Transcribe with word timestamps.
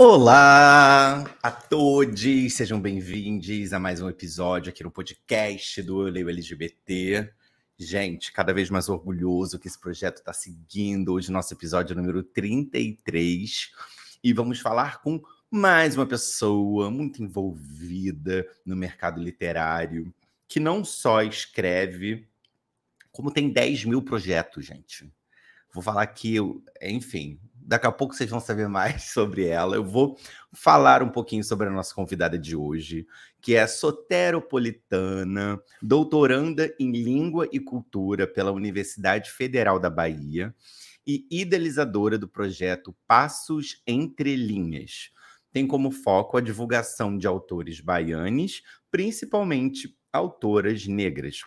Olá 0.00 1.24
a 1.42 1.50
todos, 1.50 2.20
sejam 2.54 2.80
bem-vindos 2.80 3.72
a 3.72 3.80
mais 3.80 4.00
um 4.00 4.08
episódio 4.08 4.70
aqui 4.70 4.84
no 4.84 4.92
podcast 4.92 5.82
do 5.82 6.06
Eu 6.06 6.12
Leio 6.12 6.30
LGBT. 6.30 7.28
Gente, 7.76 8.32
cada 8.32 8.54
vez 8.54 8.70
mais 8.70 8.88
orgulhoso 8.88 9.58
que 9.58 9.66
esse 9.66 9.76
projeto 9.76 10.18
está 10.18 10.32
seguindo. 10.32 11.12
Hoje, 11.14 11.32
nosso 11.32 11.52
episódio 11.52 11.96
número 11.96 12.22
33. 12.22 13.72
E 14.22 14.32
vamos 14.32 14.60
falar 14.60 15.02
com 15.02 15.20
mais 15.50 15.96
uma 15.96 16.06
pessoa 16.06 16.92
muito 16.92 17.20
envolvida 17.20 18.46
no 18.64 18.76
mercado 18.76 19.20
literário, 19.20 20.14
que 20.46 20.60
não 20.60 20.84
só 20.84 21.22
escreve, 21.22 22.28
como 23.10 23.32
tem 23.32 23.50
10 23.50 23.86
mil 23.86 24.00
projetos, 24.00 24.64
gente. 24.64 25.12
Vou 25.72 25.82
falar 25.82 26.02
aqui, 26.02 26.36
enfim, 26.80 27.40
daqui 27.68 27.86
a 27.86 27.92
pouco 27.92 28.14
vocês 28.14 28.30
vão 28.30 28.40
saber 28.40 28.66
mais 28.66 29.04
sobre 29.12 29.46
ela. 29.46 29.76
Eu 29.76 29.84
vou 29.84 30.18
falar 30.52 31.02
um 31.02 31.10
pouquinho 31.10 31.44
sobre 31.44 31.68
a 31.68 31.70
nossa 31.70 31.94
convidada 31.94 32.38
de 32.38 32.56
hoje, 32.56 33.06
que 33.42 33.54
é 33.54 33.66
soteropolitana, 33.66 35.60
doutoranda 35.82 36.74
em 36.80 36.90
Língua 36.90 37.46
e 37.52 37.60
Cultura 37.60 38.26
pela 38.26 38.50
Universidade 38.50 39.30
Federal 39.30 39.78
da 39.78 39.90
Bahia 39.90 40.54
e 41.06 41.26
idealizadora 41.30 42.16
do 42.16 42.26
projeto 42.26 42.96
Passos 43.06 43.82
Entre 43.86 44.34
Linhas. 44.34 45.10
Tem 45.52 45.66
como 45.66 45.90
foco 45.90 46.38
a 46.38 46.40
divulgação 46.40 47.18
de 47.18 47.26
autores 47.26 47.80
baianes, 47.80 48.62
principalmente 48.90 49.94
autoras 50.10 50.86
negras. 50.86 51.42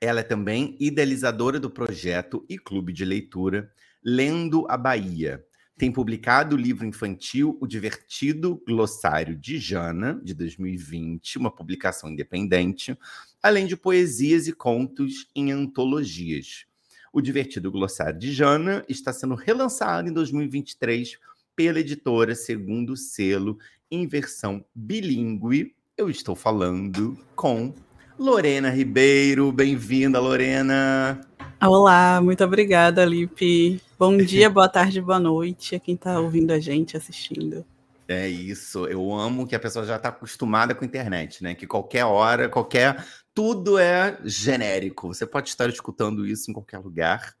Ela 0.00 0.20
é 0.20 0.24
também 0.24 0.76
idealizadora 0.80 1.58
do 1.58 1.70
projeto 1.70 2.44
e 2.48 2.56
clube 2.56 2.92
de 2.92 3.04
leitura 3.04 3.72
Lendo 4.04 4.66
a 4.68 4.76
Bahia. 4.76 5.44
Tem 5.78 5.92
publicado 5.92 6.56
o 6.56 6.58
livro 6.58 6.84
infantil 6.84 7.56
O 7.60 7.66
Divertido 7.66 8.60
Glossário 8.66 9.36
de 9.36 9.58
Jana, 9.58 10.20
de 10.24 10.34
2020, 10.34 11.38
uma 11.38 11.54
publicação 11.54 12.10
independente, 12.10 12.98
além 13.40 13.64
de 13.64 13.76
poesias 13.76 14.48
e 14.48 14.52
contos 14.52 15.28
em 15.36 15.52
antologias. 15.52 16.66
O 17.12 17.20
Divertido 17.20 17.70
Glossário 17.70 18.18
de 18.18 18.32
Jana 18.32 18.84
está 18.88 19.12
sendo 19.12 19.34
relançado 19.36 20.08
em 20.08 20.12
2023 20.12 21.16
pela 21.54 21.80
editora 21.80 22.34
Segundo 22.34 22.96
Selo, 22.96 23.58
em 23.90 24.06
versão 24.06 24.64
bilíngue. 24.74 25.74
Eu 25.96 26.10
estou 26.10 26.34
falando 26.34 27.16
com 27.36 27.74
Lorena 28.18 28.68
Ribeiro. 28.68 29.52
Bem-vinda, 29.52 30.18
Lorena! 30.18 31.27
Olá, 31.60 32.20
muito 32.20 32.44
obrigada, 32.44 33.04
Lipe. 33.04 33.82
Bom 33.98 34.16
dia, 34.16 34.48
boa 34.48 34.68
tarde, 34.68 35.00
boa 35.00 35.18
noite 35.18 35.74
a 35.74 35.80
quem 35.80 35.96
está 35.96 36.20
ouvindo 36.20 36.52
a 36.52 36.60
gente, 36.60 36.96
assistindo. 36.96 37.64
É 38.06 38.28
isso, 38.28 38.86
eu 38.86 39.12
amo 39.12 39.44
que 39.44 39.56
a 39.56 39.58
pessoa 39.58 39.84
já 39.84 39.96
está 39.96 40.08
acostumada 40.08 40.72
com 40.72 40.84
a 40.84 40.86
internet, 40.86 41.42
né? 41.42 41.56
Que 41.56 41.66
qualquer 41.66 42.04
hora, 42.04 42.48
qualquer. 42.48 43.04
Tudo 43.34 43.76
é 43.76 44.16
genérico. 44.24 45.08
Você 45.08 45.26
pode 45.26 45.48
estar 45.48 45.68
escutando 45.68 46.24
isso 46.24 46.48
em 46.48 46.54
qualquer 46.54 46.78
lugar. 46.78 47.34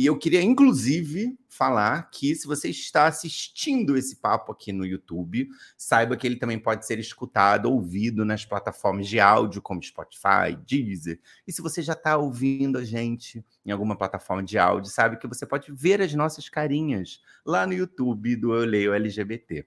E 0.00 0.06
eu 0.06 0.16
queria, 0.16 0.40
inclusive, 0.40 1.38
falar 1.46 2.08
que 2.10 2.34
se 2.34 2.46
você 2.46 2.70
está 2.70 3.06
assistindo 3.06 3.98
esse 3.98 4.16
papo 4.16 4.50
aqui 4.50 4.72
no 4.72 4.86
YouTube, 4.86 5.46
saiba 5.76 6.16
que 6.16 6.26
ele 6.26 6.36
também 6.36 6.58
pode 6.58 6.86
ser 6.86 6.98
escutado, 6.98 7.70
ouvido 7.70 8.24
nas 8.24 8.42
plataformas 8.42 9.06
de 9.06 9.20
áudio, 9.20 9.60
como 9.60 9.82
Spotify, 9.82 10.56
Deezer. 10.66 11.20
E 11.46 11.52
se 11.52 11.60
você 11.60 11.82
já 11.82 11.92
está 11.92 12.16
ouvindo 12.16 12.78
a 12.78 12.82
gente 12.82 13.44
em 13.62 13.70
alguma 13.72 13.94
plataforma 13.94 14.42
de 14.42 14.56
áudio, 14.56 14.90
sabe 14.90 15.18
que 15.18 15.28
você 15.28 15.44
pode 15.44 15.70
ver 15.70 16.00
as 16.00 16.14
nossas 16.14 16.48
carinhas 16.48 17.20
lá 17.44 17.66
no 17.66 17.74
YouTube 17.74 18.36
do 18.36 18.54
Eu 18.54 18.64
Leio 18.64 18.94
LGBT. 18.94 19.66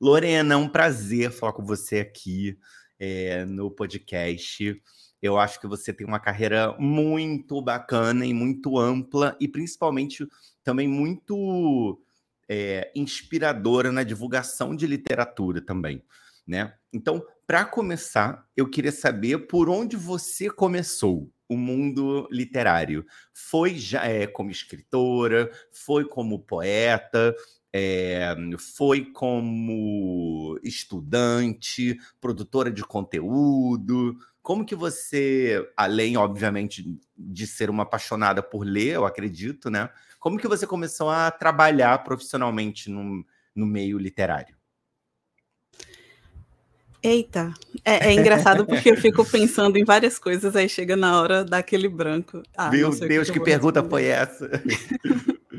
Lorena, 0.00 0.54
é 0.54 0.56
um 0.56 0.68
prazer 0.68 1.32
falar 1.32 1.52
com 1.52 1.64
você 1.64 1.98
aqui 1.98 2.56
é, 2.96 3.44
no 3.44 3.72
podcast. 3.72 4.80
Eu 5.20 5.38
acho 5.38 5.60
que 5.60 5.66
você 5.66 5.92
tem 5.92 6.06
uma 6.06 6.20
carreira 6.20 6.74
muito 6.78 7.60
bacana 7.62 8.26
e 8.26 8.34
muito 8.34 8.78
ampla, 8.78 9.36
e 9.40 9.48
principalmente 9.48 10.26
também 10.62 10.86
muito 10.86 12.00
é, 12.48 12.90
inspiradora 12.94 13.90
na 13.90 14.02
divulgação 14.02 14.74
de 14.74 14.86
literatura 14.86 15.60
também. 15.60 16.02
Né? 16.46 16.74
Então, 16.92 17.24
para 17.46 17.64
começar, 17.64 18.46
eu 18.56 18.68
queria 18.68 18.92
saber 18.92 19.46
por 19.46 19.68
onde 19.68 19.96
você 19.96 20.50
começou 20.50 21.30
o 21.48 21.56
mundo 21.56 22.28
literário. 22.30 23.04
Foi 23.32 23.76
já 23.76 24.04
é, 24.04 24.26
como 24.26 24.50
escritora, 24.50 25.50
foi 25.72 26.04
como 26.04 26.40
poeta, 26.40 27.34
é, 27.72 28.34
foi 28.76 29.04
como 29.12 30.58
estudante, 30.62 31.96
produtora 32.20 32.70
de 32.70 32.82
conteúdo. 32.82 34.16
Como 34.46 34.64
que 34.64 34.76
você, 34.76 35.68
além, 35.76 36.16
obviamente, 36.16 36.96
de 37.18 37.46
ser 37.48 37.68
uma 37.68 37.82
apaixonada 37.82 38.40
por 38.40 38.62
ler, 38.64 38.94
eu 38.94 39.04
acredito, 39.04 39.68
né? 39.68 39.90
Como 40.20 40.38
que 40.38 40.46
você 40.46 40.64
começou 40.64 41.10
a 41.10 41.32
trabalhar 41.32 42.04
profissionalmente 42.04 42.88
no, 42.88 43.24
no 43.52 43.66
meio 43.66 43.98
literário? 43.98 44.56
Eita, 47.02 47.52
é, 47.84 48.06
é, 48.06 48.12
engraçado 48.12 48.64
porque 48.64 48.92
eu 48.92 48.96
fico 48.96 49.24
pensando 49.28 49.78
em 49.78 49.84
várias 49.84 50.16
coisas, 50.16 50.54
aí 50.54 50.68
chega 50.68 50.94
na 50.94 51.20
hora 51.20 51.44
daquele 51.44 51.88
branco. 51.88 52.40
Ah, 52.56 52.70
Meu 52.70 52.90
Deus, 52.96 53.26
que, 53.28 53.40
que 53.40 53.44
pergunta 53.44 53.82
foi 53.82 54.04
essa? 54.04 54.48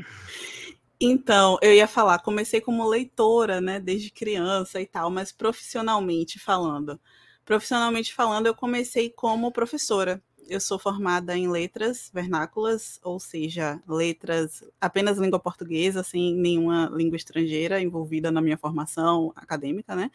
então, 0.98 1.58
eu 1.60 1.74
ia 1.74 1.86
falar, 1.86 2.20
comecei 2.20 2.62
como 2.62 2.88
leitora, 2.88 3.60
né, 3.60 3.78
desde 3.78 4.10
criança 4.10 4.80
e 4.80 4.86
tal, 4.86 5.10
mas 5.10 5.30
profissionalmente 5.30 6.38
falando. 6.38 6.98
Profissionalmente 7.48 8.12
falando, 8.12 8.46
eu 8.46 8.54
comecei 8.54 9.08
como 9.08 9.50
professora. 9.50 10.22
Eu 10.46 10.60
sou 10.60 10.78
formada 10.78 11.34
em 11.34 11.48
letras 11.48 12.10
vernáculas, 12.12 13.00
ou 13.02 13.18
seja, 13.18 13.82
letras 13.88 14.62
apenas 14.78 15.16
língua 15.16 15.40
portuguesa, 15.40 16.02
sem 16.02 16.34
nenhuma 16.34 16.90
língua 16.92 17.16
estrangeira 17.16 17.80
envolvida 17.80 18.30
na 18.30 18.42
minha 18.42 18.58
formação 18.58 19.32
acadêmica, 19.34 19.96
né? 19.96 20.10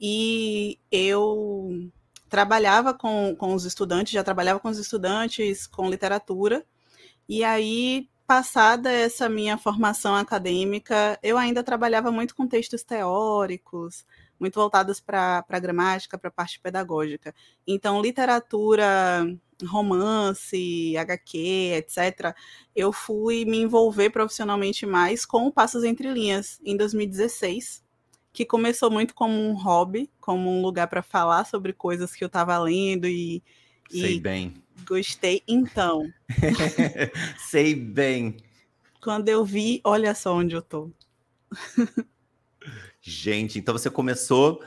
E 0.00 0.76
eu 0.90 1.88
trabalhava 2.28 2.92
com, 2.92 3.36
com 3.38 3.54
os 3.54 3.64
estudantes, 3.64 4.12
já 4.12 4.24
trabalhava 4.24 4.58
com 4.58 4.68
os 4.68 4.78
estudantes 4.78 5.68
com 5.68 5.88
literatura, 5.88 6.66
e 7.28 7.44
aí, 7.44 8.08
passada 8.26 8.90
essa 8.90 9.28
minha 9.28 9.56
formação 9.56 10.16
acadêmica, 10.16 11.16
eu 11.22 11.38
ainda 11.38 11.62
trabalhava 11.62 12.10
muito 12.10 12.34
com 12.34 12.48
textos 12.48 12.82
teóricos, 12.82 14.04
muito 14.38 14.54
voltadas 14.54 15.00
para 15.00 15.44
a 15.48 15.58
gramática, 15.58 16.18
para 16.18 16.28
a 16.28 16.32
parte 16.32 16.60
pedagógica. 16.60 17.34
Então, 17.66 18.00
literatura, 18.00 19.26
romance, 19.64 20.96
HQ, 20.96 21.38
etc., 21.76 22.34
eu 22.74 22.92
fui 22.92 23.44
me 23.44 23.58
envolver 23.58 24.10
profissionalmente 24.10 24.84
mais 24.86 25.24
com 25.24 25.50
Passos 25.50 25.84
Entre 25.84 26.10
Linhas 26.12 26.60
em 26.64 26.76
2016, 26.76 27.82
que 28.32 28.44
começou 28.44 28.90
muito 28.90 29.14
como 29.14 29.34
um 29.34 29.54
hobby, 29.54 30.10
como 30.20 30.50
um 30.50 30.60
lugar 30.60 30.88
para 30.88 31.02
falar 31.02 31.44
sobre 31.44 31.72
coisas 31.72 32.12
que 32.12 32.24
eu 32.24 32.26
estava 32.26 32.58
lendo 32.58 33.06
e. 33.06 33.42
Sei 33.88 34.16
e 34.16 34.20
bem. 34.20 34.54
Gostei. 34.86 35.42
Então. 35.46 36.10
Sei 37.38 37.74
bem. 37.74 38.36
Quando 39.00 39.28
eu 39.28 39.44
vi, 39.44 39.80
olha 39.84 40.14
só 40.14 40.34
onde 40.34 40.54
eu 40.56 40.62
tô. 40.62 40.90
Gente, 43.06 43.58
então 43.58 43.76
você 43.76 43.90
começou 43.90 44.64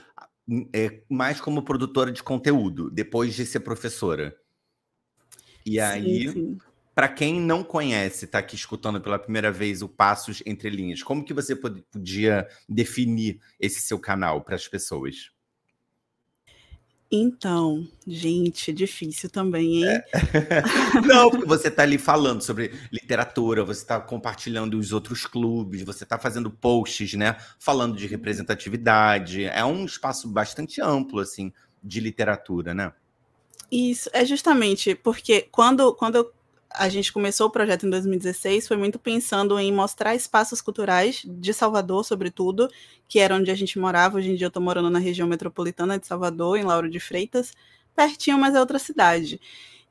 é, 0.72 1.02
mais 1.10 1.42
como 1.42 1.64
produtora 1.64 2.12
de 2.12 2.22
conteúdo, 2.22 2.92
depois 2.92 3.34
de 3.34 3.44
ser 3.48 3.62
professora. 3.62 4.38
E 5.66 5.80
aí, 5.80 6.56
para 6.94 7.08
quem 7.08 7.42
não 7.42 7.64
conhece, 7.64 8.26
está 8.26 8.38
aqui 8.38 8.56
escutando 8.56 9.02
pela 9.02 9.18
primeira 9.18 9.52
vez 9.52 9.82
o 9.82 9.90
Passos 9.90 10.44
Entre 10.46 10.70
Linhas, 10.70 11.02
como 11.02 11.26
que 11.26 11.34
você 11.34 11.56
podia 11.56 12.48
definir 12.70 13.42
esse 13.60 13.82
seu 13.82 13.98
canal 13.98 14.44
para 14.44 14.54
as 14.54 14.68
pessoas? 14.68 15.32
Então, 17.10 17.88
gente, 18.06 18.74
difícil 18.74 19.30
também, 19.30 19.84
hein? 19.84 19.88
É. 19.88 20.04
Não, 21.08 21.30
porque 21.30 21.46
você 21.46 21.70
está 21.70 21.84
ali 21.84 21.98
falando 21.98 22.42
sobre 22.42 22.74
literatura, 22.92 23.64
você 23.64 23.82
está 23.82 24.00
compartilhando 24.00 24.78
os 24.78 24.92
outros 24.92 25.26
clubes, 25.26 25.84
você 25.84 26.04
está 26.04 26.20
fazendo 26.20 26.52
posts, 26.52 27.14
né? 27.14 27.38
Falando 27.60 27.96
de 27.96 28.08
representatividade. 28.08 29.46
É 29.46 29.64
um 29.64 29.86
espaço 29.86 30.28
bastante 30.28 30.82
amplo, 30.82 31.20
assim, 31.22 31.54
de 31.82 32.02
literatura, 32.02 32.74
né? 32.74 32.92
Isso, 33.72 34.10
é 34.14 34.26
justamente 34.26 34.96
porque 34.96 35.48
quando, 35.52 35.94
quando 35.94 36.16
eu 36.16 36.34
a 36.78 36.90
gente 36.90 37.12
começou 37.12 37.48
o 37.48 37.50
projeto 37.50 37.86
em 37.86 37.90
2016 37.90 38.68
foi 38.68 38.78
muito 38.78 39.00
pensando 39.00 39.60
em 39.60 39.72
mostrar 39.72 40.16
espaços 40.16 40.62
culturais 40.62 41.24
de 41.26 41.54
Salvador, 41.54 42.06
sobretudo, 42.06 42.70
que 43.08 43.20
era 43.20 43.36
onde 43.36 43.50
a 43.50 43.56
gente 43.56 43.80
morava. 43.80 44.18
Hoje 44.18 44.32
em 44.32 44.36
dia 44.36 44.46
eu 44.46 44.50
estou 44.50 44.62
morando 44.62 44.90
na 44.90 45.00
região 45.00 45.28
metropolitana 45.28 46.00
de 46.00 46.08
Salvador, 46.08 46.58
em 46.58 46.64
Lauro 46.64 46.90
de 46.90 47.00
Freitas, 47.00 47.54
pertinho, 47.96 48.38
mas 48.38 48.56
é 48.56 48.60
outra 48.60 48.80
cidade. 48.80 49.42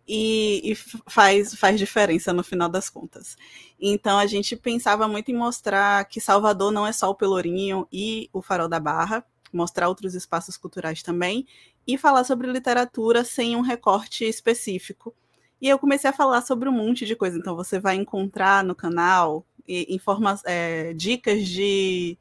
E, 0.09 0.73
e, 0.73 0.75
faz, 1.09 1.55
faz 1.55 1.79
diferença 1.79 2.33
no 2.33 2.45
final 2.45 2.69
das 2.69 2.89
contas. 2.89 3.37
Então 3.81 4.19
a 4.19 4.27
gente 4.27 4.55
pensava 4.57 5.09
muito 5.09 5.31
em 5.31 5.37
mostrar 5.37 6.05
que 6.05 6.21
Salvador 6.21 6.71
não 6.71 6.87
é 6.87 6.93
só 6.93 7.11
o 7.11 7.15
Pelourinho 7.15 7.89
e 7.93 8.31
o 8.33 8.41
Farol 8.41 8.69
da 8.69 8.79
Barra, 8.79 9.25
mostrar 9.53 9.89
outros 9.89 10.15
espaços 10.15 10.57
culturais 10.57 11.03
também, 11.03 11.47
e 11.87 11.99
falar 11.99 12.25
sobre 12.25 12.51
literatura 12.51 13.25
sem 13.25 13.57
um 13.57 13.61
recorte 13.61 14.25
específico 14.25 15.15
e 15.61 15.69
eu 15.69 15.79
comecei 15.79 16.11
a 16.11 16.13
falar 16.13 16.43
sobre 16.43 16.69
um 16.69 16.73
monte 16.73 17.07
de 17.07 17.17
coisa. 17.17 17.39
Então, 17.39 17.57
você 17.57 17.79
vai 17.79 17.97
encontrar 17.97 18.65
no 18.65 18.75
canal 18.75 19.45
informa 19.69 20.39
é, 20.45 20.93
dicas 20.93 21.47
de 21.49 22.19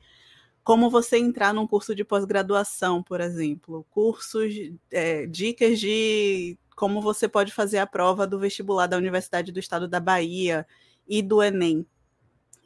como 0.64 0.90
você 0.90 1.18
entrar 1.18 1.54
num 1.54 1.68
curso 1.68 1.94
de 1.94 2.04
pós-graduação, 2.04 3.04
por 3.04 3.22
exemplo. 3.22 3.86
Cursos, 3.92 4.52
é, 4.92 5.28
dicas 5.28 5.80
de 5.80 6.58
como 6.76 7.02
você 7.02 7.28
pode 7.28 7.54
fazer 7.54 7.78
a 7.78 7.88
prova 7.88 8.26
do 8.26 8.40
vestibular 8.40 8.88
da 8.88 8.98
Universidade 8.98 9.52
do 9.52 9.60
Estado 9.60 9.88
da 9.88 10.00
Bahia 10.00 10.66
e 11.08 11.22
do 11.22 11.42
Enem. 11.42 11.86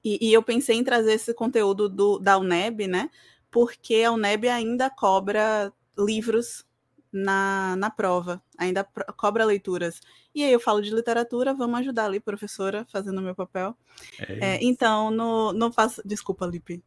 E, 0.04 0.30
e 0.30 0.34
eu 0.34 0.42
pensei 0.42 0.78
em 0.78 0.84
trazer 0.84 1.14
esse 1.14 1.34
conteúdo 1.34 1.90
do, 1.90 2.20
da 2.20 2.38
UNEB, 2.38 2.88
né? 2.88 3.10
Porque 3.52 3.96
a 4.04 4.12
UNEB 4.12 4.48
ainda 4.48 4.90
cobra 4.90 5.74
livros 5.98 6.66
na, 7.12 7.76
na 7.76 7.90
prova, 7.90 8.42
ainda 8.58 8.84
cobra 9.18 9.46
leituras. 9.46 10.00
E 10.34 10.44
aí 10.44 10.52
eu 10.52 10.60
falo 10.60 10.82
de 10.82 10.94
literatura, 10.94 11.54
vamos 11.54 11.80
ajudar 11.80 12.06
ali, 12.06 12.20
professora, 12.20 12.86
fazendo 12.92 13.20
o 13.20 13.22
meu 13.22 13.36
papel. 13.36 13.76
É 14.20 14.56
é, 14.56 14.60
então, 14.62 15.10
no, 15.12 15.52
no 15.54 15.72
faço. 15.72 16.02
Desculpa, 16.06 16.46
Lipe. 16.46 16.84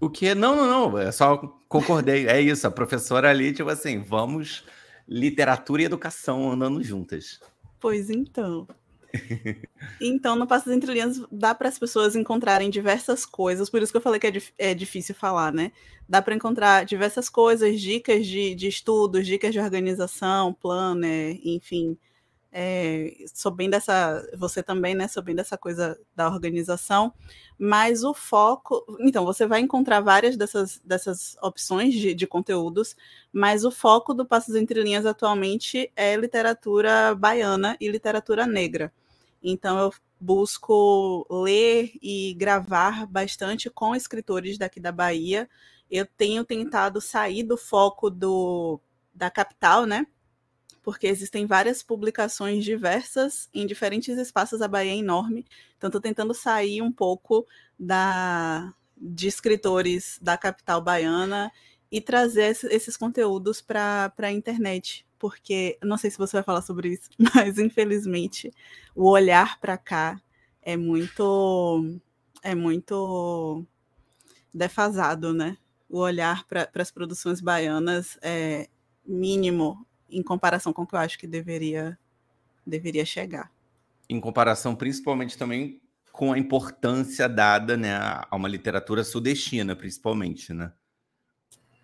O 0.00 0.10
que? 0.10 0.34
Não, 0.34 0.54
não, 0.54 0.90
não. 0.90 0.98
Eu 1.00 1.12
só 1.12 1.36
concordei. 1.68 2.26
É 2.28 2.40
isso, 2.40 2.66
a 2.66 2.70
professora 2.70 3.30
ali, 3.30 3.52
tipo 3.52 3.70
assim, 3.70 4.02
vamos 4.02 4.64
literatura 5.08 5.82
e 5.82 5.84
educação 5.86 6.50
andando 6.50 6.82
juntas. 6.82 7.40
Pois 7.80 8.10
então. 8.10 8.66
Então, 10.00 10.36
no 10.36 10.46
Passos 10.46 10.72
Entre 10.72 10.92
Linhas, 10.92 11.22
dá 11.30 11.54
para 11.54 11.68
as 11.68 11.78
pessoas 11.78 12.16
encontrarem 12.16 12.70
diversas 12.70 13.24
coisas, 13.24 13.70
por 13.70 13.82
isso 13.82 13.92
que 13.92 13.96
eu 13.96 14.02
falei 14.02 14.20
que 14.20 14.26
é, 14.26 14.70
é 14.70 14.74
difícil 14.74 15.14
falar, 15.14 15.52
né? 15.52 15.72
Dá 16.08 16.20
para 16.22 16.34
encontrar 16.34 16.84
diversas 16.84 17.28
coisas, 17.28 17.80
dicas 17.80 18.26
de, 18.26 18.54
de 18.54 18.68
estudos, 18.68 19.26
dicas 19.26 19.52
de 19.52 19.60
organização, 19.60 20.52
planner, 20.52 21.40
enfim. 21.42 21.98
É, 22.58 23.12
sou 23.34 23.52
bem 23.52 23.68
dessa, 23.68 24.26
você 24.34 24.62
também, 24.62 24.94
né? 24.94 25.08
Sou 25.08 25.22
bem 25.22 25.34
dessa 25.34 25.58
coisa 25.58 25.98
da 26.14 26.28
organização, 26.28 27.12
mas 27.58 28.02
o 28.02 28.14
foco. 28.14 28.82
Então, 29.00 29.24
você 29.26 29.46
vai 29.46 29.60
encontrar 29.60 30.00
várias 30.00 30.36
dessas, 30.38 30.80
dessas 30.84 31.36
opções 31.42 31.92
de, 31.94 32.14
de 32.14 32.26
conteúdos, 32.26 32.96
mas 33.32 33.64
o 33.64 33.70
foco 33.70 34.14
do 34.14 34.24
Passos 34.24 34.54
Entre 34.54 34.82
Linhas 34.82 35.04
atualmente 35.04 35.92
é 35.94 36.16
literatura 36.16 37.14
baiana 37.14 37.76
e 37.80 37.88
literatura 37.90 38.46
negra. 38.46 38.92
Então 39.48 39.78
eu 39.78 39.92
busco 40.20 41.24
ler 41.30 41.92
e 42.02 42.34
gravar 42.34 43.06
bastante 43.06 43.70
com 43.70 43.94
escritores 43.94 44.58
daqui 44.58 44.80
da 44.80 44.90
Bahia. 44.90 45.48
Eu 45.88 46.04
tenho 46.04 46.44
tentado 46.44 47.00
sair 47.00 47.44
do 47.44 47.56
foco 47.56 48.10
do, 48.10 48.80
da 49.14 49.30
capital, 49.30 49.86
né? 49.86 50.04
Porque 50.82 51.06
existem 51.06 51.46
várias 51.46 51.80
publicações 51.80 52.64
diversas 52.64 53.48
em 53.54 53.64
diferentes 53.68 54.18
espaços. 54.18 54.60
A 54.60 54.66
Bahia 54.66 54.90
é 54.92 54.96
enorme. 54.96 55.46
Então, 55.76 55.86
estou 55.86 56.00
tentando 56.00 56.34
sair 56.34 56.82
um 56.82 56.90
pouco 56.90 57.46
da, 57.78 58.74
de 58.96 59.28
escritores 59.28 60.18
da 60.20 60.36
capital 60.36 60.80
baiana 60.80 61.52
e 61.88 62.00
trazer 62.00 62.56
esses 62.64 62.96
conteúdos 62.96 63.60
para 63.60 64.12
a 64.18 64.32
internet 64.32 65.05
porque 65.18 65.78
não 65.82 65.96
sei 65.96 66.10
se 66.10 66.18
você 66.18 66.36
vai 66.36 66.42
falar 66.42 66.62
sobre 66.62 66.90
isso, 66.90 67.10
mas 67.34 67.58
infelizmente 67.58 68.52
o 68.94 69.08
olhar 69.08 69.58
para 69.60 69.76
cá 69.76 70.20
é 70.62 70.76
muito 70.76 72.00
é 72.42 72.54
muito 72.54 73.64
defasado, 74.52 75.32
né? 75.32 75.56
O 75.88 75.98
olhar 75.98 76.44
para 76.46 76.68
as 76.74 76.90
produções 76.90 77.40
baianas 77.40 78.18
é 78.22 78.68
mínimo 79.04 79.86
em 80.10 80.22
comparação 80.22 80.72
com 80.72 80.82
o 80.82 80.86
que 80.86 80.94
eu 80.94 80.98
acho 80.98 81.18
que 81.18 81.26
deveria 81.26 81.98
deveria 82.66 83.04
chegar. 83.04 83.52
Em 84.08 84.20
comparação, 84.20 84.74
principalmente 84.74 85.38
também 85.38 85.80
com 86.12 86.32
a 86.32 86.38
importância 86.38 87.28
dada, 87.28 87.76
né, 87.76 87.94
a 87.94 88.34
uma 88.34 88.48
literatura 88.48 89.04
sudestina, 89.04 89.76
principalmente, 89.76 90.52
né? 90.54 90.72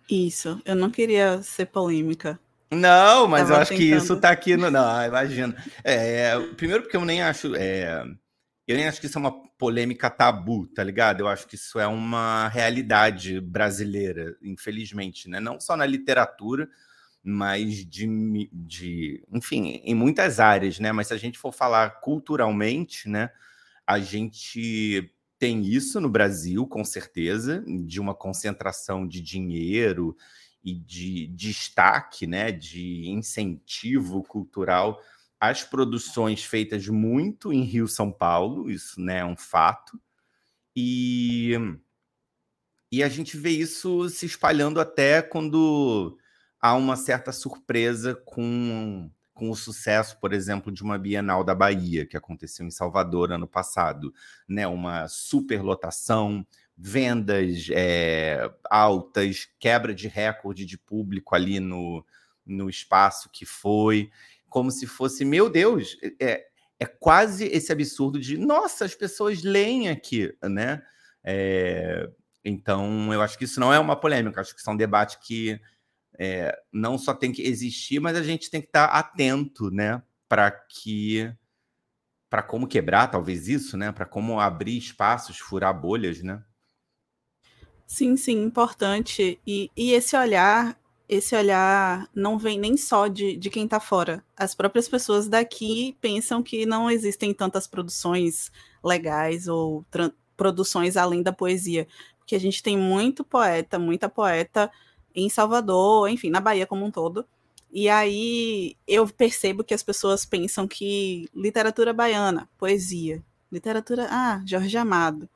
Isso. 0.09 0.59
Eu 0.65 0.75
não 0.75 0.89
queria 0.89 1.41
ser 1.43 1.67
polêmica, 1.67 2.39
não, 2.73 3.27
mas 3.27 3.43
Tava 3.43 3.53
eu 3.53 3.61
acho 3.61 3.71
tentando. 3.71 3.89
que 3.89 3.95
isso 3.95 4.17
tá 4.17 4.29
aqui 4.29 4.57
no. 4.57 4.69
Não, 4.69 5.05
imagina. 5.05 5.55
É, 5.83 6.37
primeiro, 6.55 6.83
porque 6.83 6.97
eu 6.97 7.05
nem 7.05 7.21
acho. 7.21 7.55
É, 7.55 8.03
eu 8.67 8.77
nem 8.77 8.87
acho 8.87 8.99
que 8.99 9.07
isso 9.07 9.17
é 9.17 9.21
uma 9.21 9.43
polêmica 9.57 10.09
tabu, 10.09 10.67
tá 10.67 10.83
ligado? 10.83 11.21
Eu 11.21 11.27
acho 11.27 11.47
que 11.47 11.55
isso 11.55 11.79
é 11.79 11.87
uma 11.87 12.47
realidade 12.47 13.39
brasileira, 13.41 14.35
infelizmente, 14.41 15.29
né? 15.29 15.39
Não 15.39 15.59
só 15.59 15.75
na 15.75 15.85
literatura, 15.85 16.69
mas 17.23 17.85
de, 17.85 18.49
de. 18.51 19.23
Enfim, 19.31 19.81
em 19.83 19.95
muitas 19.95 20.39
áreas, 20.39 20.79
né? 20.79 20.91
Mas 20.91 21.07
se 21.07 21.13
a 21.13 21.17
gente 21.17 21.37
for 21.37 21.53
falar 21.53 22.01
culturalmente, 22.01 23.09
né? 23.09 23.29
A 23.85 23.99
gente 23.99 25.13
tem 25.37 25.61
isso 25.65 25.99
no 25.99 26.09
Brasil, 26.09 26.65
com 26.65 26.85
certeza, 26.85 27.63
de 27.67 27.99
uma 27.99 28.15
concentração 28.15 29.05
de 29.05 29.19
dinheiro 29.19 30.15
e 30.63 30.73
de 30.73 31.27
destaque, 31.27 32.25
né, 32.25 32.51
de 32.51 33.09
incentivo 33.09 34.23
cultural 34.23 35.01
às 35.39 35.61
produções 35.61 36.45
feitas 36.45 36.87
muito 36.87 37.51
em 37.51 37.63
Rio 37.63 37.85
São 37.85 38.09
Paulo, 38.09 38.71
isso 38.71 39.01
né, 39.01 39.19
é 39.19 39.25
um 39.25 39.35
fato. 39.35 39.99
E, 40.73 41.51
e 42.89 43.03
a 43.03 43.09
gente 43.09 43.35
vê 43.35 43.49
isso 43.49 44.07
se 44.09 44.25
espalhando 44.25 44.79
até 44.79 45.21
quando 45.21 46.17
há 46.61 46.75
uma 46.75 46.95
certa 46.95 47.33
surpresa 47.33 48.15
com, 48.15 49.11
com 49.33 49.49
o 49.49 49.55
sucesso, 49.55 50.17
por 50.21 50.31
exemplo, 50.31 50.71
de 50.71 50.81
uma 50.81 50.97
Bienal 50.97 51.43
da 51.43 51.53
Bahia, 51.53 52.05
que 52.05 52.15
aconteceu 52.15 52.65
em 52.65 52.71
Salvador 52.71 53.29
ano 53.33 53.47
passado. 53.47 54.13
Né, 54.47 54.65
uma 54.65 55.09
superlotação, 55.09 56.47
vendas 56.85 57.69
é, 57.71 58.51
altas, 58.69 59.47
quebra 59.57 59.95
de 59.95 60.09
recorde 60.09 60.65
de 60.65 60.77
público 60.77 61.33
ali 61.33 61.57
no, 61.57 62.05
no 62.45 62.69
espaço 62.69 63.29
que 63.31 63.45
foi, 63.45 64.11
como 64.49 64.69
se 64.69 64.85
fosse, 64.85 65.23
meu 65.23 65.49
Deus, 65.49 65.97
é, 66.19 66.45
é 66.77 66.85
quase 66.85 67.45
esse 67.45 67.71
absurdo 67.71 68.19
de, 68.19 68.37
nossa, 68.37 68.83
as 68.83 68.93
pessoas 68.93 69.43
leem 69.43 69.87
aqui, 69.87 70.35
né? 70.43 70.83
É, 71.23 72.09
então, 72.43 73.13
eu 73.13 73.21
acho 73.21 73.37
que 73.37 73.45
isso 73.45 73.61
não 73.61 73.73
é 73.73 73.79
uma 73.79 73.95
polêmica, 73.95 74.41
acho 74.41 74.53
que 74.53 74.59
isso 74.59 74.69
é 74.69 74.73
um 74.73 74.77
debate 74.77 75.19
que 75.19 75.57
é, 76.19 76.53
não 76.69 76.97
só 76.97 77.13
tem 77.13 77.31
que 77.31 77.43
existir, 77.43 78.01
mas 78.01 78.17
a 78.17 78.23
gente 78.23 78.51
tem 78.51 78.59
que 78.59 78.67
estar 78.67 78.87
atento, 78.87 79.71
né? 79.71 80.03
Para 80.27 80.51
que. 80.51 81.33
Para 82.29 82.43
como 82.43 82.67
quebrar, 82.67 83.07
talvez 83.07 83.47
isso, 83.47 83.77
né? 83.77 83.91
Para 83.93 84.05
como 84.05 84.37
abrir 84.37 84.77
espaços, 84.77 85.39
furar 85.39 85.73
bolhas, 85.79 86.21
né? 86.21 86.43
Sim, 87.93 88.17
sim, 88.17 88.41
importante. 88.41 89.39
E, 89.45 89.69
e 89.77 89.91
esse 89.91 90.17
olhar, 90.17 90.75
esse 91.07 91.35
olhar 91.35 92.09
não 92.15 92.39
vem 92.39 92.57
nem 92.57 92.75
só 92.75 93.07
de, 93.07 93.37
de 93.37 93.51
quem 93.51 93.65
está 93.65 93.79
fora. 93.79 94.25
As 94.35 94.55
próprias 94.55 94.89
pessoas 94.89 95.27
daqui 95.27 95.95
pensam 96.01 96.41
que 96.41 96.65
não 96.65 96.89
existem 96.89 97.31
tantas 97.35 97.67
produções 97.67 98.51
legais 98.83 99.47
ou 99.47 99.85
produções 100.35 100.97
além 100.97 101.21
da 101.21 101.31
poesia. 101.31 101.87
Porque 102.17 102.35
a 102.35 102.39
gente 102.39 102.63
tem 102.63 102.75
muito 102.75 103.23
poeta, 103.23 103.77
muita 103.77 104.09
poeta 104.09 104.71
em 105.13 105.29
Salvador, 105.29 106.09
enfim, 106.09 106.31
na 106.31 106.39
Bahia 106.39 106.65
como 106.65 106.83
um 106.83 106.89
todo. 106.89 107.23
E 107.71 107.87
aí 107.89 108.75
eu 108.87 109.07
percebo 109.07 109.63
que 109.63 109.73
as 109.73 109.83
pessoas 109.83 110.25
pensam 110.25 110.67
que 110.67 111.29
literatura 111.31 111.93
baiana, 111.93 112.49
poesia, 112.57 113.23
literatura, 113.51 114.07
ah, 114.09 114.41
Jorge 114.47 114.77
Amado 114.77 115.29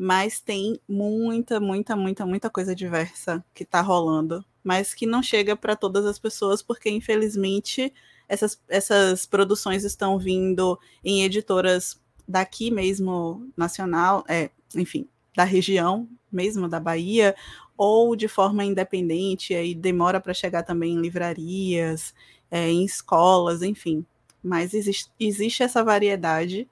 mas 0.00 0.40
tem 0.40 0.80
muita, 0.88 1.58
muita, 1.58 1.96
muita, 1.96 2.24
muita 2.24 2.48
coisa 2.48 2.72
diversa 2.72 3.44
que 3.52 3.64
está 3.64 3.80
rolando. 3.80 4.44
mas 4.62 4.94
que 4.94 5.06
não 5.06 5.22
chega 5.22 5.56
para 5.56 5.74
todas 5.74 6.04
as 6.06 6.18
pessoas, 6.18 6.62
porque 6.62 6.88
infelizmente 6.90 7.92
essas, 8.28 8.60
essas 8.68 9.26
produções 9.26 9.82
estão 9.84 10.18
vindo 10.18 10.78
em 11.02 11.24
editoras 11.24 12.00
daqui 12.28 12.70
mesmo, 12.70 13.50
nacional, 13.56 14.24
é, 14.28 14.50
enfim, 14.76 15.08
da 15.34 15.44
região 15.44 16.08
mesmo, 16.30 16.68
da 16.68 16.78
Bahia, 16.78 17.34
ou 17.76 18.14
de 18.14 18.28
forma 18.28 18.64
independente, 18.64 19.54
aí 19.54 19.74
demora 19.74 20.20
para 20.20 20.34
chegar 20.34 20.62
também 20.62 20.92
em 20.92 21.00
livrarias, 21.00 22.14
é, 22.50 22.68
em 22.68 22.84
escolas, 22.84 23.62
enfim. 23.62 24.04
Mas 24.42 24.74
existe, 24.74 25.10
existe 25.18 25.62
essa 25.62 25.82
variedade 25.82 26.68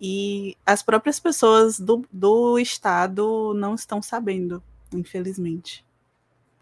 e 0.00 0.56
as 0.64 0.82
próprias 0.82 1.20
pessoas 1.20 1.78
do, 1.78 2.06
do 2.10 2.58
estado 2.58 3.52
não 3.54 3.74
estão 3.74 4.00
sabendo, 4.00 4.62
infelizmente. 4.92 5.84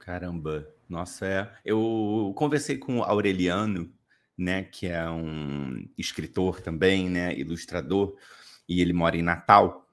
Caramba, 0.00 0.66
nossa, 0.88 1.26
é. 1.26 1.52
Eu 1.64 2.32
conversei 2.34 2.76
com 2.78 2.98
o 2.98 3.02
Aureliano, 3.04 3.92
né, 4.36 4.64
que 4.64 4.86
é 4.86 5.08
um 5.08 5.86
escritor 5.96 6.60
também, 6.60 7.08
né, 7.08 7.32
ilustrador, 7.38 8.16
e 8.68 8.80
ele 8.80 8.92
mora 8.92 9.16
em 9.16 9.22
Natal. 9.22 9.86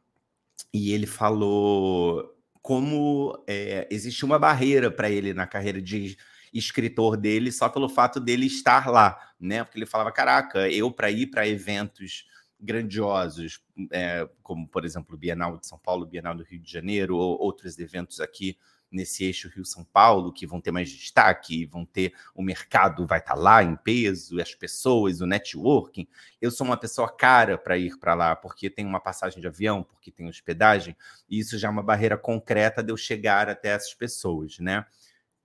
E 0.74 0.92
ele 0.92 1.06
falou 1.06 2.34
como 2.62 3.44
é, 3.46 3.88
existe 3.92 4.26
uma 4.26 4.40
barreira 4.40 4.90
para 4.90 5.10
ele 5.10 5.34
na 5.34 5.46
carreira 5.46 5.80
de 5.80 6.18
escritor 6.52 7.16
dele 7.16 7.52
só 7.52 7.70
pelo 7.70 7.88
fato 7.88 8.20
dele 8.20 8.48
estar 8.48 8.90
lá, 8.90 9.34
né? 9.40 9.64
Porque 9.64 9.78
ele 9.78 9.86
falava, 9.86 10.12
caraca, 10.12 10.70
eu 10.70 10.90
para 10.90 11.12
ir 11.12 11.28
para 11.28 11.48
eventos 11.48 12.26
grandiosos, 12.60 13.62
é, 13.92 14.28
como 14.42 14.68
por 14.68 14.86
exemplo 14.86 15.16
o 15.16 15.18
Bienal 15.18 15.58
de 15.58 15.68
São 15.68 15.78
Paulo, 15.78 16.06
Bienal 16.06 16.36
do 16.36 16.44
Rio 16.44 16.60
de 16.60 16.72
Janeiro, 16.72 17.18
ou 17.18 17.40
outros 17.40 17.78
eventos 17.78 18.20
aqui 18.20 18.58
nesse 18.92 19.26
eixo 19.26 19.50
Rio-São 19.50 19.84
Paulo, 19.84 20.32
que 20.32 20.48
vão 20.48 20.62
ter 20.62 20.72
mais 20.72 20.90
destaque, 20.90 21.66
vão 21.66 21.86
ter 21.86 22.14
o 22.34 22.42
mercado 22.42 23.06
vai 23.06 23.20
estar 23.20 23.34
tá 23.34 23.40
lá 23.40 23.64
em 23.64 23.76
peso, 23.76 24.40
as 24.40 24.56
pessoas, 24.56 25.20
o 25.22 25.26
networking. 25.26 26.08
Eu 26.42 26.50
sou 26.50 26.66
uma 26.66 26.78
pessoa 26.78 27.12
cara 27.12 27.58
para 27.58 27.78
ir 27.78 27.98
para 27.98 28.14
lá, 28.14 28.36
porque 28.36 28.70
tem 28.70 28.86
uma 28.86 29.00
passagem 29.00 29.42
de 29.42 29.48
avião, 29.48 29.84
porque 29.84 30.12
tem 30.12 30.28
hospedagem, 30.28 30.96
e 31.30 31.40
isso 31.40 31.58
já 31.58 31.68
é 31.68 31.72
uma 31.72 31.84
barreira 31.84 32.18
concreta 32.18 32.82
de 32.82 32.92
eu 32.92 32.98
chegar 32.98 33.50
até 33.50 33.70
essas 33.70 33.94
pessoas, 33.94 34.60
né? 34.60 34.86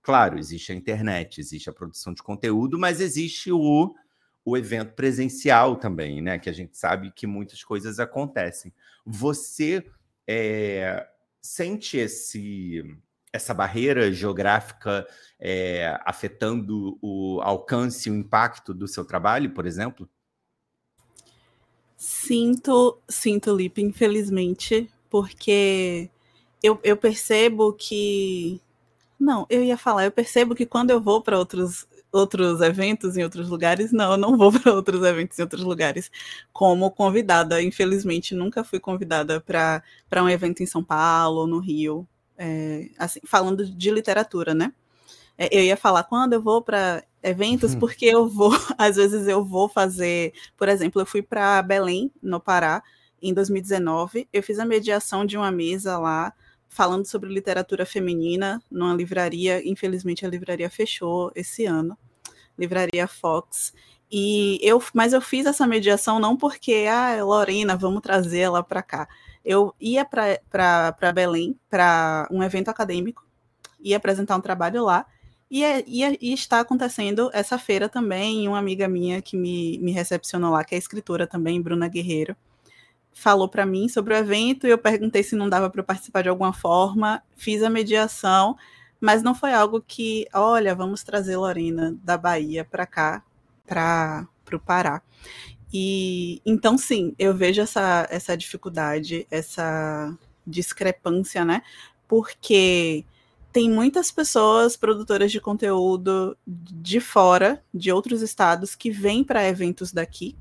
Claro, 0.01 0.39
existe 0.39 0.71
a 0.71 0.75
internet, 0.75 1.39
existe 1.39 1.69
a 1.69 1.73
produção 1.73 2.13
de 2.13 2.23
conteúdo, 2.23 2.79
mas 2.79 2.99
existe 2.99 3.51
o, 3.51 3.93
o 4.43 4.57
evento 4.57 4.93
presencial 4.93 5.75
também, 5.75 6.21
né? 6.21 6.39
Que 6.39 6.49
a 6.49 6.53
gente 6.53 6.77
sabe 6.77 7.11
que 7.11 7.27
muitas 7.27 7.63
coisas 7.63 7.99
acontecem. 7.99 8.73
Você 9.05 9.85
é, 10.27 11.07
sente 11.41 11.97
esse 11.97 12.83
essa 13.33 13.53
barreira 13.53 14.11
geográfica 14.11 15.07
é, 15.39 15.97
afetando 16.05 16.97
o 17.01 17.39
alcance 17.41 18.09
e 18.09 18.11
o 18.11 18.15
impacto 18.15 18.73
do 18.73 18.87
seu 18.87 19.05
trabalho, 19.05 19.51
por 19.51 19.65
exemplo? 19.65 20.09
Sinto, 21.95 22.97
sinto, 23.07 23.55
Lipe, 23.55 23.81
infelizmente, 23.81 24.89
porque 25.09 26.09
eu, 26.61 26.79
eu 26.83 26.97
percebo 26.97 27.73
que. 27.73 28.59
Não, 29.19 29.45
eu 29.49 29.63
ia 29.63 29.77
falar, 29.77 30.05
eu 30.05 30.11
percebo 30.11 30.55
que 30.55 30.65
quando 30.65 30.89
eu 30.89 30.99
vou 30.99 31.21
para 31.21 31.37
outros, 31.37 31.87
outros 32.11 32.61
eventos 32.61 33.15
em 33.17 33.23
outros 33.23 33.49
lugares, 33.49 33.91
não, 33.91 34.11
eu 34.11 34.17
não 34.17 34.37
vou 34.37 34.51
para 34.51 34.71
outros 34.73 35.03
eventos 35.03 35.39
em 35.39 35.41
outros 35.43 35.63
lugares 35.63 36.11
como 36.51 36.91
convidada. 36.91 37.61
Infelizmente, 37.61 38.35
nunca 38.35 38.63
fui 38.63 38.79
convidada 38.79 39.39
para 39.41 39.83
um 40.23 40.29
evento 40.29 40.61
em 40.61 40.65
São 40.65 40.83
Paulo, 40.83 41.47
no 41.47 41.59
Rio 41.59 42.07
é, 42.43 42.89
assim, 42.97 43.19
falando 43.23 43.63
de 43.63 43.91
literatura, 43.91 44.55
né? 44.55 44.73
É, 45.37 45.55
eu 45.55 45.63
ia 45.63 45.77
falar 45.77 46.03
quando 46.05 46.33
eu 46.33 46.41
vou 46.41 46.59
para 46.59 47.03
eventos, 47.21 47.73
uhum. 47.73 47.79
porque 47.79 48.05
eu 48.05 48.27
vou, 48.27 48.51
às 48.79 48.95
vezes 48.95 49.27
eu 49.27 49.45
vou 49.45 49.69
fazer, 49.69 50.33
por 50.57 50.67
exemplo, 50.67 50.99
eu 50.99 51.05
fui 51.05 51.21
para 51.21 51.61
Belém, 51.61 52.11
no 52.21 52.39
Pará, 52.39 52.81
em 53.21 53.31
2019, 53.31 54.27
eu 54.33 54.41
fiz 54.41 54.57
a 54.57 54.65
mediação 54.65 55.23
de 55.23 55.37
uma 55.37 55.51
mesa 55.51 55.99
lá 55.99 56.33
falando 56.71 57.05
sobre 57.05 57.31
literatura 57.31 57.85
feminina 57.85 58.59
numa 58.71 58.95
livraria, 58.95 59.61
infelizmente 59.67 60.25
a 60.25 60.29
livraria 60.29 60.69
fechou 60.69 61.31
esse 61.35 61.65
ano, 61.65 61.95
Livraria 62.57 63.07
Fox. 63.07 63.73
E 64.11 64.59
eu, 64.61 64.83
mas 64.93 65.13
eu 65.13 65.21
fiz 65.21 65.45
essa 65.45 65.67
mediação 65.67 66.19
não 66.19 66.35
porque, 66.35 66.85
ah, 66.89 67.23
Lorena, 67.23 67.77
vamos 67.77 68.01
trazer 68.01 68.39
ela 68.39 68.63
para 68.63 68.81
cá 68.81 69.07
eu 69.43 69.73
ia 69.79 70.05
para 70.05 71.11
Belém 71.13 71.59
para 71.69 72.27
um 72.31 72.43
evento 72.43 72.69
acadêmico, 72.69 73.25
ia 73.79 73.97
apresentar 73.97 74.37
um 74.37 74.41
trabalho 74.41 74.85
lá, 74.85 75.05
e, 75.49 75.63
ia, 75.87 76.17
e 76.21 76.33
está 76.33 76.61
acontecendo 76.61 77.29
essa 77.33 77.57
feira 77.57 77.89
também. 77.89 78.47
Uma 78.47 78.59
amiga 78.59 78.87
minha 78.87 79.21
que 79.21 79.35
me, 79.35 79.77
me 79.79 79.91
recepcionou 79.91 80.51
lá, 80.51 80.63
que 80.63 80.75
é 80.75 80.77
escritora 80.77 81.27
também, 81.27 81.61
Bruna 81.61 81.89
Guerreiro, 81.89 82.37
falou 83.13 83.47
para 83.47 83.65
mim 83.65 83.87
sobre 83.87 84.13
o 84.13 84.17
evento 84.17 84.65
e 84.65 84.69
eu 84.69 84.77
perguntei 84.77 85.23
se 85.23 85.35
não 85.35 85.49
dava 85.49 85.69
para 85.69 85.83
participar 85.83 86.23
de 86.23 86.29
alguma 86.29 86.53
forma. 86.53 87.21
Fiz 87.35 87.61
a 87.63 87.69
mediação, 87.69 88.57
mas 88.99 89.23
não 89.23 89.35
foi 89.35 89.53
algo 89.53 89.81
que, 89.85 90.27
olha, 90.33 90.75
vamos 90.75 91.03
trazer 91.03 91.37
Lorena 91.37 91.95
da 92.03 92.17
Bahia 92.17 92.65
para 92.65 92.85
cá, 92.85 93.23
para 93.65 94.27
o 94.53 94.59
Pará. 94.59 95.01
E 95.73 96.41
então, 96.45 96.77
sim, 96.77 97.15
eu 97.17 97.33
vejo 97.33 97.61
essa, 97.61 98.07
essa 98.09 98.35
dificuldade, 98.35 99.25
essa 99.31 100.15
discrepância, 100.45 101.45
né? 101.45 101.61
Porque 102.07 103.05
tem 103.51 103.69
muitas 103.69 104.11
pessoas 104.11 104.75
produtoras 104.75 105.31
de 105.31 105.39
conteúdo 105.39 106.37
de 106.45 106.99
fora, 106.99 107.63
de 107.73 107.91
outros 107.91 108.21
estados, 108.21 108.75
que 108.75 108.89
vêm 108.89 109.23
para 109.23 109.47
eventos 109.47 109.91
daqui, 109.91 110.37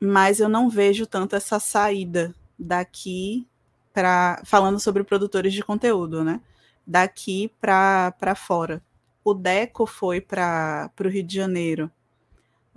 mas 0.00 0.40
eu 0.40 0.48
não 0.48 0.68
vejo 0.68 1.06
tanto 1.06 1.36
essa 1.36 1.58
saída 1.58 2.34
daqui 2.58 3.46
para 3.92 4.40
falando 4.44 4.78
sobre 4.78 5.04
produtores 5.04 5.52
de 5.52 5.62
conteúdo, 5.62 6.22
né? 6.22 6.40
Daqui 6.86 7.52
para 7.60 8.34
fora. 8.34 8.82
O 9.24 9.34
Deco 9.34 9.86
foi 9.86 10.20
para 10.20 10.90
o 11.00 11.08
Rio 11.08 11.22
de 11.22 11.34
Janeiro 11.34 11.90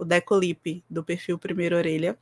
o 0.01 0.03
Decolip, 0.03 0.83
do 0.89 1.03
perfil 1.03 1.37
Primeira 1.37 1.77
Orelha. 1.77 2.17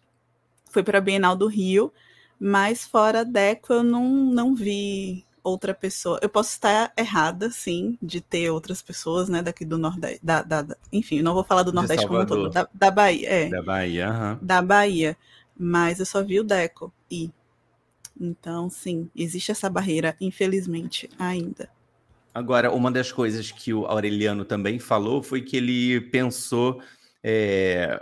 Foi 0.70 0.84
para 0.84 0.98
a 0.98 1.02
Bienal 1.02 1.34
do 1.34 1.48
Rio, 1.48 1.94
mas 2.38 2.86
fora 2.86 3.24
Deco 3.24 3.72
eu 3.72 3.84
não, 3.84 4.06
não 4.06 4.54
vi 4.54 5.26
outra 5.44 5.74
pessoa. 5.74 6.20
Eu 6.22 6.30
posso 6.30 6.52
estar 6.52 6.92
errada, 6.98 7.50
sim, 7.50 7.98
de 8.02 8.22
ter 8.22 8.50
outras 8.50 8.82
pessoas, 8.82 9.30
né, 9.30 9.42
daqui 9.42 9.66
do 9.66 9.78
Nordeste. 9.78 10.20
Da, 10.24 10.42
da, 10.42 10.62
da 10.62 10.78
enfim, 10.92 11.22
não 11.22 11.34
vou 11.34 11.44
falar 11.44 11.64
do 11.64 11.74
Nordeste 11.74 12.08
como 12.08 12.26
todo, 12.26 12.50
da, 12.50 12.68
da 12.74 12.92
Bahia. 12.92 13.30
É, 13.30 13.50
da 13.50 13.62
Bahia, 13.62 14.10
uhum. 14.10 14.38
Da 14.42 14.62
Bahia. 14.62 15.18
Mas 15.58 16.00
eu 16.00 16.06
só 16.06 16.24
vi 16.24 16.40
o 16.40 16.44
Deco. 16.44 16.94
E. 17.10 17.30
Então, 18.20 18.70
sim, 18.70 19.10
existe 19.16 19.52
essa 19.52 19.70
barreira, 19.70 20.16
infelizmente, 20.20 21.10
ainda. 21.18 21.70
Agora, 22.34 22.72
uma 22.72 22.92
das 22.92 23.12
coisas 23.12 23.52
que 23.52 23.74
o 23.74 23.86
Aureliano 23.86 24.46
também 24.46 24.78
falou 24.78 25.24
foi 25.24 25.42
que 25.42 25.58
ele 25.58 26.02
pensou 26.02 26.82
é, 27.24 28.02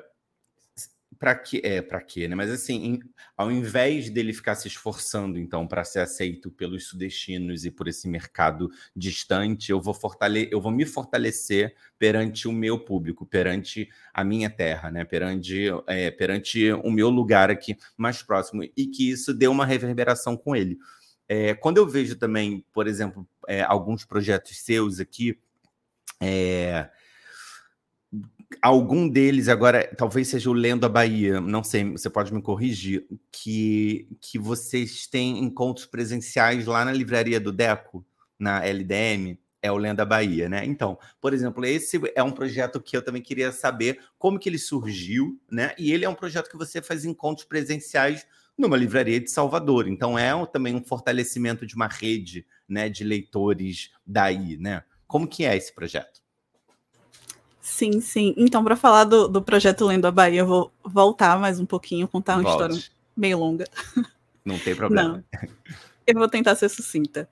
para 1.19 1.35
que 1.35 1.61
é 1.63 1.81
para 1.81 2.01
quê, 2.01 2.27
né? 2.27 2.35
Mas 2.35 2.49
assim, 2.49 2.85
em, 2.85 2.99
ao 3.35 3.51
invés 3.51 4.09
dele 4.09 4.33
ficar 4.33 4.55
se 4.55 4.67
esforçando 4.67 5.37
então 5.39 5.67
para 5.67 5.83
ser 5.83 5.99
aceito 5.99 6.51
pelos 6.51 6.87
sudestinos 6.87 7.65
e 7.65 7.71
por 7.71 7.87
esse 7.87 8.07
mercado 8.07 8.69
distante, 8.95 9.71
eu 9.71 9.81
vou 9.81 9.93
fortalecer, 9.93 10.49
eu 10.51 10.61
vou 10.61 10.71
me 10.71 10.85
fortalecer 10.85 11.75
perante 11.97 12.47
o 12.47 12.51
meu 12.51 12.79
público, 12.79 13.25
perante 13.25 13.89
a 14.13 14.23
minha 14.23 14.49
terra, 14.49 14.91
né? 14.91 15.03
Perante 15.03 15.67
é, 15.87 16.11
perante 16.11 16.71
o 16.71 16.91
meu 16.91 17.09
lugar 17.09 17.49
aqui 17.49 17.77
mais 17.95 18.21
próximo 18.21 18.63
e 18.63 18.87
que 18.87 19.09
isso 19.09 19.33
deu 19.33 19.51
uma 19.51 19.65
reverberação 19.65 20.37
com 20.37 20.55
ele. 20.55 20.77
É, 21.27 21.53
quando 21.53 21.77
eu 21.77 21.87
vejo 21.87 22.15
também, 22.15 22.65
por 22.71 22.87
exemplo, 22.87 23.27
é, 23.47 23.61
alguns 23.61 24.05
projetos 24.05 24.57
seus 24.59 24.99
aqui, 24.99 25.37
é, 26.21 26.89
algum 28.61 29.07
deles, 29.07 29.49
agora 29.49 29.87
talvez 29.97 30.27
seja 30.29 30.49
o 30.49 30.53
Lendo 30.53 30.89
Bahia, 30.89 31.41
não 31.41 31.63
sei, 31.63 31.83
você 31.91 32.09
pode 32.09 32.33
me 32.33 32.41
corrigir, 32.41 33.05
que, 33.31 34.07
que 34.21 34.39
vocês 34.39 35.07
têm 35.07 35.43
encontros 35.43 35.85
presenciais 35.85 36.65
lá 36.65 36.85
na 36.85 36.91
livraria 36.91 37.39
do 37.39 37.51
Deco, 37.51 38.05
na 38.39 38.63
LDM, 38.65 39.37
é 39.61 39.71
o 39.71 39.77
Lenda 39.77 40.05
Bahia, 40.05 40.47
né? 40.47 40.63
Então, 40.65 40.97
por 41.19 41.33
exemplo, 41.33 41.65
esse 41.65 41.99
é 42.15 42.23
um 42.23 42.31
projeto 42.31 42.79
que 42.79 42.95
eu 42.95 43.01
também 43.01 43.21
queria 43.21 43.51
saber 43.51 43.99
como 44.17 44.39
que 44.39 44.47
ele 44.47 44.57
surgiu, 44.59 45.39
né? 45.51 45.73
E 45.77 45.91
ele 45.91 46.05
é 46.05 46.09
um 46.09 46.15
projeto 46.15 46.49
que 46.49 46.57
você 46.57 46.81
faz 46.81 47.03
encontros 47.03 47.45
presenciais 47.45 48.25
numa 48.57 48.77
livraria 48.77 49.19
de 49.19 49.29
Salvador. 49.29 49.87
Então, 49.87 50.17
é 50.17 50.33
também 50.45 50.75
um 50.75 50.83
fortalecimento 50.83 51.65
de 51.65 51.75
uma 51.75 51.87
rede, 51.87 52.45
né, 52.67 52.89
de 52.89 53.03
leitores 53.03 53.91
daí, 54.05 54.57
né? 54.57 54.83
Como 55.05 55.27
que 55.27 55.45
é 55.45 55.55
esse 55.55 55.73
projeto? 55.73 56.21
Sim, 57.67 57.99
sim. 57.99 58.33
Então, 58.37 58.63
para 58.63 58.77
falar 58.77 59.03
do, 59.03 59.27
do 59.27 59.41
projeto 59.41 59.85
Lendo 59.85 60.07
a 60.07 60.11
Bahia, 60.11 60.39
eu 60.39 60.47
vou 60.47 60.71
voltar 60.85 61.37
mais 61.37 61.59
um 61.59 61.65
pouquinho, 61.65 62.07
contar 62.07 62.37
uma 62.37 62.43
Volte. 62.43 62.63
história 62.73 62.97
meio 63.15 63.37
longa. 63.37 63.65
Não 64.43 64.57
tem 64.57 64.73
problema. 64.73 65.21
Não. 65.31 65.47
Eu 66.07 66.15
vou 66.15 66.29
tentar 66.29 66.55
ser 66.55 66.69
sucinta. 66.69 67.29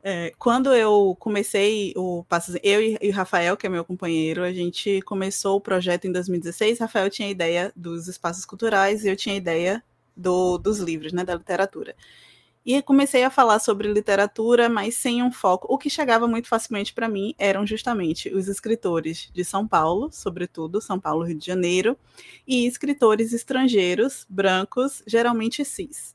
É, 0.00 0.32
quando 0.38 0.72
eu 0.72 1.16
comecei 1.18 1.92
o 1.96 2.24
Passos, 2.28 2.56
eu 2.62 2.80
e, 2.80 2.96
o 3.10 3.12
Rafael, 3.12 3.56
que 3.56 3.66
é 3.66 3.68
meu 3.68 3.84
companheiro, 3.84 4.44
a 4.44 4.52
gente 4.52 5.02
começou 5.02 5.56
o 5.56 5.60
projeto 5.60 6.06
em 6.06 6.12
2016. 6.12 6.78
Rafael 6.78 7.10
tinha 7.10 7.26
a 7.26 7.32
ideia 7.32 7.72
dos 7.74 8.06
espaços 8.06 8.44
culturais 8.44 9.04
e 9.04 9.08
eu 9.08 9.16
tinha 9.16 9.34
a 9.34 9.38
ideia 9.38 9.82
do, 10.16 10.58
dos 10.58 10.78
livros, 10.78 11.12
né, 11.12 11.24
da 11.24 11.34
literatura. 11.34 11.96
E 12.64 12.80
comecei 12.80 13.24
a 13.24 13.30
falar 13.30 13.58
sobre 13.58 13.92
literatura, 13.92 14.68
mas 14.68 14.94
sem 14.94 15.20
um 15.20 15.32
foco. 15.32 15.66
O 15.68 15.76
que 15.76 15.90
chegava 15.90 16.28
muito 16.28 16.46
facilmente 16.46 16.94
para 16.94 17.08
mim 17.08 17.34
eram 17.36 17.66
justamente 17.66 18.32
os 18.32 18.46
escritores 18.46 19.30
de 19.34 19.44
São 19.44 19.66
Paulo, 19.66 20.10
sobretudo 20.12 20.80
São 20.80 20.98
Paulo, 20.98 21.24
Rio 21.24 21.36
de 21.36 21.44
Janeiro, 21.44 21.98
e 22.46 22.64
escritores 22.66 23.32
estrangeiros, 23.32 24.24
brancos, 24.28 25.02
geralmente 25.06 25.64
cis. 25.64 26.14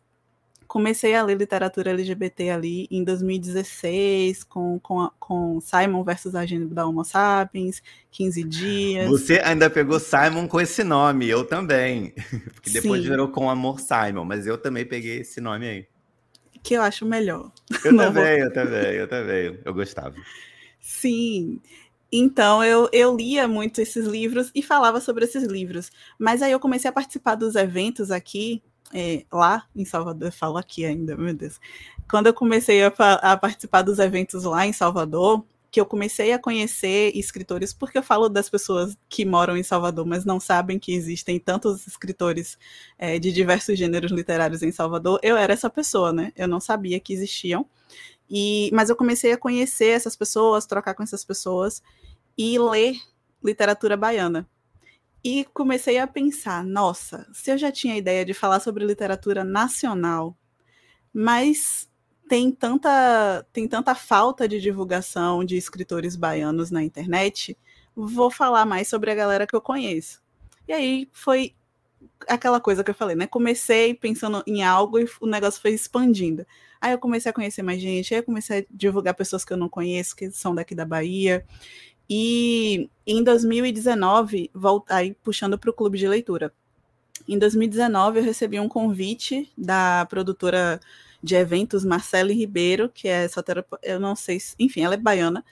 Comecei 0.67 1.15
a 1.15 1.23
ler 1.23 1.37
literatura 1.37 1.91
LGBT 1.91 2.49
ali 2.49 2.87
em 2.91 3.03
2016, 3.03 4.43
com, 4.45 4.79
com, 4.79 5.09
com 5.19 5.59
Simon 5.61 6.03
versus 6.03 6.35
a 6.35 6.41
Agenda 6.41 6.73
da 6.73 6.85
Homo 6.85 7.03
Sapiens, 7.03 7.81
15 8.11 8.43
dias. 8.43 9.09
Você 9.09 9.39
ainda 9.39 9.69
pegou 9.69 9.99
Simon 9.99 10.47
com 10.47 10.59
esse 10.59 10.83
nome, 10.83 11.27
eu 11.27 11.45
também. 11.45 12.13
Porque 12.53 12.69
depois 12.69 13.01
Sim. 13.01 13.09
virou 13.09 13.29
com 13.29 13.49
Amor 13.49 13.79
Simon, 13.79 14.25
mas 14.25 14.45
eu 14.45 14.57
também 14.57 14.85
peguei 14.85 15.19
esse 15.19 15.41
nome 15.41 15.67
aí 15.67 15.96
que 16.67 16.73
eu 16.73 16.81
acho 16.81 17.05
melhor. 17.05 17.49
Eu 17.85 17.93
Não 17.93 18.05
também, 18.05 18.37
vou... 18.39 18.45
eu 18.45 18.53
também, 18.53 18.93
eu 18.95 19.07
também. 19.07 19.59
Eu 19.63 19.73
gostava. 19.73 20.15
Sim. 20.81 21.61
Então 22.11 22.63
eu, 22.63 22.89
eu 22.91 23.15
lia 23.15 23.47
muito 23.47 23.79
esses 23.79 24.05
livros 24.05 24.51
e 24.53 24.61
falava 24.61 24.99
sobre 24.99 25.25
esses 25.25 25.43
livros. 25.43 25.91
Mas 26.19 26.41
aí 26.41 26.51
eu 26.51 26.59
comecei 26.59 26.89
a 26.89 26.93
participar 26.93 27.35
dos 27.35 27.55
eventos 27.55 28.11
aqui, 28.11 28.61
é, 28.93 29.25
lá 29.31 29.65
em 29.75 29.85
Salvador, 29.85 30.27
eu 30.27 30.31
falo 30.31 30.57
aqui 30.57 30.85
ainda, 30.85 31.15
meu 31.15 31.33
Deus. 31.33 31.59
Quando 32.09 32.27
eu 32.27 32.33
comecei 32.33 32.83
a, 32.83 32.87
a 33.21 33.37
participar 33.37 33.81
dos 33.81 33.99
eventos 33.99 34.43
lá 34.43 34.65
em 34.65 34.73
Salvador, 34.73 35.45
que 35.69 35.79
eu 35.79 35.85
comecei 35.85 36.31
a 36.31 36.39
conhecer 36.39 37.11
escritores, 37.15 37.73
porque 37.73 37.97
eu 37.97 38.03
falo 38.03 38.29
das 38.29 38.49
pessoas 38.49 38.97
que 39.09 39.25
moram 39.25 39.57
em 39.57 39.63
Salvador, 39.63 40.05
mas 40.05 40.25
não 40.25 40.39
sabem 40.39 40.79
que 40.79 40.93
existem 40.93 41.39
tantos 41.39 41.85
escritores 41.85 42.57
é, 42.97 43.19
de 43.19 43.31
diversos 43.31 43.77
gêneros 43.77 44.11
literários 44.11 44.63
em 44.63 44.71
Salvador, 44.71 45.19
eu 45.21 45.35
era 45.35 45.53
essa 45.53 45.69
pessoa, 45.69 46.13
né? 46.13 46.31
Eu 46.35 46.47
não 46.47 46.59
sabia 46.59 46.99
que 46.99 47.13
existiam. 47.13 47.65
E, 48.29 48.69
mas 48.73 48.89
eu 48.89 48.95
comecei 48.95 49.31
a 49.31 49.37
conhecer 49.37 49.89
essas 49.89 50.15
pessoas, 50.15 50.65
trocar 50.65 50.93
com 50.93 51.03
essas 51.03 51.23
pessoas 51.23 51.81
e 52.37 52.57
ler 52.59 52.95
literatura 53.43 53.95
baiana. 53.95 54.47
E 55.23 55.45
comecei 55.53 55.97
a 55.97 56.07
pensar, 56.07 56.63
nossa, 56.63 57.27
se 57.33 57.51
eu 57.51 57.57
já 57.57 57.71
tinha 57.71 57.97
ideia 57.97 58.23
de 58.23 58.33
falar 58.33 58.59
sobre 58.59 58.85
literatura 58.85 59.43
nacional, 59.43 60.37
mas 61.13 61.89
tem 62.27 62.51
tanta, 62.51 63.45
tem 63.53 63.67
tanta 63.67 63.95
falta 63.95 64.47
de 64.47 64.59
divulgação 64.59 65.43
de 65.43 65.55
escritores 65.57 66.15
baianos 66.15 66.69
na 66.69 66.83
internet, 66.83 67.57
vou 67.95 68.29
falar 68.29 68.65
mais 68.65 68.87
sobre 68.87 69.11
a 69.11 69.15
galera 69.15 69.47
que 69.47 69.55
eu 69.55 69.61
conheço. 69.61 70.21
E 70.67 70.73
aí 70.73 71.09
foi 71.11 71.55
aquela 72.27 72.59
coisa 72.59 72.83
que 72.83 72.91
eu 72.91 72.95
falei, 72.95 73.15
né? 73.15 73.25
Comecei 73.27 73.93
pensando 73.93 74.43
em 74.45 74.63
algo 74.63 74.99
e 74.99 75.07
o 75.21 75.25
negócio 75.25 75.61
foi 75.61 75.71
expandindo. 75.71 76.45
Aí 76.79 76.91
eu 76.91 76.99
comecei 76.99 77.29
a 77.29 77.33
conhecer 77.33 77.63
mais 77.63 77.81
gente, 77.81 78.13
aí 78.13 78.19
eu 78.19 78.23
comecei 78.23 78.59
a 78.59 78.65
divulgar 78.69 79.15
pessoas 79.15 79.43
que 79.43 79.53
eu 79.53 79.57
não 79.57 79.69
conheço, 79.69 80.15
que 80.15 80.29
são 80.31 80.53
daqui 80.53 80.75
da 80.75 80.85
Bahia. 80.85 81.45
E 82.09 82.89
em 83.05 83.23
2019, 83.23 84.51
aí 84.89 85.15
puxando 85.23 85.57
para 85.57 85.69
o 85.69 85.73
clube 85.73 85.97
de 85.97 86.07
leitura. 86.07 86.53
Em 87.27 87.37
2019, 87.37 88.19
eu 88.19 88.23
recebi 88.23 88.59
um 88.59 88.69
convite 88.69 89.51
da 89.57 90.05
produtora 90.05 90.79
de 91.27 91.35
eventos, 91.35 91.85
Marcele 91.85 92.33
Ribeiro, 92.33 92.89
que 92.89 93.07
é 93.07 93.27
soteropo... 93.27 93.77
eu 93.83 93.99
não 93.99 94.15
sei, 94.15 94.39
se... 94.39 94.55
enfim, 94.57 94.81
ela 94.81 94.95
é 94.95 94.97
baiana. 94.97 95.43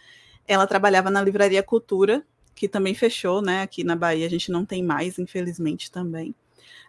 Ela 0.47 0.65
trabalhava 0.65 1.09
na 1.11 1.21
Livraria 1.21 1.61
Cultura, 1.61 2.23
que 2.55 2.67
também 2.67 2.95
fechou, 2.95 3.41
né? 3.41 3.61
Aqui 3.61 3.83
na 3.83 3.95
Bahia 3.95 4.25
a 4.25 4.29
gente 4.29 4.51
não 4.51 4.65
tem 4.65 4.83
mais, 4.83 5.19
infelizmente 5.19 5.91
também. 5.91 6.33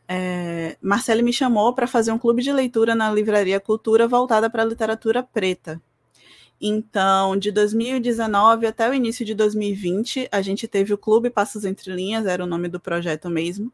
É, 0.09 0.77
Marcele 0.81 1.23
me 1.23 1.33
chamou 1.33 1.75
para 1.75 1.87
fazer 1.87 2.13
um 2.13 2.19
clube 2.19 2.43
de 2.43 2.53
leitura 2.53 2.95
na 2.95 3.13
Livraria 3.13 3.59
Cultura 3.59 4.07
voltada 4.07 4.49
para 4.49 4.63
a 4.63 4.67
literatura 4.67 5.23
preta. 5.23 5.83
Então, 6.61 7.37
de 7.37 7.51
2019 7.51 8.67
até 8.67 8.89
o 8.89 8.95
início 8.95 9.25
de 9.27 9.35
2020, 9.35 10.29
a 10.33 10.41
gente 10.41 10.67
teve 10.67 10.95
o 10.95 10.99
Clube 10.99 11.29
Passos 11.29 11.65
Entre 11.65 11.93
Linhas, 11.93 12.25
era 12.27 12.43
o 12.43 12.47
nome 12.47 12.69
do 12.69 12.81
projeto 12.81 13.29
mesmo, 13.29 13.71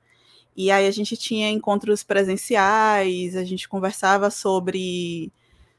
e 0.56 0.70
aí 0.70 0.86
a 0.86 0.90
gente 0.90 1.16
tinha 1.16 1.50
encontros 1.50 2.02
presenciais, 2.02 3.36
a 3.36 3.44
gente 3.44 3.68
conversava 3.68 4.30
sobre, 4.30 5.32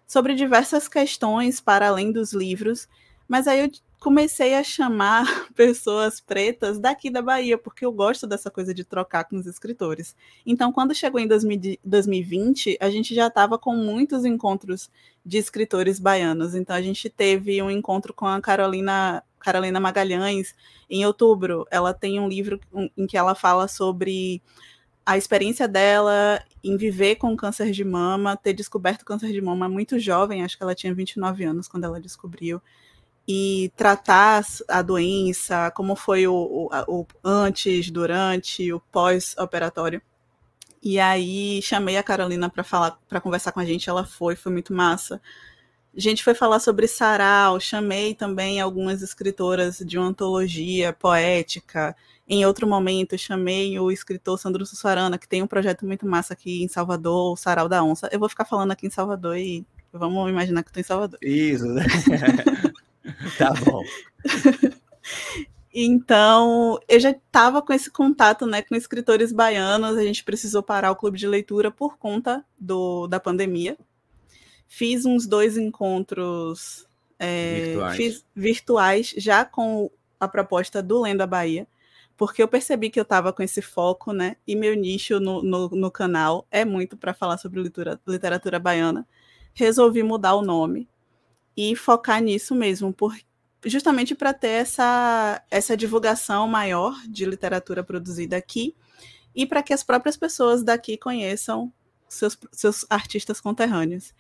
sobre 0.08 0.36
diversas 0.36 0.88
questões 0.88 1.62
para 1.62 1.88
além 1.88 2.12
dos 2.12 2.34
livros, 2.34 2.88
mas 3.28 3.48
aí 3.48 3.60
eu 3.60 3.70
comecei 4.04 4.54
a 4.54 4.64
chamar 4.64 5.48
pessoas 5.56 6.20
pretas 6.20 6.78
daqui 6.78 7.10
da 7.10 7.22
Bahia, 7.22 7.58
porque 7.58 7.86
eu 7.86 7.92
gosto 7.92 8.28
dessa 8.28 8.52
coisa 8.52 8.74
de 8.74 8.84
trocar 8.84 9.24
com 9.24 9.38
os 9.38 9.48
escritores. 9.48 10.14
Então, 10.46 10.74
quando 10.74 10.94
chegou 10.94 11.22
em 11.22 11.28
2020, 11.28 12.78
a 12.82 12.90
gente 12.90 13.16
já 13.16 13.28
estava 13.28 13.58
com 13.58 13.74
muitos 13.74 14.26
encontros 14.26 14.92
de 15.26 15.38
escritores 15.38 16.00
baianos. 16.00 16.54
Então, 16.54 16.76
a 16.76 16.82
gente 16.82 17.10
teve 17.10 17.62
um 17.62 17.72
encontro 17.72 18.14
com 18.14 18.28
a 18.28 18.42
Carolina 18.42 19.24
Carolina 19.40 19.80
Magalhães, 19.80 20.56
em 20.90 21.06
outubro. 21.06 21.66
Ela 21.72 21.94
tem 21.94 22.20
um 22.20 22.28
livro 22.28 22.60
em 22.98 23.08
que 23.08 23.18
ela 23.18 23.36
fala 23.36 23.68
sobre 23.68 24.42
a 25.06 25.18
experiência 25.18 25.68
dela 25.68 26.42
em 26.64 26.78
viver 26.78 27.16
com 27.16 27.36
câncer 27.36 27.72
de 27.72 27.84
mama, 27.84 28.38
ter 28.38 28.54
descoberto 28.54 29.04
câncer 29.04 29.32
de 29.32 29.42
mama 29.42 29.68
muito 29.68 30.00
jovem, 30.00 30.44
acho 30.44 30.58
que 30.58 30.64
ela 30.64 30.74
tinha 30.74 30.94
29 30.94 31.44
anos 31.44 31.68
quando 31.68 31.84
ela 31.84 32.00
descobriu, 32.00 32.62
e 33.28 33.72
tratar 33.76 34.44
a 34.68 34.82
doença, 34.82 35.72
como 35.72 35.96
foi 35.96 36.28
o, 36.28 36.34
o, 36.34 36.70
o 36.88 37.08
antes, 37.24 37.90
durante, 37.90 38.72
o 38.74 38.80
pós-operatório. 38.80 40.02
E 40.82 41.00
aí 41.00 41.62
chamei 41.62 41.96
a 41.96 42.04
Carolina 42.04 42.50
para 42.50 42.64
falar, 42.64 43.00
para 43.08 43.22
conversar 43.22 43.54
com 43.54 43.62
a 43.62 43.66
gente, 43.66 43.90
ela 43.90 44.04
foi, 44.04 44.36
foi 44.36 44.52
muito 44.52 44.74
massa. 44.74 45.22
A 45.96 46.00
gente 46.00 46.24
foi 46.24 46.34
falar 46.34 46.60
sobre 46.60 46.88
sarau, 46.88 47.60
chamei 47.60 48.14
também 48.14 48.60
algumas 48.60 49.02
escritoras 49.02 49.78
de 49.78 49.98
uma 49.98 50.08
antologia 50.08 50.92
poética. 50.92 51.96
Em 52.28 52.46
outro 52.46 52.68
momento, 52.68 53.18
chamei 53.18 53.80
o 53.80 53.92
escritor 53.92 54.40
Sandro 54.40 54.66
Sussarana, 54.66 55.18
que 55.18 55.28
tem 55.28 55.42
um 55.44 55.48
projeto 55.48 55.86
muito 55.86 56.06
massa 56.06 56.34
aqui 56.34 56.64
em 56.64 56.68
Salvador, 56.68 57.34
o 57.34 57.38
Sarau 57.38 57.70
da 57.70 57.84
Onça. 57.84 58.10
Eu 58.12 58.20
vou 58.20 58.28
ficar 58.28 58.44
falando 58.44 58.72
aqui 58.72 58.88
em 58.88 58.90
Salvador 58.90 59.38
e 59.38 59.66
vamos 59.92 60.30
imaginar 60.30 60.64
que 60.64 60.70
estou 60.70 60.82
em 60.82 60.84
Salvador. 60.84 61.20
Isso, 61.22 61.66
né? 61.66 61.86
tá 63.38 63.54
bom. 63.66 63.84
Então, 65.74 66.80
eu 66.88 67.00
já 67.00 67.10
estava 67.10 67.60
com 67.60 67.74
esse 67.74 67.90
contato 67.90 68.46
né, 68.46 68.62
com 68.62 68.76
escritores 68.76 69.34
baianos, 69.34 69.98
a 69.98 70.04
gente 70.04 70.24
precisou 70.24 70.62
parar 70.62 70.92
o 70.92 70.96
clube 70.96 71.18
de 71.18 71.28
leitura 71.28 71.72
por 71.72 71.98
conta 71.98 72.46
do, 72.60 73.08
da 73.08 73.20
pandemia. 73.20 73.76
Fiz 74.68 75.04
uns 75.04 75.26
dois 75.26 75.58
encontros 75.58 76.88
é, 77.18 77.62
virtuais. 77.66 77.96
Fiz, 77.96 78.26
virtuais, 78.36 79.14
já 79.18 79.44
com 79.44 79.90
a 80.20 80.28
proposta 80.28 80.82
do 80.82 81.02
Lenda 81.02 81.26
Bahia, 81.26 81.68
porque 82.16 82.44
eu 82.44 82.48
percebi 82.48 82.92
que 82.92 83.00
eu 83.00 83.04
estava 83.04 83.34
com 83.34 83.42
esse 83.42 83.62
foco, 83.62 84.14
né? 84.14 84.36
E 84.48 84.56
meu 84.56 84.76
nicho 84.76 85.20
no, 85.20 85.42
no, 85.42 85.70
no 85.70 85.92
canal 85.92 86.46
é 86.52 86.64
muito 86.64 86.96
para 86.96 87.16
falar 87.16 87.40
sobre 87.40 87.60
literatura, 87.60 88.00
literatura 88.08 88.60
baiana. 88.60 89.08
Resolvi 89.56 90.04
mudar 90.04 90.36
o 90.36 90.44
nome 90.44 90.88
e 91.56 91.76
focar 91.76 92.22
nisso 92.22 92.56
mesmo, 92.56 92.94
por, 92.94 93.16
justamente 93.66 94.16
para 94.16 94.34
ter 94.34 94.50
essa, 94.50 95.42
essa 95.50 95.78
divulgação 95.78 96.48
maior 96.48 96.96
de 97.08 97.26
literatura 97.26 97.84
produzida 97.84 98.38
aqui 98.38 98.76
e 99.36 99.46
para 99.46 99.64
que 99.64 99.74
as 99.74 99.84
próprias 99.84 100.18
pessoas 100.18 100.64
daqui 100.64 100.98
conheçam 100.98 101.72
seus, 102.08 102.38
seus 102.52 102.86
artistas 102.90 103.40
conterrâneos. 103.42 104.14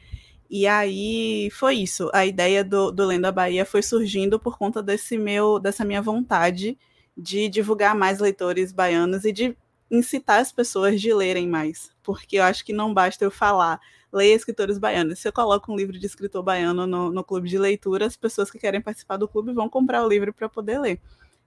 E 0.49 0.67
aí 0.67 1.49
foi 1.51 1.75
isso. 1.75 2.09
A 2.13 2.25
ideia 2.25 2.63
do, 2.63 2.91
do 2.91 3.05
Lenda 3.05 3.31
Bahia 3.31 3.65
foi 3.65 3.81
surgindo 3.81 4.39
por 4.39 4.57
conta 4.57 4.83
desse 4.83 5.17
meu, 5.17 5.59
dessa 5.59 5.83
minha 5.83 6.01
vontade 6.01 6.77
de 7.17 7.47
divulgar 7.47 7.95
mais 7.95 8.19
leitores 8.19 8.71
baianos 8.71 9.25
e 9.25 9.31
de 9.31 9.57
incitar 9.89 10.39
as 10.39 10.51
pessoas 10.51 10.99
de 10.99 11.13
lerem 11.13 11.47
mais. 11.47 11.91
Porque 12.01 12.37
eu 12.37 12.43
acho 12.43 12.65
que 12.65 12.73
não 12.73 12.93
basta 12.93 13.23
eu 13.23 13.31
falar, 13.31 13.79
leia 14.13 14.35
escritores 14.35 14.77
baianos. 14.77 15.19
Se 15.19 15.27
eu 15.27 15.33
coloco 15.33 15.73
um 15.73 15.75
livro 15.75 15.97
de 15.97 16.05
escritor 16.05 16.43
baiano 16.43 16.85
no, 16.85 17.11
no 17.11 17.23
clube 17.23 17.49
de 17.49 17.57
leitura, 17.57 18.05
as 18.05 18.15
pessoas 18.15 18.51
que 18.51 18.59
querem 18.59 18.79
participar 18.79 19.17
do 19.17 19.27
clube 19.27 19.51
vão 19.51 19.67
comprar 19.67 20.05
o 20.05 20.07
livro 20.07 20.31
para 20.31 20.47
poder 20.47 20.79
ler. 20.79 20.99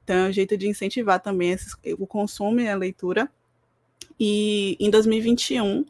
Então 0.02 0.16
é 0.16 0.28
um 0.28 0.32
jeito 0.32 0.56
de 0.56 0.68
incentivar 0.68 1.20
também 1.20 1.52
esses, 1.52 1.74
o 1.98 2.06
consumo 2.06 2.60
e 2.60 2.68
a 2.68 2.76
leitura. 2.76 3.30
E 4.18 4.76
em 4.80 4.90
2021, 4.90 5.84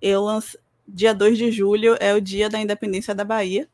eu 0.00 0.22
lancei 0.22 0.60
dia 0.86 1.14
2 1.14 1.38
de 1.38 1.50
julho 1.50 1.96
é 2.00 2.14
o 2.14 2.20
dia 2.20 2.48
da 2.48 2.60
independência 2.60 3.14
da 3.14 3.24
Bahia. 3.24 3.68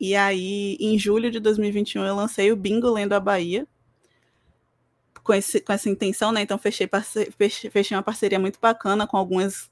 E 0.00 0.14
aí, 0.14 0.76
em 0.78 0.98
julho 0.98 1.30
de 1.30 1.40
2021, 1.40 2.04
eu 2.04 2.14
lancei 2.14 2.52
o 2.52 2.56
Bingo 2.56 2.88
Lendo 2.88 3.14
a 3.14 3.20
Bahia, 3.20 3.66
com, 5.24 5.34
esse, 5.34 5.60
com 5.60 5.72
essa 5.72 5.88
intenção, 5.88 6.30
né? 6.30 6.40
Então, 6.40 6.56
fechei, 6.56 6.86
parce... 6.86 7.32
fechei 7.32 7.96
uma 7.96 8.02
parceria 8.02 8.38
muito 8.38 8.60
bacana 8.60 9.06
com 9.06 9.16
algumas 9.16 9.68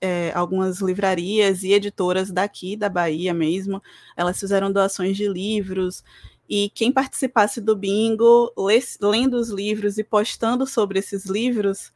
é, 0.00 0.32
algumas 0.34 0.80
livrarias 0.80 1.62
e 1.62 1.72
editoras 1.72 2.30
daqui 2.30 2.76
da 2.76 2.88
Bahia 2.88 3.32
mesmo. 3.32 3.82
Elas 4.16 4.38
fizeram 4.38 4.72
doações 4.72 5.16
de 5.16 5.28
livros. 5.28 6.04
E 6.48 6.70
quem 6.70 6.92
participasse 6.92 7.60
do 7.60 7.74
bingo, 7.74 8.52
lendo 9.00 9.34
os 9.34 9.48
livros 9.48 9.96
e 9.96 10.04
postando 10.04 10.66
sobre 10.66 10.98
esses 10.98 11.24
livros, 11.24 11.92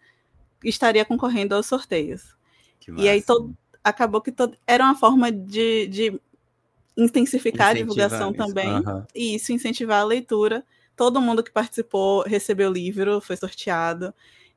estaria 0.65 1.05
concorrendo 1.05 1.55
aos 1.55 1.67
sorteios. 1.67 2.37
E 2.97 3.09
aí 3.09 3.23
todo, 3.23 3.55
acabou 3.85 4.21
que 4.21 4.33
todo, 4.33 4.57
era 4.67 4.83
uma 4.83 4.95
forma 4.95 5.31
de, 5.31 5.87
de 5.89 6.21
intensificar 6.97 7.69
a 7.69 7.75
divulgação 7.75 8.31
isso. 8.31 8.39
também 8.39 8.69
uhum. 8.69 9.05
e 9.15 9.35
isso 9.35 9.53
incentivar 9.53 10.01
a 10.01 10.05
leitura. 10.05 10.65
Todo 10.97 11.21
mundo 11.21 11.43
que 11.43 11.51
participou 11.53 12.23
recebeu 12.23 12.71
o 12.71 12.73
livro, 12.73 13.21
foi 13.21 13.37
sorteado. 13.37 14.13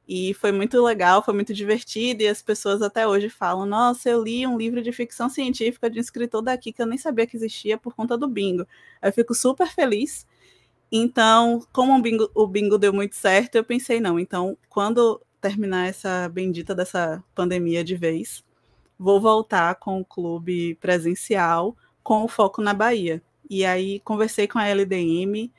E 0.07 0.33
foi 0.33 0.51
muito 0.51 0.81
legal, 0.83 1.23
foi 1.23 1.33
muito 1.33 1.53
divertido, 1.53 2.23
e 2.23 2.27
as 2.27 2.41
pessoas 2.41 2.81
até 2.81 3.07
hoje 3.07 3.29
falam: 3.29 3.65
Nossa, 3.65 4.09
eu 4.09 4.23
li 4.23 4.45
um 4.45 4.57
livro 4.57 4.81
de 4.81 4.91
ficção 4.91 5.29
científica 5.29 5.89
de 5.89 5.99
um 5.99 6.01
escritor 6.01 6.41
daqui 6.41 6.73
que 6.73 6.81
eu 6.81 6.85
nem 6.85 6.97
sabia 6.97 7.27
que 7.27 7.37
existia 7.37 7.77
por 7.77 7.95
conta 7.95 8.17
do 8.17 8.27
bingo. 8.27 8.65
Eu 9.01 9.13
fico 9.13 9.33
super 9.33 9.67
feliz. 9.67 10.25
Então, 10.91 11.65
como 11.71 11.97
o 11.97 12.01
bingo, 12.01 12.29
o 12.35 12.47
bingo 12.47 12.77
deu 12.77 12.93
muito 12.93 13.15
certo, 13.15 13.55
eu 13.55 13.63
pensei: 13.63 13.99
não, 14.01 14.19
então, 14.19 14.57
quando 14.69 15.21
terminar 15.41 15.87
essa 15.87 16.29
bendita 16.29 16.75
dessa 16.75 17.23
pandemia 17.35 17.83
de 17.83 17.95
vez, 17.95 18.43
vou 18.99 19.19
voltar 19.19 19.75
com 19.75 19.99
o 20.01 20.05
clube 20.05 20.75
presencial, 20.75 21.75
com 22.03 22.23
o 22.23 22.27
foco 22.27 22.61
na 22.61 22.73
Bahia. 22.73 23.21
E 23.49 23.65
aí 23.65 23.99
conversei 24.01 24.47
com 24.47 24.59
a 24.59 24.67
LDM 24.67 25.51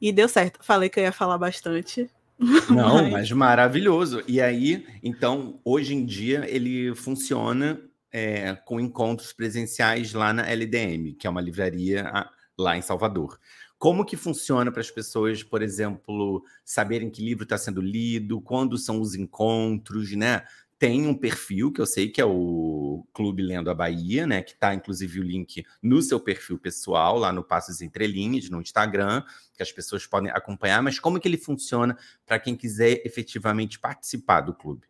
e 0.00 0.12
deu 0.12 0.28
certo. 0.28 0.58
Falei 0.62 0.88
que 0.88 1.00
eu 1.00 1.04
ia 1.04 1.12
falar 1.12 1.38
bastante. 1.38 2.10
Não, 2.70 3.02
mas, 3.02 3.10
mas 3.12 3.32
maravilhoso. 3.32 4.22
E 4.26 4.40
aí, 4.40 4.86
então, 5.02 5.60
hoje 5.64 5.94
em 5.94 6.04
dia 6.04 6.44
ele 6.48 6.94
funciona 6.94 7.80
é, 8.10 8.54
com 8.64 8.80
encontros 8.80 9.32
presenciais 9.32 10.12
lá 10.14 10.32
na 10.32 10.48
LDM, 10.48 11.14
que 11.18 11.26
é 11.26 11.30
uma 11.30 11.40
livraria 11.40 12.10
lá 12.58 12.76
em 12.76 12.82
Salvador. 12.82 13.38
Como 13.78 14.04
que 14.04 14.16
funciona 14.16 14.70
para 14.70 14.80
as 14.80 14.90
pessoas, 14.90 15.42
por 15.42 15.62
exemplo, 15.62 16.42
saberem 16.64 17.10
que 17.10 17.24
livro 17.24 17.44
está 17.44 17.56
sendo 17.56 17.80
lido, 17.80 18.40
quando 18.40 18.76
são 18.76 19.00
os 19.00 19.14
encontros, 19.14 20.14
né? 20.14 20.42
Tem 20.80 21.06
um 21.06 21.14
perfil 21.14 21.70
que 21.70 21.80
eu 21.80 21.84
sei 21.84 22.08
que 22.08 22.22
é 22.22 22.24
o 22.24 23.06
Clube 23.12 23.42
Lendo 23.42 23.70
a 23.70 23.74
Bahia, 23.74 24.26
né? 24.26 24.42
Que 24.42 24.52
está, 24.52 24.74
inclusive, 24.74 25.20
o 25.20 25.22
link 25.22 25.62
no 25.82 26.00
seu 26.00 26.18
perfil 26.18 26.58
pessoal, 26.58 27.18
lá 27.18 27.30
no 27.30 27.44
Passos 27.44 27.82
Entre 27.82 28.06
Linhas, 28.06 28.48
no 28.48 28.62
Instagram, 28.62 29.22
que 29.54 29.62
as 29.62 29.70
pessoas 29.70 30.06
podem 30.06 30.30
acompanhar. 30.30 30.82
Mas 30.82 30.98
como 30.98 31.20
que 31.20 31.28
ele 31.28 31.36
funciona 31.36 31.98
para 32.24 32.38
quem 32.38 32.56
quiser 32.56 33.02
efetivamente 33.04 33.78
participar 33.78 34.40
do 34.40 34.54
clube? 34.54 34.88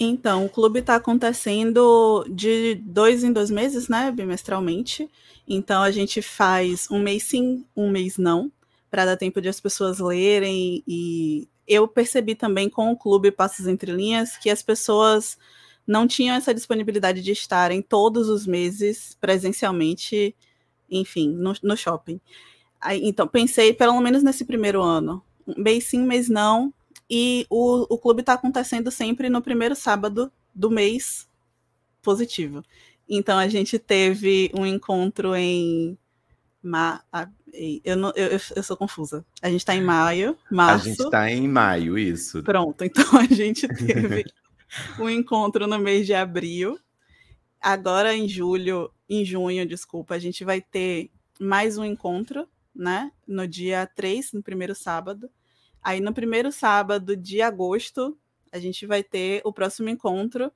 Então, 0.00 0.46
o 0.46 0.48
clube 0.48 0.80
está 0.80 0.96
acontecendo 0.96 2.24
de 2.30 2.76
dois 2.76 3.22
em 3.24 3.32
dois 3.32 3.50
meses, 3.50 3.88
né? 3.88 4.10
Bimestralmente. 4.10 5.06
Então 5.46 5.82
a 5.82 5.90
gente 5.90 6.22
faz 6.22 6.90
um 6.90 6.98
mês 6.98 7.24
sim, 7.24 7.66
um 7.76 7.90
mês 7.90 8.16
não, 8.16 8.50
para 8.90 9.04
dar 9.04 9.18
tempo 9.18 9.40
de 9.40 9.50
as 9.50 9.60
pessoas 9.60 9.98
lerem. 9.98 10.82
E 10.88 11.46
eu 11.66 11.86
percebi 11.88 12.34
também 12.34 12.68
com 12.68 12.90
o 12.90 12.96
clube 12.96 13.30
Passos 13.30 13.66
Entre 13.66 13.92
Linhas 13.92 14.36
que 14.36 14.50
as 14.50 14.62
pessoas 14.62 15.38
não 15.86 16.06
tinham 16.06 16.36
essa 16.36 16.52
disponibilidade 16.52 17.22
de 17.22 17.32
estarem 17.32 17.80
todos 17.80 18.28
os 18.28 18.46
meses 18.46 19.16
presencialmente, 19.20 20.34
enfim, 20.90 21.30
no, 21.30 21.54
no 21.62 21.76
shopping. 21.76 22.20
Aí, 22.80 23.00
então, 23.04 23.26
pensei, 23.26 23.72
pelo 23.72 24.00
menos 24.00 24.22
nesse 24.22 24.44
primeiro 24.44 24.82
ano, 24.82 25.22
mês 25.56 25.84
sim, 25.84 26.02
mês 26.02 26.28
não, 26.28 26.72
e 27.08 27.46
o, 27.48 27.94
o 27.94 27.98
clube 27.98 28.20
está 28.20 28.32
acontecendo 28.34 28.90
sempre 28.90 29.30
no 29.30 29.40
primeiro 29.40 29.76
sábado 29.76 30.30
do 30.54 30.70
mês 30.70 31.28
positivo. 32.02 32.64
Então 33.08 33.38
a 33.38 33.48
gente 33.48 33.78
teve 33.78 34.50
um 34.54 34.66
encontro 34.66 35.34
em. 35.36 35.96
Ma... 36.62 37.02
Eu, 37.84 37.96
não, 37.96 38.12
eu, 38.14 38.38
eu 38.54 38.62
sou 38.62 38.76
confusa. 38.76 39.24
A 39.40 39.48
gente 39.48 39.60
está 39.60 39.74
em 39.74 39.82
maio, 39.82 40.36
março. 40.50 40.86
A 40.86 40.88
gente 40.90 41.02
está 41.02 41.30
em 41.30 41.48
maio, 41.48 41.98
isso. 41.98 42.42
Pronto, 42.42 42.84
então 42.84 43.04
a 43.18 43.24
gente 43.24 43.66
teve 43.68 44.24
um 44.98 45.08
encontro 45.08 45.66
no 45.66 45.78
mês 45.78 46.06
de 46.06 46.14
abril. 46.14 46.78
Agora 47.60 48.14
em 48.14 48.28
julho, 48.28 48.90
em 49.08 49.24
junho, 49.24 49.66
desculpa, 49.66 50.14
a 50.14 50.18
gente 50.18 50.44
vai 50.44 50.60
ter 50.60 51.10
mais 51.40 51.78
um 51.78 51.84
encontro, 51.84 52.48
né? 52.74 53.10
No 53.26 53.48
dia 53.48 53.88
3, 53.94 54.32
no 54.32 54.42
primeiro 54.42 54.74
sábado. 54.74 55.30
Aí 55.82 56.00
no 56.00 56.12
primeiro 56.12 56.50
sábado 56.52 57.16
de 57.16 57.40
agosto, 57.40 58.16
a 58.52 58.58
gente 58.58 58.86
vai 58.86 59.02
ter 59.02 59.40
o 59.44 59.52
próximo 59.52 59.88
encontro 59.88 60.52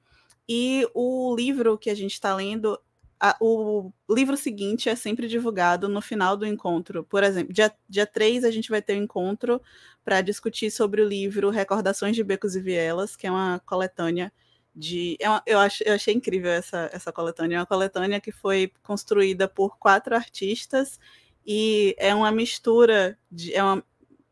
e 0.49 0.87
o 0.95 1.35
livro 1.37 1.79
que 1.79 1.91
a 1.91 1.95
gente 1.95 2.13
está 2.13 2.35
lendo, 2.35 2.77
a, 3.21 3.37
o 3.41 3.93
livro 4.09 4.37
seguinte 4.37 4.89
é 4.89 4.97
sempre 4.97 5.29
divulgado 5.29 5.89
no 5.89 6.01
final 6.01 6.37
do 6.37 6.47
encontro. 6.47 7.05
Por 7.05 7.23
exemplo, 7.23 7.53
dia, 7.53 7.71
dia 7.89 8.07
3 8.07 8.45
a 8.45 8.51
gente 8.51 8.71
vai 8.71 8.81
ter 8.81 8.95
um 8.99 9.03
encontro 9.05 9.61
para 10.03 10.23
discutir 10.23 10.71
sobre 10.71 11.03
o 11.03 11.09
livro 11.09 11.51
Recordações 11.51 12.17
de 12.17 12.25
Becos 12.25 12.57
e 12.57 12.61
Vielas, 12.61 13.17
que 13.17 13.27
é 13.27 13.31
uma 13.31 13.61
coletânea 13.67 14.33
de. 14.75 15.17
É 15.21 15.29
uma, 15.29 15.43
eu, 15.47 15.59
ach, 15.59 15.83
eu 15.85 15.95
achei 15.95 16.15
incrível 16.15 16.51
essa, 16.51 16.89
essa 16.93 17.13
coletânea. 17.13 17.57
É 17.57 17.61
uma 17.61 17.67
coletânea 17.67 18.21
que 18.21 18.33
foi 18.33 18.73
construída 18.83 19.47
por 19.47 19.79
quatro 19.79 20.15
artistas 20.15 20.99
e 21.47 21.95
é 21.99 22.15
uma 22.15 22.33
mistura 22.33 23.19
de. 23.31 23.55
É 23.55 23.63
uma, 23.63 23.85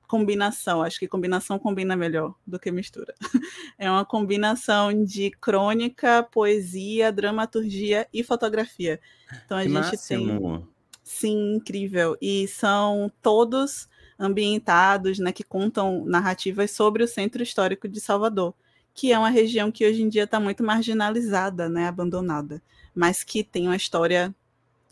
combinação, 0.08 0.82
acho 0.82 0.98
que 0.98 1.06
combinação 1.06 1.58
combina 1.58 1.94
melhor 1.94 2.34
do 2.46 2.58
que 2.58 2.72
mistura. 2.72 3.14
É 3.78 3.88
uma 3.88 4.04
combinação 4.04 5.04
de 5.04 5.30
crônica, 5.30 6.26
poesia, 6.32 7.12
dramaturgia 7.12 8.08
e 8.12 8.24
fotografia. 8.24 8.98
Então 9.44 9.56
a 9.56 9.62
que 9.62 9.68
gente 9.68 9.78
máximo. 9.78 10.58
tem. 10.58 10.68
Sim, 11.04 11.54
incrível. 11.54 12.16
E 12.20 12.48
são 12.48 13.12
todos 13.22 13.88
ambientados, 14.18 15.20
né, 15.20 15.30
que 15.30 15.44
contam 15.44 16.04
narrativas 16.04 16.72
sobre 16.72 17.04
o 17.04 17.08
Centro 17.08 17.40
Histórico 17.40 17.86
de 17.86 18.00
Salvador, 18.00 18.52
que 18.92 19.12
é 19.12 19.18
uma 19.18 19.30
região 19.30 19.70
que 19.70 19.86
hoje 19.86 20.02
em 20.02 20.08
dia 20.08 20.24
está 20.24 20.40
muito 20.40 20.64
marginalizada, 20.64 21.68
né, 21.68 21.86
abandonada, 21.86 22.60
mas 22.92 23.22
que 23.22 23.44
tem 23.44 23.68
uma 23.68 23.76
história 23.76 24.34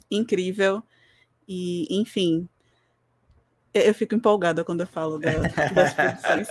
incrível. 0.08 0.80
E, 1.48 1.86
enfim, 1.90 2.48
eu 3.84 3.94
fico 3.94 4.14
empolgada 4.14 4.64
quando 4.64 4.82
eu 4.82 4.86
falo 4.86 5.18
da, 5.18 5.30
das 5.32 5.94
produções. 5.94 6.48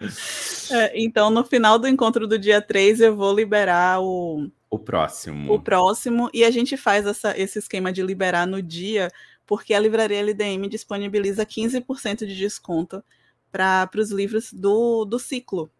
é, 0.72 1.00
então, 1.00 1.30
no 1.30 1.44
final 1.44 1.78
do 1.78 1.88
encontro 1.88 2.26
do 2.26 2.38
dia 2.38 2.60
3, 2.62 3.00
eu 3.00 3.16
vou 3.16 3.34
liberar 3.34 4.00
o. 4.00 4.50
O 4.70 4.78
próximo. 4.78 5.52
O 5.52 5.60
próximo. 5.60 6.30
E 6.32 6.44
a 6.44 6.50
gente 6.50 6.76
faz 6.76 7.04
essa, 7.06 7.36
esse 7.38 7.58
esquema 7.58 7.92
de 7.92 8.02
liberar 8.02 8.46
no 8.46 8.62
dia, 8.62 9.10
porque 9.46 9.74
a 9.74 9.80
livraria 9.80 10.20
LDM 10.20 10.68
disponibiliza 10.68 11.44
15% 11.44 12.26
de 12.26 12.36
desconto 12.36 13.02
para 13.50 13.90
os 13.96 14.10
livros 14.10 14.52
do, 14.52 15.04
do 15.04 15.18
ciclo. 15.18 15.70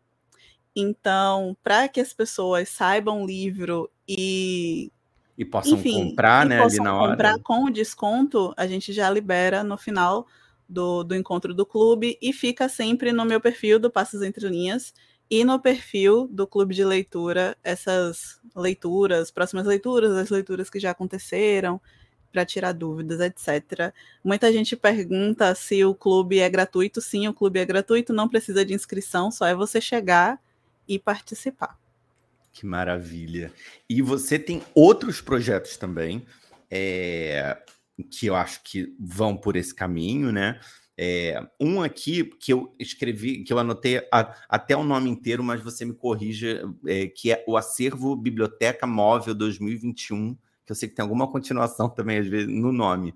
Então, 0.75 1.57
para 1.63 1.89
que 1.89 2.01
as 2.01 2.13
pessoas 2.13 2.69
saibam 2.69 3.23
o 3.23 3.27
livro 3.27 3.91
e 4.09 4.93
e 5.41 5.45
possam 5.47 5.79
Enfim, 5.79 6.11
comprar, 6.11 6.45
né, 6.45 6.59
possam 6.59 6.85
ali 6.85 6.85
na 6.85 6.95
hora. 6.95 7.11
comprar 7.13 7.39
com 7.39 7.65
o 7.65 7.71
desconto, 7.71 8.53
a 8.59 8.67
gente 8.67 8.93
já 8.93 9.09
libera 9.09 9.65
no 9.65 9.79
final 9.79 10.27
do, 10.69 11.03
do 11.03 11.15
encontro 11.17 11.55
do 11.55 11.65
clube 11.65 12.19
e 12.21 12.31
fica 12.31 12.69
sempre 12.69 13.11
no 13.11 13.25
meu 13.25 13.41
perfil 13.41 13.79
do 13.79 13.91
Passos 13.91 14.21
Entre 14.21 14.47
Linhas 14.47 14.93
e 15.31 15.43
no 15.43 15.59
perfil 15.59 16.29
do 16.29 16.47
clube 16.47 16.75
de 16.75 16.85
leitura 16.85 17.57
essas 17.65 18.39
leituras, 18.55 19.31
próximas 19.31 19.65
leituras, 19.65 20.13
as 20.13 20.29
leituras 20.29 20.69
que 20.69 20.79
já 20.79 20.91
aconteceram, 20.91 21.81
para 22.31 22.45
tirar 22.45 22.73
dúvidas, 22.73 23.19
etc. 23.21 23.95
Muita 24.23 24.53
gente 24.53 24.77
pergunta 24.77 25.55
se 25.55 25.83
o 25.87 25.95
clube 25.95 26.39
é 26.39 26.51
gratuito. 26.51 27.01
Sim, 27.01 27.27
o 27.29 27.35
clube 27.35 27.59
é 27.59 27.65
gratuito, 27.65 28.13
não 28.13 28.29
precisa 28.29 28.63
de 28.63 28.75
inscrição, 28.75 29.31
só 29.31 29.47
é 29.47 29.55
você 29.55 29.81
chegar 29.81 30.39
e 30.87 30.99
participar. 30.99 31.80
Que 32.53 32.67
maravilha. 32.67 33.53
E 33.89 34.03
você 34.03 34.39
tem 34.39 34.63
outros 34.75 35.21
projetos 35.21 35.77
também, 35.77 36.27
é, 36.71 37.57
que 38.11 38.27
eu 38.27 38.35
acho 38.35 38.63
que 38.63 38.95
vão 38.99 39.37
por 39.37 39.57
esse 39.57 39.75
caminho, 39.75 40.33
né? 40.33 40.61
É, 40.97 41.43
um 41.59 41.83
aqui 41.83 42.25
que 42.25 42.53
eu 42.53 42.75
escrevi, 42.79 43.43
que 43.43 43.53
eu 43.53 43.59
anotei 43.59 44.07
a, 44.13 44.37
até 44.49 44.77
o 44.77 44.85
nome 44.85 45.09
inteiro, 45.09 45.43
mas 45.43 45.63
você 45.63 45.85
me 45.85 45.95
corrija, 45.95 46.63
é, 46.87 47.07
que 47.07 47.33
é 47.33 47.43
o 47.47 47.57
Acervo 47.57 48.15
Biblioteca 48.15 48.87
Móvel 48.87 49.35
2021, 49.35 50.35
que 50.67 50.73
eu 50.73 50.77
sei 50.77 50.89
que 50.89 50.95
tem 50.95 51.03
alguma 51.03 51.31
continuação 51.31 51.89
também, 51.89 52.19
às 52.19 52.27
vezes, 52.27 52.49
no 52.49 52.71
nome, 52.71 53.15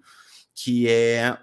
que 0.55 0.89
é 0.89 1.37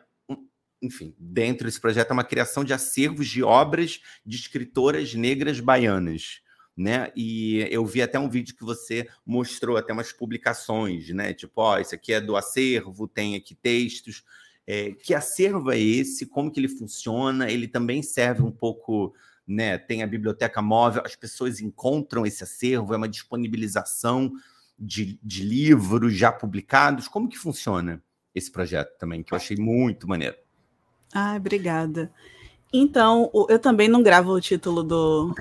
enfim, 0.82 1.13
dentro 1.19 1.65
desse 1.65 1.80
projeto 1.80 2.10
é 2.10 2.13
uma 2.13 2.23
criação 2.23 2.63
de 2.63 2.73
acervos 2.73 3.27
de 3.27 3.43
obras 3.43 4.01
de 4.25 4.36
escritoras 4.36 5.13
negras 5.13 5.60
baianas 5.60 6.41
né? 6.75 7.12
E 7.15 7.67
eu 7.69 7.86
vi 7.86 8.01
até 8.01 8.19
um 8.19 8.29
vídeo 8.29 8.55
que 8.55 8.63
você 8.63 9.07
mostrou 9.25 9.77
até 9.77 9.93
umas 9.93 10.12
publicações, 10.12 11.10
né? 11.10 11.34
Tipo, 11.34 11.62
ó, 11.62 11.79
esse 11.79 11.95
aqui 11.95 12.13
é 12.13 12.21
do 12.21 12.36
acervo, 12.36 13.07
tem 13.07 13.36
aqui 13.36 13.55
textos. 13.55 14.23
É, 14.65 14.91
que 14.91 15.13
acervo 15.13 15.71
é 15.71 15.79
esse? 15.79 16.25
Como 16.25 16.51
que 16.51 16.60
ele 16.60 16.69
funciona? 16.69 17.51
Ele 17.51 17.67
também 17.67 18.01
serve 18.01 18.41
um 18.41 18.51
pouco 18.51 19.13
né? 19.47 19.77
Tem 19.77 20.01
a 20.01 20.07
biblioteca 20.07 20.62
móvel, 20.62 21.03
as 21.05 21.15
pessoas 21.15 21.60
encontram 21.60 22.25
esse 22.25 22.43
acervo, 22.43 22.93
é 22.93 22.97
uma 22.97 23.10
disponibilização 23.10 24.31
de, 24.77 25.19
de 25.21 25.43
livros 25.43 26.13
já 26.13 26.31
publicados. 26.31 27.07
Como 27.07 27.27
que 27.27 27.38
funciona 27.38 28.01
esse 28.34 28.51
projeto 28.51 28.97
também, 28.97 29.23
que 29.23 29.34
eu 29.34 29.36
achei 29.36 29.57
muito 29.57 30.07
maneiro? 30.07 30.38
Ah, 31.13 31.36
obrigada. 31.36 32.12
Então, 32.73 33.29
eu 33.49 33.60
também 33.60 33.89
não 33.89 34.01
gravo 34.01 34.31
o 34.31 34.39
título 34.39 34.81
do. 34.81 35.36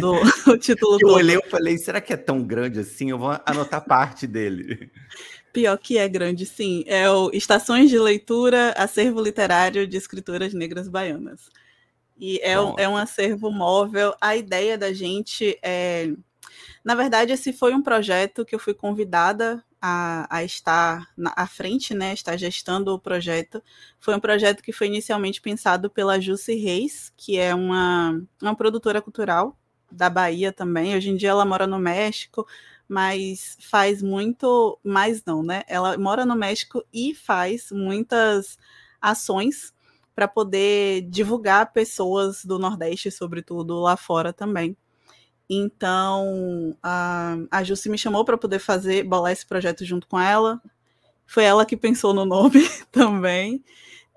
do 0.00 0.14
o 0.50 0.58
título 0.58 0.98
eu 1.00 1.08
olhei 1.08 1.36
e 1.36 1.50
falei, 1.50 1.78
será 1.78 2.00
que 2.00 2.12
é 2.12 2.16
tão 2.16 2.42
grande 2.42 2.80
assim? 2.80 3.10
Eu 3.10 3.18
vou 3.18 3.38
anotar 3.46 3.84
parte 3.84 4.26
dele. 4.26 4.90
Pior 5.52 5.76
que 5.78 5.96
é 5.96 6.08
grande, 6.08 6.44
sim. 6.44 6.82
É 6.86 7.08
o 7.08 7.30
Estações 7.32 7.88
de 7.88 7.98
Leitura, 7.98 8.72
Acervo 8.76 9.20
Literário 9.20 9.86
de 9.86 9.96
Escritoras 9.96 10.54
Negras 10.54 10.88
Baianas. 10.88 11.50
E 12.18 12.38
é 12.38 12.54
é 12.78 12.88
um 12.88 12.96
acervo 12.96 13.50
móvel. 13.50 14.14
A 14.20 14.36
ideia 14.36 14.76
da 14.76 14.92
gente 14.92 15.58
é. 15.62 16.12
Na 16.84 16.94
verdade, 16.94 17.32
esse 17.32 17.52
foi 17.52 17.74
um 17.74 17.82
projeto 17.82 18.44
que 18.44 18.54
eu 18.54 18.58
fui 18.58 18.74
convidada 18.74 19.64
a, 19.80 20.26
a 20.36 20.44
estar 20.44 21.08
na, 21.16 21.32
à 21.36 21.46
frente, 21.46 21.94
né, 21.94 22.12
estar 22.12 22.36
gestando 22.36 22.92
o 22.92 22.98
projeto. 22.98 23.62
Foi 24.00 24.14
um 24.16 24.20
projeto 24.20 24.62
que 24.62 24.72
foi 24.72 24.88
inicialmente 24.88 25.40
pensado 25.40 25.88
pela 25.90 26.20
Jussi 26.20 26.54
Reis, 26.54 27.12
que 27.16 27.38
é 27.38 27.54
uma, 27.54 28.20
uma 28.40 28.54
produtora 28.56 29.00
cultural 29.00 29.56
da 29.90 30.10
Bahia 30.10 30.52
também. 30.52 30.96
Hoje 30.96 31.10
em 31.10 31.16
dia 31.16 31.30
ela 31.30 31.44
mora 31.44 31.66
no 31.66 31.78
México, 31.78 32.46
mas 32.88 33.56
faz 33.60 34.02
muito 34.02 34.78
mais 34.82 35.24
não, 35.24 35.42
né? 35.42 35.62
Ela 35.68 35.96
mora 35.98 36.26
no 36.26 36.34
México 36.34 36.84
e 36.92 37.14
faz 37.14 37.70
muitas 37.70 38.58
ações 39.00 39.72
para 40.14 40.28
poder 40.28 41.02
divulgar 41.08 41.72
pessoas 41.72 42.44
do 42.44 42.58
Nordeste, 42.58 43.10
sobretudo 43.10 43.80
lá 43.80 43.96
fora 43.96 44.32
também. 44.32 44.76
Então, 45.54 46.74
a, 46.82 47.36
a 47.50 47.62
Jussi 47.62 47.90
me 47.90 47.98
chamou 47.98 48.24
para 48.24 48.38
poder 48.38 48.58
fazer, 48.58 49.02
bolar 49.02 49.32
esse 49.32 49.46
projeto 49.46 49.84
junto 49.84 50.06
com 50.06 50.18
ela. 50.18 50.62
Foi 51.26 51.44
ela 51.44 51.66
que 51.66 51.76
pensou 51.76 52.14
no 52.14 52.24
nome 52.24 52.66
também. 52.90 53.62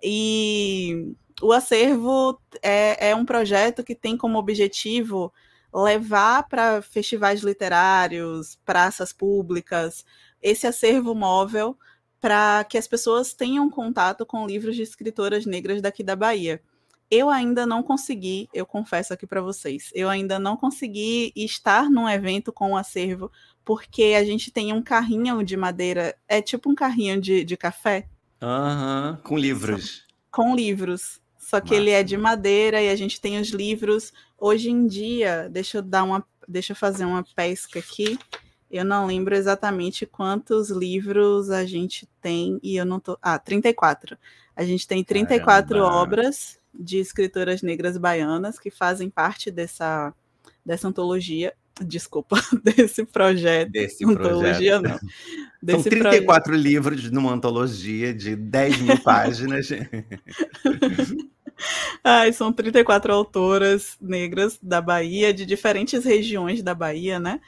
E 0.01 1.13
o 1.41 1.51
acervo 1.51 2.39
é, 2.61 3.09
é 3.09 3.15
um 3.15 3.25
projeto 3.25 3.83
que 3.83 3.93
tem 3.93 4.15
como 4.15 4.39
objetivo 4.39 5.33
levar 5.73 6.47
para 6.47 6.81
festivais 6.81 7.41
literários, 7.41 8.57
praças 8.65 9.11
públicas, 9.11 10.05
esse 10.41 10.65
acervo 10.65 11.13
móvel 11.13 11.77
para 12.21 12.63
que 12.63 12.77
as 12.77 12.87
pessoas 12.87 13.33
tenham 13.33 13.69
contato 13.69 14.25
com 14.25 14.47
livros 14.47 14.77
de 14.77 14.83
escritoras 14.83 15.45
negras 15.45 15.81
daqui 15.81 16.01
da 16.01 16.15
Bahia. 16.15 16.61
Eu 17.09 17.29
ainda 17.29 17.65
não 17.65 17.83
consegui, 17.83 18.49
eu 18.53 18.65
confesso 18.65 19.13
aqui 19.13 19.27
para 19.27 19.41
vocês, 19.41 19.91
eu 19.93 20.09
ainda 20.09 20.39
não 20.39 20.57
consegui 20.57 21.31
estar 21.35 21.89
num 21.89 22.09
evento 22.09 22.51
com 22.51 22.71
o 22.71 22.77
acervo, 22.77 23.31
porque 23.63 24.15
a 24.17 24.23
gente 24.23 24.51
tem 24.51 24.73
um 24.73 24.81
carrinho 24.81 25.43
de 25.43 25.55
madeira, 25.55 26.15
é 26.27 26.41
tipo 26.41 26.69
um 26.69 26.75
carrinho 26.75 27.21
de, 27.21 27.43
de 27.43 27.55
café. 27.55 28.07
Aham, 28.41 29.11
uhum, 29.11 29.17
com 29.23 29.37
livros. 29.37 30.05
Com 30.31 30.55
livros. 30.55 31.21
Só 31.37 31.61
que 31.61 31.71
Massa. 31.71 31.81
ele 31.81 31.91
é 31.91 32.01
de 32.01 32.17
madeira 32.17 32.81
e 32.81 32.89
a 32.89 32.95
gente 32.95 33.21
tem 33.21 33.39
os 33.39 33.49
livros. 33.49 34.11
Hoje 34.37 34.71
em 34.71 34.87
dia, 34.87 35.47
deixa 35.51 35.77
eu 35.77 35.81
dar 35.83 36.03
uma. 36.03 36.25
Deixa 36.47 36.73
eu 36.73 36.75
fazer 36.75 37.05
uma 37.05 37.23
pesca 37.35 37.79
aqui. 37.79 38.17
Eu 38.75 38.83
não 38.83 39.05
lembro 39.05 39.33
exatamente 39.33 40.05
quantos 40.05 40.69
livros 40.69 41.49
a 41.49 41.65
gente 41.65 42.07
tem, 42.21 42.59
e 42.61 42.75
eu 42.75 42.85
não 42.85 42.99
tô. 42.99 43.17
Ah, 43.21 43.39
34. 43.39 44.17
A 44.53 44.65
gente 44.65 44.85
tem 44.85 45.01
34 45.01 45.79
Caramba. 45.79 45.95
obras 45.95 46.59
de 46.73 46.97
escritoras 46.97 47.61
negras 47.61 47.97
baianas 47.97 48.59
que 48.59 48.69
fazem 48.69 49.09
parte 49.09 49.49
dessa, 49.49 50.13
dessa 50.65 50.89
antologia. 50.89 51.53
Desculpa, 51.81 52.35
desse 52.63 53.05
projeto. 53.05 53.71
Desse 53.71 54.05
antologia, 54.05 54.79
projeto. 54.79 55.01
Não. 55.03 55.09
Desse 55.63 55.83
São 55.83 55.89
34 55.89 56.43
projeto. 56.43 56.63
livros 56.63 57.11
numa 57.11 57.31
antologia 57.31 58.13
de 58.13 58.35
10 58.35 58.81
mil 58.81 58.99
páginas. 59.03 59.69
Ai, 62.03 62.33
são 62.33 62.51
34 62.51 63.13
autoras 63.13 63.97
negras 64.01 64.59
da 64.61 64.81
Bahia, 64.81 65.33
de 65.33 65.45
diferentes 65.45 66.03
regiões 66.03 66.61
da 66.61 66.75
Bahia, 66.75 67.19
né? 67.19 67.39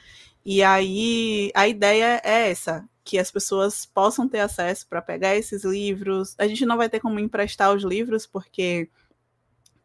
E 0.44 0.62
aí 0.62 1.50
a 1.54 1.68
ideia 1.68 2.20
é 2.24 2.50
essa, 2.50 2.88
que 3.04 3.18
as 3.18 3.30
pessoas 3.30 3.86
possam 3.86 4.28
ter 4.28 4.40
acesso 4.40 4.86
para 4.88 5.02
pegar 5.02 5.36
esses 5.36 5.64
livros. 5.64 6.34
A 6.38 6.46
gente 6.46 6.66
não 6.66 6.76
vai 6.76 6.88
ter 6.88 7.00
como 7.00 7.18
emprestar 7.18 7.74
os 7.74 7.82
livros, 7.82 8.26
porque 8.26 8.88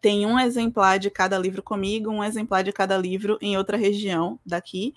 tem 0.02 0.26
um 0.26 0.38
exemplar 0.38 1.00
de 1.00 1.10
cada 1.10 1.38
livro 1.38 1.64
comigo, 1.64 2.12
um 2.12 2.24
exemplar 2.24 2.64
de 2.64 2.74
cada 2.74 2.98
livro 2.98 3.38
em 3.42 3.56
outra 3.56 3.78
região 3.78 4.38
daqui. 4.46 4.94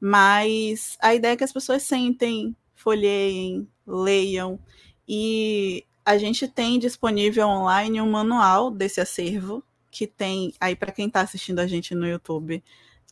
Mas 0.00 0.96
a 1.00 1.14
ideia 1.14 1.32
é 1.32 1.36
que 1.36 1.44
as 1.44 1.52
pessoas 1.52 1.82
sentem, 1.84 2.56
folheiem, 2.74 3.68
leiam. 3.86 4.58
E 5.06 5.84
a 6.04 6.18
gente 6.18 6.48
tem 6.48 6.78
disponível 6.78 7.46
online 7.46 8.00
um 8.00 8.10
manual 8.10 8.70
desse 8.70 9.00
acervo, 9.00 9.62
que 9.90 10.06
tem 10.06 10.52
aí 10.60 10.74
para 10.74 10.92
quem 10.92 11.06
está 11.06 11.20
assistindo 11.20 11.60
a 11.60 11.66
gente 11.66 11.94
no 11.94 12.06
YouTube. 12.06 12.62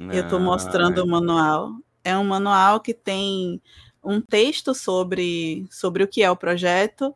Eu 0.01 0.25
estou 0.25 0.39
mostrando 0.39 1.03
o 1.03 1.07
manual 1.07 1.73
é 2.07 2.17
um 2.17 2.23
manual 2.23 2.79
que 2.79 2.95
tem 2.95 3.61
um 4.03 4.21
texto 4.21 4.73
sobre, 4.73 5.67
sobre 5.73 6.05
o 6.05 6.09
que 6.09 6.23
é 6.23 6.31
o 6.31 6.37
projeto, 6.37 7.13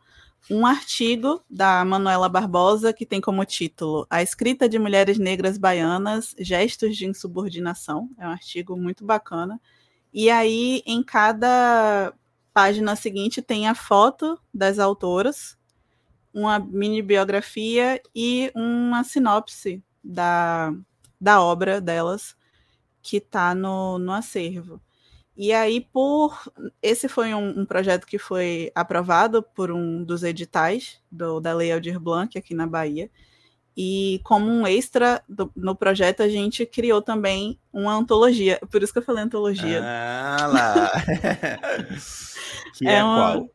um 0.50 0.66
artigo 0.66 1.40
da 1.48 1.84
Manuela 1.84 2.28
Barbosa 2.28 2.92
que 2.92 3.06
tem 3.06 3.20
como 3.20 3.44
título 3.44 4.04
A 4.10 4.20
Escrita 4.20 4.68
de 4.68 4.80
Mulheres 4.80 5.16
Negras 5.16 5.56
Baianas, 5.56 6.34
Gestos 6.40 6.96
de 6.96 7.06
Insubordinação. 7.06 8.10
É 8.18 8.26
um 8.26 8.30
artigo 8.30 8.76
muito 8.76 9.04
bacana. 9.04 9.60
E 10.12 10.28
aí, 10.28 10.82
em 10.84 11.04
cada 11.04 12.12
página 12.52 12.96
seguinte, 12.96 13.40
tem 13.40 13.68
a 13.68 13.76
foto 13.76 14.36
das 14.52 14.80
autoras, 14.80 15.56
uma 16.34 16.58
mini 16.58 17.00
biografia 17.00 18.02
e 18.12 18.50
uma 18.56 19.04
sinopse 19.04 19.80
da, 20.02 20.74
da 21.20 21.40
obra 21.40 21.80
delas 21.80 22.34
que 23.02 23.18
está 23.18 23.54
no, 23.54 23.98
no 23.98 24.12
acervo. 24.12 24.80
E 25.36 25.52
aí, 25.52 25.80
por 25.80 26.38
esse 26.82 27.08
foi 27.08 27.32
um, 27.32 27.60
um, 27.60 27.64
projeto 27.64 28.06
que 28.06 28.18
foi 28.18 28.70
aprovado 28.74 29.42
por 29.42 29.70
um 29.70 30.04
dos 30.04 30.22
editais 30.22 31.00
do, 31.10 31.40
da 31.40 31.54
Lei 31.54 31.72
Aldir 31.72 31.98
Blanc 31.98 32.36
aqui 32.36 32.54
na 32.54 32.66
Bahia. 32.66 33.10
E 33.76 34.20
como 34.24 34.50
um 34.50 34.66
extra 34.66 35.22
do, 35.26 35.50
no 35.56 35.74
projeto, 35.74 36.22
a 36.22 36.28
gente 36.28 36.66
criou 36.66 37.00
também 37.00 37.58
uma 37.72 37.94
antologia. 37.94 38.60
Por 38.70 38.82
isso 38.82 38.92
que 38.92 38.98
eu 38.98 39.02
falei 39.02 39.24
antologia. 39.24 39.80
Ah 39.82 40.46
lá! 40.46 40.92
que 42.76 42.86
é, 42.86 42.96
é 42.96 43.02
uma, 43.02 43.32
qual? 43.32 43.50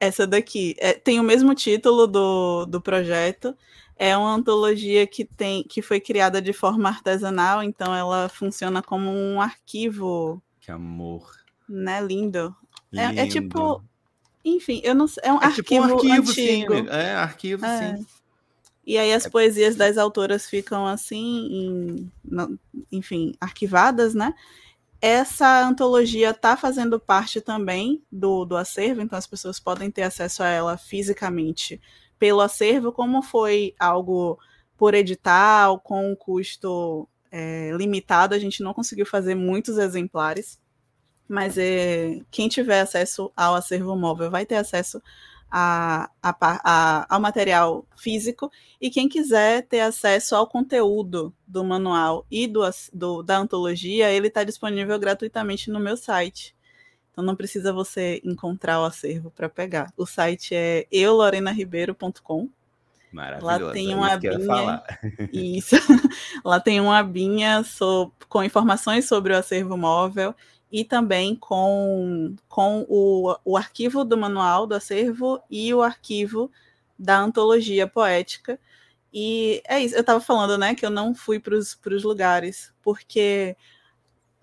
Essa 0.00 0.26
daqui. 0.26 0.74
É, 0.78 0.94
tem 0.94 1.20
o 1.20 1.24
mesmo 1.24 1.54
título 1.54 2.08
do, 2.08 2.66
do 2.66 2.80
projeto, 2.80 3.56
é 3.98 4.16
uma 4.16 4.32
antologia 4.32 5.06
que 5.06 5.24
tem 5.24 5.64
que 5.64 5.82
foi 5.82 6.00
criada 6.00 6.40
de 6.40 6.52
forma 6.52 6.88
artesanal, 6.88 7.62
então 7.62 7.94
ela 7.94 8.28
funciona 8.28 8.80
como 8.80 9.10
um 9.10 9.40
arquivo. 9.40 10.40
Que 10.60 10.70
amor. 10.70 11.36
Né, 11.68 12.00
lindo. 12.00 12.54
lindo. 12.92 13.20
É, 13.20 13.24
é, 13.24 13.26
tipo, 13.26 13.82
enfim, 14.44 14.80
eu 14.84 14.94
não 14.94 15.08
sei, 15.08 15.22
é 15.24 15.32
um, 15.32 15.42
é 15.42 15.44
arquivo, 15.44 15.62
tipo 15.64 15.74
um 15.74 15.82
arquivo 15.84 16.30
antigo. 16.30 16.74
Sim, 16.74 16.86
é 16.88 17.14
arquivo 17.14 17.66
é. 17.66 17.96
sim. 17.96 18.06
E 18.86 18.96
aí 18.96 19.12
as 19.12 19.26
é. 19.26 19.30
poesias 19.30 19.76
das 19.76 19.98
autoras 19.98 20.48
ficam 20.48 20.86
assim, 20.86 21.48
em, 21.50 22.12
enfim, 22.90 23.34
arquivadas, 23.40 24.14
né? 24.14 24.32
Essa 25.00 25.66
antologia 25.66 26.30
está 26.30 26.56
fazendo 26.56 26.98
parte 26.98 27.40
também 27.40 28.02
do, 28.10 28.44
do 28.44 28.56
acervo, 28.56 29.02
então 29.02 29.18
as 29.18 29.26
pessoas 29.26 29.60
podem 29.60 29.90
ter 29.90 30.02
acesso 30.02 30.42
a 30.42 30.48
ela 30.48 30.76
fisicamente 30.76 31.80
pelo 32.18 32.40
acervo, 32.40 32.92
como 32.92 33.22
foi 33.22 33.74
algo 33.78 34.38
por 34.76 34.94
edital, 34.94 35.80
com 35.80 36.12
um 36.12 36.14
custo 36.14 37.08
é, 37.30 37.72
limitado, 37.76 38.34
a 38.34 38.38
gente 38.38 38.62
não 38.62 38.72
conseguiu 38.72 39.06
fazer 39.06 39.34
muitos 39.34 39.76
exemplares, 39.78 40.58
mas 41.28 41.58
é, 41.58 42.20
quem 42.30 42.48
tiver 42.48 42.80
acesso 42.80 43.30
ao 43.36 43.54
acervo 43.54 43.96
móvel 43.96 44.30
vai 44.30 44.46
ter 44.46 44.56
acesso 44.56 45.02
a, 45.50 46.10
a, 46.22 46.36
a, 46.40 47.14
ao 47.14 47.20
material 47.20 47.86
físico, 47.96 48.50
e 48.80 48.90
quem 48.90 49.08
quiser 49.08 49.66
ter 49.66 49.80
acesso 49.80 50.36
ao 50.36 50.46
conteúdo 50.46 51.34
do 51.46 51.64
manual 51.64 52.26
e 52.30 52.46
do, 52.46 52.60
do 52.92 53.22
da 53.22 53.38
antologia, 53.38 54.10
ele 54.10 54.28
está 54.28 54.44
disponível 54.44 54.98
gratuitamente 54.98 55.70
no 55.70 55.80
meu 55.80 55.96
site. 55.96 56.54
Então 57.18 57.26
não 57.26 57.34
precisa 57.34 57.72
você 57.72 58.22
encontrar 58.24 58.80
o 58.80 58.84
acervo 58.84 59.28
para 59.32 59.48
pegar. 59.48 59.92
O 59.96 60.06
site 60.06 60.54
é 60.54 60.86
eulorenaribeiro.com. 60.88 62.48
Maravilhoso. 63.10 63.64
Lá 63.64 63.72
tem 63.72 63.92
uma 63.92 64.12
abinha. 64.12 64.82
Isso. 65.32 65.74
Lá 66.44 66.60
tem 66.60 66.80
uma 66.80 66.96
abinha 66.96 67.64
so... 67.64 68.12
com 68.28 68.40
informações 68.44 69.08
sobre 69.08 69.32
o 69.32 69.36
acervo 69.36 69.76
móvel 69.76 70.32
e 70.70 70.84
também 70.84 71.34
com, 71.34 72.36
com 72.48 72.86
o, 72.88 73.36
o 73.44 73.56
arquivo 73.56 74.04
do 74.04 74.16
manual 74.16 74.64
do 74.64 74.76
acervo 74.76 75.42
e 75.50 75.74
o 75.74 75.82
arquivo 75.82 76.48
da 76.96 77.18
antologia 77.18 77.88
poética. 77.88 78.60
E 79.12 79.60
é 79.66 79.80
isso, 79.80 79.96
eu 79.96 80.02
estava 80.02 80.20
falando, 80.20 80.56
né, 80.56 80.72
que 80.72 80.86
eu 80.86 80.90
não 80.90 81.16
fui 81.16 81.40
para 81.40 81.56
os 81.56 82.04
lugares, 82.04 82.72
porque 82.80 83.56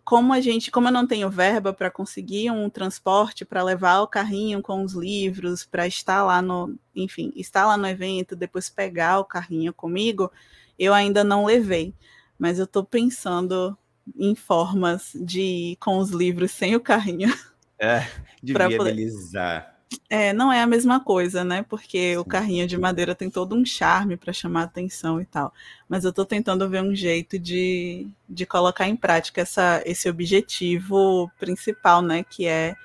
como 0.05 0.31
a 0.31 0.39
gente, 0.39 0.69
como 0.69 0.87
eu 0.87 0.91
não 0.91 1.07
tenho 1.07 1.31
verba 1.31 1.73
para 1.73 1.89
conseguir 1.89 2.51
um 2.51 2.69
transporte 2.69 3.43
para 3.43 3.63
levar 3.63 4.01
o 4.01 4.07
carrinho 4.07 4.61
com 4.61 4.83
os 4.83 4.93
livros, 4.93 5.65
para 5.65 5.87
estar 5.87 6.23
lá 6.23 6.43
no, 6.43 6.77
enfim, 6.95 7.33
estar 7.35 7.65
lá 7.65 7.75
no 7.75 7.87
evento, 7.87 8.35
depois 8.35 8.69
pegar 8.69 9.19
o 9.19 9.25
carrinho 9.25 9.73
comigo, 9.73 10.31
eu 10.77 10.93
ainda 10.93 11.23
não 11.23 11.45
levei. 11.45 11.95
Mas 12.37 12.59
eu 12.59 12.65
estou 12.65 12.83
pensando 12.83 13.75
em 14.15 14.35
formas 14.35 15.11
de 15.15 15.41
ir 15.41 15.75
com 15.77 15.97
os 15.97 16.11
livros 16.11 16.51
sem 16.51 16.75
o 16.75 16.79
carrinho. 16.79 17.33
É, 17.79 18.07
de 18.43 18.53
viabilizar. 18.53 19.74
É, 20.09 20.33
não 20.33 20.51
é 20.51 20.61
a 20.61 20.67
mesma 20.67 20.99
coisa, 20.99 21.43
né? 21.43 21.63
Porque 21.63 22.13
Sim. 22.13 22.17
o 22.17 22.25
carrinho 22.25 22.67
de 22.67 22.77
madeira 22.77 23.15
tem 23.15 23.29
todo 23.29 23.55
um 23.55 23.65
charme 23.65 24.17
para 24.17 24.33
chamar 24.33 24.63
atenção 24.63 25.21
e 25.21 25.25
tal. 25.25 25.53
Mas 25.87 26.03
eu 26.03 26.09
estou 26.09 26.25
tentando 26.25 26.69
ver 26.69 26.81
um 26.81 26.95
jeito 26.95 27.39
de, 27.39 28.07
de 28.27 28.45
colocar 28.45 28.87
em 28.87 28.95
prática 28.95 29.41
essa, 29.41 29.81
esse 29.85 30.09
objetivo 30.09 31.31
principal, 31.39 32.01
né? 32.01 32.23
Que 32.23 32.47
é 32.47 32.75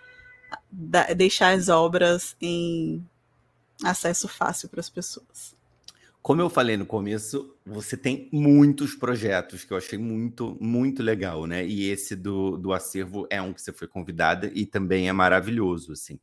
da, 0.70 1.12
deixar 1.12 1.50
as 1.50 1.68
obras 1.68 2.36
em 2.40 3.04
acesso 3.84 4.28
fácil 4.28 4.68
para 4.68 4.80
as 4.80 4.90
pessoas. 4.90 5.58
Como 6.22 6.42
eu 6.42 6.50
falei 6.50 6.76
no 6.76 6.84
começo, 6.84 7.54
você 7.64 7.96
tem 7.96 8.28
muitos 8.30 8.94
projetos 8.94 9.64
que 9.64 9.72
eu 9.72 9.76
achei 9.76 9.98
muito, 9.98 10.56
muito 10.60 11.02
legal, 11.02 11.46
né? 11.46 11.66
E 11.66 11.88
esse 11.88 12.14
do, 12.14 12.58
do 12.58 12.74
acervo 12.74 13.26
é 13.30 13.40
um 13.40 13.54
que 13.54 13.62
você 13.62 13.72
foi 13.72 13.88
convidada 13.88 14.50
e 14.54 14.66
também 14.66 15.08
é 15.08 15.12
maravilhoso, 15.12 15.92
assim. 15.92 16.20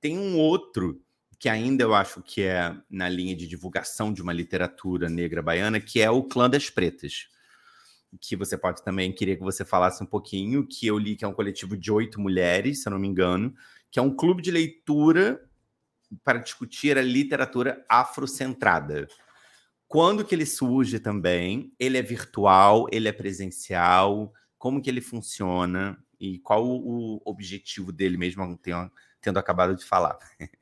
Tem 0.00 0.18
um 0.18 0.38
outro 0.38 1.02
que 1.38 1.48
ainda 1.48 1.84
eu 1.84 1.94
acho 1.94 2.20
que 2.22 2.42
é 2.42 2.76
na 2.90 3.08
linha 3.08 3.34
de 3.34 3.46
divulgação 3.46 4.12
de 4.12 4.20
uma 4.20 4.32
literatura 4.32 5.08
negra 5.08 5.40
baiana, 5.40 5.80
que 5.80 6.00
é 6.00 6.10
o 6.10 6.24
Clã 6.24 6.50
das 6.50 6.68
Pretas. 6.68 7.28
Que 8.20 8.34
você 8.34 8.56
pode 8.56 8.82
também, 8.82 9.12
queria 9.12 9.36
que 9.36 9.42
você 9.42 9.64
falasse 9.64 10.02
um 10.02 10.06
pouquinho, 10.06 10.66
que 10.66 10.86
eu 10.86 10.98
li 10.98 11.14
que 11.14 11.24
é 11.24 11.28
um 11.28 11.32
coletivo 11.32 11.76
de 11.76 11.92
oito 11.92 12.20
mulheres, 12.20 12.82
se 12.82 12.88
eu 12.88 12.92
não 12.92 12.98
me 12.98 13.06
engano, 13.06 13.54
que 13.90 13.98
é 13.98 14.02
um 14.02 14.14
clube 14.14 14.42
de 14.42 14.50
leitura 14.50 15.40
para 16.24 16.38
discutir 16.38 16.98
a 16.98 17.02
literatura 17.02 17.84
afrocentrada. 17.88 19.06
Quando 19.86 20.24
que 20.24 20.34
ele 20.34 20.46
surge 20.46 20.98
também? 20.98 21.72
Ele 21.78 21.98
é 21.98 22.02
virtual, 22.02 22.86
ele 22.90 23.08
é 23.08 23.12
presencial? 23.12 24.32
Como 24.58 24.82
que 24.82 24.90
ele 24.90 25.00
funciona? 25.00 25.96
E 26.18 26.38
qual 26.40 26.66
o 26.66 27.22
objetivo 27.24 27.92
dele 27.92 28.16
mesmo? 28.16 28.56
Tem 28.58 28.74
uma 28.74 28.90
tendo 29.20 29.38
acabado 29.38 29.74
de 29.74 29.84
falar. 29.84 30.18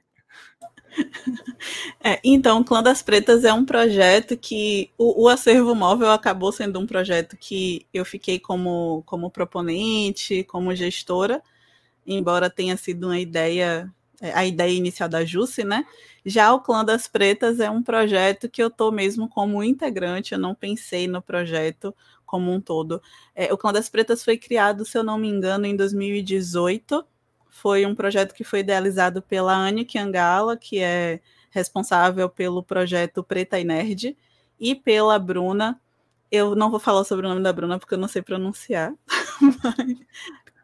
É, 2.03 2.21
então, 2.25 2.63
Clã 2.65 2.83
das 2.83 3.03
Pretas 3.03 3.45
é 3.45 3.53
um 3.53 3.65
projeto 3.65 4.37
que 4.37 4.91
o, 4.97 5.25
o, 5.25 5.29
acervo 5.29 5.75
móvel 5.75 6.11
acabou 6.11 6.53
sendo 6.53 6.79
um 6.79 6.87
projeto 6.87 7.37
que 7.37 7.87
eu 7.93 8.05
fiquei 8.05 8.39
como, 8.39 9.03
como 9.05 9.31
proponente, 9.31 10.45
como 10.45 10.75
gestora, 10.75 11.43
embora 12.07 12.49
tenha 12.49 12.77
sido 12.77 13.09
uma 13.09 13.19
ideia, 13.19 13.93
é, 14.21 14.33
a 14.33 14.47
ideia 14.47 14.73
inicial 14.73 15.09
da 15.09 15.25
Jusce, 15.25 15.65
né? 15.65 15.85
Já 16.25 16.53
o 16.55 16.61
Clã 16.61 16.85
das 16.85 17.09
Pretas 17.09 17.61
é 17.61 17.71
um 17.71 17.83
projeto 17.83 18.49
que 18.49 18.63
eu 18.63 18.69
estou 18.69 18.93
mesmo 18.93 19.29
como 19.29 19.63
integrante, 19.63 20.33
eu 20.33 20.39
não 20.39 20.55
pensei 20.55 21.07
no 21.07 21.21
projeto 21.21 21.95
como 22.25 22.53
um 22.53 22.61
todo. 22.61 23.03
É, 23.35 23.53
o 23.53 23.59
Clã 23.59 23.73
das 23.73 23.89
Pretas 23.89 24.25
foi 24.25 24.39
criado, 24.39 24.85
se 24.85 24.97
eu 24.97 25.03
não 25.03 25.19
me 25.19 25.29
engano, 25.29 25.67
em 25.67 25.77
2018 25.77 27.05
foi 27.57 27.87
um 27.87 27.95
projeto 27.95 28.35
que 28.35 28.45
foi 28.45 28.61
idealizado 28.61 29.23
pela 29.23 29.57
Anne 29.57 29.85
Kiangala, 29.85 30.59
que 30.59 30.79
é 30.79 31.21
responsável 31.51 32.29
pelo 32.29 32.63
projeto 32.63 33.25
Preta 33.25 33.59
e 33.59 33.65
Nerd, 33.65 34.17
e 34.61 34.75
pela 34.75 35.19
Bruna. 35.19 35.81
Eu 36.31 36.55
não 36.55 36.71
vou 36.71 36.79
falar 36.79 37.05
sobre 37.05 37.25
o 37.25 37.29
nome 37.31 37.43
da 37.43 37.53
Bruna 37.53 37.79
porque 37.79 37.95
eu 37.95 37.99
não 37.99 38.09
sei 38.09 38.21
pronunciar. 38.21 38.93
Mas, 39.41 39.97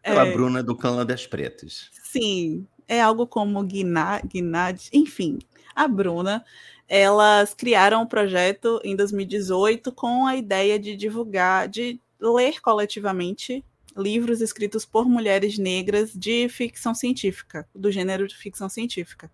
pela 0.03 0.27
é, 0.27 0.33
Bruna 0.33 0.63
do 0.63 0.77
Clã 0.77 1.05
das 1.07 1.27
Pretas. 1.27 1.89
Sim, 1.93 2.67
é 2.87 3.01
algo 3.01 3.27
como 3.27 3.63
Guinad, 3.63 4.89
enfim. 4.93 5.39
A 5.75 5.89
Bruna, 5.89 6.45
elas 6.87 7.55
criaram 7.55 8.01
o 8.01 8.03
um 8.03 8.07
projeto 8.07 8.79
em 8.85 8.95
2018 8.95 9.91
com 9.93 10.27
a 10.27 10.37
ideia 10.37 10.79
de 10.79 10.95
divulgar, 10.95 11.69
de 11.69 11.99
ler 12.21 12.61
coletivamente 12.61 13.65
livros 13.97 14.41
escritos 14.41 14.85
por 14.85 15.09
mulheres 15.09 15.59
negras 15.59 16.13
de 16.13 16.49
ficção 16.49 16.95
científica, 16.95 17.69
do 17.75 17.91
gênero 17.91 18.27
de 18.27 18.37
ficção 18.37 18.69
científica. 18.69 19.31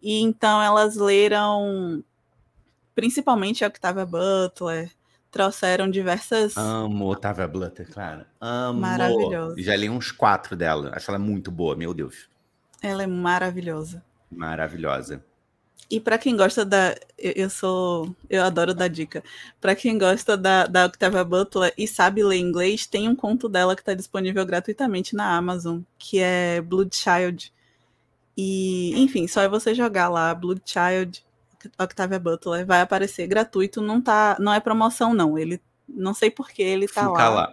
E 0.00 0.20
então 0.20 0.62
elas 0.62 0.96
leram 0.96 2.02
principalmente 2.94 3.64
a 3.64 3.68
Octavia 3.68 4.06
Butler, 4.06 4.90
trouxeram 5.30 5.90
diversas. 5.90 6.56
Amo 6.56 7.12
Octavia 7.12 7.48
Butler, 7.48 7.90
claro. 7.90 8.26
Amo. 8.40 8.80
Maravilhosa. 8.80 9.54
Já 9.58 9.76
li 9.76 9.88
uns 9.88 10.12
quatro 10.12 10.54
dela. 10.54 10.92
Acho 10.94 11.10
ela 11.10 11.18
muito 11.18 11.50
boa, 11.50 11.74
meu 11.74 11.94
Deus. 11.94 12.28
Ela 12.82 13.04
é 13.04 13.06
maravilhosa. 13.06 14.04
Maravilhosa. 14.30 15.24
E 15.92 16.00
para 16.00 16.16
quem 16.16 16.34
gosta 16.34 16.64
da. 16.64 16.96
Eu 17.18 17.50
sou. 17.50 18.16
Eu 18.30 18.42
adoro 18.42 18.72
dar 18.72 18.88
dica. 18.88 19.22
Para 19.60 19.74
quem 19.74 19.98
gosta 19.98 20.38
da, 20.38 20.64
da 20.64 20.86
Octavia 20.86 21.22
Butler 21.22 21.74
e 21.76 21.86
sabe 21.86 22.24
ler 22.24 22.38
inglês, 22.38 22.86
tem 22.86 23.10
um 23.10 23.14
conto 23.14 23.46
dela 23.46 23.76
que 23.76 23.82
está 23.82 23.92
disponível 23.92 24.46
gratuitamente 24.46 25.14
na 25.14 25.36
Amazon, 25.36 25.80
que 25.98 26.18
é 26.18 26.62
Blood 26.62 26.96
Child. 26.96 27.52
E, 28.34 28.98
enfim, 29.02 29.28
só 29.28 29.42
é 29.42 29.48
você 29.50 29.74
jogar 29.74 30.08
lá 30.08 30.34
Blood 30.34 30.62
Child, 30.64 31.22
Octavia 31.78 32.18
Butler, 32.18 32.64
vai 32.64 32.80
aparecer 32.80 33.26
gratuito, 33.26 33.82
não 33.82 34.00
tá, 34.00 34.38
não 34.40 34.54
é 34.54 34.60
promoção 34.60 35.12
não, 35.12 35.38
ele 35.38 35.60
não 35.86 36.14
sei 36.14 36.30
por 36.30 36.48
que 36.48 36.62
ele 36.62 36.88
tá 36.88 37.02
Fica 37.02 37.28
lá. 37.28 37.28
lá. 37.28 37.52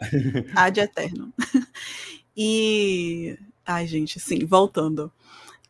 Ad 0.56 0.80
eterno. 0.80 1.34
e 2.38 3.38
ai, 3.65 3.86
gente, 3.86 4.17
sim, 4.17 4.45
voltando 4.45 5.12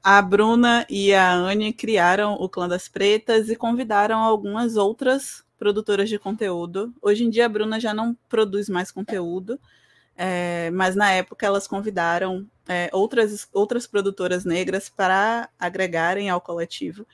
a 0.04 0.22
Bruna 0.22 0.86
e 0.90 1.14
a 1.14 1.34
Anne 1.34 1.74
criaram 1.74 2.34
o 2.34 2.48
Clã 2.48 2.68
das 2.68 2.88
Pretas 2.88 3.50
e 3.50 3.56
convidaram 3.56 4.20
algumas 4.20 4.78
outras 4.78 5.44
produtoras 5.58 6.08
de 6.08 6.18
conteúdo. 6.18 6.94
Hoje 7.02 7.26
em 7.26 7.30
dia 7.30 7.46
a 7.46 7.50
Bruna 7.50 7.80
já 7.80 7.94
não 7.94 8.18
produz 8.30 8.70
mais 8.70 8.92
conteúdo, 8.92 9.60
é, 10.16 10.72
mas 10.72 10.96
na 10.96 11.12
época 11.12 11.46
elas 11.46 11.68
convidaram 11.68 12.48
é, 12.68 12.90
outras, 12.94 13.48
outras 13.52 13.86
produtoras 13.86 14.46
negras 14.46 14.90
para 14.90 15.50
agregarem 15.60 16.30
ao 16.30 16.40
coletivo. 16.40 17.06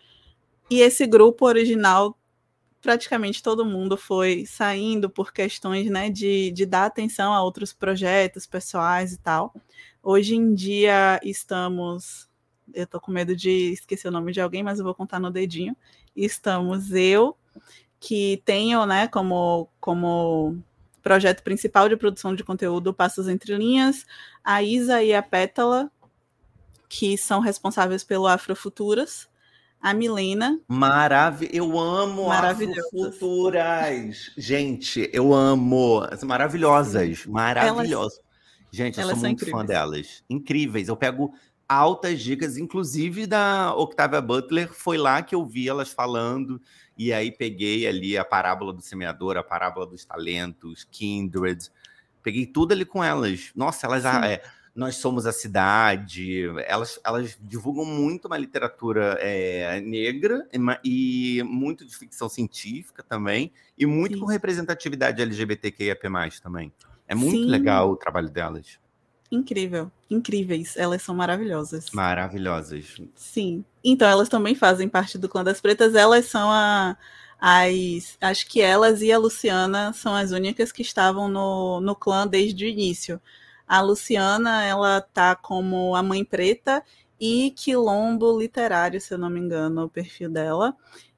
E 0.69 0.79
esse 0.79 1.07
grupo 1.07 1.45
original, 1.45 2.17
praticamente 2.81 3.41
todo 3.41 3.65
mundo 3.65 3.97
foi 3.97 4.45
saindo 4.45 5.09
por 5.09 5.33
questões 5.33 5.89
né, 5.89 6.09
de, 6.09 6.51
de 6.51 6.65
dar 6.67 6.85
atenção 6.85 7.33
a 7.33 7.43
outros 7.43 7.73
projetos 7.73 8.45
pessoais 8.45 9.13
e 9.13 9.17
tal. 9.17 9.53
Hoje 10.03 10.35
em 10.35 10.53
dia 10.53 11.19
estamos 11.23 12.29
eu 12.73 12.87
tô 12.87 12.99
com 12.99 13.11
medo 13.11 13.35
de 13.35 13.73
esquecer 13.73 14.07
o 14.07 14.11
nome 14.11 14.31
de 14.31 14.41
alguém, 14.41 14.63
mas 14.63 14.79
eu 14.79 14.85
vou 14.85 14.95
contar 14.95 15.19
no 15.19 15.31
dedinho. 15.31 15.75
Estamos 16.15 16.91
eu, 16.91 17.37
que 17.99 18.41
tenho, 18.45 18.85
né, 18.85 19.07
como, 19.07 19.69
como 19.79 20.57
projeto 21.01 21.43
principal 21.43 21.87
de 21.87 21.95
produção 21.95 22.35
de 22.35 22.43
conteúdo 22.43 22.93
Passos 22.93 23.27
Entre 23.27 23.55
Linhas, 23.55 24.05
a 24.43 24.63
Isa 24.63 25.03
e 25.03 25.13
a 25.13 25.21
Pétala, 25.21 25.91
que 26.89 27.17
são 27.17 27.39
responsáveis 27.39 28.03
pelo 28.03 28.27
Afrofuturas, 28.27 29.29
a 29.81 29.93
Milena. 29.93 30.59
Maravilha, 30.67 31.51
eu 31.53 31.79
amo 31.79 32.31
Afrofuturas. 32.31 34.31
Gente, 34.35 35.09
eu 35.13 35.33
amo. 35.33 36.01
Maravilhosas, 36.23 37.25
maravilhosas. 37.25 37.91
Elas, 37.91 38.25
Gente, 38.71 38.99
eu 38.99 39.07
sou 39.07 39.15
muito 39.15 39.43
incríveis. 39.43 39.57
fã 39.57 39.65
delas. 39.65 40.23
Incríveis. 40.29 40.89
Eu 40.89 40.97
pego 40.97 41.33
altas 41.67 42.21
dicas, 42.21 42.57
inclusive 42.57 43.25
da 43.25 43.73
Octavia 43.75 44.21
Butler, 44.21 44.71
foi 44.71 44.97
lá 44.97 45.21
que 45.21 45.33
eu 45.33 45.45
vi 45.45 45.67
elas 45.67 45.91
falando, 45.91 46.61
e 46.97 47.11
aí 47.11 47.31
peguei 47.31 47.87
ali 47.87 48.17
a 48.17 48.23
parábola 48.23 48.71
do 48.71 48.81
semeador, 48.81 49.37
a 49.37 49.43
parábola 49.43 49.85
dos 49.85 50.05
talentos, 50.05 50.87
Kindred, 50.91 51.69
peguei 52.21 52.45
tudo 52.45 52.71
ali 52.71 52.85
com 52.85 53.03
elas. 53.03 53.51
Nossa, 53.55 53.87
elas, 53.87 54.05
é, 54.05 54.43
nós 54.75 54.95
somos 54.97 55.25
a 55.25 55.31
cidade, 55.31 56.43
elas, 56.67 56.99
elas 57.03 57.37
divulgam 57.41 57.85
muito 57.85 58.25
uma 58.25 58.37
literatura 58.37 59.17
é, 59.19 59.81
negra 59.81 60.47
e 60.83 61.41
muito 61.43 61.85
de 61.85 61.95
ficção 61.95 62.29
científica 62.29 63.03
também, 63.03 63.51
e 63.77 63.85
muito 63.85 64.13
Sim. 64.13 64.19
com 64.19 64.25
representatividade 64.27 65.21
LGBTQIAP+, 65.21 66.07
também. 66.41 66.71
É 67.07 67.13
muito 67.13 67.43
Sim. 67.43 67.49
legal 67.49 67.91
o 67.91 67.97
trabalho 67.97 68.29
delas 68.29 68.79
incrível, 69.35 69.91
incríveis. 70.09 70.75
Elas 70.77 71.01
são 71.01 71.15
maravilhosas. 71.15 71.89
Maravilhosas. 71.91 72.97
Sim. 73.15 73.63
Então, 73.83 74.07
elas 74.07 74.29
também 74.29 74.55
fazem 74.55 74.89
parte 74.89 75.17
do 75.17 75.29
Clã 75.29 75.43
das 75.43 75.61
Pretas. 75.61 75.95
Elas 75.95 76.25
são 76.25 76.49
a, 76.49 76.97
as. 77.39 78.17
Acho 78.21 78.47
que 78.47 78.61
elas 78.61 79.01
e 79.01 79.11
a 79.11 79.17
Luciana 79.17 79.93
são 79.93 80.15
as 80.15 80.31
únicas 80.31 80.71
que 80.71 80.81
estavam 80.81 81.27
no, 81.27 81.81
no 81.81 81.95
clã 81.95 82.27
desde 82.27 82.65
o 82.65 82.67
início. 82.67 83.21
A 83.67 83.81
Luciana, 83.81 84.63
ela 84.63 85.01
tá 85.01 85.35
como 85.35 85.95
a 85.95 86.03
mãe 86.03 86.23
preta 86.23 86.83
e 87.19 87.51
quilombo 87.51 88.37
literário, 88.37 88.99
se 89.01 89.13
eu 89.13 89.17
não 89.17 89.29
me 89.29 89.39
engano, 89.39 89.85
o 89.85 89.89
perfil 89.89 90.29
dela. 90.29 90.75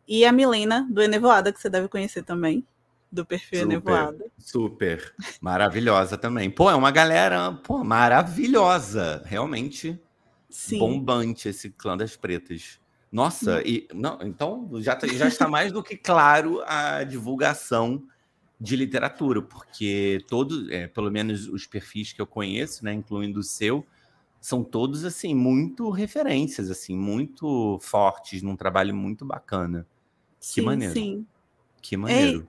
E 0.08 0.24
a 0.24 0.32
Milena, 0.32 0.88
do 0.90 1.02
Enevoada, 1.02 1.52
que 1.52 1.60
você 1.60 1.70
deve 1.70 1.90
conhecer 1.90 2.24
também, 2.24 2.66
do 3.12 3.26
perfil 3.26 3.60
super, 3.60 3.72
Enevoada. 3.72 4.26
Super, 4.38 5.16
maravilhosa 5.42 6.18
também. 6.18 6.50
Pô, 6.50 6.70
é 6.70 6.76
uma 6.76 6.92
galera, 6.92 7.54
pô, 7.64 7.84
maravilhosa, 7.84 9.24
realmente 9.26 10.00
Sim. 10.50 10.80
bombante 10.80 11.50
esse 11.50 11.70
clã 11.70 11.96
das 11.96 12.16
pretas. 12.16 12.80
Nossa, 13.12 13.62
e 13.66 13.88
não, 13.94 14.20
então 14.22 14.70
já, 14.82 14.96
tá, 14.96 15.08
já 15.08 15.28
está 15.28 15.48
mais 15.48 15.72
do 15.72 15.82
que 15.82 15.96
claro 15.96 16.62
a 16.66 17.04
divulgação 17.04 18.04
de 18.60 18.76
literatura, 18.76 19.42
porque 19.42 20.24
todos, 20.28 20.70
é, 20.70 20.88
pelo 20.88 21.10
menos 21.10 21.48
os 21.48 21.66
perfis 21.66 22.12
que 22.12 22.22
eu 22.22 22.28
conheço, 22.28 22.84
né, 22.84 22.92
incluindo 22.94 23.40
o 23.40 23.44
seu, 23.44 23.86
são 24.42 24.64
todos 24.64 25.06
assim 25.06 25.34
muito 25.34 25.90
referências, 25.90 26.70
assim, 26.70 26.98
muito 26.98 27.80
fortes, 27.82 28.42
num 28.42 28.56
trabalho 28.56 28.96
muito 28.96 29.26
bacana. 29.26 29.86
Que 30.40 30.46
sim, 30.48 30.62
maneiro. 30.62 30.94
Sim. 30.94 31.26
Que 31.82 31.96
maneiro. 31.96 32.48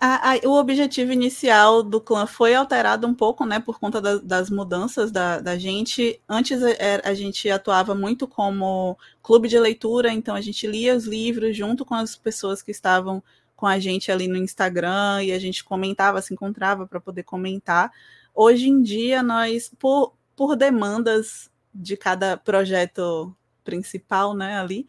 A, 0.00 0.34
a, 0.34 0.36
o 0.44 0.52
objetivo 0.52 1.12
inicial 1.12 1.82
do 1.82 2.00
clã 2.00 2.24
foi 2.24 2.54
alterado 2.54 3.04
um 3.06 3.14
pouco, 3.14 3.44
né, 3.44 3.58
por 3.58 3.80
conta 3.80 4.00
da, 4.00 4.16
das 4.18 4.48
mudanças 4.48 5.10
da, 5.10 5.40
da 5.40 5.58
gente. 5.58 6.20
Antes 6.28 6.62
a, 6.62 6.70
é, 6.70 7.02
a, 7.04 7.14
gente 7.14 7.50
atuava 7.50 7.96
muito 7.96 8.28
como 8.28 8.96
clube 9.20 9.48
de 9.48 9.58
leitura, 9.58 10.12
então 10.12 10.36
a 10.36 10.40
gente 10.40 10.66
lia 10.68 10.94
os 10.94 11.04
livros 11.04 11.56
junto 11.56 11.84
com 11.84 11.94
as 11.94 12.14
pessoas 12.14 12.62
que 12.62 12.70
estavam 12.70 13.22
com 13.56 13.66
a 13.66 13.80
gente 13.80 14.12
ali 14.12 14.28
no 14.28 14.36
Instagram 14.36 15.24
e 15.24 15.32
a 15.32 15.38
gente 15.40 15.64
comentava, 15.64 16.22
se 16.22 16.32
encontrava 16.32 16.86
para 16.86 17.00
poder 17.00 17.24
comentar. 17.24 17.90
Hoje 18.32 18.68
em 18.68 18.80
dia, 18.80 19.20
nós, 19.20 19.68
por, 19.80 20.14
por 20.36 20.54
demandas 20.54 21.50
de 21.74 21.96
cada 21.96 22.36
projeto 22.36 23.34
principal, 23.64 24.32
né, 24.32 24.60
ali, 24.60 24.86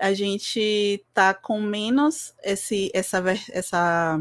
a 0.00 0.12
gente 0.12 1.04
tá 1.12 1.34
com 1.34 1.60
menos 1.60 2.34
esse, 2.42 2.90
essa, 2.94 3.22
essa, 3.50 4.20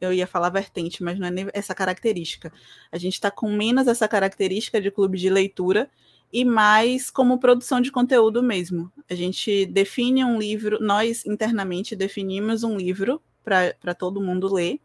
eu 0.00 0.12
ia 0.12 0.26
falar 0.26 0.50
vertente, 0.50 1.02
mas 1.02 1.18
não 1.18 1.26
é 1.26 1.30
nem 1.30 1.48
essa 1.52 1.74
característica. 1.74 2.52
A 2.90 2.98
gente 2.98 3.14
está 3.14 3.30
com 3.30 3.50
menos 3.52 3.86
essa 3.86 4.08
característica 4.08 4.80
de 4.80 4.90
clube 4.90 5.18
de 5.18 5.30
leitura 5.30 5.90
e 6.32 6.44
mais 6.44 7.10
como 7.10 7.38
produção 7.38 7.80
de 7.80 7.90
conteúdo 7.90 8.42
mesmo. 8.42 8.90
A 9.08 9.14
gente 9.14 9.66
define 9.66 10.24
um 10.24 10.38
livro, 10.38 10.78
nós 10.80 11.26
internamente 11.26 11.96
definimos 11.96 12.62
um 12.62 12.76
livro 12.76 13.20
para 13.44 13.94
todo 13.94 14.20
mundo 14.20 14.52
ler, 14.52 14.80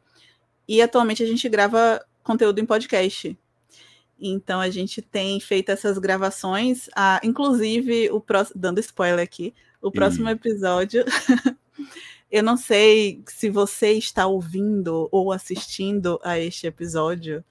e 0.67 0.81
atualmente 0.81 1.21
a 1.21 1.27
gente 1.27 1.47
grava 1.47 2.03
conteúdo 2.23 2.59
em 2.59 2.65
podcast. 2.65 3.37
Então 4.19 4.59
a 4.59 4.69
gente 4.69 5.01
tem 5.01 5.39
feito 5.39 5.69
essas 5.69 5.97
gravações, 5.97 6.89
ah, 6.95 7.19
inclusive 7.23 8.09
o 8.11 8.23
dando 8.55 8.79
spoiler 8.79 9.23
aqui, 9.23 9.53
o 9.87 9.91
próximo 9.91 10.29
episódio. 10.29 11.05
eu 12.31 12.41
não 12.41 12.57
sei 12.57 13.21
se 13.27 13.49
você 13.49 13.91
está 13.91 14.25
ouvindo 14.25 15.07
ou 15.11 15.31
assistindo 15.31 16.19
a 16.23 16.39
este 16.39 16.65
episódio 16.65 17.43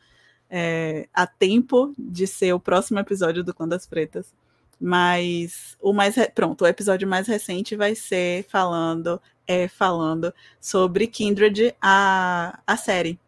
é, 0.51 1.09
a 1.14 1.26
tempo 1.26 1.95
de 1.97 2.26
ser 2.26 2.53
o 2.53 2.61
próximo 2.61 2.99
episódio 2.99 3.45
do 3.45 3.55
Clã 3.55 3.68
das 3.68 3.87
Pretas. 3.87 4.35
Mas 4.80 5.76
o 5.80 5.93
mais 5.93 6.16
pronto, 6.35 6.64
o 6.64 6.66
episódio 6.66 7.07
mais 7.07 7.28
recente 7.28 7.76
vai 7.76 7.95
ser 7.95 8.45
falando 8.49 9.20
é 9.47 9.68
falando 9.68 10.32
sobre 10.61 11.07
Kindred, 11.07 11.74
a, 11.80 12.59
a 12.66 12.76
série. 12.76 13.18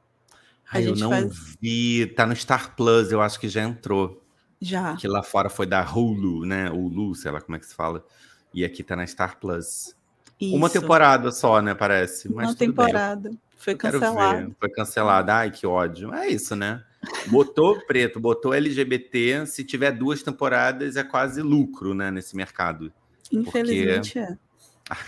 A 0.71 0.81
eu 0.81 0.97
não 0.97 1.11
faz... 1.11 1.57
vi, 1.61 2.07
tá 2.07 2.27
no 2.27 2.35
Star 2.35 2.75
Plus, 2.75 3.13
eu 3.13 3.21
acho 3.21 3.39
que 3.39 3.49
já 3.49 3.63
entrou. 3.63 4.23
Já. 4.61 4.97
Que 4.97 5.07
lá 5.07 5.23
fora 5.23 5.49
foi 5.49 5.67
da 5.67 5.83
Hulu, 5.83 6.45
né? 6.45 6.71
Hulu, 6.71 7.15
sei 7.15 7.31
lá 7.31 7.41
como 7.41 7.57
é 7.57 7.59
que 7.59 7.67
se 7.67 7.75
fala. 7.75 8.05
E 8.53 8.65
aqui 8.65 8.83
tá 8.83 8.97
na 8.97 9.07
Star 9.07 9.39
Plus. 9.39 9.95
Isso. 10.41 10.55
Uma 10.55 10.69
temporada 10.69 11.31
só, 11.31 11.61
né? 11.61 11.75
Parece. 11.75 12.29
Uma 12.29 12.55
temporada. 12.55 13.31
Bem. 13.31 13.41
Foi 13.57 13.75
cancelado. 13.75 14.57
Foi 14.61 14.71
cancelado. 14.71 15.31
Ai, 15.31 15.51
que 15.51 15.67
ódio. 15.67 16.15
É 16.15 16.29
isso, 16.29 16.55
né? 16.55 16.85
Botou 17.29 17.81
preto, 17.87 18.21
botou 18.21 18.55
LGBT. 18.55 19.47
Se 19.47 19.65
tiver 19.65 19.93
duas 19.93 20.23
temporadas, 20.23 20.97
é 20.97 21.03
quase 21.03 21.43
lucro, 21.43 21.95
né? 21.95 22.11
Nesse 22.11 22.37
mercado. 22.37 22.93
Infelizmente 23.33 24.21
Porque 24.21 24.33
é. 24.33 24.37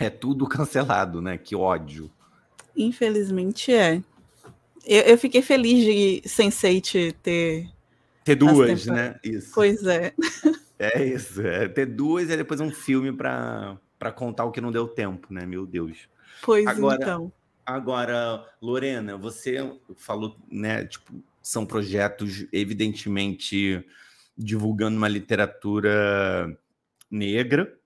É 0.06 0.10
tudo 0.10 0.48
cancelado, 0.48 1.22
né? 1.22 1.38
Que 1.38 1.54
ódio. 1.54 2.10
Infelizmente 2.76 3.72
é. 3.72 4.02
Eu, 4.84 5.02
eu 5.02 5.18
fiquei 5.18 5.42
feliz 5.42 5.84
de 5.84 6.22
Sense8 6.26 7.14
ter. 7.22 7.70
Ter 8.24 8.34
duas, 8.34 8.86
né? 8.86 9.16
Isso. 9.22 9.52
Pois 9.54 9.84
é. 9.84 10.12
É 10.78 11.04
isso, 11.04 11.40
é 11.40 11.66
ter 11.66 11.86
duas 11.86 12.30
e 12.30 12.36
depois 12.36 12.60
um 12.60 12.70
filme 12.70 13.12
para 13.12 13.78
contar 14.14 14.44
o 14.44 14.52
que 14.52 14.60
não 14.60 14.70
deu 14.70 14.86
tempo, 14.86 15.32
né? 15.34 15.44
Meu 15.44 15.66
Deus. 15.66 16.08
Pois 16.42 16.66
agora, 16.66 17.02
então. 17.02 17.32
Agora, 17.66 18.46
Lorena, 18.62 19.16
você 19.16 19.58
falou, 19.96 20.36
né? 20.50 20.84
Tipo, 20.86 21.22
são 21.42 21.66
projetos 21.66 22.46
evidentemente 22.52 23.84
divulgando 24.36 24.96
uma 24.96 25.08
literatura 25.08 26.56
negra, 27.10 27.76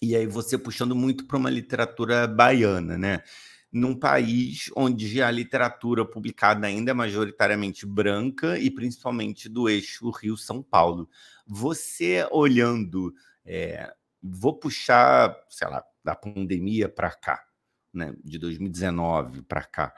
e 0.00 0.16
aí 0.16 0.26
você 0.26 0.56
puxando 0.56 0.94
muito 0.94 1.26
para 1.26 1.36
uma 1.36 1.50
literatura 1.50 2.26
baiana, 2.26 2.96
né? 2.96 3.22
Num 3.70 3.94
país 3.94 4.70
onde 4.74 5.22
a 5.22 5.30
literatura 5.30 6.04
publicada 6.04 6.66
ainda 6.66 6.90
é 6.90 6.94
majoritariamente 6.94 7.84
branca 7.84 8.58
e 8.58 8.70
principalmente 8.70 9.48
do 9.48 9.68
eixo 9.68 10.10
Rio-São 10.10 10.62
Paulo. 10.62 11.08
Você 11.46 12.26
olhando, 12.30 13.14
é, 13.44 13.92
vou 14.22 14.58
puxar, 14.58 15.36
sei 15.50 15.68
lá, 15.68 15.84
da 16.02 16.14
pandemia 16.14 16.88
para 16.88 17.10
cá, 17.10 17.44
né, 17.92 18.14
de 18.24 18.38
2019 18.38 19.42
para 19.42 19.62
cá, 19.62 19.94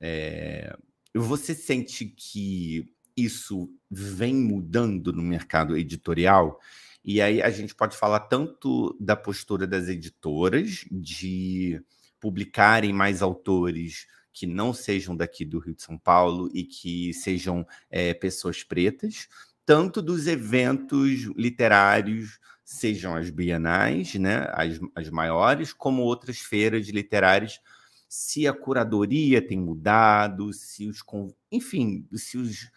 é, 0.00 0.74
você 1.14 1.54
sente 1.54 2.06
que 2.06 2.90
isso 3.16 3.68
vem 3.90 4.34
mudando 4.34 5.12
no 5.12 5.22
mercado 5.22 5.76
editorial? 5.76 6.58
E 7.04 7.20
aí 7.20 7.42
a 7.42 7.50
gente 7.50 7.74
pode 7.74 7.96
falar 7.96 8.20
tanto 8.20 8.96
da 9.00 9.16
postura 9.16 9.66
das 9.66 9.88
editoras 9.88 10.84
de 10.90 11.82
publicarem 12.20 12.92
mais 12.92 13.22
autores 13.22 14.06
que 14.32 14.46
não 14.46 14.72
sejam 14.72 15.16
daqui 15.16 15.44
do 15.44 15.58
Rio 15.58 15.74
de 15.74 15.82
São 15.82 15.98
Paulo 15.98 16.48
e 16.54 16.62
que 16.64 17.12
sejam 17.14 17.66
é, 17.90 18.14
pessoas 18.14 18.62
pretas, 18.62 19.28
tanto 19.66 20.00
dos 20.00 20.26
eventos 20.26 21.22
literários, 21.36 22.38
sejam 22.64 23.16
as 23.16 23.30
bienais, 23.30 24.14
né, 24.14 24.46
as, 24.52 24.78
as 24.94 25.10
maiores, 25.10 25.72
como 25.72 26.02
outras 26.02 26.38
feiras 26.38 26.86
literárias, 26.88 27.60
se 28.08 28.46
a 28.46 28.52
curadoria 28.52 29.40
tem 29.40 29.58
mudado, 29.58 30.52
se 30.52 30.88
os, 30.88 31.02
enfim, 31.50 32.06
se 32.14 32.36
os 32.38 32.70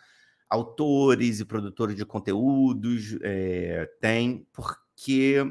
autores 0.49 1.39
e 1.39 1.45
produtores 1.45 1.95
de 1.95 2.05
conteúdos 2.05 3.17
é, 3.21 3.89
têm, 3.99 4.47
porque 4.51 5.43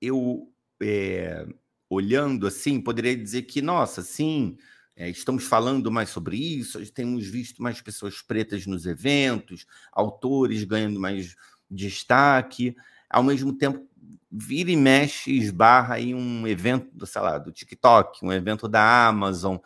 eu, 0.00 0.52
é, 0.82 1.46
olhando 1.88 2.46
assim, 2.46 2.80
poderia 2.80 3.16
dizer 3.16 3.42
que, 3.42 3.60
nossa, 3.60 4.02
sim, 4.02 4.56
é, 4.96 5.08
estamos 5.08 5.44
falando 5.44 5.90
mais 5.90 6.10
sobre 6.10 6.36
isso, 6.36 6.80
temos 6.92 7.26
visto 7.26 7.62
mais 7.62 7.80
pessoas 7.80 8.22
pretas 8.22 8.66
nos 8.66 8.86
eventos, 8.86 9.66
autores 9.92 10.62
ganhando 10.64 11.00
mais 11.00 11.34
destaque. 11.70 12.76
Ao 13.10 13.22
mesmo 13.22 13.52
tempo, 13.52 13.86
vira 14.30 14.70
e 14.70 14.76
mexe, 14.76 15.32
esbarra 15.32 16.00
em 16.00 16.14
um 16.14 16.46
evento, 16.46 17.06
sei 17.06 17.20
lá, 17.22 17.38
do 17.38 17.52
TikTok, 17.52 18.24
um 18.24 18.32
evento 18.32 18.68
da 18.68 19.06
Amazon, 19.08 19.56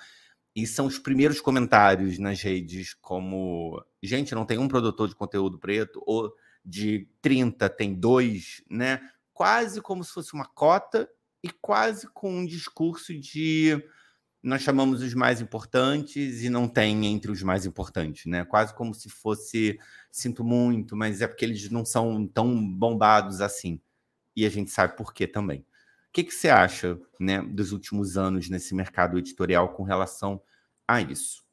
e 0.55 0.67
são 0.67 0.87
os 0.87 0.99
primeiros 0.99 1.41
comentários 1.41 2.19
nas 2.19 2.43
redes, 2.43 2.95
como 2.95 3.83
gente, 4.03 4.35
não 4.35 4.45
tem 4.45 4.59
um 4.59 4.69
produtor 4.69 5.09
de 5.09 5.15
conteúdo 5.15 5.59
preto, 5.59 6.03
ou 6.07 6.35
de 6.65 7.09
30 7.23 7.69
tem 7.71 7.95
dois, 7.95 8.63
né? 8.69 9.01
Quase 9.33 9.81
como 9.81 10.03
se 10.03 10.13
fosse 10.13 10.35
uma 10.35 10.47
cota 10.47 11.09
e 11.43 11.51
quase 11.51 12.09
com 12.13 12.31
um 12.41 12.47
discurso 12.47 13.19
de 13.19 13.83
nós 14.43 14.63
chamamos 14.63 15.03
os 15.03 15.15
mais 15.15 15.41
importantes 15.41 16.43
e 16.43 16.49
não 16.49 16.69
tem 16.69 17.07
entre 17.07 17.31
os 17.31 17.43
mais 17.43 17.67
importantes, 17.67 18.27
né? 18.27 18.45
Quase 18.45 18.75
como 18.75 18.95
se 18.95 19.09
fosse 19.09 19.79
sinto 20.11 20.45
muito, 20.45 20.97
mas 20.97 21.21
é 21.21 21.27
porque 21.27 21.45
eles 21.45 21.71
não 21.71 21.85
são 21.85 22.27
tão 22.27 22.67
bombados 22.67 23.41
assim. 23.41 23.81
E 24.37 24.47
a 24.47 24.49
gente 24.49 24.71
sabe 24.71 24.97
por 24.97 25.13
quê 25.13 25.27
também. 25.27 25.61
O 25.61 25.65
que, 26.13 26.25
que 26.25 26.33
você 26.33 26.49
acha, 26.49 26.99
né, 27.21 27.43
dos 27.43 27.73
últimos 27.73 28.17
anos 28.17 28.49
nesse 28.49 28.75
mercado 28.75 29.19
editorial 29.19 29.71
com 29.71 29.83
relação 29.83 30.41
a 30.87 31.01
isso? 31.01 31.45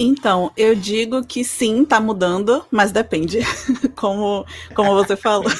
Então, 0.00 0.52
eu 0.56 0.76
digo 0.76 1.24
que 1.24 1.42
sim, 1.42 1.82
está 1.82 2.00
mudando, 2.00 2.64
mas 2.70 2.92
depende. 2.92 3.38
Como, 3.96 4.46
como 4.72 4.94
você 4.94 5.16
falou. 5.16 5.50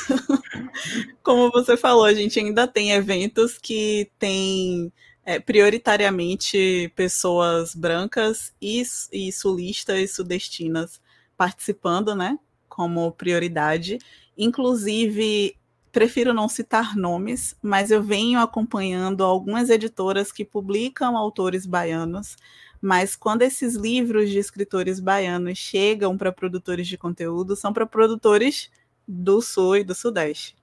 Como 1.22 1.50
você 1.50 1.76
falou, 1.76 2.04
a 2.04 2.14
gente 2.14 2.38
ainda 2.38 2.66
tem 2.66 2.92
eventos 2.92 3.58
que 3.58 4.10
tem 4.18 4.92
é, 5.24 5.38
prioritariamente 5.38 6.92
pessoas 6.96 7.74
brancas 7.74 8.54
e, 8.60 8.82
e 9.12 9.32
sulistas 9.32 9.98
e 9.98 10.08
sudestinas 10.08 11.00
participando, 11.36 12.14
né? 12.14 12.38
Como 12.68 13.12
prioridade. 13.12 13.98
Inclusive, 14.36 15.54
prefiro 15.92 16.32
não 16.32 16.48
citar 16.48 16.96
nomes, 16.96 17.56
mas 17.62 17.90
eu 17.90 18.02
venho 18.02 18.40
acompanhando 18.40 19.24
algumas 19.24 19.68
editoras 19.68 20.32
que 20.32 20.44
publicam 20.44 21.16
autores 21.16 21.66
baianos. 21.66 22.36
Mas 22.80 23.16
quando 23.16 23.42
esses 23.42 23.74
livros 23.74 24.30
de 24.30 24.38
escritores 24.38 25.00
baianos 25.00 25.58
chegam 25.58 26.16
para 26.16 26.32
produtores 26.32 26.86
de 26.86 26.96
conteúdo, 26.96 27.56
são 27.56 27.72
para 27.72 27.84
produtores 27.86 28.70
do 29.06 29.40
Sul 29.40 29.78
e 29.78 29.84
do 29.84 29.94
Sudeste. 29.94 30.57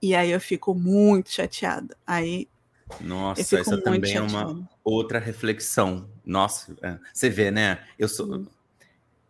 E 0.00 0.14
aí 0.14 0.30
eu 0.30 0.40
fico 0.40 0.74
muito 0.74 1.30
chateada. 1.30 1.96
Aí 2.06 2.48
nossa, 3.00 3.40
essa 3.58 3.80
também 3.80 4.12
chateada. 4.12 4.32
é 4.32 4.44
uma 4.46 4.70
outra 4.82 5.18
reflexão. 5.18 6.08
Nossa, 6.24 6.74
é. 6.82 6.98
você 7.12 7.28
vê, 7.28 7.50
né? 7.50 7.84
Eu 7.98 8.08
sou. 8.08 8.46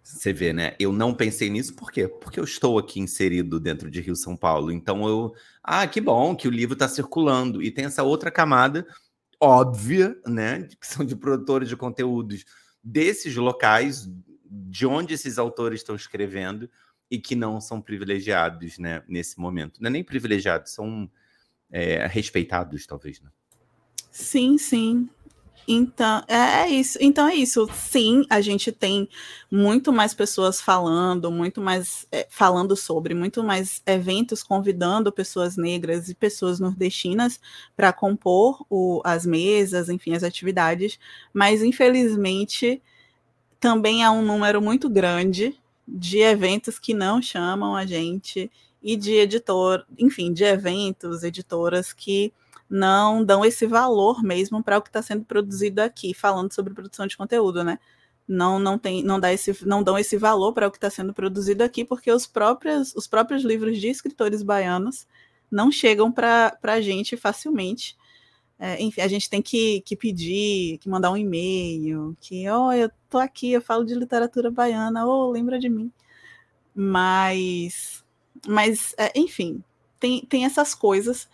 Você 0.03 0.33
vê, 0.33 0.53
né? 0.53 0.75
Eu 0.79 0.93
não 0.93 1.13
pensei 1.13 1.51
nisso, 1.51 1.75
por 1.75 1.93
quê? 1.93 2.09
Porque 2.09 2.41
eu 2.41 2.45
estou 2.45 2.79
aqui 2.79 2.99
inserido 2.99 3.61
dentro 3.61 3.91
de 3.91 4.01
Rio 4.01 4.17
São 4.17 4.37
Paulo. 4.37 4.71
Então 4.71 5.07
eu. 5.07 5.35
Ah, 5.63 5.87
que 5.87 6.01
bom 6.01 6.35
que 6.35 6.49
o 6.49 6.51
livro 6.51 6.75
está 6.75 6.89
circulando. 6.89 7.63
E 7.63 7.71
tem 7.71 7.85
essa 7.85 8.03
outra 8.03 8.31
camada 8.31 8.87
óbvia, 9.41 10.17
né? 10.27 10.69
Que 10.81 10.87
são 10.87 11.05
de 11.05 11.15
produtores 11.15 11.69
de 11.69 11.77
conteúdos 11.77 12.45
desses 12.83 13.35
locais, 13.37 14.09
de 14.45 14.87
onde 14.87 15.15
esses 15.15 15.39
autores 15.39 15.81
estão 15.81 15.95
escrevendo 15.95 16.71
e 17.11 17.19
que 17.19 17.35
não 17.35 17.61
são 17.61 17.81
privilegiados, 17.81 18.79
né? 18.79 19.03
Nesse 19.09 19.39
momento. 19.39 19.81
Não 19.81 19.89
é 19.89 19.93
nem 19.93 20.05
privilegiados, 20.05 20.73
são 20.73 21.11
é, 21.71 22.07
respeitados, 22.07 22.87
talvez, 22.87 23.21
né? 23.21 23.31
Sim, 24.11 24.59
sim. 24.59 25.09
Então, 25.71 26.25
é, 26.27 26.63
é 26.63 26.69
isso. 26.71 26.97
Então 26.99 27.29
é 27.29 27.35
isso. 27.35 27.69
Sim, 27.75 28.25
a 28.31 28.41
gente 28.41 28.73
tem 28.73 29.07
muito 29.51 29.93
mais 29.93 30.15
pessoas 30.15 30.63
falando, 30.63 31.31
muito 31.31 31.61
mais 31.61 32.07
é, 32.11 32.27
falando 32.31 32.75
sobre, 32.75 33.15
muito 33.15 33.45
mais 33.45 33.83
eventos 33.87 34.43
convidando 34.43 35.13
pessoas 35.13 35.59
negras 35.59 36.09
e 36.09 36.15
pessoas 36.15 36.59
nordestinas 36.59 37.39
para 37.77 37.93
compor 37.93 38.65
o, 38.71 39.03
as 39.05 39.27
mesas, 39.27 39.91
enfim, 39.91 40.15
as 40.15 40.23
atividades. 40.23 40.99
Mas 41.35 41.63
infelizmente 41.63 42.83
também 43.61 44.03
há 44.03 44.11
um 44.11 44.23
número 44.23 44.63
muito 44.63 44.89
grande 44.89 45.55
de 45.91 46.19
eventos 46.19 46.79
que 46.79 46.93
não 46.93 47.23
chamam 47.23 47.75
a 47.75 47.87
gente 47.87 48.51
e 48.83 48.95
de 48.97 49.15
editor, 49.15 49.85
enfim, 49.99 50.33
de 50.33 50.45
eventos, 50.45 51.23
editoras 51.23 51.93
que 51.93 52.33
não 52.69 53.25
dão 53.25 53.45
esse 53.45 53.67
valor 53.67 54.23
mesmo 54.23 54.63
para 54.63 54.77
o 54.77 54.83
que 54.83 54.91
está 54.91 55.01
sendo 55.01 55.25
produzido 55.25 55.81
aqui, 55.81 56.13
falando 56.13 56.53
sobre 56.53 56.75
produção 56.75 57.07
de 57.07 57.17
conteúdo, 57.17 57.65
né? 57.65 57.79
Não, 58.27 58.59
não, 58.59 58.79
tem, 58.79 59.03
não, 59.03 59.19
dá 59.19 59.33
esse, 59.33 59.67
não 59.67 59.83
dão 59.83 59.99
esse 59.99 60.19
valor 60.19 60.53
para 60.53 60.69
o 60.69 60.71
que 60.71 60.77
está 60.77 60.91
sendo 60.91 61.15
produzido 61.15 61.65
aqui, 61.65 61.83
porque 61.83 62.13
os 62.13 62.27
próprios, 62.27 62.95
os 62.95 63.07
próprios 63.07 63.43
livros 63.43 63.79
de 63.79 63.89
escritores 63.89 64.43
baianos 64.43 65.07
não 65.51 65.73
chegam 65.73 66.13
para 66.13 66.59
a 66.63 66.81
gente 66.83 67.17
facilmente. 67.17 67.97
É, 68.59 68.83
enfim, 68.83 69.01
a 69.01 69.09
gente 69.09 69.31
tem 69.31 69.41
que, 69.41 69.81
que 69.83 69.95
pedir, 69.95 70.79
que 70.79 70.89
mandar 70.89 71.13
um 71.13 71.17
e-mail, 71.17 72.17
que, 72.21 72.49
oh, 72.51 72.73
eu 72.73 72.91
tô 73.09 73.19
aqui, 73.19 73.53
eu 73.53 73.63
falo 73.63 73.85
de 73.85 73.95
literatura 73.95 74.51
baiana, 74.51 75.07
oh, 75.07 75.31
lembra 75.31 75.59
de 75.59 75.69
mim. 75.69 75.93
Mas, 76.75 78.05
mas 78.47 78.95
é, 78.99 79.13
enfim, 79.15 79.63
tem, 80.01 80.25
tem 80.27 80.45
essas 80.45 80.75
coisas. 80.75 81.29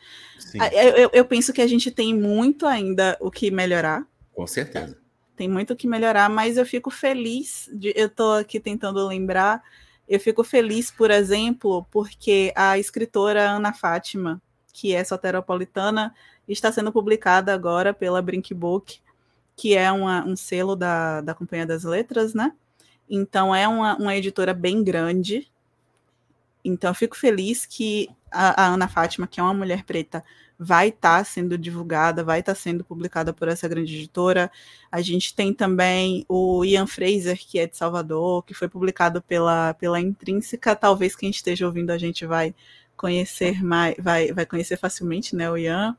Ah, 0.60 0.68
eu, 0.72 1.10
eu, 1.12 1.24
penso 1.24 1.52
que 1.52 1.62
a 1.62 1.66
gente 1.66 1.90
tem 1.90 2.14
muito 2.14 2.66
ainda 2.66 3.16
o 3.20 3.30
que 3.30 3.50
melhorar. 3.50 4.06
Com 4.34 4.46
certeza. 4.46 4.96
Tem 5.36 5.48
muito 5.48 5.72
o 5.72 5.76
que 5.76 5.86
melhorar, 5.86 6.28
mas 6.28 6.56
eu 6.56 6.64
fico 6.64 6.90
feliz. 6.90 7.68
De, 7.72 7.92
eu 7.96 8.06
estou 8.06 8.34
aqui 8.34 8.60
tentando 8.60 9.06
lembrar. 9.06 9.62
Eu 10.08 10.20
fico 10.20 10.44
feliz, 10.44 10.90
por 10.90 11.10
exemplo, 11.10 11.86
porque 11.90 12.52
a 12.54 12.78
escritora 12.78 13.50
Ana 13.50 13.72
Fátima, 13.72 14.40
que 14.72 14.94
é 14.94 15.02
soteropolitana, 15.02 16.14
está 16.52 16.70
sendo 16.70 16.92
publicada 16.92 17.54
agora 17.54 17.94
pela 17.94 18.22
Brink 18.22 18.52
Book, 18.52 19.00
que 19.56 19.76
é 19.76 19.90
uma, 19.90 20.24
um 20.24 20.36
selo 20.36 20.76
da, 20.76 21.20
da 21.20 21.34
Companhia 21.34 21.66
das 21.66 21.84
Letras, 21.84 22.34
né? 22.34 22.52
Então 23.08 23.54
é 23.54 23.66
uma, 23.68 23.96
uma 23.96 24.16
editora 24.16 24.52
bem 24.54 24.82
grande, 24.82 25.50
então, 26.64 26.90
eu 26.90 26.94
fico 26.94 27.16
feliz 27.16 27.66
que 27.66 28.08
a, 28.32 28.64
a 28.64 28.66
Ana 28.68 28.88
Fátima, 28.88 29.26
que 29.26 29.38
é 29.38 29.42
uma 29.42 29.52
mulher 29.52 29.84
preta, 29.84 30.24
vai 30.58 30.88
estar 30.88 31.18
tá 31.18 31.24
sendo 31.24 31.58
divulgada, 31.58 32.24
vai 32.24 32.40
estar 32.40 32.54
tá 32.54 32.58
sendo 32.58 32.82
publicada 32.82 33.34
por 33.34 33.48
essa 33.48 33.68
grande 33.68 33.94
editora. 33.94 34.50
A 34.90 35.02
gente 35.02 35.34
tem 35.34 35.52
também 35.52 36.24
o 36.26 36.64
Ian 36.64 36.86
Fraser, 36.86 37.38
que 37.38 37.58
é 37.58 37.66
de 37.66 37.76
Salvador, 37.76 38.42
que 38.44 38.54
foi 38.54 38.68
publicado 38.68 39.20
pela, 39.20 39.74
pela 39.74 40.00
Intrínseca. 40.00 40.74
Talvez 40.74 41.14
quem 41.14 41.28
esteja 41.28 41.66
ouvindo 41.66 41.90
a 41.90 41.98
gente 41.98 42.24
vai 42.24 42.54
conhecer 42.96 43.62
mais, 43.62 43.94
vai, 43.98 44.32
vai 44.32 44.46
conhecer 44.46 44.78
facilmente, 44.78 45.36
né, 45.36 45.50
o 45.50 45.58
Ian. 45.58 45.96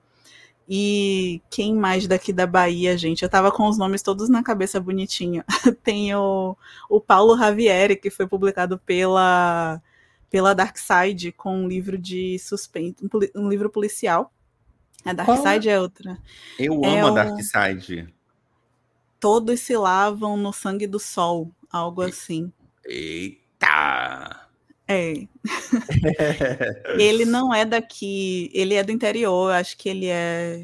E 0.67 1.41
quem 1.49 1.75
mais 1.75 2.07
daqui 2.07 2.33
da 2.33 2.47
Bahia, 2.47 2.97
gente? 2.97 3.21
Eu 3.21 3.29
tava 3.29 3.51
com 3.51 3.67
os 3.67 3.77
nomes 3.77 4.01
todos 4.01 4.29
na 4.29 4.41
cabeça 4.41 4.79
bonitinho. 4.79 5.43
tem 5.83 6.13
o, 6.15 6.57
o 6.89 6.99
Paulo 6.99 7.35
Ravieri, 7.35 7.95
que 7.95 8.09
foi 8.09 8.27
publicado 8.27 8.79
pela 8.79 9.81
pela 10.29 10.53
Dark 10.53 10.75
Side 10.77 11.31
com 11.31 11.63
um 11.63 11.67
livro 11.67 11.97
de 11.97 12.37
suspense, 12.39 12.97
um, 13.01 13.43
um 13.43 13.47
livro 13.47 13.69
policial. 13.69 14.33
A 15.05 15.13
Dark 15.13 15.27
Qual? 15.27 15.43
Side 15.43 15.69
é 15.69 15.79
outra. 15.79 16.17
Eu 16.59 16.83
é 16.83 16.99
amo 16.99 17.13
o... 17.13 17.17
a 17.17 17.23
Dark 17.23 17.39
Side. 17.41 18.13
Todos 19.19 19.59
se 19.61 19.77
lavam 19.77 20.35
no 20.35 20.51
sangue 20.51 20.87
do 20.87 20.99
sol, 20.99 21.51
algo 21.71 22.01
assim. 22.01 22.51
Eita! 22.83 24.44
É. 24.87 25.27
ele 26.99 27.25
não 27.25 27.53
é 27.53 27.65
daqui, 27.65 28.49
ele 28.53 28.75
é 28.75 28.83
do 28.83 28.91
interior, 28.91 29.51
acho 29.51 29.77
que 29.77 29.89
ele 29.89 30.07
é. 30.07 30.63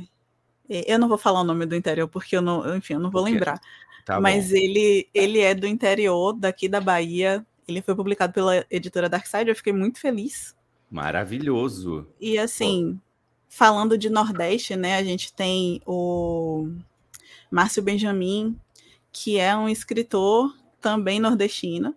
Eu 0.70 0.98
não 0.98 1.10
vou 1.10 1.18
falar 1.18 1.42
o 1.42 1.44
nome 1.44 1.66
do 1.66 1.76
interior 1.76 2.08
porque 2.08 2.38
eu 2.38 2.42
não, 2.42 2.76
enfim, 2.76 2.94
eu 2.94 3.00
não 3.00 3.12
vou 3.12 3.24
lembrar. 3.24 3.60
Tá 4.06 4.20
Mas 4.20 4.52
ele, 4.52 5.08
ele 5.14 5.40
é 5.40 5.54
do 5.54 5.68
interior, 5.68 6.34
daqui 6.34 6.68
da 6.68 6.80
Bahia, 6.82 7.46
ele 7.68 7.82
foi 7.82 7.96
publicado 7.96 8.34
pela 8.34 8.66
editora 8.70 9.10
Darkside, 9.10 9.50
eu 9.50 9.56
fiquei 9.56 9.74
muito 9.74 10.00
feliz. 10.00 10.56
Maravilhoso. 10.90 12.08
E 12.20 12.38
assim, 12.38 13.00
falando 13.48 13.98
de 13.98 14.10
Nordeste, 14.10 14.76
né, 14.76 14.98
a 14.98 15.04
gente 15.04 15.34
tem 15.34 15.82
o 15.86 16.70
Márcio 17.50 17.84
Benjamin, 17.84 18.58
que 19.12 19.38
é 19.38 19.56
um 19.56 19.70
escritor 19.70 20.54
também 20.80 21.20
nordestino. 21.20 21.96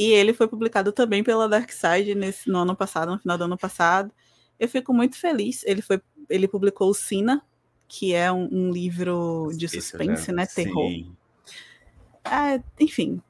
E 0.00 0.12
ele 0.12 0.32
foi 0.32 0.48
publicado 0.48 0.92
também 0.92 1.22
pela 1.22 1.46
Darkside 1.46 2.14
nesse 2.14 2.48
no 2.48 2.60
ano 2.60 2.74
passado, 2.74 3.12
no 3.12 3.18
final 3.18 3.36
do 3.36 3.44
ano 3.44 3.58
passado. 3.58 4.10
Eu 4.58 4.66
fico 4.66 4.94
muito 4.94 5.14
feliz. 5.14 5.62
Ele 5.66 5.82
foi, 5.82 6.00
ele 6.30 6.48
publicou 6.48 6.88
o 6.88 6.94
Sina, 6.94 7.42
que 7.86 8.14
é 8.14 8.32
um, 8.32 8.48
um 8.50 8.70
livro 8.70 9.50
de 9.54 9.68
suspense, 9.68 10.32
né, 10.32 10.46
terror. 10.46 10.90
É, 12.24 12.62
enfim, 12.80 13.20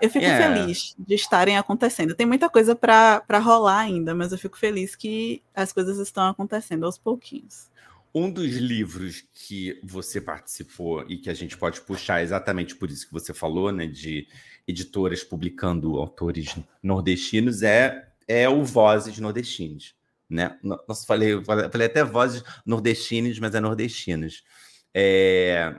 eu 0.00 0.08
fico 0.08 0.24
yeah. 0.24 0.54
feliz 0.54 0.94
de 0.96 1.14
estarem 1.16 1.58
acontecendo. 1.58 2.14
Tem 2.14 2.26
muita 2.26 2.48
coisa 2.48 2.76
para 2.76 3.38
rolar 3.40 3.80
ainda, 3.80 4.14
mas 4.14 4.30
eu 4.30 4.38
fico 4.38 4.56
feliz 4.56 4.94
que 4.94 5.42
as 5.52 5.72
coisas 5.72 5.98
estão 5.98 6.28
acontecendo 6.28 6.86
aos 6.86 6.96
pouquinhos. 6.96 7.68
Um 8.14 8.30
dos 8.30 8.52
livros 8.56 9.22
que 9.32 9.80
você 9.84 10.20
participou 10.20 11.04
e 11.08 11.16
que 11.16 11.30
a 11.30 11.34
gente 11.34 11.56
pode 11.56 11.80
puxar 11.82 12.22
exatamente 12.22 12.74
por 12.74 12.90
isso 12.90 13.06
que 13.06 13.12
você 13.12 13.32
falou, 13.32 13.70
né, 13.70 13.86
de 13.86 14.26
editoras 14.66 15.22
publicando 15.22 15.96
autores 15.96 16.56
nordestinos, 16.82 17.62
é, 17.62 18.08
é 18.26 18.48
o 18.48 18.64
Vozes 18.64 19.18
Nordestinos. 19.18 19.94
Né? 20.28 20.58
Nossa, 20.62 21.06
falei, 21.06 21.42
falei 21.44 21.86
até 21.86 22.04
Vozes 22.04 22.42
Nordestinos, 22.64 23.38
mas 23.38 23.54
é 23.54 23.60
Nordestinos. 23.60 24.44
É, 24.94 25.74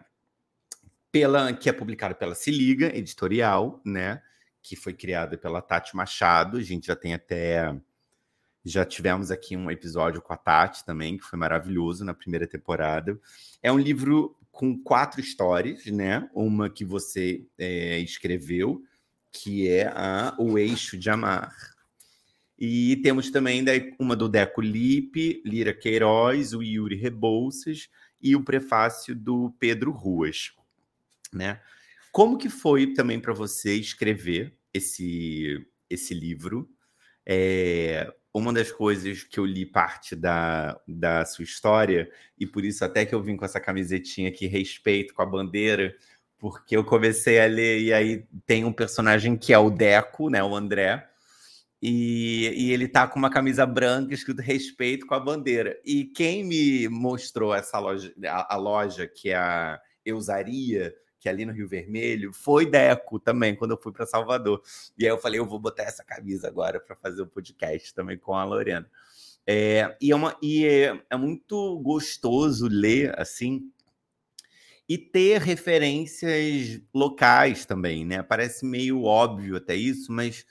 pela 1.11 1.51
que 1.53 1.69
é 1.69 1.73
publicado 1.73 2.15
pela 2.15 2.33
Se 2.33 2.49
Liga 2.49 2.95
Editorial, 2.95 3.81
né? 3.85 4.21
Que 4.61 4.75
foi 4.75 4.93
criada 4.93 5.37
pela 5.37 5.61
Tati 5.61 5.95
Machado. 5.95 6.57
A 6.57 6.61
gente 6.61 6.87
já 6.87 6.95
tem 6.95 7.13
até. 7.13 7.75
Já 8.63 8.85
tivemos 8.85 9.31
aqui 9.31 9.57
um 9.57 9.71
episódio 9.71 10.21
com 10.21 10.33
a 10.33 10.37
Tati 10.37 10.85
também, 10.85 11.17
que 11.17 11.23
foi 11.23 11.37
maravilhoso 11.37 12.05
na 12.05 12.13
primeira 12.13 12.47
temporada. 12.47 13.19
É 13.61 13.71
um 13.71 13.79
livro 13.79 14.37
com 14.51 14.77
quatro 14.77 15.19
histórias, 15.19 15.85
né? 15.85 16.29
Uma 16.33 16.69
que 16.69 16.85
você 16.85 17.45
é, 17.57 17.99
escreveu, 17.99 18.83
que 19.31 19.67
é 19.67 19.87
a 19.87 20.35
O 20.37 20.57
Eixo 20.57 20.97
de 20.97 21.09
Amar. 21.09 21.55
E 22.59 22.97
temos 22.97 23.31
também 23.31 23.65
uma 23.99 24.15
do 24.15 24.29
Deco 24.29 24.61
Lipe, 24.61 25.41
Lira 25.43 25.73
Queiroz, 25.73 26.53
o 26.53 26.61
Yuri 26.61 26.95
Rebouças 26.95 27.89
e 28.21 28.35
o 28.35 28.43
prefácio 28.43 29.15
do 29.15 29.51
Pedro 29.59 29.91
Ruas 29.91 30.51
né? 31.31 31.61
Como 32.11 32.37
que 32.37 32.49
foi 32.49 32.93
também 32.93 33.19
para 33.19 33.33
você 33.33 33.73
escrever 33.75 34.53
esse, 34.73 35.65
esse 35.89 36.13
livro? 36.13 36.69
É, 37.25 38.13
uma 38.33 38.53
das 38.53 38.71
coisas 38.71 39.23
que 39.23 39.39
eu 39.39 39.45
li 39.45 39.65
parte 39.65 40.15
da, 40.15 40.79
da 40.87 41.25
sua 41.25 41.43
história, 41.43 42.09
e 42.39 42.45
por 42.45 42.63
isso 42.63 42.85
até 42.85 43.05
que 43.05 43.13
eu 43.13 43.21
vim 43.21 43.35
com 43.35 43.45
essa 43.45 43.59
camisetinha 43.59 44.29
aqui, 44.29 44.47
respeito 44.47 45.13
com 45.13 45.21
a 45.21 45.25
bandeira, 45.25 45.93
porque 46.39 46.75
eu 46.75 46.83
comecei 46.83 47.39
a 47.39 47.45
ler 47.45 47.79
e 47.81 47.93
aí 47.93 48.25
tem 48.45 48.65
um 48.65 48.73
personagem 48.73 49.37
que 49.37 49.53
é 49.53 49.59
o 49.59 49.69
Deco, 49.69 50.29
né, 50.29 50.43
o 50.43 50.55
André, 50.55 51.07
E, 51.81 52.53
e, 52.55 52.71
ele 52.71 52.87
tá 52.87 53.07
com 53.07 53.17
uma 53.19 53.29
camisa 53.29 53.65
branca 53.65 54.13
escrito 54.13 54.41
respeito 54.41 55.05
com 55.07 55.15
a 55.15 55.19
bandeira. 55.19 55.79
E 55.83 56.05
quem 56.05 56.43
me 56.43 56.87
mostrou 56.89 57.55
essa 57.55 57.79
loja, 57.79 58.13
a, 58.27 58.55
a 58.55 58.57
loja 58.57 59.07
que 59.07 59.31
é 59.31 59.35
a 59.35 59.79
Eusaria, 60.05 60.93
que 61.21 61.29
é 61.29 61.31
ali 61.31 61.45
no 61.45 61.53
Rio 61.53 61.67
Vermelho, 61.67 62.33
foi 62.33 62.65
Deco 62.65 63.19
também, 63.19 63.55
quando 63.55 63.71
eu 63.71 63.77
fui 63.77 63.91
para 63.93 64.07
Salvador. 64.07 64.59
E 64.97 65.05
aí 65.05 65.11
eu 65.11 65.19
falei, 65.19 65.39
eu 65.39 65.45
vou 65.45 65.59
botar 65.59 65.83
essa 65.83 66.03
camisa 66.03 66.47
agora 66.47 66.79
para 66.79 66.95
fazer 66.95 67.21
o 67.21 67.25
um 67.25 67.27
podcast 67.27 67.93
também 67.93 68.17
com 68.17 68.33
a 68.33 68.43
Lorena. 68.43 68.89
É, 69.45 69.95
e 70.01 70.11
é, 70.11 70.15
uma, 70.15 70.35
e 70.41 70.65
é, 70.65 70.99
é 71.11 71.15
muito 71.15 71.79
gostoso 71.79 72.67
ler 72.67 73.17
assim 73.19 73.71
e 74.89 74.97
ter 74.97 75.39
referências 75.41 76.81
locais 76.93 77.65
também, 77.65 78.03
né? 78.03 78.23
Parece 78.23 78.65
meio 78.65 79.03
óbvio 79.03 79.55
até 79.55 79.75
isso, 79.75 80.11
mas 80.11 80.43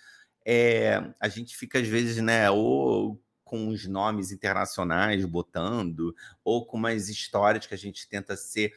é, 0.47 1.03
a 1.19 1.29
gente 1.29 1.57
fica 1.57 1.81
às 1.81 1.87
vezes, 1.87 2.23
né, 2.23 2.49
ou 2.49 3.21
com 3.43 3.67
os 3.67 3.85
nomes 3.89 4.31
internacionais 4.31 5.25
botando, 5.25 6.15
ou 6.45 6.65
com 6.65 6.77
umas 6.77 7.09
histórias 7.09 7.67
que 7.67 7.75
a 7.75 7.77
gente 7.77 8.09
tenta 8.09 8.37
ser, 8.37 8.73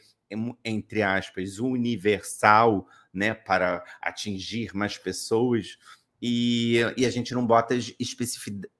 entre 0.64 1.02
aspas, 1.02 1.58
universal, 1.58 2.86
né, 3.12 3.34
para 3.34 3.84
atingir 4.00 4.74
mais 4.74 4.98
pessoas. 4.98 5.78
E, 6.26 6.78
e, 6.96 7.04
a 7.04 7.10
gente 7.10 7.34
não 7.34 7.46
bota 7.46 7.76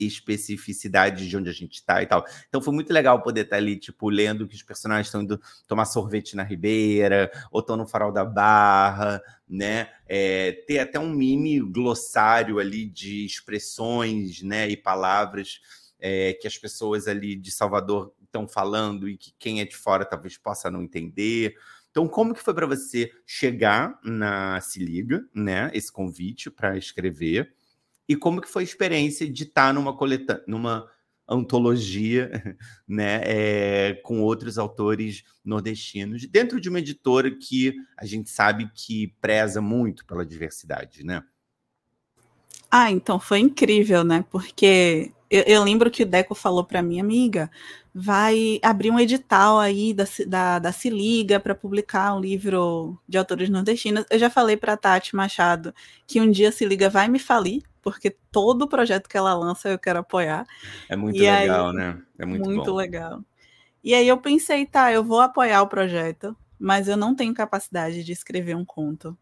especificidade 0.01 1.29
de 1.29 1.37
onde 1.37 1.51
a 1.51 1.53
gente 1.53 1.75
está 1.75 2.03
e 2.03 2.07
tal. 2.07 2.25
Então 2.49 2.63
foi 2.63 2.73
muito 2.73 2.91
legal 2.91 3.21
poder 3.23 3.43
estar 3.43 3.57
tá 3.57 3.63
ali, 3.63 3.77
tipo, 3.77 4.09
lendo 4.09 4.49
que 4.49 4.55
os 4.55 4.63
personagens 4.63 5.09
estão 5.09 5.21
indo 5.21 5.39
tomar 5.69 5.85
sorvete 5.85 6.37
na 6.37 6.43
Ribeira, 6.43 7.31
ou 7.51 7.61
estão 7.61 7.77
no 7.77 7.87
Farol 7.87 8.11
da 8.11 8.25
Barra, 8.25 9.21
né? 9.47 9.91
É, 10.07 10.53
ter 10.67 10.79
até 10.79 10.99
um 10.99 11.11
mini 11.11 11.61
glossário 11.61 12.59
ali 12.59 12.87
de 12.87 13.27
expressões, 13.27 14.41
né, 14.41 14.71
e 14.71 14.77
palavras 14.77 15.61
é, 16.01 16.35
que 16.35 16.47
as 16.47 16.57
pessoas 16.57 17.09
ali 17.09 17.35
de 17.35 17.51
Salvador 17.51 18.15
estão 18.35 18.49
falando 18.49 19.09
e 19.09 19.17
que 19.17 19.33
quem 19.39 19.61
é 19.61 19.65
de 19.65 19.77
fora 19.77 20.05
talvez 20.05 20.37
possa 20.37 20.71
não 20.71 20.83
entender. 20.83 21.55
Então, 21.91 22.09
como 22.09 22.35
que 22.35 22.43
foi 22.43 22.53
para 22.53 22.67
você 22.67 23.13
chegar 23.25 23.99
na 24.03 24.61
Se 24.61 24.81
Liga, 24.81 25.25
né? 25.33 25.71
Esse 25.73 25.93
convite 25.93 26.51
para 26.51 26.77
escrever? 26.77 27.55
E 28.09 28.17
como 28.17 28.41
que 28.41 28.49
foi 28.49 28.63
a 28.63 28.65
experiência 28.65 29.31
de 29.31 29.45
estar 29.45 29.69
tá 29.69 29.73
numa 29.73 29.97
coleta, 29.97 30.45
numa 30.47 30.91
antologia, 31.27 32.31
né, 32.87 33.23
é, 33.25 33.95
com 34.03 34.21
outros 34.21 34.59
autores 34.59 35.25
nordestinos, 35.43 36.27
dentro 36.27 36.61
de 36.61 36.69
uma 36.69 36.81
editora 36.81 37.31
que 37.31 37.75
a 37.97 38.05
gente 38.05 38.29
sabe 38.29 38.71
que 38.75 39.15
preza 39.23 39.63
muito 39.63 40.05
pela 40.05 40.27
diversidade, 40.27 41.03
né? 41.03 41.23
Ah, 42.71 42.91
então 42.91 43.21
foi 43.21 43.39
incrível, 43.39 44.03
né? 44.03 44.25
Porque 44.31 45.13
eu, 45.35 45.43
eu 45.47 45.65
lembro 45.65 45.91
que 45.91 46.05
o 46.05 46.07
Deco 46.07 46.35
falou 46.35 46.65
para 46.65 46.81
minha 46.83 47.03
amiga, 47.03 47.51
vai 47.93 48.61
abrir 48.63 48.91
um 48.91 49.01
edital 49.01 49.59
aí 49.59 49.93
da, 49.93 50.05
da, 50.27 50.59
da 50.61 50.73
Se 50.73 50.89
Liga 50.89 51.41
para 51.41 51.55
publicar 51.55 52.15
um 52.15 52.21
livro 52.21 52.97
de 53.09 53.19
autores 53.19 53.49
nordestinos. 53.49 54.05
Eu 54.11 54.19
já 54.19 54.31
falei 54.31 54.57
para 54.57 54.77
Tati 54.77 55.17
Machado 55.17 55.75
que 56.07 56.21
um 56.21 56.31
dia 56.31 56.53
Se 56.53 56.65
Liga 56.65 56.89
vai 56.89 57.09
me 57.09 57.19
falir, 57.19 57.63
porque 57.83 58.11
todo 58.31 58.69
projeto 58.69 59.09
que 59.09 59.17
ela 59.17 59.35
lança 59.35 59.69
eu 59.69 59.79
quero 59.79 59.99
apoiar. 59.99 60.47
É 60.89 60.95
muito 60.95 61.17
e 61.17 61.29
legal, 61.29 61.71
aí, 61.71 61.77
né? 61.77 62.03
É 62.17 62.25
muito, 62.25 62.45
muito 62.45 62.71
bom. 62.71 62.77
legal. 62.77 63.21
E 63.83 63.93
aí 63.93 64.07
eu 64.07 64.19
pensei, 64.19 64.65
tá, 64.65 64.93
eu 64.93 65.03
vou 65.03 65.21
apoiar 65.21 65.63
o 65.63 65.69
projeto, 65.69 66.37
mas 66.59 66.87
eu 66.87 66.97
não 66.97 67.15
tenho 67.15 67.35
capacidade 67.35 68.05
de 68.05 68.13
escrever 68.13 68.55
um 68.55 68.65
conto 68.65 69.19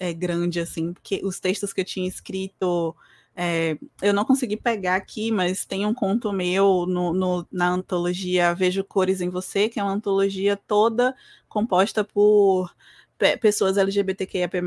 é, 0.00 0.12
grande 0.12 0.58
assim, 0.58 0.92
porque 0.92 1.20
os 1.22 1.38
textos 1.38 1.72
que 1.72 1.82
eu 1.82 1.84
tinha 1.84 2.08
escrito 2.08 2.96
é, 3.36 3.76
eu 4.00 4.14
não 4.14 4.24
consegui 4.24 4.56
pegar 4.56 4.94
aqui, 4.94 5.32
mas 5.32 5.64
tem 5.64 5.84
um 5.84 5.94
conto 5.94 6.32
meu 6.32 6.86
no, 6.86 7.12
no, 7.12 7.46
na 7.50 7.70
antologia 7.70 8.54
Vejo 8.54 8.84
Cores 8.84 9.20
em 9.20 9.28
Você, 9.28 9.68
que 9.68 9.80
é 9.80 9.82
uma 9.82 9.92
antologia 9.92 10.56
toda 10.56 11.14
composta 11.48 12.04
por 12.04 12.72
pessoas 13.40 13.76
LGBTQIAP+, 13.76 14.60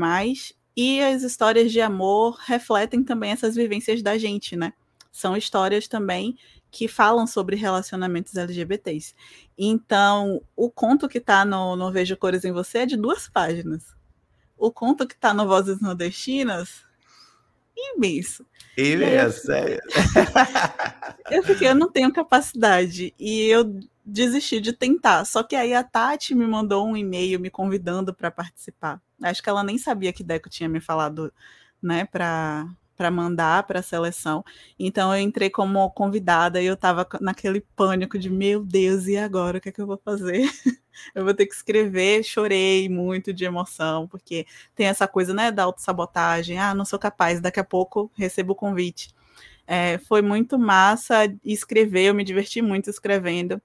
e 0.76 1.02
as 1.02 1.22
histórias 1.22 1.72
de 1.72 1.80
amor 1.80 2.38
refletem 2.44 3.02
também 3.02 3.30
essas 3.30 3.54
vivências 3.54 4.02
da 4.02 4.16
gente, 4.16 4.56
né? 4.56 4.72
São 5.10 5.36
histórias 5.36 5.88
também 5.88 6.36
que 6.70 6.86
falam 6.86 7.26
sobre 7.26 7.56
relacionamentos 7.56 8.36
LGBTs. 8.36 9.14
Então, 9.56 10.42
o 10.54 10.70
conto 10.70 11.08
que 11.08 11.18
está 11.18 11.44
no, 11.44 11.74
no 11.74 11.90
Vejo 11.90 12.16
Cores 12.16 12.44
em 12.44 12.52
Você 12.52 12.78
é 12.78 12.86
de 12.86 12.96
duas 12.96 13.28
páginas. 13.28 13.96
O 14.56 14.70
conto 14.70 15.06
que 15.06 15.14
está 15.14 15.32
no 15.32 15.46
Vozes 15.46 15.80
Nordestinas 15.80 16.86
imenso. 17.94 18.44
Imenso, 18.76 19.52
é. 19.52 19.78
Eu 21.30 21.42
fiquei, 21.42 21.68
eu 21.68 21.74
não 21.74 21.90
tenho 21.90 22.12
capacidade. 22.12 23.14
E 23.18 23.42
eu 23.42 23.78
desisti 24.04 24.60
de 24.60 24.72
tentar. 24.72 25.24
Só 25.24 25.42
que 25.42 25.54
aí 25.54 25.74
a 25.74 25.84
Tati 25.84 26.34
me 26.34 26.46
mandou 26.46 26.86
um 26.86 26.96
e-mail 26.96 27.38
me 27.38 27.50
convidando 27.50 28.14
para 28.14 28.30
participar. 28.30 29.00
Acho 29.22 29.42
que 29.42 29.48
ela 29.48 29.62
nem 29.62 29.76
sabia 29.76 30.12
que 30.12 30.24
Deco 30.24 30.48
tinha 30.48 30.68
me 30.68 30.80
falado, 30.80 31.32
né, 31.82 32.04
para 32.06 32.66
para 32.98 33.12
mandar 33.12 33.62
para 33.62 33.78
a 33.78 33.82
seleção. 33.82 34.44
Então 34.78 35.14
eu 35.14 35.22
entrei 35.22 35.48
como 35.48 35.88
convidada 35.92 36.60
e 36.60 36.66
eu 36.66 36.74
estava 36.74 37.06
naquele 37.20 37.60
pânico 37.76 38.18
de 38.18 38.28
meu 38.28 38.64
Deus, 38.64 39.06
e 39.06 39.16
agora 39.16 39.58
o 39.58 39.60
que 39.60 39.68
é 39.68 39.72
que 39.72 39.80
eu 39.80 39.86
vou 39.86 40.00
fazer? 40.04 40.42
eu 41.14 41.24
vou 41.24 41.32
ter 41.32 41.46
que 41.46 41.54
escrever, 41.54 42.24
chorei 42.24 42.88
muito 42.88 43.32
de 43.32 43.44
emoção, 43.44 44.08
porque 44.08 44.46
tem 44.74 44.88
essa 44.88 45.06
coisa, 45.06 45.32
né, 45.32 45.52
da 45.52 45.62
autossabotagem, 45.62 46.58
ah, 46.58 46.74
não 46.74 46.84
sou 46.84 46.98
capaz, 46.98 47.40
daqui 47.40 47.60
a 47.60 47.64
pouco 47.64 48.10
recebo 48.16 48.52
o 48.52 48.56
convite. 48.56 49.14
É, 49.66 49.98
foi 49.98 50.22
muito 50.22 50.58
massa 50.58 51.32
escrever, 51.44 52.06
eu 52.06 52.14
me 52.14 52.24
diverti 52.24 52.60
muito 52.60 52.90
escrevendo, 52.90 53.62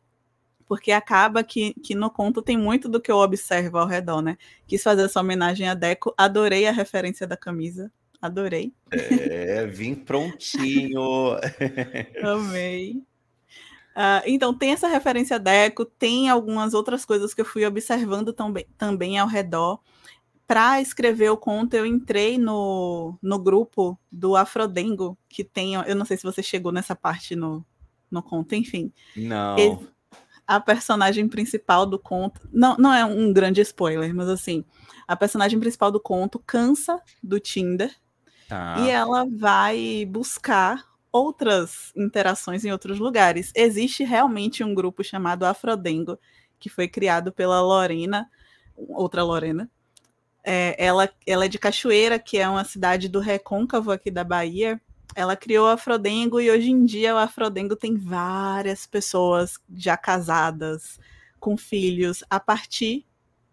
porque 0.68 0.92
acaba 0.92 1.44
que, 1.44 1.74
que 1.76 1.96
no 1.96 2.12
conto 2.12 2.42
tem 2.42 2.58
muito 2.58 2.88
do 2.88 3.02
que 3.02 3.12
eu 3.12 3.18
observo 3.18 3.80
ao 3.80 3.88
redor, 3.88 4.22
né? 4.22 4.38
Quis 4.68 4.84
fazer 4.84 5.04
essa 5.06 5.20
homenagem 5.20 5.68
a 5.68 5.74
Deco, 5.74 6.14
adorei 6.18 6.68
a 6.68 6.72
referência 6.72 7.26
da 7.26 7.38
camisa, 7.38 7.92
Adorei. 8.24 8.74
É, 8.90 9.68
vim 9.68 9.94
prontinho. 9.94 11.36
Amei. 12.24 13.04
Uh, 13.94 14.24
então, 14.26 14.58
tem 14.58 14.72
essa 14.72 14.88
referência 14.88 15.38
Deco, 15.38 15.84
tem 15.84 16.30
algumas 16.30 16.74
outras 16.74 17.04
coisas 17.04 17.34
que 17.34 17.42
eu 17.42 17.46
fui 17.46 17.66
observando 17.66 18.32
também, 18.32 18.66
também 18.78 19.20
ao 19.20 19.28
redor. 19.28 19.82
Para 20.48 20.80
escrever 20.80 21.32
o 21.32 21.38
conto, 21.38 21.74
eu 21.74 21.86
entrei 21.86 22.38
no, 22.38 23.20
no 23.22 23.38
grupo 23.38 24.00
do 24.10 24.38
Afrodengo, 24.38 25.18
que 25.28 25.44
tem. 25.44 25.74
Eu 25.74 25.96
não 25.96 26.06
sei 26.06 26.16
se 26.16 26.24
você 26.24 26.42
chegou 26.42 26.72
nessa 26.72 26.96
parte 26.96 27.36
no, 27.36 27.66
no 28.10 28.24
conto, 28.24 28.56
enfim. 28.56 28.90
Não. 29.18 29.86
a 30.48 30.62
personagem 30.62 31.28
principal 31.28 31.86
do 31.86 32.00
conto. 32.00 32.40
Não, 32.54 32.78
não 32.78 32.94
é 32.94 33.04
um 33.04 33.34
grande 33.34 33.60
spoiler, 33.60 34.16
mas 34.16 34.30
assim. 34.30 34.64
A 35.06 35.18
personagem 35.18 35.60
principal 35.60 35.92
do 35.92 36.00
conto 36.00 36.40
cansa 36.40 37.02
do 37.22 37.38
Tinder 37.38 37.94
Tá. 38.54 38.76
E 38.82 38.90
ela 38.92 39.26
vai 39.36 40.06
buscar 40.08 40.86
outras 41.12 41.92
interações 41.96 42.64
em 42.64 42.72
outros 42.72 43.00
lugares. 43.00 43.52
Existe 43.56 44.04
realmente 44.04 44.64
um 44.64 44.76
grupo 44.76 45.04
chamado 45.04 45.44
Afrodengo, 45.44 46.20
que 46.60 46.70
foi 46.70 46.88
criado 46.88 47.32
pela 47.32 47.60
Lorena, 47.62 48.30
outra 48.76 49.24
Lorena. 49.24 49.68
É, 50.44 50.76
ela, 50.78 51.10
ela 51.26 51.46
é 51.46 51.48
de 51.48 51.58
Cachoeira, 51.58 52.20
que 52.20 52.38
é 52.38 52.48
uma 52.48 52.64
cidade 52.64 53.10
do 53.10 53.20
Recôncavo 53.20 53.92
aqui 53.92 54.12
da 54.12 54.24
Bahia. 54.24 54.80
Ela 55.16 55.36
criou 55.36 55.66
o 55.66 55.72
Afrodengo 55.72 56.40
e 56.40 56.52
hoje 56.52 56.70
em 56.70 56.86
dia 56.86 57.16
o 57.16 57.18
Afrodengo 57.18 57.76
tem 57.76 57.98
várias 57.98 58.86
pessoas 58.86 59.58
já 59.76 59.98
casadas, 59.98 61.00
com 61.40 61.58
filhos, 61.58 62.24
a 62.30 62.40
partir 62.40 63.04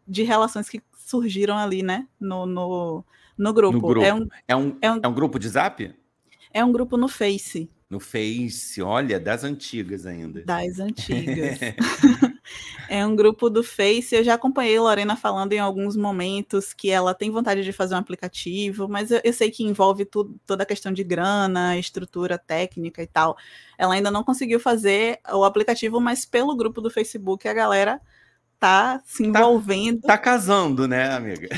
de 0.07 0.25
relações 0.25 0.69
que 0.69 0.83
surgiram 0.95 1.57
ali, 1.57 1.83
né, 1.83 2.07
no, 2.21 2.45
no 2.45 3.05
no 3.41 3.53
grupo. 3.55 3.79
No 3.79 3.81
grupo. 3.81 4.07
É, 4.07 4.15
um, 4.15 4.29
é, 4.47 4.55
um, 4.55 4.77
é, 4.81 4.93
um, 4.93 5.01
é 5.03 5.09
um 5.09 5.15
grupo 5.15 5.39
de 5.39 5.49
zap? 5.49 5.95
É 6.53 6.65
um 6.65 6.71
grupo 6.71 6.97
no 6.97 7.09
Face. 7.09 7.71
No 7.89 7.99
Face, 7.99 8.81
olha, 8.81 9.19
das 9.19 9.43
antigas 9.43 10.07
ainda. 10.07 10.43
Das 10.45 10.79
antigas. 10.79 11.59
é 12.89 13.05
um 13.05 13.17
grupo 13.17 13.49
do 13.49 13.65
Face. 13.65 14.15
Eu 14.15 14.23
já 14.23 14.35
acompanhei 14.35 14.79
Lorena 14.79 15.17
falando 15.17 15.53
em 15.53 15.59
alguns 15.59 15.97
momentos 15.97 16.73
que 16.73 16.91
ela 16.91 17.15
tem 17.15 17.31
vontade 17.31 17.65
de 17.65 17.73
fazer 17.73 17.95
um 17.95 17.99
aplicativo, 17.99 18.89
mas 18.89 19.11
eu, 19.11 19.21
eu 19.25 19.33
sei 19.33 19.51
que 19.51 19.65
envolve 19.65 20.05
tudo, 20.05 20.39
toda 20.47 20.63
a 20.63 20.67
questão 20.67 20.93
de 20.93 21.03
grana, 21.03 21.79
estrutura 21.79 22.39
técnica 22.39 23.03
e 23.03 23.07
tal. 23.07 23.37
Ela 23.79 23.95
ainda 23.95 24.11
não 24.11 24.23
conseguiu 24.23 24.61
fazer 24.61 25.19
o 25.33 25.45
aplicativo, 25.45 26.01
mas 26.01 26.25
pelo 26.25 26.55
grupo 26.55 26.81
do 26.81 26.91
Facebook 26.91 27.49
a 27.49 27.55
galera 27.55 28.01
tá 28.61 29.01
se 29.07 29.23
tá 29.33 29.41
envolvendo. 29.41 30.03
Tá, 30.03 30.09
tá, 30.09 30.19
casando, 30.19 30.87
né, 30.87 31.11
amiga? 31.11 31.49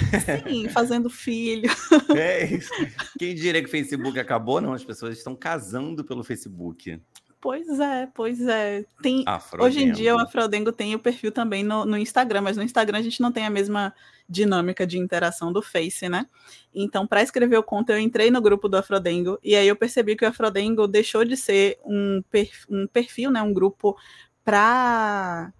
Sim, 0.48 0.68
fazendo 0.68 1.11
filho. 1.11 1.70
É 2.16 2.44
isso. 2.44 2.70
Quem 3.18 3.34
diria 3.34 3.61
que 3.61 3.68
o 3.68 3.70
Facebook 3.70 4.18
acabou? 4.18 4.61
Não, 4.61 4.72
as 4.72 4.84
pessoas 4.84 5.16
estão 5.16 5.34
casando 5.34 6.05
pelo 6.05 6.22
Facebook. 6.22 7.00
Pois 7.40 7.80
é, 7.80 8.09
pois 8.14 8.40
é. 8.42 8.84
Tem, 9.03 9.24
hoje 9.59 9.82
em 9.82 9.90
dia 9.90 10.14
o 10.14 10.18
Afrodengo 10.20 10.70
tem 10.70 10.94
o 10.94 10.98
perfil 10.98 11.32
também 11.32 11.64
no, 11.64 11.84
no 11.84 11.98
Instagram, 11.98 12.42
mas 12.42 12.57
no 12.57 12.62
Instagram 12.62 12.98
a 12.98 13.03
gente 13.03 13.20
não 13.20 13.32
tem 13.32 13.44
a 13.44 13.50
mesma 13.50 13.92
dinâmica 14.28 14.86
de 14.86 14.98
interação 14.98 15.53
do 15.53 15.61
Face, 15.61 16.09
né? 16.09 16.26
Então, 16.72 17.05
para 17.07 17.22
escrever 17.22 17.57
o 17.57 17.62
conto, 17.62 17.90
eu 17.90 17.98
entrei 17.98 18.30
no 18.30 18.40
grupo 18.40 18.68
do 18.68 18.76
Afrodengo 18.76 19.38
e 19.42 19.57
aí 19.57 19.66
eu 19.66 19.74
percebi 19.74 20.14
que 20.14 20.24
o 20.24 20.28
Afrodengo 20.28 20.86
deixou 20.86 21.24
de 21.24 21.36
ser 21.36 21.80
um, 21.84 22.22
perfil, 22.30 22.66
um 22.70 22.86
perfil 22.86 23.30
né, 23.30 23.42
um 23.42 23.53
grupo 23.53 23.96
para 24.44 25.53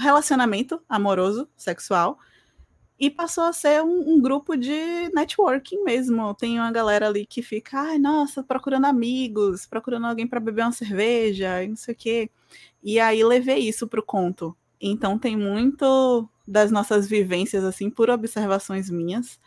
relacionamento 0.00 0.82
amoroso, 0.88 1.48
sexual, 1.56 2.18
e 2.98 3.10
passou 3.10 3.44
a 3.44 3.52
ser 3.52 3.82
um, 3.82 4.14
um, 4.14 4.20
grupo 4.20 4.56
de 4.56 5.08
networking 5.14 5.82
mesmo. 5.84 6.34
Tem 6.34 6.58
uma 6.58 6.70
galera 6.70 7.06
ali 7.08 7.24
que 7.24 7.42
fica, 7.42 7.80
ai, 7.80 7.98
nossa, 7.98 8.42
procurando 8.42 8.84
amigos, 8.84 9.64
procurando 9.64 10.06
alguém 10.06 10.26
para 10.26 10.38
beber 10.38 10.62
uma 10.62 10.72
cerveja, 10.72 11.62
e 11.62 11.68
não 11.68 11.76
sei 11.76 11.94
o 11.94 11.96
quê. 11.96 12.30
E 12.82 13.00
aí 13.00 13.24
levei 13.24 13.58
isso 13.58 13.88
pro 13.88 14.02
conto. 14.02 14.54
Então 14.80 15.18
tem 15.18 15.36
muito 15.36 16.28
das 16.46 16.70
nossas 16.70 17.08
vivências, 17.08 17.64
assim, 17.64 17.88
por 17.88 18.10
observações 18.10 18.90
minhas. 18.90 19.40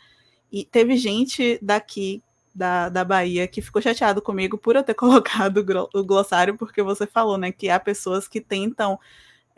E 0.50 0.64
teve 0.64 0.96
gente 0.96 1.58
daqui 1.62 2.22
da, 2.54 2.88
da 2.88 3.04
Bahia 3.04 3.48
que 3.48 3.60
ficou 3.60 3.82
chateado 3.82 4.22
comigo 4.22 4.56
por 4.56 4.76
eu 4.76 4.82
ter 4.82 4.94
colocado 4.94 5.64
o 5.94 6.04
glossário, 6.04 6.56
porque 6.56 6.82
você 6.82 7.06
falou, 7.06 7.36
né, 7.36 7.52
que 7.52 7.68
há 7.68 7.80
pessoas 7.80 8.28
que 8.28 8.40
tentam 8.40 8.98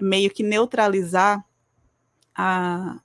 meio 0.01 0.31
que 0.31 0.43
neutralizar 0.43 1.45
a, 2.35 3.01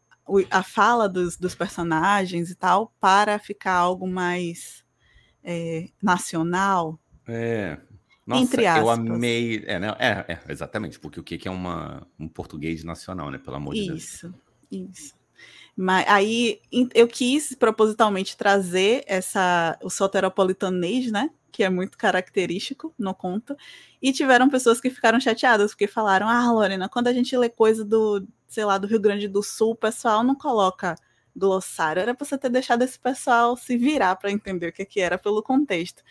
a 0.49 0.63
fala 0.63 1.07
dos, 1.07 1.37
dos 1.37 1.55
personagens 1.55 2.49
e 2.49 2.55
tal 2.55 2.93
para 2.99 3.39
ficar 3.39 3.73
algo 3.73 4.07
mais 4.07 4.83
é, 5.43 5.89
nacional. 6.01 6.99
É. 7.27 7.77
Nossa, 8.25 8.43
entre 8.43 8.65
aspas. 8.65 8.83
eu 8.83 8.89
amei. 8.89 9.63
É, 9.65 9.79
né? 9.79 9.95
é, 9.99 10.33
é, 10.33 10.39
exatamente, 10.49 10.99
porque 10.99 11.19
o 11.19 11.23
que 11.23 11.47
é 11.47 11.51
uma, 11.51 12.07
um 12.19 12.27
português 12.27 12.83
nacional, 12.83 13.31
né? 13.31 13.37
Pelo 13.37 13.57
amor 13.57 13.73
de 13.73 13.87
Deus. 13.87 14.03
Isso, 14.03 14.33
isso. 14.71 15.21
Mas 15.75 16.07
aí 16.07 16.61
eu 16.93 17.07
quis 17.07 17.55
propositalmente 17.55 18.37
trazer 18.37 19.03
essa 19.07 19.77
o 19.81 19.89
soteropolitanês, 19.89 21.11
né? 21.11 21.29
Que 21.51 21.63
é 21.63 21.69
muito 21.69 21.97
característico 21.97 22.93
no 22.97 23.13
conto. 23.13 23.55
E 24.01 24.11
tiveram 24.13 24.49
pessoas 24.49 24.79
que 24.79 24.89
ficaram 24.89 25.19
chateadas, 25.19 25.71
porque 25.71 25.87
falaram: 25.87 26.27
Ah, 26.27 26.51
Lorena, 26.51 26.89
quando 26.89 27.07
a 27.07 27.13
gente 27.13 27.35
lê 27.37 27.49
coisa 27.49 27.83
do, 27.83 28.25
sei 28.47 28.65
lá, 28.65 28.77
do 28.77 28.87
Rio 28.87 28.99
Grande 28.99 29.27
do 29.27 29.43
Sul, 29.43 29.71
o 29.71 29.75
pessoal 29.75 30.23
não 30.23 30.35
coloca 30.35 30.95
glossário. 31.35 32.01
Era 32.01 32.13
para 32.13 32.25
você 32.25 32.37
ter 32.37 32.49
deixado 32.49 32.83
esse 32.83 32.99
pessoal 32.99 33.55
se 33.57 33.77
virar 33.77 34.15
para 34.15 34.31
entender 34.31 34.67
o 34.69 34.73
que, 34.73 34.85
que 34.85 34.99
era 34.99 35.17
pelo 35.17 35.43
contexto. 35.43 36.03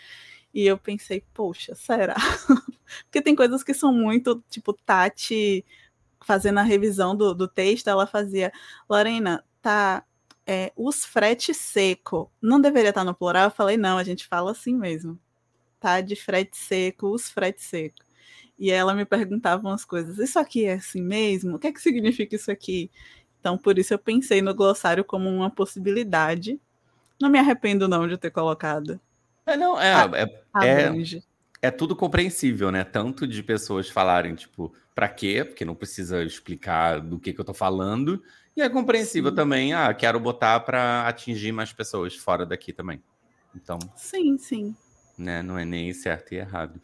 E 0.53 0.67
eu 0.67 0.77
pensei, 0.79 1.25
poxa, 1.33 1.75
será? 1.75 2.17
Porque 3.05 3.23
tem 3.23 3.37
coisas 3.37 3.63
que 3.63 3.73
são 3.73 3.93
muito, 3.93 4.43
tipo, 4.51 4.73
Tati 4.73 5.65
fazendo 6.25 6.59
a 6.59 6.63
revisão 6.63 7.17
do, 7.17 7.35
do 7.35 7.49
texto, 7.49 7.89
ela 7.89 8.07
fazia, 8.07 8.53
Lorena, 8.89 9.45
tá 9.63 10.05
é, 10.47 10.73
os 10.77 11.05
frete 11.05 11.55
seco. 11.55 12.33
Não 12.43 12.61
deveria 12.61 12.91
estar 12.91 13.05
no 13.05 13.15
plural? 13.15 13.45
Eu 13.45 13.51
falei, 13.51 13.77
não, 13.77 13.97
a 13.99 14.05
gente 14.05 14.27
fala 14.27 14.51
assim 14.51 14.75
mesmo. 14.75 15.19
Tá 15.81 16.01
de 16.01 16.15
frete 16.15 16.57
seco, 16.57 17.09
os 17.09 17.31
frete 17.31 17.63
seco. 17.63 18.05
E 18.59 18.71
ela 18.71 18.95
me 18.95 19.07
perguntava 19.07 19.67
umas 19.67 19.85
coisas. 19.85 20.19
Isso 20.19 20.39
aqui 20.39 20.67
é 20.67 20.75
assim 20.75 21.01
mesmo? 21.01 21.57
O 21.57 21.59
que 21.59 21.69
é 21.69 21.73
que 21.73 21.81
significa 21.81 22.37
isso 22.37 22.51
aqui? 22.51 22.91
Então, 23.41 23.57
por 23.57 23.79
isso 23.79 23.95
eu 23.95 23.99
pensei 23.99 24.43
no 24.43 24.55
glossário 24.55 25.03
como 25.03 25.29
uma 25.31 25.51
possibilidade. 25.51 26.61
Não 27.19 27.31
me 27.31 27.39
arrependo, 27.39 27.89
não, 27.89 28.07
de 28.07 28.19
ter 28.19 28.31
colocado. 28.31 29.01
É, 29.47 29.57
não, 29.57 29.81
é, 29.81 29.95
a, 29.95 30.11
é, 30.15 30.67
é, 30.67 31.23
é, 31.63 31.71
tudo 31.71 31.97
compreensível, 31.97 32.71
né? 32.71 32.85
Tanto 32.85 33.27
de 33.27 33.43
pessoas 33.43 33.89
falarem, 33.89 34.35
tipo, 34.35 34.73
pra 34.95 35.09
quê? 35.09 35.43
Porque 35.43 35.65
não 35.65 35.75
precisa 35.75 36.23
explicar 36.23 37.01
do 37.01 37.19
que, 37.19 37.33
que 37.33 37.41
eu 37.41 37.45
tô 37.45 37.55
falando. 37.55 38.23
E 38.55 38.61
é 38.61 38.69
compreensível 38.69 39.31
sim. 39.31 39.37
também, 39.37 39.73
ah, 39.73 39.93
quero 39.95 40.21
botar 40.21 40.61
para 40.61 41.09
atingir 41.09 41.53
mais 41.53 41.73
pessoas 41.73 42.15
fora 42.15 42.45
daqui 42.45 42.75
também. 42.75 43.03
Então. 43.55 43.79
Sim, 43.97 44.37
sim. 44.37 44.77
Né, 45.21 45.43
não 45.43 45.59
é 45.59 45.67
nem 45.67 45.93
certo 45.93 46.33
e 46.33 46.39
errado. 46.39 46.81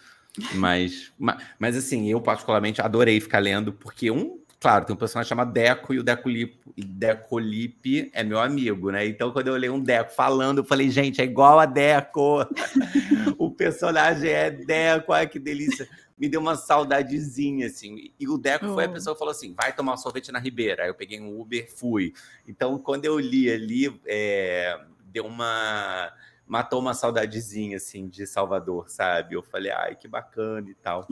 Mas, 0.54 1.10
mas, 1.18 1.42
mas, 1.58 1.76
assim, 1.76 2.10
eu 2.10 2.20
particularmente 2.20 2.82
adorei 2.82 3.18
ficar 3.18 3.38
lendo, 3.38 3.72
porque 3.72 4.10
um, 4.10 4.38
claro, 4.60 4.84
tem 4.84 4.94
um 4.94 4.98
personagem 4.98 5.30
chamado 5.30 5.50
Deco 5.50 5.94
e 5.94 5.98
o 5.98 6.02
Decolipe, 6.02 6.58
Decolipe 6.76 8.10
é 8.12 8.22
meu 8.22 8.38
amigo, 8.38 8.90
né? 8.90 9.06
Então, 9.06 9.32
quando 9.32 9.48
eu 9.48 9.54
olhei 9.54 9.70
um 9.70 9.80
Deco 9.80 10.12
falando, 10.12 10.58
eu 10.58 10.64
falei, 10.64 10.90
gente, 10.90 11.22
é 11.22 11.24
igual 11.24 11.58
a 11.58 11.64
Deco. 11.64 12.46
o 13.38 13.50
personagem 13.50 14.30
é 14.30 14.50
Deco, 14.50 15.14
ai 15.14 15.26
que 15.26 15.38
delícia. 15.38 15.88
Me 16.18 16.28
deu 16.28 16.40
uma 16.40 16.56
saudadezinha, 16.56 17.66
assim. 17.66 18.10
E 18.20 18.28
o 18.28 18.36
Deco 18.36 18.66
oh. 18.66 18.74
foi 18.74 18.84
a 18.84 18.88
oh. 18.88 18.92
pessoa 18.92 19.14
que 19.14 19.18
falou 19.18 19.32
assim: 19.32 19.54
vai 19.54 19.74
tomar 19.74 19.94
um 19.94 19.98
sorvete 19.98 20.30
na 20.30 20.38
Ribeira. 20.38 20.82
Aí 20.82 20.90
eu 20.90 20.94
peguei 20.94 21.20
um 21.20 21.40
Uber, 21.40 21.66
fui. 21.74 22.12
Então, 22.46 22.78
quando 22.78 23.06
eu 23.06 23.18
li 23.18 23.50
ali, 23.50 24.00
é, 24.06 24.78
deu 25.06 25.24
uma 25.24 26.12
matou 26.46 26.80
uma 26.80 26.94
saudadezinha, 26.94 27.76
assim, 27.76 28.08
de 28.08 28.26
Salvador, 28.26 28.88
sabe? 28.88 29.34
Eu 29.34 29.42
falei, 29.42 29.72
ai, 29.72 29.96
que 29.96 30.06
bacana 30.06 30.70
e 30.70 30.74
tal. 30.74 31.06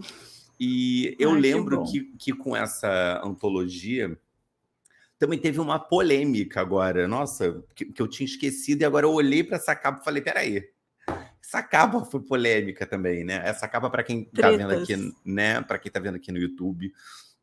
E 0.58 1.16
eu 1.18 1.32
ai, 1.32 1.40
lembro 1.40 1.84
que, 1.84 2.04
que, 2.04 2.16
que 2.16 2.32
com 2.32 2.56
essa 2.56 3.20
antologia 3.24 4.16
também 5.18 5.38
teve 5.38 5.60
uma 5.60 5.78
polêmica 5.78 6.60
agora. 6.60 7.08
Nossa, 7.08 7.64
que, 7.74 7.86
que 7.86 8.00
eu 8.00 8.06
tinha 8.06 8.26
esquecido 8.26 8.82
e 8.82 8.84
agora 8.84 9.06
eu 9.06 9.12
olhei 9.12 9.42
para 9.42 9.56
essa 9.56 9.74
capa 9.74 10.00
e 10.00 10.04
falei, 10.04 10.22
peraí, 10.22 10.70
essa 11.42 11.62
capa 11.62 12.04
foi 12.04 12.20
polêmica 12.20 12.86
também, 12.86 13.24
né? 13.24 13.42
Essa 13.44 13.66
capa, 13.66 13.90
para 13.90 14.02
quem 14.04 14.22
está 14.22 14.50
vendo 14.50 14.72
aqui, 14.72 15.14
né? 15.24 15.60
Para 15.62 15.78
quem 15.78 15.90
está 15.90 16.00
vendo 16.00 16.16
aqui 16.16 16.30
no 16.30 16.38
YouTube, 16.38 16.92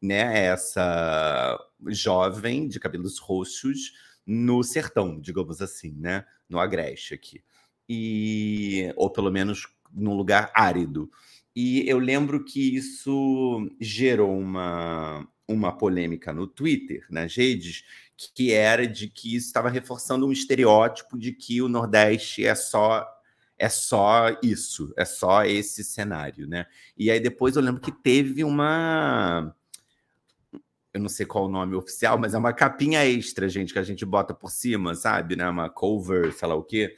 né? 0.01 0.39
É 0.39 0.45
essa 0.45 1.59
jovem 1.87 2.67
de 2.67 2.79
cabelos 2.79 3.19
roxos 3.19 3.93
no 4.25 4.63
sertão, 4.63 5.19
digamos 5.19 5.61
assim, 5.61 5.95
né? 5.97 6.25
No 6.47 6.59
Agreste 6.59 7.13
aqui 7.13 7.43
e 7.93 8.93
ou 8.95 9.09
pelo 9.09 9.29
menos 9.29 9.67
num 9.93 10.13
lugar 10.13 10.49
árido. 10.55 11.11
E 11.53 11.83
eu 11.89 11.99
lembro 11.99 12.45
que 12.45 12.77
isso 12.77 13.69
gerou 13.81 14.39
uma, 14.39 15.27
uma 15.45 15.77
polêmica 15.77 16.31
no 16.31 16.47
Twitter, 16.47 17.05
nas 17.09 17.35
redes, 17.35 17.83
que 18.33 18.53
era 18.53 18.87
de 18.87 19.09
que 19.09 19.35
isso 19.35 19.47
estava 19.47 19.69
reforçando 19.69 20.25
um 20.25 20.31
estereótipo 20.31 21.17
de 21.17 21.33
que 21.33 21.61
o 21.61 21.67
Nordeste 21.67 22.45
é 22.45 22.55
só 22.55 23.05
é 23.57 23.69
só 23.69 24.39
isso, 24.41 24.91
é 24.97 25.05
só 25.05 25.43
esse 25.43 25.83
cenário, 25.83 26.47
né? 26.47 26.65
E 26.97 27.11
aí 27.11 27.19
depois 27.19 27.55
eu 27.55 27.61
lembro 27.61 27.81
que 27.81 27.91
teve 27.91 28.43
uma 28.45 29.53
eu 30.93 30.99
não 31.01 31.09
sei 31.09 31.25
qual 31.25 31.45
o 31.45 31.49
nome 31.49 31.75
oficial, 31.75 32.17
mas 32.17 32.33
é 32.33 32.37
uma 32.37 32.53
capinha 32.53 33.05
extra, 33.05 33.47
gente, 33.47 33.71
que 33.71 33.79
a 33.79 33.83
gente 33.83 34.05
bota 34.05 34.33
por 34.33 34.49
cima, 34.49 34.95
sabe, 34.95 35.35
né? 35.35 35.47
Uma 35.49 35.69
cover, 35.69 36.33
sei 36.33 36.47
lá 36.47 36.55
o 36.55 36.63
quê 36.63 36.95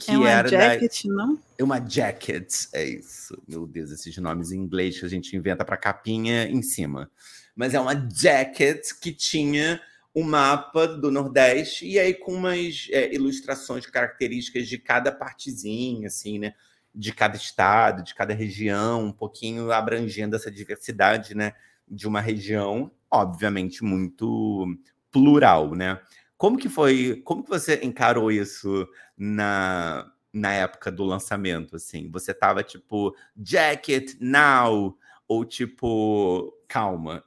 que 0.00 0.10
é 0.10 0.16
uma 0.16 0.30
era 0.30 0.48
jacket, 0.48 1.04
da... 1.04 1.14
não? 1.14 1.38
É 1.58 1.62
uma 1.62 1.78
jacket, 1.78 2.52
é 2.72 2.84
isso. 2.84 3.40
Meu 3.46 3.66
Deus, 3.66 3.90
esses 3.90 4.16
nomes 4.16 4.50
em 4.50 4.58
inglês 4.58 4.98
que 4.98 5.04
a 5.04 5.08
gente 5.08 5.36
inventa 5.36 5.64
para 5.64 5.76
capinha 5.76 6.44
em 6.48 6.62
cima. 6.62 7.10
Mas 7.54 7.74
é 7.74 7.80
uma 7.80 7.94
jacket 7.94 8.92
que 9.00 9.12
tinha 9.12 9.80
o 10.14 10.22
um 10.22 10.24
mapa 10.24 10.88
do 10.88 11.10
Nordeste 11.10 11.86
e 11.86 11.98
aí 11.98 12.14
com 12.14 12.32
umas 12.34 12.88
é, 12.90 13.14
ilustrações 13.14 13.86
características 13.86 14.66
de 14.66 14.78
cada 14.78 15.12
partezinha, 15.12 16.08
assim, 16.08 16.38
né? 16.38 16.54
De 16.92 17.12
cada 17.12 17.36
estado, 17.36 18.02
de 18.02 18.14
cada 18.14 18.34
região, 18.34 19.04
um 19.04 19.12
pouquinho 19.12 19.70
abrangendo 19.70 20.34
essa 20.34 20.50
diversidade, 20.50 21.34
né? 21.34 21.52
De 21.86 22.08
uma 22.08 22.20
região, 22.20 22.90
obviamente, 23.10 23.84
muito 23.84 24.66
plural, 25.12 25.74
né? 25.74 26.00
Como 26.40 26.56
que 26.56 26.70
foi? 26.70 27.20
Como 27.22 27.44
que 27.44 27.50
você 27.50 27.80
encarou 27.82 28.32
isso 28.32 28.88
na, 29.14 30.10
na 30.32 30.50
época 30.54 30.90
do 30.90 31.04
lançamento? 31.04 31.76
Assim, 31.76 32.10
você 32.10 32.32
tava 32.32 32.62
tipo 32.62 33.14
jacket 33.36 34.14
now 34.18 34.96
ou 35.28 35.44
tipo 35.44 36.50
calma? 36.66 37.22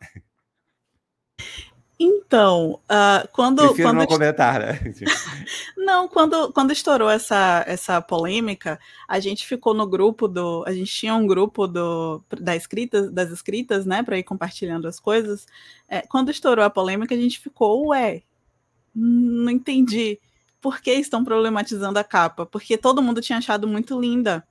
Então, 1.99 2.81
uh, 2.89 3.27
quando. 3.31 3.59
Prefiro 3.67 3.89
quando 3.89 3.99
não 3.99 4.07
comentar, 4.07 4.59
né? 4.59 4.79
não, 5.77 6.07
quando, 6.07 6.51
quando 6.51 6.71
estourou 6.71 7.07
essa, 7.07 7.63
essa 7.67 8.01
polêmica, 8.01 8.79
a 9.07 9.19
gente 9.19 9.45
ficou 9.45 9.75
no 9.75 9.85
grupo 9.85 10.27
do. 10.27 10.63
A 10.65 10.73
gente 10.73 10.91
tinha 10.91 11.13
um 11.13 11.27
grupo 11.27 11.67
do, 11.67 12.19
da 12.41 12.55
escrita, 12.55 13.11
das 13.11 13.29
escritas, 13.29 13.85
né, 13.85 14.01
para 14.01 14.17
ir 14.17 14.23
compartilhando 14.23 14.87
as 14.87 14.99
coisas. 14.99 15.45
É, 15.87 16.01
quando 16.01 16.31
estourou 16.31 16.65
a 16.65 16.69
polêmica, 16.71 17.13
a 17.13 17.17
gente 17.17 17.39
ficou, 17.39 17.89
ué, 17.89 18.23
não 18.95 19.51
entendi 19.51 20.19
por 20.61 20.81
que 20.81 20.91
estão 20.91 21.23
problematizando 21.23 21.99
a 21.99 22.03
capa, 22.03 22.45
porque 22.45 22.77
todo 22.77 23.01
mundo 23.01 23.21
tinha 23.21 23.37
achado 23.37 23.67
muito 23.67 23.99
linda. 23.99 24.47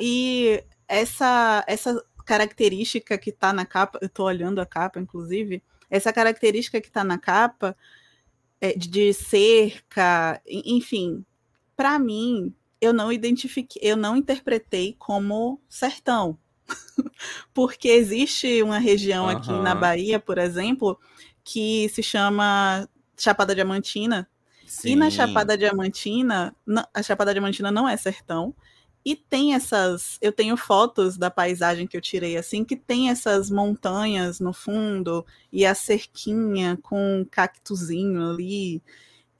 E 0.00 0.64
essa, 0.88 1.64
essa 1.66 2.02
característica 2.24 3.18
que 3.18 3.30
está 3.30 3.52
na 3.52 3.66
capa, 3.66 3.98
eu 4.00 4.06
estou 4.06 4.26
olhando 4.26 4.60
a 4.60 4.66
capa, 4.66 4.98
inclusive, 4.98 5.62
essa 5.90 6.12
característica 6.12 6.80
que 6.80 6.88
está 6.88 7.04
na 7.04 7.18
capa 7.18 7.76
é, 8.60 8.72
de 8.72 9.12
cerca, 9.12 10.40
enfim, 10.46 11.24
para 11.76 11.98
mim, 11.98 12.54
eu 12.80 12.92
não 12.92 13.12
identifiquei, 13.12 13.80
eu 13.82 13.96
não 13.96 14.16
interpretei 14.16 14.94
como 14.98 15.60
sertão. 15.68 16.38
porque 17.52 17.88
existe 17.88 18.62
uma 18.62 18.78
região 18.78 19.24
uhum. 19.24 19.30
aqui 19.30 19.52
na 19.52 19.74
Bahia, 19.74 20.18
por 20.18 20.38
exemplo, 20.38 20.98
que 21.42 21.88
se 21.90 22.02
chama 22.02 22.88
Chapada 23.16 23.54
Diamantina. 23.54 24.28
Sim. 24.66 24.90
E 24.90 24.96
na 24.96 25.10
Chapada 25.10 25.56
Diamantina, 25.56 26.54
a 26.92 27.02
Chapada 27.02 27.32
Diamantina 27.32 27.70
não 27.70 27.88
é 27.88 27.96
sertão, 27.96 28.54
e 29.04 29.14
tem 29.14 29.54
essas. 29.54 30.18
Eu 30.20 30.32
tenho 30.32 30.56
fotos 30.56 31.18
da 31.18 31.30
paisagem 31.30 31.86
que 31.86 31.96
eu 31.96 32.00
tirei 32.00 32.38
assim, 32.38 32.64
que 32.64 32.74
tem 32.74 33.10
essas 33.10 33.50
montanhas 33.50 34.40
no 34.40 34.52
fundo 34.52 35.26
e 35.52 35.66
a 35.66 35.74
cerquinha 35.74 36.78
com 36.82 37.20
um 37.20 37.24
cactuzinho 37.24 38.30
ali. 38.30 38.82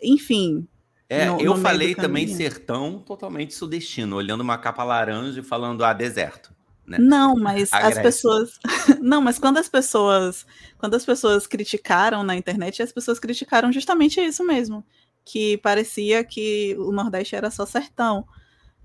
Enfim. 0.02 0.68
É, 1.08 1.26
no, 1.26 1.40
eu 1.40 1.54
no 1.56 1.62
falei 1.62 1.94
também 1.94 2.28
sertão 2.28 2.98
totalmente 2.98 3.54
sudestino, 3.54 4.16
olhando 4.16 4.42
uma 4.42 4.58
capa 4.58 4.84
laranja 4.84 5.40
e 5.40 5.44
falando, 5.44 5.84
ah, 5.84 5.92
deserto. 5.92 6.53
Né? 6.86 6.98
Não, 6.98 7.34
mas 7.36 7.72
as 7.72 7.98
pessoas. 7.98 8.58
Não, 9.00 9.20
mas 9.20 9.38
quando 9.38 9.58
as 9.58 9.68
pessoas. 9.68 10.46
Quando 10.78 10.94
as 10.94 11.04
pessoas 11.04 11.46
criticaram 11.46 12.22
na 12.22 12.36
internet, 12.36 12.82
as 12.82 12.92
pessoas 12.92 13.18
criticaram 13.18 13.72
justamente 13.72 14.20
isso 14.20 14.44
mesmo. 14.44 14.84
Que 15.24 15.56
parecia 15.58 16.22
que 16.22 16.76
o 16.78 16.92
Nordeste 16.92 17.34
era 17.34 17.50
só 17.50 17.64
sertão. 17.64 18.26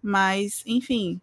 Mas, 0.01 0.63
enfim. 0.65 1.19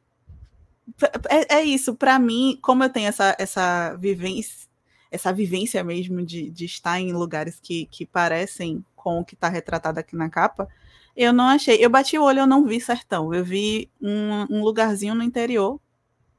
É, 1.28 1.56
é 1.56 1.64
isso, 1.64 1.94
para 1.96 2.18
mim, 2.18 2.58
como 2.62 2.84
eu 2.84 2.90
tenho 2.90 3.08
essa, 3.08 3.34
essa 3.40 3.96
vivência, 3.96 4.68
essa 5.10 5.32
vivência 5.32 5.82
mesmo 5.82 6.24
de, 6.24 6.48
de 6.48 6.64
estar 6.64 7.00
em 7.00 7.12
lugares 7.12 7.58
que, 7.58 7.86
que 7.86 8.06
parecem 8.06 8.84
com 8.94 9.18
o 9.18 9.24
que 9.24 9.34
está 9.34 9.48
retratado 9.48 9.98
aqui 9.98 10.14
na 10.14 10.30
capa, 10.30 10.68
eu 11.16 11.32
não 11.32 11.46
achei. 11.46 11.76
Eu 11.84 11.88
bati 11.88 12.18
o 12.18 12.22
olho, 12.22 12.40
eu 12.40 12.46
não 12.46 12.66
vi 12.66 12.80
sertão. 12.80 13.32
Eu 13.32 13.44
vi 13.44 13.90
um, 14.00 14.58
um 14.58 14.62
lugarzinho 14.62 15.14
no 15.14 15.22
interior, 15.22 15.80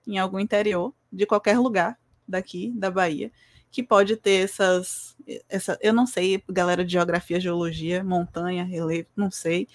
em 0.08 0.18
algum 0.18 0.40
interior, 0.40 0.94
de 1.12 1.26
qualquer 1.26 1.60
lugar 1.60 1.98
daqui, 2.28 2.72
da 2.76 2.90
Bahia, 2.90 3.32
que 3.70 3.84
pode 3.84 4.16
ter 4.16 4.44
essas. 4.44 5.16
Essa, 5.50 5.78
eu 5.82 5.94
não 5.94 6.08
sei, 6.08 6.42
galera 6.50 6.86
de 6.86 6.94
geografia, 6.94 7.40
geologia, 7.40 8.04
montanha, 8.04 8.64
relevo, 8.64 9.10
não 9.16 9.30
sei. 9.30 9.68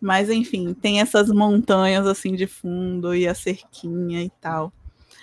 Mas 0.00 0.30
enfim, 0.30 0.72
tem 0.72 1.00
essas 1.00 1.28
montanhas 1.28 2.06
assim 2.06 2.34
de 2.34 2.46
fundo 2.46 3.14
e 3.14 3.26
a 3.26 3.34
cerquinha 3.34 4.22
e 4.22 4.30
tal. 4.40 4.72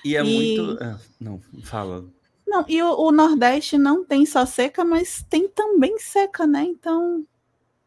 E 0.03 0.15
é 0.15 0.23
e... 0.23 0.57
muito. 0.59 0.83
Ah, 0.83 0.99
não, 1.19 1.41
fala. 1.63 2.05
Não, 2.45 2.63
e 2.67 2.81
o, 2.81 2.99
o, 2.99 3.11
Nordeste 3.11 3.77
não 3.77 4.05
tem 4.05 4.25
só 4.25 4.45
seca, 4.45 4.83
mas 4.85 5.25
tem 5.29 5.47
também 5.47 5.97
seca, 5.97 6.45
né? 6.45 6.63
Então 6.63 7.25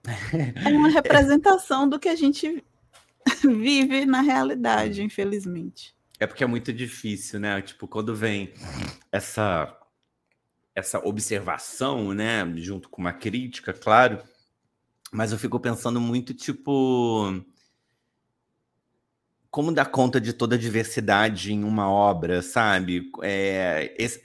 é 0.65 0.69
uma 0.71 0.89
representação 0.89 1.89
do 1.89 1.99
que 1.99 2.09
a 2.09 2.17
gente 2.17 2.65
vive 3.45 4.05
na 4.05 4.21
realidade, 4.21 5.03
infelizmente. 5.03 5.95
É 6.21 6.27
porque 6.27 6.43
é 6.43 6.47
muito 6.47 6.73
difícil, 6.73 7.39
né? 7.41 7.61
Tipo, 7.63 7.87
quando 7.87 8.15
vem 8.15 8.53
essa 9.13 9.75
essa 10.75 10.99
observação, 11.05 12.15
né, 12.15 12.45
junto 12.59 12.89
com 12.89 13.01
uma 13.01 13.13
crítica, 13.13 13.73
claro, 13.73 14.23
mas 15.13 15.33
eu 15.33 15.39
fico 15.39 15.59
pensando 15.61 16.01
muito, 16.01 16.35
tipo. 16.35 17.43
Como 19.51 19.73
dar 19.73 19.87
conta 19.87 20.21
de 20.21 20.35
toda 20.35 20.57
a 20.57 20.59
diversidade 20.59 21.53
em 21.53 21.65
uma 21.65 21.91
obra, 21.91 22.43
sabe? 22.43 23.11
É, 23.23 23.95
esse, 23.99 24.23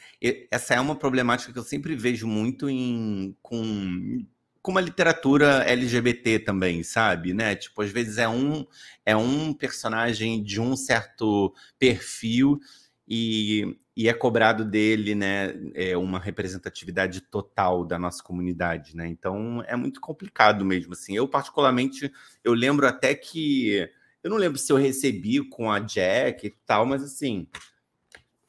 essa 0.52 0.74
é 0.74 0.82
uma 0.82 0.96
problemática 0.98 1.54
que 1.54 1.58
eu 1.58 1.64
sempre 1.64 1.96
vejo 1.96 2.28
muito 2.28 2.70
em, 2.70 3.36
com, 3.42 4.26
com 4.64 4.72
uma 4.72 4.82
literatura 4.82 5.66
LGBT 5.66 6.40
também, 6.40 6.82
sabe? 6.84 7.34
Né? 7.34 7.54
Tipo, 7.54 7.82
às 7.82 7.92
vezes 7.92 8.18
é 8.18 8.30
um, 8.30 8.66
é 9.06 9.16
um 9.16 9.54
personagem 9.54 10.42
de 10.42 10.62
um 10.62 10.76
certo 10.78 11.54
perfil 11.78 12.58
e, 13.06 13.78
e 13.96 14.08
é 14.08 14.14
cobrado 14.14 14.64
dele, 14.64 15.14
né, 15.14 15.54
é 15.76 15.98
uma 15.98 16.18
representatividade 16.18 17.20
total 17.20 17.86
da 17.86 18.00
nossa 18.00 18.24
comunidade, 18.24 18.96
né? 18.96 19.06
Então 19.06 19.62
é 19.68 19.76
muito 19.76 20.00
complicado 20.00 20.64
mesmo, 20.64 20.94
assim. 20.94 21.14
Eu 21.14 21.28
particularmente, 21.28 22.10
eu 22.42 22.54
lembro 22.54 22.88
até 22.88 23.14
que 23.14 23.90
eu 24.24 24.30
não 24.30 24.38
lembro 24.38 24.58
se 24.58 24.72
eu 24.72 24.78
recebi 24.78 25.44
com 25.50 25.70
a 25.70 25.80
Jack 25.80 26.48
e 26.48 26.56
tal, 26.66 26.86
mas 26.86 27.04
assim, 27.04 27.46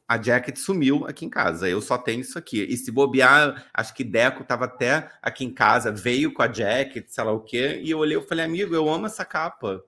a 0.07 0.21
jacket 0.21 0.57
sumiu 0.57 1.07
aqui 1.07 1.25
em 1.25 1.31
casa. 1.31 1.69
Eu 1.69 1.81
só 1.81 1.97
tenho 1.97 2.21
isso 2.21 2.39
aqui. 2.39 2.63
E 2.63 2.77
se 2.77 2.91
bobear, 2.91 3.67
acho 3.73 3.95
que 3.95 4.05
Deco 4.05 4.43
estava 4.43 4.67
até 4.67 5.11
aqui 5.23 5.45
em 5.45 5.53
casa, 5.53 5.91
veio 5.91 6.33
com 6.33 6.43
a 6.43 6.53
jacket, 6.53 7.07
sei 7.09 7.25
lá 7.25 7.33
o 7.33 7.41
quê, 7.41 7.81
e 7.83 7.91
eu 7.91 7.99
olhei 7.99 8.19
e 8.19 8.23
falei, 8.23 8.45
amigo, 8.45 8.75
eu 8.75 8.89
amo 8.89 9.07
essa 9.07 9.25
capa. 9.25 9.83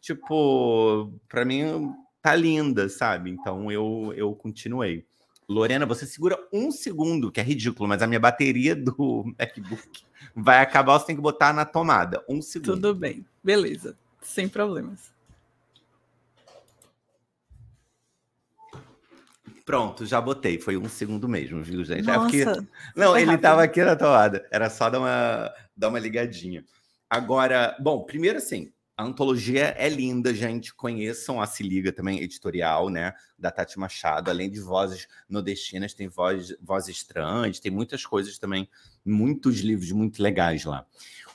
Tipo, 0.00 1.12
para 1.28 1.44
mim 1.44 1.92
tá 2.20 2.34
linda, 2.34 2.88
sabe? 2.88 3.30
Então 3.30 3.70
eu, 3.70 4.12
eu 4.16 4.34
continuei. 4.34 5.04
Lorena, 5.48 5.84
você 5.84 6.06
segura 6.06 6.38
um 6.52 6.70
segundo, 6.70 7.30
que 7.30 7.40
é 7.40 7.42
ridículo, 7.42 7.88
mas 7.88 8.00
a 8.00 8.06
minha 8.06 8.20
bateria 8.20 8.74
do 8.74 9.24
MacBook 9.38 10.04
vai 10.34 10.62
acabar, 10.62 10.98
você 10.98 11.06
tem 11.06 11.16
que 11.16 11.22
botar 11.22 11.52
na 11.52 11.64
tomada. 11.64 12.24
Um 12.28 12.40
segundo. 12.40 12.74
Tudo 12.74 12.94
bem, 12.94 13.26
beleza, 13.42 13.96
sem 14.22 14.48
problemas. 14.48 15.12
Pronto, 19.64 20.04
já 20.04 20.20
botei. 20.20 20.58
Foi 20.58 20.76
um 20.76 20.88
segundo 20.88 21.28
mesmo, 21.28 21.62
viu, 21.62 21.84
gente? 21.84 22.02
Nossa, 22.02 22.36
é 22.36 22.44
porque... 22.44 22.68
Não, 22.96 23.16
ele 23.16 23.34
estava 23.34 23.62
aqui 23.62 23.82
na 23.82 23.96
tomada. 23.96 24.46
Era 24.50 24.68
só 24.68 24.90
dar 24.90 24.98
uma, 24.98 25.54
dar 25.76 25.88
uma 25.88 25.98
ligadinha. 25.98 26.64
Agora, 27.08 27.76
bom, 27.78 28.04
primeiro 28.04 28.38
assim, 28.38 28.72
a 28.96 29.04
antologia 29.04 29.74
é 29.78 29.88
linda, 29.88 30.34
gente. 30.34 30.74
Conheçam 30.74 31.40
a 31.40 31.46
Se 31.46 31.62
Liga 31.62 31.92
também, 31.92 32.20
editorial, 32.20 32.88
né? 32.88 33.14
Da 33.38 33.50
Tati 33.50 33.78
Machado. 33.78 34.30
Além 34.30 34.50
de 34.50 34.60
vozes 34.60 35.08
nordestinas, 35.28 35.94
tem 35.94 36.08
voz, 36.08 36.54
vozes 36.60 37.02
trans, 37.02 37.58
tem 37.58 37.72
muitas 37.72 38.04
coisas 38.04 38.38
também, 38.38 38.68
muitos 39.04 39.60
livros 39.60 39.90
muito 39.92 40.22
legais 40.22 40.64
lá. 40.64 40.86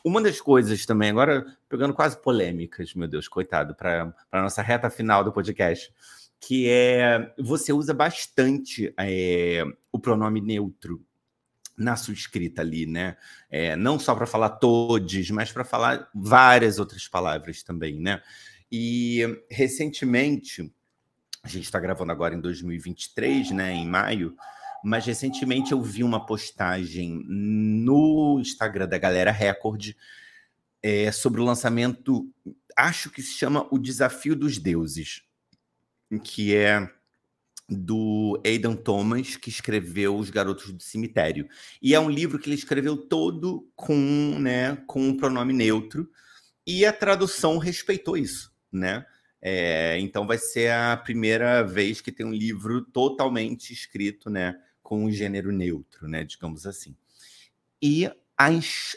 Uma 0.04 0.22
das 0.22 0.40
coisas 0.40 0.86
também, 0.86 1.10
agora 1.10 1.46
pegando 1.68 1.94
quase 1.94 2.22
polêmicas, 2.22 2.94
meu 2.94 3.08
Deus, 3.08 3.28
coitado, 3.28 3.76
para 3.76 4.16
a 4.32 4.42
nossa 4.42 4.62
reta 4.62 4.90
final 4.90 5.24
do 5.24 5.34
podcast, 5.34 5.92
que 6.40 6.70
é 6.70 7.34
você 7.40 7.74
usa 7.74 7.94
bastante 7.94 8.94
é, 9.00 9.64
o 9.92 10.00
pronome 10.00 10.42
neutro 10.42 11.04
na 11.78 11.96
sua 11.96 12.14
escrita 12.14 12.62
ali, 12.62 12.86
né? 12.86 13.16
É, 13.50 13.76
não 13.76 14.00
só 14.00 14.16
para 14.16 14.26
falar 14.26 14.50
todos, 14.52 15.30
mas 15.30 15.52
para 15.52 15.64
falar 15.64 16.10
várias 16.14 16.80
outras 16.80 17.08
palavras 17.08 17.62
também, 17.62 18.00
né? 18.00 18.22
E 18.72 19.22
recentemente, 19.50 20.74
a 21.44 21.48
gente 21.48 21.66
está 21.66 21.80
gravando 21.80 22.12
agora 22.12 22.34
em 22.34 22.42
2023, 22.42 23.52
né? 23.52 23.74
Em 23.74 23.88
maio, 23.88 24.36
mas 24.84 25.06
recentemente 25.06 25.72
eu 25.72 25.82
vi 25.82 26.04
uma 26.04 26.26
postagem 26.26 27.24
no 27.28 28.40
Instagram 28.40 28.88
da 28.88 28.98
Galera 28.98 29.32
Record 29.32 29.94
é, 30.82 31.12
sobre 31.12 31.42
o 31.42 31.44
lançamento, 31.44 32.32
acho 32.76 33.10
que 33.10 33.22
se 33.22 33.34
chama 33.34 33.68
O 33.72 33.78
Desafio 33.78 34.36
dos 34.36 34.58
Deuses, 34.58 35.27
que 36.24 36.56
é 36.56 36.90
do 37.70 38.42
Aidan 38.46 38.76
Thomas, 38.76 39.36
que 39.36 39.50
escreveu 39.50 40.16
Os 40.16 40.30
Garotos 40.30 40.72
do 40.72 40.82
Cemitério. 40.82 41.48
E 41.82 41.94
é 41.94 42.00
um 42.00 42.10
livro 42.10 42.40
que 42.40 42.48
ele 42.48 42.56
escreveu 42.56 42.96
todo 42.96 43.70
com, 43.76 44.38
né, 44.40 44.78
com 44.88 45.02
um 45.02 45.18
pronome 45.18 45.54
neutro, 45.54 46.10
e 46.66 46.86
a 46.86 46.94
tradução 46.94 47.58
respeitou 47.58 48.18
isso, 48.18 48.54
né? 48.72 49.06
É, 49.42 50.00
então 50.00 50.26
vai 50.26 50.38
ser 50.38 50.72
a 50.72 50.98
primeira 50.98 51.62
vez 51.62 52.02
que 52.02 52.12
tem 52.12 52.26
um 52.26 52.34
livro 52.34 52.82
totalmente 52.82 53.72
escrito, 53.72 54.30
né, 54.30 54.58
com 54.82 55.06
um 55.06 55.12
gênero 55.12 55.52
neutro, 55.52 56.08
né, 56.08 56.24
digamos 56.24 56.66
assim. 56.66 56.96
E 57.82 58.08
a, 58.38 58.50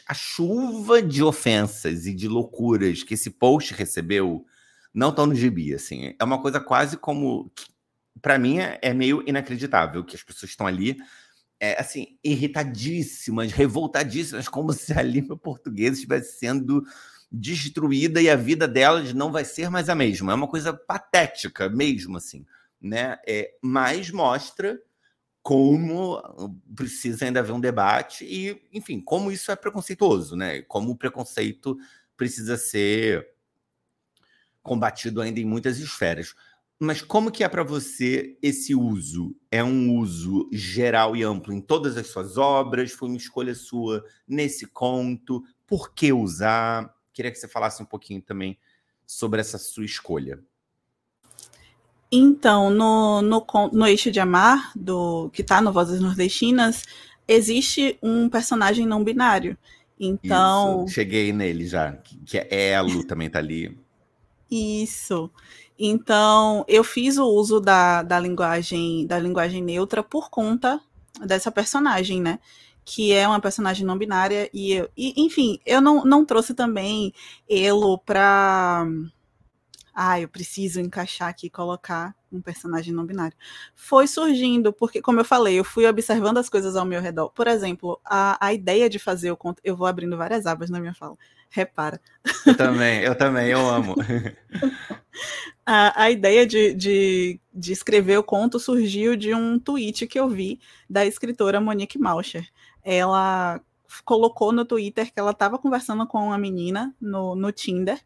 a 0.07 0.15
chuva 0.15 1.03
de 1.03 1.23
ofensas 1.23 2.07
e 2.07 2.15
de 2.15 2.29
loucuras 2.29 3.03
que 3.03 3.15
esse 3.15 3.31
post 3.31 3.75
recebeu 3.75 4.47
não 4.93 5.11
estão 5.11 5.27
no 5.27 5.35
gibi, 5.35 5.75
assim. 5.75 6.15
É 6.19 6.25
uma 6.25 6.41
coisa 6.41 6.61
quase 6.61 6.97
como 6.97 7.51
para 8.21 8.39
mim 8.39 8.59
é, 8.59 8.79
é, 8.83 8.93
meio 8.93 9.23
inacreditável 9.27 10.05
que 10.05 10.17
as 10.17 10.23
pessoas 10.23 10.51
estão 10.51 10.67
ali, 10.67 10.97
é, 11.59 11.81
assim, 11.81 12.19
irritadíssimas, 12.23 13.53
revoltadíssimas, 13.53 14.49
como 14.49 14.73
se 14.75 14.93
a 14.93 15.03
língua 15.03 15.37
portuguesa 15.37 15.95
estivesse 15.95 16.39
sendo 16.39 16.85
destruída 17.31 18.21
e 18.21 18.29
a 18.29 18.35
vida 18.35 18.67
delas 18.67 19.15
não 19.15 19.31
vai 19.31 19.45
ser 19.45 19.71
mais 19.71 19.89
a 19.89 19.95
mesma. 19.95 20.33
É 20.33 20.35
uma 20.35 20.49
coisa 20.49 20.73
patética 20.73 21.69
mesmo, 21.69 22.17
assim, 22.17 22.45
né? 22.81 23.19
É, 23.27 23.53
mas 23.63 24.11
mostra 24.11 24.81
como 25.43 26.21
precisa 26.75 27.25
ainda 27.25 27.41
haver 27.41 27.53
um 27.53 27.61
debate 27.61 28.25
e, 28.25 28.61
enfim, 28.73 29.01
como 29.01 29.33
isso 29.33 29.51
é 29.51 29.57
preconceituoso, 29.57 30.37
né? 30.37 30.63
Como 30.63 30.91
o 30.91 30.97
preconceito 30.97 31.79
precisa 32.17 32.57
ser 32.59 33.27
combatido 34.63 35.21
ainda 35.21 35.41
em 35.41 35.45
muitas 35.45 35.79
esferas. 35.79 36.35
Mas 36.79 37.03
como 37.03 37.31
que 37.31 37.45
é 37.45 37.49
para 37.49 37.63
você 37.63 38.39
esse 38.43 38.75
uso? 38.75 39.37
É 39.51 39.63
um 39.63 39.99
uso 39.99 40.49
geral 40.51 41.15
e 41.15 41.23
amplo 41.23 41.53
em 41.53 41.61
todas 41.61 41.97
as 41.99 42.07
suas 42.07 42.39
obras? 42.39 42.91
Foi 42.91 43.09
uma 43.09 43.19
escolha 43.19 43.55
sua 43.55 44.03
nesse 44.27 44.67
conto? 44.67 45.45
Por 45.67 45.93
que 45.93 46.11
usar? 46.11 46.95
Queria 47.13 47.31
que 47.31 47.39
você 47.39 47.47
falasse 47.47 47.83
um 47.83 47.87
pouquinho 47.87 48.23
também 48.23 48.59
sobre 49.07 49.41
essa 49.41 49.59
sua 49.59 49.85
escolha. 49.85 50.41
Então, 52.11 52.71
no, 52.71 53.21
no, 53.23 53.47
no 53.73 53.87
Eixo 53.87 54.11
de 54.11 54.19
Amar, 54.19 54.73
do, 54.75 55.29
que 55.31 55.43
está 55.43 55.61
no 55.61 55.73
Vozes 55.73 56.01
Nordestinas, 56.01 56.85
existe 57.29 57.99
um 58.03 58.29
personagem 58.29 58.87
não 58.87 59.05
binário. 59.05 59.57
Então. 59.99 60.85
Isso. 60.87 60.95
Cheguei 60.95 61.33
nele 61.33 61.67
já. 61.67 61.93
Que 62.25 62.39
é 62.39 62.71
Elo 62.71 63.05
também 63.05 63.29
tá 63.29 63.39
ali. 63.39 63.79
Isso. 64.51 65.31
Então, 65.79 66.65
eu 66.69 66.85
fiz 66.85 67.17
o 67.19 67.27
uso 67.27 67.61
da, 67.61 68.03
da 68.03 68.19
linguagem 68.19 69.07
da 69.07 69.19
linguagem 69.19 69.63
neutra 69.63 70.03
por 70.03 70.29
conta 70.31 70.81
dessa 71.25 71.51
personagem, 71.51 72.21
né? 72.21 72.39
Que 72.85 73.13
é 73.13 73.27
uma 73.27 73.41
personagem 73.41 73.87
não 73.87 73.97
binária. 73.97 74.51
E, 74.53 74.73
eu, 74.73 74.91
e 74.97 75.15
enfim, 75.25 75.59
eu 75.65 75.81
não, 75.81 76.05
não 76.05 76.25
trouxe 76.25 76.55
também 76.55 77.13
Elo 77.49 77.99
para 77.99 78.87
ah, 79.95 80.21
eu 80.21 80.29
preciso 80.29 80.81
encaixar 80.81 81.29
aqui 81.29 81.47
e 81.49 81.51
colocar 81.51 82.15
um 82.33 82.41
personagem 82.41 82.95
não 82.95 83.05
binário. 83.05 83.37
Foi 83.75 84.07
surgindo, 84.07 84.73
porque, 84.73 85.03
como 85.03 85.21
eu 85.21 85.25
falei, 85.25 85.59
eu 85.59 85.65
fui 85.65 85.87
observando 85.87 86.39
as 86.39 86.49
coisas 86.49 86.77
ao 86.77 86.87
meu 86.87 87.01
redor. 87.01 87.31
Por 87.31 87.47
exemplo, 87.49 88.01
a, 88.05 88.39
a 88.45 88.53
ideia 88.55 88.89
de 88.89 88.99
fazer 88.99 89.31
o 89.31 89.37
conto. 89.37 89.61
Eu 89.65 89.77
vou 89.77 89.87
abrindo 89.87 90.17
várias 90.17 90.47
abas 90.47 90.71
na 90.71 90.81
minha 90.81 90.95
fala. 90.95 91.17
Repara. 91.51 92.01
Eu 92.47 92.57
também, 92.57 93.01
eu 93.01 93.15
também, 93.15 93.49
eu 93.49 93.69
amo. 93.69 93.97
a, 95.67 96.05
a 96.05 96.11
ideia 96.11 96.47
de, 96.47 96.73
de, 96.75 97.41
de 97.53 97.73
escrever 97.73 98.19
o 98.19 98.23
conto 98.23 98.61
surgiu 98.61 99.17
de 99.17 99.35
um 99.35 99.59
tweet 99.59 100.07
que 100.07 100.19
eu 100.19 100.29
vi 100.29 100.61
da 100.89 101.05
escritora 101.05 101.61
Monique 101.61 101.99
Mauscher. 101.99 102.49
Ela 102.85 103.61
colocou 104.05 104.53
no 104.53 104.65
Twitter 104.65 105.13
que 105.13 105.19
ela 105.19 105.33
estava 105.33 105.59
conversando 105.59 106.07
com 106.07 106.27
uma 106.27 106.39
menina 106.39 106.95
no, 107.01 107.35
no 107.35 107.51
Tinder 107.51 108.01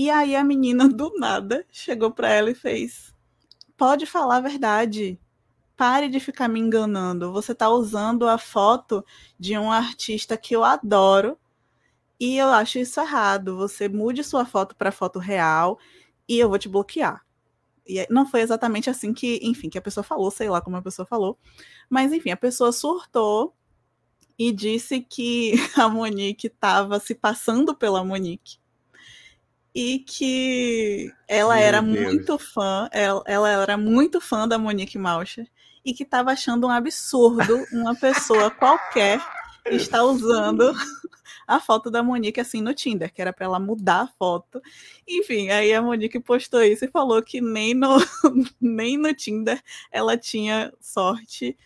e 0.00 0.10
aí 0.10 0.36
a 0.36 0.44
menina 0.44 0.88
do 0.88 1.12
nada 1.18 1.66
chegou 1.72 2.12
para 2.12 2.30
ela 2.30 2.50
e 2.50 2.54
fez: 2.54 3.12
"Pode 3.76 4.06
falar 4.06 4.36
a 4.36 4.40
verdade. 4.40 5.18
Pare 5.76 6.08
de 6.08 6.20
ficar 6.20 6.46
me 6.46 6.60
enganando. 6.60 7.32
Você 7.32 7.50
está 7.50 7.68
usando 7.68 8.28
a 8.28 8.38
foto 8.38 9.04
de 9.36 9.58
um 9.58 9.72
artista 9.72 10.36
que 10.36 10.54
eu 10.54 10.62
adoro 10.62 11.36
e 12.18 12.36
eu 12.36 12.48
acho 12.48 12.78
isso 12.78 13.00
errado. 13.00 13.56
Você 13.56 13.88
mude 13.88 14.24
sua 14.24 14.44
foto 14.44 14.76
para 14.76 14.92
foto 14.92 15.18
real 15.18 15.78
e 16.28 16.38
eu 16.38 16.48
vou 16.48 16.58
te 16.58 16.68
bloquear." 16.68 17.24
E 17.86 18.06
não 18.10 18.26
foi 18.26 18.42
exatamente 18.42 18.90
assim 18.90 19.14
que, 19.14 19.40
enfim, 19.42 19.70
que 19.70 19.78
a 19.78 19.82
pessoa 19.82 20.04
falou, 20.04 20.30
sei 20.30 20.50
lá 20.50 20.60
como 20.60 20.76
a 20.76 20.82
pessoa 20.82 21.06
falou. 21.06 21.38
Mas 21.88 22.12
enfim, 22.12 22.30
a 22.30 22.36
pessoa 22.36 22.70
surtou 22.70 23.54
e 24.38 24.52
disse 24.52 25.00
que 25.00 25.54
a 25.76 25.88
Monique 25.88 26.48
estava 26.48 27.00
se 27.00 27.14
passando 27.14 27.74
pela 27.74 28.04
Monique 28.04 28.58
e 29.74 30.00
que 30.00 31.12
ela 31.26 31.54
Meu 31.54 31.64
era 31.64 31.82
Deus. 31.82 32.00
muito 32.00 32.38
fã, 32.38 32.88
ela, 32.92 33.22
ela, 33.26 33.48
era 33.48 33.76
muito 33.76 34.20
fã 34.20 34.46
da 34.46 34.58
Monique 34.58 34.98
Malcher 34.98 35.48
e 35.84 35.94
que 35.94 36.02
estava 36.02 36.32
achando 36.32 36.66
um 36.66 36.70
absurdo 36.70 37.64
uma 37.72 37.94
pessoa 37.94 38.50
qualquer 38.50 39.20
estar 39.76 40.02
usando 40.04 40.72
a 41.46 41.60
foto 41.60 41.90
da 41.90 42.02
Monique 42.02 42.40
assim 42.40 42.60
no 42.60 42.74
Tinder, 42.74 43.12
que 43.12 43.20
era 43.20 43.32
para 43.32 43.46
ela 43.46 43.58
mudar 43.58 44.02
a 44.02 44.08
foto. 44.18 44.60
Enfim, 45.06 45.50
aí 45.50 45.72
a 45.72 45.82
Monique 45.82 46.20
postou 46.20 46.62
isso 46.62 46.84
e 46.84 46.88
falou 46.88 47.22
que 47.22 47.40
nem 47.40 47.74
no, 47.74 47.96
nem 48.60 48.96
no 48.96 49.14
Tinder 49.14 49.62
ela 49.90 50.16
tinha 50.16 50.72
sorte 50.80 51.56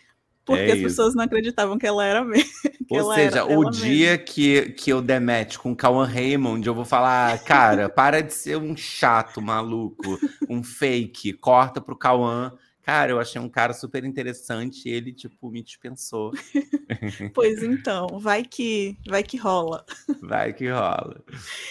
porque 0.45 0.63
é 0.63 0.73
as 0.73 0.79
pessoas 0.79 1.15
não 1.15 1.23
acreditavam 1.23 1.77
que 1.77 1.87
ela 1.87 2.03
era 2.05 2.23
mesmo. 2.23 2.49
Ou 2.89 3.13
seja, 3.13 3.45
o 3.45 3.69
dia 3.69 4.17
que, 4.17 4.71
que 4.71 4.91
eu 4.91 5.01
der 5.01 5.21
match 5.21 5.57
com 5.57 5.71
o 5.71 5.75
Kawan 5.75 6.05
Raymond, 6.05 6.67
eu 6.67 6.75
vou 6.75 6.85
falar, 6.85 7.41
cara, 7.43 7.89
para 7.89 8.21
de 8.21 8.33
ser 8.33 8.57
um 8.57 8.75
chato 8.75 9.41
maluco, 9.41 10.19
um 10.49 10.61
fake, 10.61 11.33
corta 11.33 11.81
pro 11.81 11.97
Kawan. 11.97 12.51
Cara, 12.83 13.11
eu 13.11 13.19
achei 13.19 13.39
um 13.39 13.47
cara 13.47 13.73
super 13.73 14.03
interessante, 14.03 14.89
ele, 14.89 15.13
tipo, 15.13 15.49
me 15.49 15.63
dispensou. 15.63 16.31
pois 17.33 17.63
então, 17.63 18.19
vai 18.19 18.43
que 18.43 18.97
vai 19.07 19.23
que 19.23 19.37
rola. 19.37 19.85
Vai 20.21 20.51
que 20.51 20.67
rola. 20.67 21.23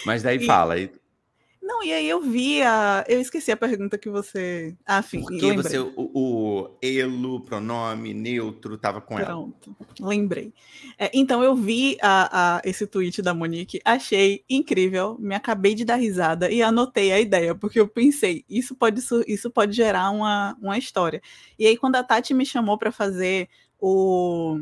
Mas 0.07 0.23
daí 0.23 0.37
e... 0.37 0.45
fala, 0.45 0.73
não, 1.63 1.81
e 1.81 1.93
aí 1.93 2.09
eu 2.09 2.19
vi 2.19 2.61
a. 2.61 3.05
Eu 3.07 3.21
esqueci 3.21 3.49
a 3.49 3.55
pergunta 3.55 3.97
que 3.97 4.09
você. 4.09 4.75
Ah, 4.85 4.99
enfim. 4.99 5.21
Por 5.21 5.31
que 5.39 5.53
você, 5.53 5.79
o, 5.79 5.93
o 5.95 6.77
elo, 6.81 7.39
pronome, 7.39 8.13
neutro, 8.13 8.77
tava 8.77 8.99
com 8.99 9.17
ela? 9.17 9.27
Pronto, 9.27 9.73
lembrei. 9.97 10.53
É, 10.99 11.09
então 11.13 11.41
eu 11.41 11.55
vi 11.55 11.97
a, 12.01 12.57
a, 12.57 12.61
esse 12.65 12.85
tweet 12.85 13.21
da 13.21 13.33
Monique, 13.33 13.79
achei 13.85 14.43
incrível, 14.49 15.15
me 15.17 15.35
acabei 15.35 15.73
de 15.73 15.85
dar 15.85 15.95
risada 15.95 16.51
e 16.51 16.61
anotei 16.61 17.13
a 17.13 17.19
ideia, 17.21 17.55
porque 17.55 17.79
eu 17.79 17.87
pensei, 17.87 18.43
isso 18.49 18.75
pode, 18.75 19.01
isso 19.25 19.49
pode 19.49 19.71
gerar 19.71 20.11
uma, 20.11 20.57
uma 20.61 20.77
história. 20.77 21.21
E 21.57 21.65
aí, 21.65 21.77
quando 21.77 21.95
a 21.95 22.03
Tati 22.03 22.33
me 22.33 22.45
chamou 22.45 22.77
para 22.77 22.91
fazer 22.91 23.47
o. 23.79 24.59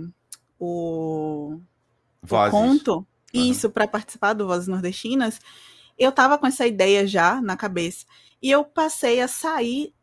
o, 0.59 1.59
o 2.21 2.51
conto, 2.51 2.97
uhum. 3.33 3.41
isso, 3.41 3.71
para 3.71 3.87
participar 3.87 4.33
do 4.33 4.45
Vozes 4.45 4.67
Nordestinas 4.67 5.39
eu 6.01 6.11
tava 6.11 6.37
com 6.37 6.47
essa 6.47 6.65
ideia 6.65 7.05
já 7.05 7.39
na 7.41 7.55
cabeça. 7.55 8.05
E 8.41 8.49
eu 8.49 8.63
passei 8.63 9.21
a 9.21 9.27
sair 9.27 9.93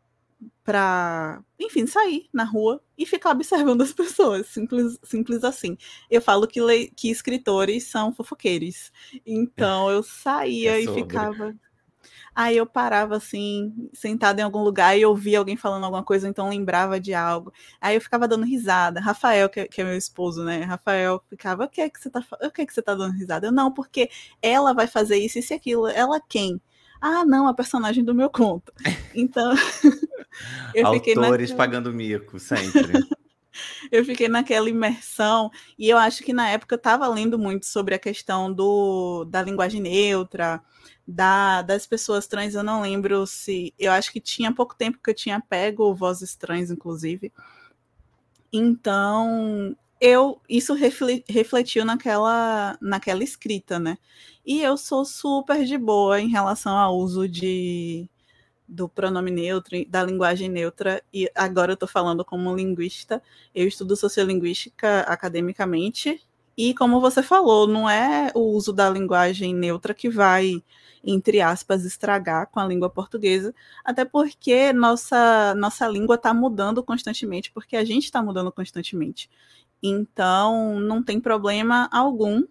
para, 0.63 1.43
enfim, 1.59 1.85
sair 1.85 2.29
na 2.33 2.45
rua 2.45 2.81
e 2.97 3.05
ficar 3.05 3.31
observando 3.31 3.81
as 3.81 3.91
pessoas, 3.93 4.47
simples, 4.47 4.97
simples 5.03 5.43
assim. 5.43 5.77
Eu 6.09 6.21
falo 6.21 6.47
que, 6.47 6.61
le, 6.61 6.89
que 6.95 7.09
escritores 7.09 7.85
são 7.85 8.13
fofoqueiros. 8.13 8.91
Então 9.25 9.89
eu 9.89 10.01
saía 10.01 10.79
é 10.79 10.83
e 10.83 10.87
ficava 10.93 11.53
Aí 12.33 12.57
eu 12.57 12.65
parava 12.65 13.17
assim, 13.17 13.73
sentada 13.93 14.41
em 14.41 14.43
algum 14.43 14.63
lugar 14.63 14.97
e 14.97 15.05
ouvia 15.05 15.39
alguém 15.39 15.57
falando 15.57 15.83
alguma 15.83 16.03
coisa, 16.03 16.27
então 16.27 16.49
lembrava 16.49 16.99
de 16.99 17.13
algo. 17.13 17.51
Aí 17.81 17.95
eu 17.95 18.01
ficava 18.01 18.27
dando 18.27 18.45
risada. 18.45 18.99
Rafael, 18.99 19.49
que, 19.49 19.67
que 19.67 19.81
é 19.81 19.83
meu 19.83 19.97
esposo, 19.97 20.43
né? 20.43 20.63
Rafael 20.63 21.21
ficava, 21.29 21.65
o 21.65 21.69
que 21.69 21.81
é 21.81 21.89
que 21.89 21.99
você 21.99 22.09
tá, 22.09 22.23
o 22.41 22.51
que 22.51 22.61
é 22.61 22.65
que 22.65 22.73
você 22.73 22.81
tá 22.81 22.95
dando 22.95 23.13
risada? 23.13 23.47
Eu, 23.47 23.51
não, 23.51 23.71
porque 23.73 24.09
ela 24.41 24.73
vai 24.73 24.87
fazer 24.87 25.17
isso, 25.17 25.39
isso 25.39 25.53
e 25.53 25.55
aquilo. 25.55 25.87
Ela 25.87 26.19
quem? 26.19 26.61
Ah, 27.01 27.23
não, 27.25 27.47
a 27.47 27.53
personagem 27.53 28.03
do 28.03 28.13
meu 28.13 28.29
conto. 28.29 28.73
Então, 29.15 29.53
eu 30.75 30.91
fiquei 30.93 31.15
Autores 31.15 31.49
naquela... 31.49 31.57
pagando 31.57 31.93
mico, 31.93 32.39
sempre. 32.39 32.91
eu 33.91 34.03
fiquei 34.05 34.27
naquela 34.27 34.69
imersão 34.69 35.49
e 35.77 35.89
eu 35.89 35.97
acho 35.97 36.23
que 36.23 36.33
na 36.33 36.49
época 36.49 36.75
eu 36.75 36.77
estava 36.77 37.07
lendo 37.07 37.37
muito 37.39 37.65
sobre 37.65 37.95
a 37.95 37.99
questão 37.99 38.51
do, 38.51 39.25
da 39.25 39.41
linguagem 39.41 39.81
neutra, 39.81 40.61
da, 41.09 41.63
das 41.63 41.87
pessoas 41.87 42.27
trans, 42.27 42.53
eu 42.53 42.63
não 42.63 42.81
lembro 42.81 43.25
se. 43.25 43.73
Eu 43.79 43.91
acho 43.91 44.11
que 44.11 44.21
tinha 44.21 44.53
pouco 44.53 44.75
tempo 44.75 44.99
que 45.03 45.09
eu 45.09 45.15
tinha 45.15 45.41
pego 45.41 45.93
Vozes 45.95 46.35
Trans, 46.35 46.69
inclusive. 46.69 47.33
Então, 48.53 49.75
eu 49.99 50.41
isso 50.47 50.73
refletiu 51.27 51.83
naquela, 51.85 52.77
naquela 52.81 53.23
escrita, 53.23 53.79
né? 53.79 53.97
E 54.45 54.61
eu 54.61 54.77
sou 54.77 55.03
super 55.05 55.65
de 55.65 55.77
boa 55.77 56.21
em 56.21 56.29
relação 56.29 56.77
ao 56.77 56.95
uso 56.97 57.27
de 57.27 58.09
do 58.67 58.87
pronome 58.87 59.31
neutro, 59.31 59.83
da 59.87 60.03
linguagem 60.03 60.47
neutra, 60.47 61.01
e 61.11 61.29
agora 61.33 61.71
eu 61.71 61.73
estou 61.73 61.89
falando 61.89 62.23
como 62.23 62.55
linguista, 62.55 63.21
eu 63.53 63.67
estudo 63.67 63.95
sociolinguística 63.95 65.01
academicamente, 65.01 66.21
e 66.57 66.73
como 66.73 66.99
você 67.01 67.23
falou, 67.23 67.67
não 67.67 67.89
é 67.89 68.31
o 68.35 68.41
uso 68.55 68.73
da 68.73 68.89
linguagem 68.89 69.53
neutra 69.53 69.93
que 69.93 70.09
vai 70.09 70.61
entre 71.03 71.41
aspas, 71.41 71.85
estragar 71.85 72.47
com 72.47 72.59
a 72.59 72.65
língua 72.65 72.89
portuguesa, 72.89 73.53
até 73.83 74.03
porque 74.05 74.73
nossa, 74.73 75.55
nossa 75.55 75.87
língua 75.87 76.15
está 76.15 76.33
mudando 76.33 76.83
constantemente, 76.83 77.51
porque 77.51 77.75
a 77.75 77.85
gente 77.85 78.05
está 78.05 78.21
mudando 78.21 78.51
constantemente. 78.51 79.29
Então, 79.81 80.79
não 80.79 81.01
tem 81.01 81.19
problema 81.19 81.87
algum. 81.91 82.43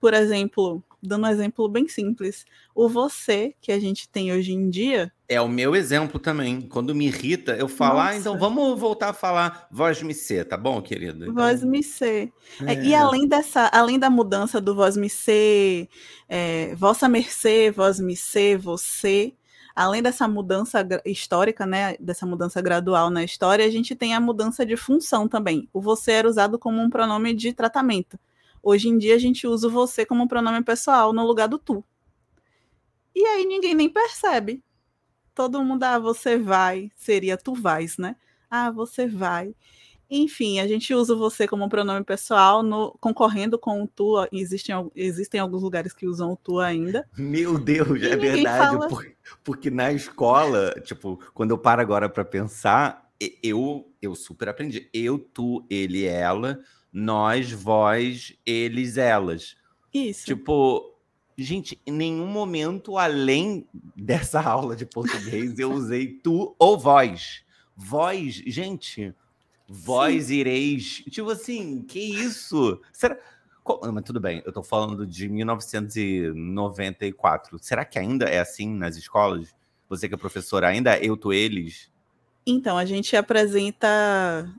Por 0.00 0.14
exemplo, 0.14 0.82
dando 1.02 1.26
um 1.26 1.30
exemplo 1.30 1.68
bem 1.68 1.88
simples, 1.88 2.46
o 2.74 2.88
você 2.88 3.54
que 3.60 3.72
a 3.72 3.80
gente 3.80 4.08
tem 4.08 4.32
hoje 4.32 4.52
em 4.52 4.70
dia. 4.70 5.12
É 5.28 5.40
o 5.40 5.48
meu 5.48 5.74
exemplo 5.74 6.20
também. 6.20 6.60
Quando 6.60 6.94
me 6.94 7.06
irrita, 7.06 7.56
eu 7.56 7.66
falo, 7.66 7.98
ah, 7.98 8.16
então 8.16 8.38
vamos 8.38 8.78
voltar 8.78 9.08
a 9.08 9.12
falar 9.12 9.66
voz 9.70 10.00
me 10.02 10.14
ser, 10.14 10.44
tá 10.44 10.56
bom, 10.56 10.80
querido? 10.80 11.24
Então... 11.24 11.34
Voz 11.34 11.64
me 11.64 11.82
ser. 11.82 12.32
É. 12.66 12.74
É, 12.74 12.84
e 12.84 12.94
além 12.94 13.26
dessa, 13.26 13.68
além 13.72 13.98
da 13.98 14.08
mudança 14.08 14.60
do 14.60 14.74
voz 14.74 14.96
me 14.96 15.10
ser, 15.10 15.88
é, 16.28 16.74
vossa 16.76 17.08
mercê, 17.08 17.70
voz 17.70 17.98
me 17.98 18.14
ser, 18.14 18.58
você, 18.58 19.32
além 19.74 20.02
dessa 20.02 20.28
mudança 20.28 20.86
histórica, 21.04 21.66
né, 21.66 21.96
dessa 21.98 22.24
mudança 22.26 22.60
gradual 22.60 23.10
na 23.10 23.24
história, 23.24 23.64
a 23.64 23.70
gente 23.70 23.96
tem 23.96 24.14
a 24.14 24.20
mudança 24.20 24.64
de 24.64 24.76
função 24.76 25.26
também. 25.26 25.68
O 25.72 25.80
você 25.80 26.12
era 26.12 26.28
usado 26.28 26.58
como 26.58 26.80
um 26.80 26.90
pronome 26.90 27.34
de 27.34 27.52
tratamento. 27.52 28.18
Hoje 28.62 28.88
em 28.88 28.96
dia 28.96 29.16
a 29.16 29.18
gente 29.18 29.46
usa 29.46 29.66
o 29.66 29.70
você 29.70 30.06
como 30.06 30.28
pronome 30.28 30.62
pessoal 30.62 31.12
no 31.12 31.26
lugar 31.26 31.48
do 31.48 31.58
tu. 31.58 31.84
E 33.14 33.24
aí 33.24 33.44
ninguém 33.44 33.74
nem 33.74 33.88
percebe. 33.88 34.62
Todo 35.34 35.62
mundo, 35.64 35.82
ah, 35.84 35.98
você 35.98 36.38
vai, 36.38 36.90
seria 36.94 37.36
tu 37.36 37.54
vais, 37.54 37.96
né? 37.96 38.16
Ah, 38.50 38.70
você 38.70 39.06
vai. 39.06 39.54
Enfim, 40.14 40.60
a 40.60 40.68
gente 40.68 40.92
usa 40.92 41.16
você 41.16 41.48
como 41.48 41.70
pronome 41.70 42.04
pessoal, 42.04 42.62
no, 42.62 42.92
concorrendo 43.00 43.58
com 43.58 43.82
o 43.82 43.88
tu. 43.88 44.28
Existem, 44.30 44.74
existem 44.94 45.40
alguns 45.40 45.62
lugares 45.62 45.94
que 45.94 46.06
usam 46.06 46.32
o 46.32 46.36
tu 46.36 46.60
ainda. 46.60 47.08
Meu 47.16 47.58
Deus, 47.58 48.02
é 48.02 48.14
verdade. 48.14 48.76
Fala... 48.76 48.88
Porque, 48.88 49.16
porque 49.42 49.70
na 49.70 49.90
escola, 49.90 50.74
tipo, 50.84 51.18
quando 51.32 51.52
eu 51.52 51.58
paro 51.58 51.80
agora 51.80 52.10
para 52.10 52.26
pensar, 52.26 53.10
eu, 53.42 53.90
eu 54.02 54.14
super 54.14 54.50
aprendi. 54.50 54.90
Eu, 54.92 55.18
tu, 55.18 55.64
ele, 55.70 56.04
ela, 56.04 56.60
nós, 56.92 57.50
vós, 57.50 58.36
eles, 58.44 58.98
elas. 58.98 59.56
Isso. 59.92 60.26
Tipo, 60.26 60.94
gente, 61.36 61.80
em 61.86 61.92
nenhum 61.92 62.26
momento 62.26 62.96
além 62.98 63.68
dessa 63.96 64.40
aula 64.42 64.74
de 64.76 64.84
português 64.84 65.58
eu 65.58 65.72
usei 65.72 66.08
tu 66.08 66.54
ou 66.58 66.78
vós. 66.78 67.42
Vós, 67.74 68.34
gente, 68.46 69.14
vós 69.66 70.26
Sim. 70.26 70.34
ireis. 70.34 71.02
Tipo 71.10 71.30
assim, 71.30 71.80
que 71.82 71.98
isso? 71.98 72.78
Será. 72.92 73.18
Mas 73.92 74.04
tudo 74.04 74.20
bem, 74.20 74.42
eu 74.44 74.52
tô 74.52 74.62
falando 74.62 75.06
de 75.06 75.28
1994. 75.28 77.58
Será 77.60 77.84
que 77.84 77.96
ainda 77.98 78.26
é 78.26 78.38
assim 78.40 78.68
nas 78.68 78.96
escolas? 78.96 79.54
Você 79.88 80.08
que 80.08 80.14
é 80.14 80.18
professora, 80.18 80.66
ainda 80.66 80.96
é 80.96 81.04
eu, 81.04 81.16
tu, 81.16 81.32
eles? 81.32 81.91
Então, 82.44 82.76
a 82.76 82.84
gente 82.84 83.16
apresenta. 83.16 83.86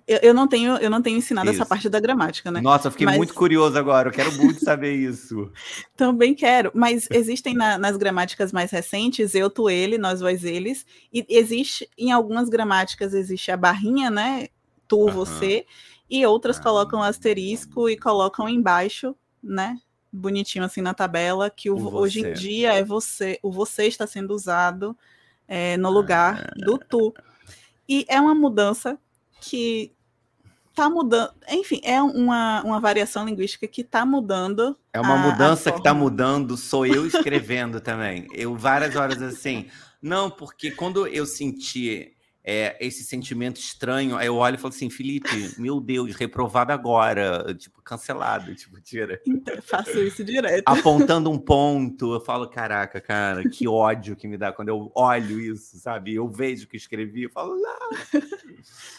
Eu, 0.07 0.19
eu, 0.23 0.33
não 0.33 0.47
tenho, 0.47 0.77
eu 0.77 0.89
não 0.89 1.01
tenho 1.01 1.17
ensinado 1.17 1.49
isso. 1.49 1.59
essa 1.59 1.65
parte 1.65 1.89
da 1.89 1.99
gramática, 1.99 2.49
né? 2.49 2.61
Nossa, 2.61 2.87
eu 2.87 2.91
fiquei 2.91 3.05
mas... 3.05 3.17
muito 3.17 3.33
curioso 3.33 3.77
agora, 3.77 4.07
eu 4.07 4.13
quero 4.13 4.31
muito 4.37 4.63
saber 4.63 4.93
isso. 4.93 5.51
Também 5.95 6.33
quero, 6.33 6.71
mas 6.73 7.09
existem 7.11 7.53
na, 7.53 7.77
nas 7.77 7.97
gramáticas 7.97 8.53
mais 8.53 8.71
recentes, 8.71 9.35
eu, 9.35 9.49
tu, 9.49 9.69
ele, 9.69 9.97
nós, 9.97 10.21
vós, 10.21 10.45
eles, 10.45 10.85
e 11.11 11.25
existe, 11.27 11.89
em 11.97 12.11
algumas 12.11 12.47
gramáticas, 12.47 13.13
existe 13.13 13.51
a 13.51 13.57
barrinha, 13.57 14.09
né? 14.09 14.47
Tu, 14.87 14.97
uhum. 14.97 15.11
você, 15.11 15.65
e 16.09 16.25
outras 16.25 16.57
uhum. 16.57 16.63
colocam 16.63 17.03
asterisco 17.03 17.89
e 17.89 17.97
colocam 17.97 18.47
embaixo, 18.47 19.13
né? 19.43 19.77
Bonitinho 20.09 20.63
assim 20.63 20.81
na 20.81 20.93
tabela, 20.93 21.49
que 21.49 21.69
o, 21.69 21.75
o 21.75 21.95
hoje 21.95 22.21
em 22.21 22.31
dia 22.33 22.73
é 22.73 22.83
você, 22.83 23.39
o 23.43 23.51
você 23.51 23.87
está 23.87 24.07
sendo 24.07 24.33
usado 24.33 24.95
é, 25.47 25.75
no 25.75 25.89
lugar 25.89 26.49
ah. 26.49 26.65
do 26.65 26.77
tu. 26.77 27.13
E 27.87 28.05
é 28.07 28.19
uma 28.19 28.33
mudança 28.33 28.97
que 29.41 29.91
está 30.69 30.89
mudando. 30.89 31.33
Enfim, 31.49 31.79
é 31.83 32.01
uma, 32.01 32.61
uma 32.63 32.79
variação 32.79 33.25
linguística 33.25 33.67
que 33.67 33.81
está 33.81 34.05
mudando. 34.05 34.77
É 34.91 34.99
uma 34.99 35.13
a, 35.13 35.31
mudança 35.31 35.69
a 35.69 35.71
que 35.71 35.79
está 35.79 35.93
mudando, 35.93 36.57
sou 36.57 36.85
eu 36.85 37.05
escrevendo 37.05 37.79
também. 37.79 38.27
Eu 38.33 38.55
várias 38.55 38.95
horas 38.95 39.21
assim. 39.21 39.67
Não, 40.01 40.29
porque 40.29 40.71
quando 40.71 41.07
eu 41.07 41.25
senti 41.25 42.12
é, 42.43 42.75
esse 42.85 43.03
sentimento 43.03 43.57
estranho. 43.57 44.17
Aí 44.17 44.27
eu 44.27 44.35
olho 44.35 44.55
e 44.55 44.57
falo 44.57 44.73
assim, 44.73 44.89
Felipe, 44.89 45.55
meu 45.57 45.79
Deus, 45.79 46.13
reprovado 46.15 46.73
agora, 46.73 47.55
tipo, 47.57 47.81
cancelado, 47.81 48.53
tipo, 48.53 48.79
tira. 48.81 49.21
Então, 49.25 49.61
faço 49.61 49.99
isso 49.99 50.23
direto. 50.23 50.63
Apontando 50.65 51.31
um 51.31 51.37
ponto, 51.37 52.13
eu 52.13 52.19
falo, 52.19 52.47
caraca, 52.47 52.99
cara, 52.99 53.47
que 53.47 53.67
ódio 53.67 54.15
que 54.15 54.27
me 54.27 54.37
dá 54.37 54.51
quando 54.51 54.69
eu 54.69 54.91
olho 54.93 55.39
isso, 55.39 55.77
sabe? 55.77 56.15
Eu 56.15 56.27
vejo 56.27 56.65
o 56.65 56.67
que 56.67 56.75
escrevi, 56.75 57.23
eu 57.23 57.29
falo, 57.29 57.55
não. 57.55 58.21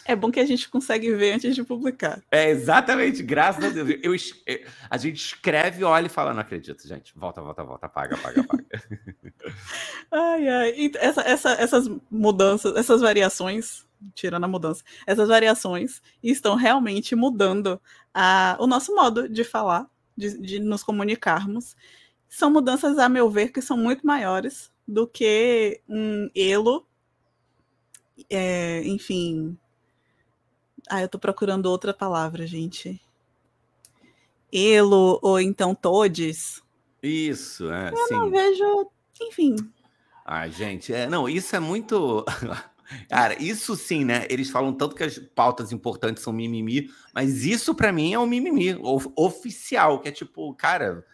É 0.05 0.15
bom 0.15 0.31
que 0.31 0.39
a 0.39 0.45
gente 0.45 0.69
consegue 0.69 1.13
ver 1.13 1.33
antes 1.33 1.55
de 1.55 1.63
publicar. 1.63 2.21
É, 2.31 2.49
exatamente, 2.49 3.21
graças 3.23 3.63
a 3.63 3.69
Deus. 3.69 3.89
Eu, 4.01 4.13
eu, 4.13 4.61
a 4.89 4.97
gente 4.97 5.17
escreve, 5.17 5.83
olha 5.83 6.07
e 6.07 6.09
fala, 6.09 6.33
não 6.33 6.41
acredito, 6.41 6.87
gente, 6.87 7.13
volta, 7.15 7.41
volta, 7.41 7.63
volta, 7.63 7.85
apaga, 7.85 8.15
apaga, 8.15 8.41
apaga. 8.41 8.65
ai, 10.11 10.47
ai, 10.47 10.91
essa, 10.95 11.21
essa, 11.21 11.51
essas 11.53 11.89
mudanças, 12.09 12.75
essas 12.75 13.01
variações 13.01 13.34
variações, 13.35 13.85
tirando 14.13 14.45
a 14.45 14.47
mudança, 14.47 14.83
essas 15.05 15.27
variações 15.27 16.01
estão 16.23 16.55
realmente 16.55 17.15
mudando 17.15 17.81
a, 18.13 18.55
o 18.59 18.67
nosso 18.67 18.95
modo 18.95 19.27
de 19.27 19.43
falar, 19.43 19.87
de, 20.15 20.37
de 20.39 20.59
nos 20.59 20.83
comunicarmos. 20.83 21.75
São 22.27 22.49
mudanças, 22.49 22.97
a 22.97 23.09
meu 23.09 23.29
ver, 23.29 23.51
que 23.51 23.61
são 23.61 23.77
muito 23.77 24.05
maiores 24.05 24.71
do 24.87 25.07
que 25.07 25.81
um 25.87 26.29
elo, 26.35 26.85
é, 28.29 28.81
enfim. 28.85 29.57
Ah, 30.89 31.01
eu 31.01 31.09
tô 31.09 31.17
procurando 31.17 31.65
outra 31.67 31.93
palavra, 31.93 32.45
gente. 32.45 33.01
Elo, 34.51 35.19
ou 35.21 35.39
então 35.39 35.73
todes. 35.73 36.61
Isso, 37.01 37.71
é. 37.71 37.91
Eu 37.91 38.07
sim. 38.07 38.13
não 38.13 38.29
vejo. 38.29 38.89
Enfim. 39.21 39.55
Ah, 40.23 40.47
gente, 40.47 40.93
é, 40.93 41.07
não, 41.07 41.27
isso 41.27 41.55
é 41.55 41.59
muito. 41.59 42.23
Cara, 43.09 43.41
isso 43.41 43.75
sim, 43.75 44.05
né? 44.05 44.25
Eles 44.29 44.49
falam 44.49 44.73
tanto 44.73 44.95
que 44.95 45.03
as 45.03 45.17
pautas 45.17 45.71
importantes 45.71 46.23
são 46.23 46.31
mimimi, 46.31 46.89
mas 47.13 47.45
isso 47.45 47.73
para 47.73 47.91
mim 47.91 48.13
é 48.13 48.19
um 48.19 48.27
mimimi 48.27 48.77
oficial, 49.15 49.99
que 49.99 50.09
é 50.09 50.11
tipo, 50.11 50.53
cara, 50.53 51.05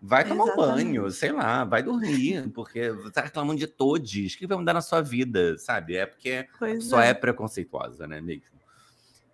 vai 0.00 0.26
tomar 0.26 0.44
um 0.44 0.56
banho, 0.56 1.10
sei 1.10 1.32
lá, 1.32 1.64
vai 1.64 1.82
dormir, 1.82 2.48
porque 2.50 2.90
você 2.90 3.10
tá 3.10 3.22
reclamando 3.22 3.58
de 3.58 3.66
todos, 3.66 4.10
o 4.10 4.38
que 4.38 4.46
vai 4.46 4.56
mudar 4.56 4.74
na 4.74 4.80
sua 4.80 5.00
vida, 5.00 5.58
sabe? 5.58 5.96
É 5.96 6.06
porque 6.06 6.46
só 6.80 7.00
é. 7.00 7.10
é. 7.10 7.14
preconceituosa, 7.14 8.06
né, 8.06 8.20
mesmo. 8.20 8.56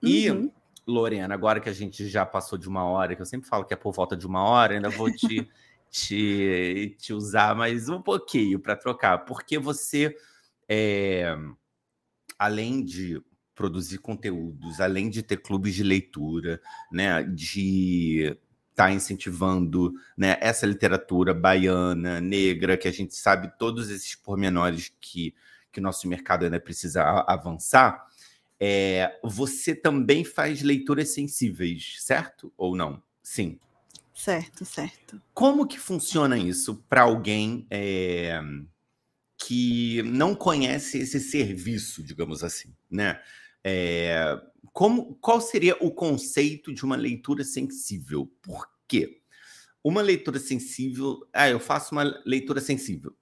E, 0.03 0.30
uhum. 0.30 0.51
Lorena, 0.86 1.34
agora 1.34 1.61
que 1.61 1.68
a 1.68 1.72
gente 1.72 2.09
já 2.09 2.24
passou 2.24 2.59
de 2.59 2.68
uma 2.68 2.84
hora, 2.84 3.14
que 3.14 3.22
eu 3.22 3.26
sempre 3.26 3.49
falo 3.49 3.64
que 3.64 3.74
é 3.74 3.76
por 3.76 3.93
volta 3.93 4.16
de 4.16 4.26
uma 4.26 4.43
hora, 4.43 4.74
ainda 4.74 4.88
vou 4.88 5.12
te, 5.12 5.49
te, 5.90 6.97
te 6.99 7.12
usar 7.12 7.55
mais 7.55 7.88
um 7.88 8.01
pouquinho 8.01 8.59
para 8.59 8.76
trocar, 8.76 9.18
porque 9.24 9.59
você. 9.59 10.16
É, 10.68 11.36
além 12.43 12.82
de 12.82 13.22
produzir 13.55 13.99
conteúdos, 13.99 14.80
além 14.80 15.09
de 15.09 15.22
ter 15.22 15.36
clubes 15.36 15.76
de 15.76 15.84
leitura, 15.84 16.61
né, 16.90 17.22
de 17.22 18.36
estar 18.70 18.86
tá 18.86 18.93
incentivando 18.93 19.93
né, 20.16 20.36
essa 20.40 20.66
literatura 20.66 21.32
baiana, 21.32 22.20
negra, 22.20 22.76
que 22.76 22.88
a 22.88 22.93
gente 22.93 23.14
sabe 23.14 23.57
todos 23.57 23.90
esses 23.90 24.16
pormenores 24.16 24.93
que, 25.01 25.32
que 25.70 25.78
o 25.78 25.82
nosso 25.82 26.09
mercado 26.09 26.45
ainda 26.45 26.59
precisa 26.59 27.05
avançar, 27.28 28.05
é, 28.59 29.20
você 29.22 29.72
também 29.72 30.24
faz 30.24 30.62
leituras 30.62 31.11
sensíveis, 31.11 31.97
certo? 32.01 32.53
Ou 32.57 32.74
não? 32.74 33.01
Sim. 33.22 33.61
Certo, 34.12 34.64
certo. 34.64 35.22
Como 35.32 35.64
que 35.64 35.78
funciona 35.78 36.36
isso 36.36 36.74
para 36.88 37.03
alguém 37.03 37.66
é, 37.70 38.40
que 39.45 40.03
não 40.03 40.34
conhece 40.34 40.99
esse 40.99 41.18
serviço, 41.20 42.03
digamos 42.03 42.45
assim, 42.45 42.74
né? 42.90 43.20
É, 43.64 44.40
como, 44.72 45.14
qual 45.16 45.40
seria 45.40 45.76
o 45.80 45.90
conceito 45.90 46.72
de 46.72 46.84
uma 46.84 46.97
leitura 46.97 47.45
sensível? 47.45 48.30
Por 48.43 48.68
quê? 48.86 49.20
Uma 49.82 50.01
leitura 50.01 50.38
sensível, 50.38 51.20
ah, 51.32 51.49
eu 51.49 51.59
faço 51.59 51.93
uma 51.93 52.05
leitura 52.24 52.61
sensível. 52.61 53.16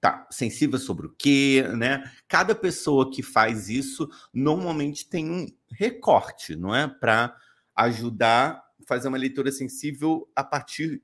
Tá, 0.00 0.26
sensível 0.30 0.78
sobre 0.78 1.06
o 1.06 1.14
quê, 1.18 1.64
né? 1.76 2.10
Cada 2.28 2.54
pessoa 2.54 3.10
que 3.10 3.22
faz 3.22 3.68
isso 3.68 4.08
normalmente 4.32 5.08
tem 5.08 5.30
um 5.30 5.46
recorte, 5.70 6.54
não 6.54 6.74
é? 6.74 6.86
Para 6.86 7.36
ajudar 7.74 8.66
fazer 8.86 9.08
uma 9.08 9.18
leitura 9.18 9.50
sensível 9.50 10.30
a 10.34 10.44
partir, 10.44 11.02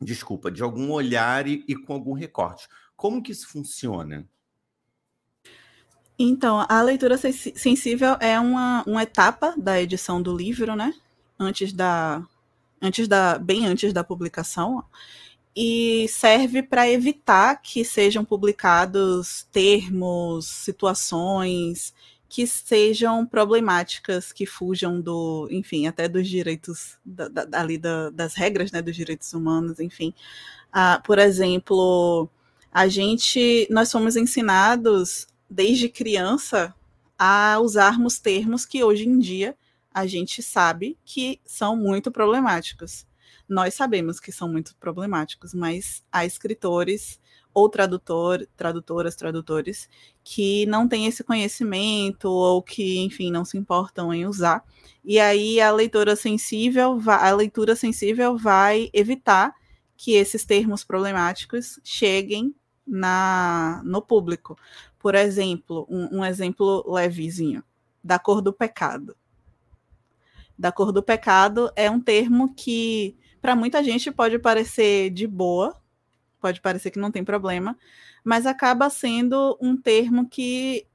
desculpa, 0.00 0.50
de 0.50 0.62
algum 0.62 0.90
olhar 0.90 1.46
e, 1.46 1.64
e 1.68 1.76
com 1.76 1.92
algum 1.92 2.14
recorte. 2.14 2.66
Como 2.98 3.22
que 3.22 3.30
isso 3.30 3.46
funciona? 3.46 4.28
Então, 6.18 6.66
a 6.68 6.82
leitura 6.82 7.16
sensível 7.16 8.16
é 8.18 8.40
uma, 8.40 8.82
uma 8.84 9.04
etapa 9.04 9.54
da 9.56 9.80
edição 9.80 10.20
do 10.20 10.36
livro, 10.36 10.74
né? 10.74 10.92
Antes 11.38 11.72
da, 11.72 12.26
antes 12.82 13.06
da, 13.06 13.38
bem 13.38 13.66
antes 13.66 13.92
da 13.92 14.02
publicação, 14.02 14.84
e 15.54 16.08
serve 16.08 16.60
para 16.60 16.90
evitar 16.90 17.62
que 17.62 17.84
sejam 17.84 18.24
publicados 18.24 19.46
termos, 19.52 20.46
situações 20.48 21.94
que 22.28 22.48
sejam 22.48 23.24
problemáticas, 23.24 24.32
que 24.32 24.44
fujam 24.44 25.00
do, 25.00 25.46
enfim, 25.52 25.86
até 25.86 26.08
dos 26.08 26.28
direitos 26.28 26.98
da, 27.04 27.28
da, 27.28 27.60
ali 27.60 27.78
da, 27.78 28.10
das 28.10 28.34
regras, 28.34 28.72
né, 28.72 28.82
dos 28.82 28.96
direitos 28.96 29.32
humanos, 29.32 29.78
enfim. 29.78 30.12
Ah, 30.72 31.00
por 31.06 31.18
exemplo, 31.20 32.28
a 32.72 32.88
gente, 32.88 33.66
nós 33.70 33.88
somos 33.88 34.16
ensinados 34.16 35.26
desde 35.48 35.88
criança 35.88 36.74
a 37.18 37.58
usarmos 37.60 38.18
termos 38.18 38.64
que 38.64 38.84
hoje 38.84 39.08
em 39.08 39.18
dia 39.18 39.56
a 39.92 40.06
gente 40.06 40.42
sabe 40.42 40.96
que 41.04 41.40
são 41.44 41.76
muito 41.76 42.12
problemáticos. 42.12 43.06
Nós 43.48 43.74
sabemos 43.74 44.20
que 44.20 44.30
são 44.30 44.48
muito 44.48 44.76
problemáticos, 44.76 45.54
mas 45.54 46.04
há 46.12 46.24
escritores 46.24 47.18
ou 47.52 47.68
tradutor, 47.68 48.46
tradutoras, 48.56 49.16
tradutores 49.16 49.88
que 50.22 50.66
não 50.66 50.86
têm 50.86 51.06
esse 51.06 51.24
conhecimento 51.24 52.28
ou 52.30 52.62
que, 52.62 52.98
enfim, 52.98 53.30
não 53.30 53.44
se 53.44 53.56
importam 53.56 54.12
em 54.12 54.26
usar. 54.26 54.62
E 55.04 55.18
aí 55.18 55.60
a 55.60 55.72
leitura 55.72 56.14
sensível, 56.14 57.00
a 57.06 57.32
leitura 57.32 57.74
sensível 57.74 58.36
vai 58.36 58.90
evitar 58.92 59.54
que 59.98 60.12
esses 60.12 60.44
termos 60.44 60.84
problemáticos 60.84 61.80
cheguem 61.82 62.54
na, 62.86 63.82
no 63.84 64.00
público. 64.00 64.56
Por 64.98 65.16
exemplo, 65.16 65.86
um, 65.90 66.20
um 66.20 66.24
exemplo 66.24 66.84
levezinho, 66.90 67.64
da 68.02 68.18
cor 68.18 68.40
do 68.40 68.52
pecado. 68.52 69.16
da 70.56 70.72
cor 70.72 70.92
do 70.92 71.02
pecado 71.02 71.70
é 71.76 71.90
um 71.90 72.00
termo 72.00 72.54
que 72.54 73.18
para 73.42 73.56
muita 73.56 73.82
gente 73.82 74.10
pode 74.10 74.38
parecer 74.38 75.10
de 75.10 75.26
boa, 75.26 75.76
pode 76.40 76.60
parecer 76.60 76.90
que 76.92 76.98
não 76.98 77.10
tem 77.10 77.24
problema, 77.24 77.76
mas 78.24 78.46
acaba 78.46 78.88
sendo 78.90 79.58
um 79.60 79.76
termo 79.76 80.28
que 80.28 80.86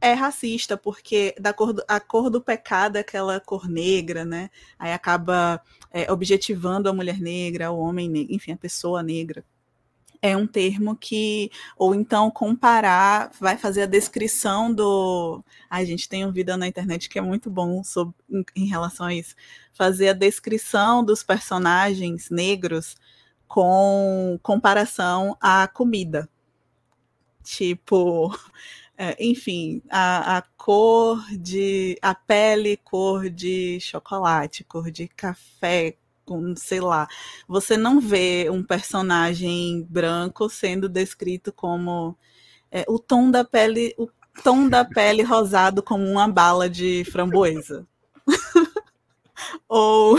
é 0.00 0.12
racista, 0.12 0.76
porque 0.76 1.34
da 1.40 1.52
cor 1.52 1.74
a 1.88 1.98
cor 2.00 2.30
do 2.30 2.40
pecado 2.40 2.96
é 2.96 3.00
aquela 3.00 3.40
cor 3.40 3.68
negra, 3.68 4.24
né? 4.24 4.50
Aí 4.78 4.92
acaba 4.92 5.62
é, 5.96 6.12
objetivando 6.12 6.90
a 6.90 6.92
mulher 6.92 7.18
negra, 7.18 7.72
o 7.72 7.78
homem 7.78 8.06
negro, 8.06 8.34
enfim, 8.34 8.52
a 8.52 8.56
pessoa 8.56 9.02
negra. 9.02 9.42
É 10.20 10.36
um 10.36 10.46
termo 10.46 10.94
que, 10.94 11.50
ou 11.74 11.94
então 11.94 12.30
comparar, 12.30 13.30
vai 13.40 13.56
fazer 13.56 13.82
a 13.82 13.86
descrição 13.86 14.72
do. 14.74 15.42
A 15.70 15.82
gente 15.84 16.06
tem 16.06 16.26
um 16.26 16.32
vídeo 16.32 16.54
na 16.58 16.68
internet 16.68 17.08
que 17.08 17.18
é 17.18 17.22
muito 17.22 17.48
bom 17.48 17.82
sobre, 17.82 18.14
em, 18.28 18.44
em 18.54 18.66
relação 18.66 19.06
a 19.06 19.14
isso. 19.14 19.34
Fazer 19.72 20.10
a 20.10 20.12
descrição 20.12 21.02
dos 21.02 21.22
personagens 21.22 22.28
negros 22.28 22.96
com 23.48 24.38
comparação 24.42 25.34
à 25.40 25.66
comida. 25.66 26.28
Tipo, 27.42 28.36
enfim, 29.18 29.82
a, 29.90 30.38
a, 30.38 30.42
cor 30.56 31.22
de. 31.38 31.98
a 32.00 32.14
pele, 32.14 32.76
cor 32.78 33.28
de 33.28 33.78
chocolate, 33.80 34.64
cor 34.64 34.90
de 34.90 35.08
café, 35.08 35.96
com, 36.24 36.54
sei 36.56 36.80
lá. 36.80 37.06
Você 37.48 37.76
não 37.76 38.00
vê 38.00 38.48
um 38.50 38.62
personagem 38.62 39.86
branco 39.88 40.48
sendo 40.48 40.88
descrito 40.88 41.52
como 41.52 42.16
é, 42.70 42.84
o 42.88 42.98
tom 42.98 43.30
da 43.30 43.44
pele. 43.44 43.94
O 43.98 44.08
tom 44.42 44.68
da 44.68 44.84
pele 44.84 45.22
rosado 45.22 45.82
como 45.82 46.04
uma 46.04 46.28
bala 46.28 46.68
de 46.68 47.04
framboesa. 47.04 47.86
Ou 49.68 50.18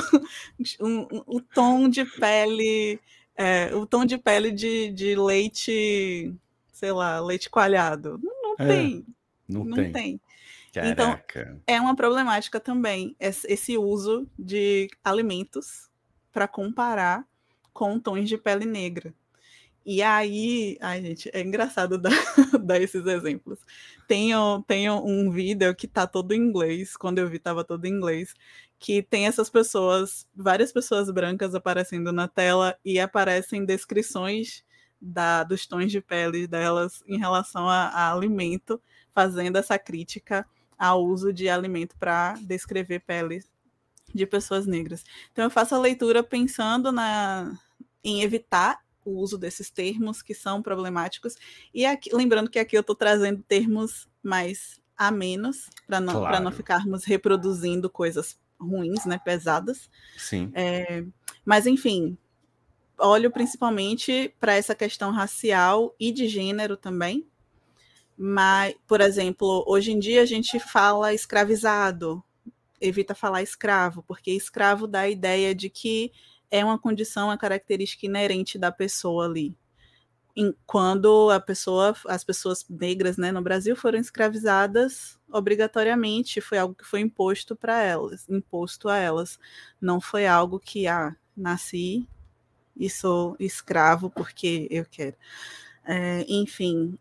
um, 0.80 1.00
um, 1.12 1.24
o 1.28 1.42
tom 1.42 1.90
de 1.90 2.06
pele. 2.06 3.00
É, 3.36 3.76
o 3.76 3.86
tom 3.86 4.06
de 4.06 4.18
pele 4.18 4.52
de, 4.52 4.90
de 4.92 5.16
leite, 5.16 6.34
sei 6.74 6.92
lá, 6.92 7.20
leite 7.20 7.50
coalhado. 7.50 8.20
É, 8.24 8.37
tem. 8.58 9.06
Não, 9.48 9.64
não 9.64 9.76
tem. 9.76 9.92
tem. 9.92 10.22
Então, 10.76 11.20
é 11.66 11.80
uma 11.82 11.96
problemática 11.96 12.60
também 12.60 13.16
esse 13.20 13.78
uso 13.78 14.30
de 14.38 14.88
alimentos 15.04 15.90
para 16.32 16.48
comparar 16.48 17.26
com 17.74 18.00
tons 18.00 18.28
de 18.28 18.38
pele 18.38 18.66
negra. 18.66 19.14
E 19.90 20.04
aí, 20.04 20.78
ai, 20.82 21.02
gente, 21.02 21.32
é 21.34 21.42
engraçado 21.42 21.98
dar, 21.98 22.12
dar 22.62 22.82
esses 22.82 23.06
exemplos. 23.06 23.60
Tenho, 24.06 24.62
tenho 24.68 25.02
um 25.06 25.32
vídeo 25.32 25.74
que 25.74 25.88
tá 25.88 26.06
todo 26.06 26.34
em 26.34 26.38
inglês, 26.38 26.98
quando 26.98 27.20
eu 27.20 27.30
vi 27.30 27.40
tava 27.40 27.64
todo 27.64 27.86
em 27.86 27.94
inglês, 27.94 28.34
que 28.78 29.02
tem 29.02 29.28
essas 29.28 29.50
pessoas, 29.50 30.28
várias 30.36 30.74
pessoas 30.74 31.10
brancas 31.10 31.56
aparecendo 31.56 32.12
na 32.12 32.28
tela 32.28 32.78
e 32.84 33.00
aparecem 33.00 33.64
descrições 33.64 34.64
da, 35.00 35.44
dos 35.44 35.66
tons 35.66 35.92
de 35.92 36.02
pele 36.02 36.48
delas 36.48 37.04
em 37.08 37.18
relação 37.18 37.70
a, 37.70 37.88
a 37.88 38.12
alimento, 38.12 38.82
fazendo 39.14 39.58
essa 39.58 39.78
crítica 39.78 40.46
ao 40.78 41.04
uso 41.04 41.34
de 41.34 41.50
alimento 41.50 41.96
para 41.98 42.34
descrever 42.42 43.00
peles 43.00 43.50
de 44.14 44.26
pessoas 44.26 44.66
negras. 44.66 45.04
Então 45.32 45.44
eu 45.44 45.50
faço 45.50 45.76
a 45.76 45.80
leitura 45.80 46.24
pensando 46.24 46.92
na, 46.92 47.58
em 48.04 48.22
evitar 48.22 48.80
o 49.04 49.12
uso 49.12 49.38
desses 49.38 49.70
termos 49.70 50.22
que 50.22 50.34
são 50.34 50.62
problemáticos 50.62 51.36
e 51.74 51.86
aqui, 51.86 52.14
lembrando 52.14 52.50
que 52.50 52.60
aqui 52.60 52.76
eu 52.76 52.82
estou 52.82 52.96
trazendo 52.96 53.42
termos 53.44 54.08
mais 54.22 54.82
a 54.98 55.12
menos 55.12 55.70
para 55.86 56.00
não, 56.00 56.14
claro. 56.14 56.44
não 56.44 56.52
ficarmos 56.52 57.06
reproduzindo 57.06 57.90
coisas 57.90 58.38
ruins, 58.60 59.06
né, 59.06 59.20
pesadas. 59.24 59.90
Sim. 60.18 60.52
É, 60.54 61.06
mas 61.46 61.68
enfim, 61.68 62.18
olho 62.98 63.32
principalmente 63.32 64.34
para 64.40 64.56
essa 64.56 64.74
questão 64.74 65.12
racial 65.12 65.96
e 66.00 66.12
de 66.12 66.28
gênero 66.28 66.76
também. 66.76 67.28
Mas, 68.18 68.76
por 68.88 69.00
exemplo, 69.00 69.64
hoje 69.68 69.92
em 69.92 70.00
dia 70.00 70.24
a 70.24 70.26
gente 70.26 70.60
fala 70.60 71.14
escravizado, 71.14 72.24
evita 72.82 73.14
falar 73.14 73.44
escravo, 73.44 74.04
porque 74.08 74.32
escravo 74.32 74.88
dá 74.88 75.02
a 75.02 75.10
ideia 75.10 75.54
de 75.54 75.70
que 75.70 76.12
é 76.50 76.66
uma 76.66 76.80
condição, 76.80 77.28
uma 77.28 77.38
característica 77.38 78.06
inerente 78.06 78.58
da 78.58 78.72
pessoa 78.72 79.26
ali. 79.26 79.56
Quando 80.66 81.32
a 81.32 81.40
pessoa, 81.40 81.96
as 82.08 82.24
pessoas 82.24 82.66
negras 82.70 83.18
né, 83.18 83.32
no 83.32 83.42
Brasil 83.42 83.76
foram 83.76 84.00
escravizadas 84.00 85.20
obrigatoriamente, 85.32 86.42
foi 86.42 86.60
algo 86.60 86.76
que 86.76 86.86
foi 86.86 87.02
imposto 87.02 87.56
para 87.56 87.82
elas, 87.82 88.28
imposto 88.30 88.88
a 88.88 88.98
elas. 88.98 89.40
Não 89.82 90.00
foi 90.00 90.28
algo 90.28 90.60
que, 90.60 90.88
ah, 90.88 91.16
nasci 91.36 92.08
e 92.80 92.90
sou 92.90 93.36
escravo 93.40 94.10
porque 94.10 94.68
eu 94.70 94.86
quero. 94.90 95.16
É, 95.86 96.26
enfim, 96.28 96.98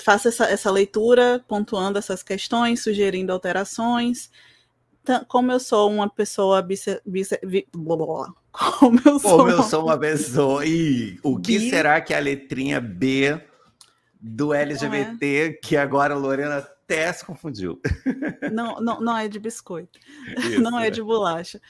faça 0.00 0.28
essa, 0.28 0.44
essa 0.44 0.70
leitura, 0.70 1.44
pontuando 1.46 1.98
essas 1.98 2.22
questões, 2.22 2.82
sugerindo 2.82 3.32
alterações. 3.32 4.30
Como 5.28 5.50
eu 5.50 5.58
sou 5.58 5.90
uma 5.90 6.08
pessoa 6.08 6.62
bise, 6.62 7.00
bise, 7.04 7.38
bi, 7.44 7.66
blá, 7.74 7.96
blá, 7.96 8.34
como 8.78 9.00
eu 9.04 9.18
sou, 9.18 9.38
como 9.38 9.50
eu 9.50 9.62
sou 9.62 9.84
uma 9.84 9.98
pessoa. 9.98 10.64
E 10.64 11.18
o 11.22 11.38
que 11.38 11.58
bi... 11.58 11.70
será 11.70 12.00
que 12.00 12.14
é 12.14 12.18
a 12.18 12.20
letrinha 12.20 12.80
B 12.80 13.40
do 14.20 14.52
LGBT 14.52 15.26
é. 15.26 15.52
que 15.52 15.76
agora 15.76 16.14
a 16.14 16.18
Lorena 16.18 16.66
até 16.90 17.12
se 17.12 17.24
confundiu. 17.24 17.80
Não, 18.52 18.80
não, 18.80 19.00
não 19.00 19.16
é 19.16 19.28
de 19.28 19.38
biscoito. 19.38 19.98
Isso, 20.38 20.60
não 20.60 20.78
é 20.78 20.84
né? 20.84 20.90
de 20.90 21.02
bolacha. 21.02 21.60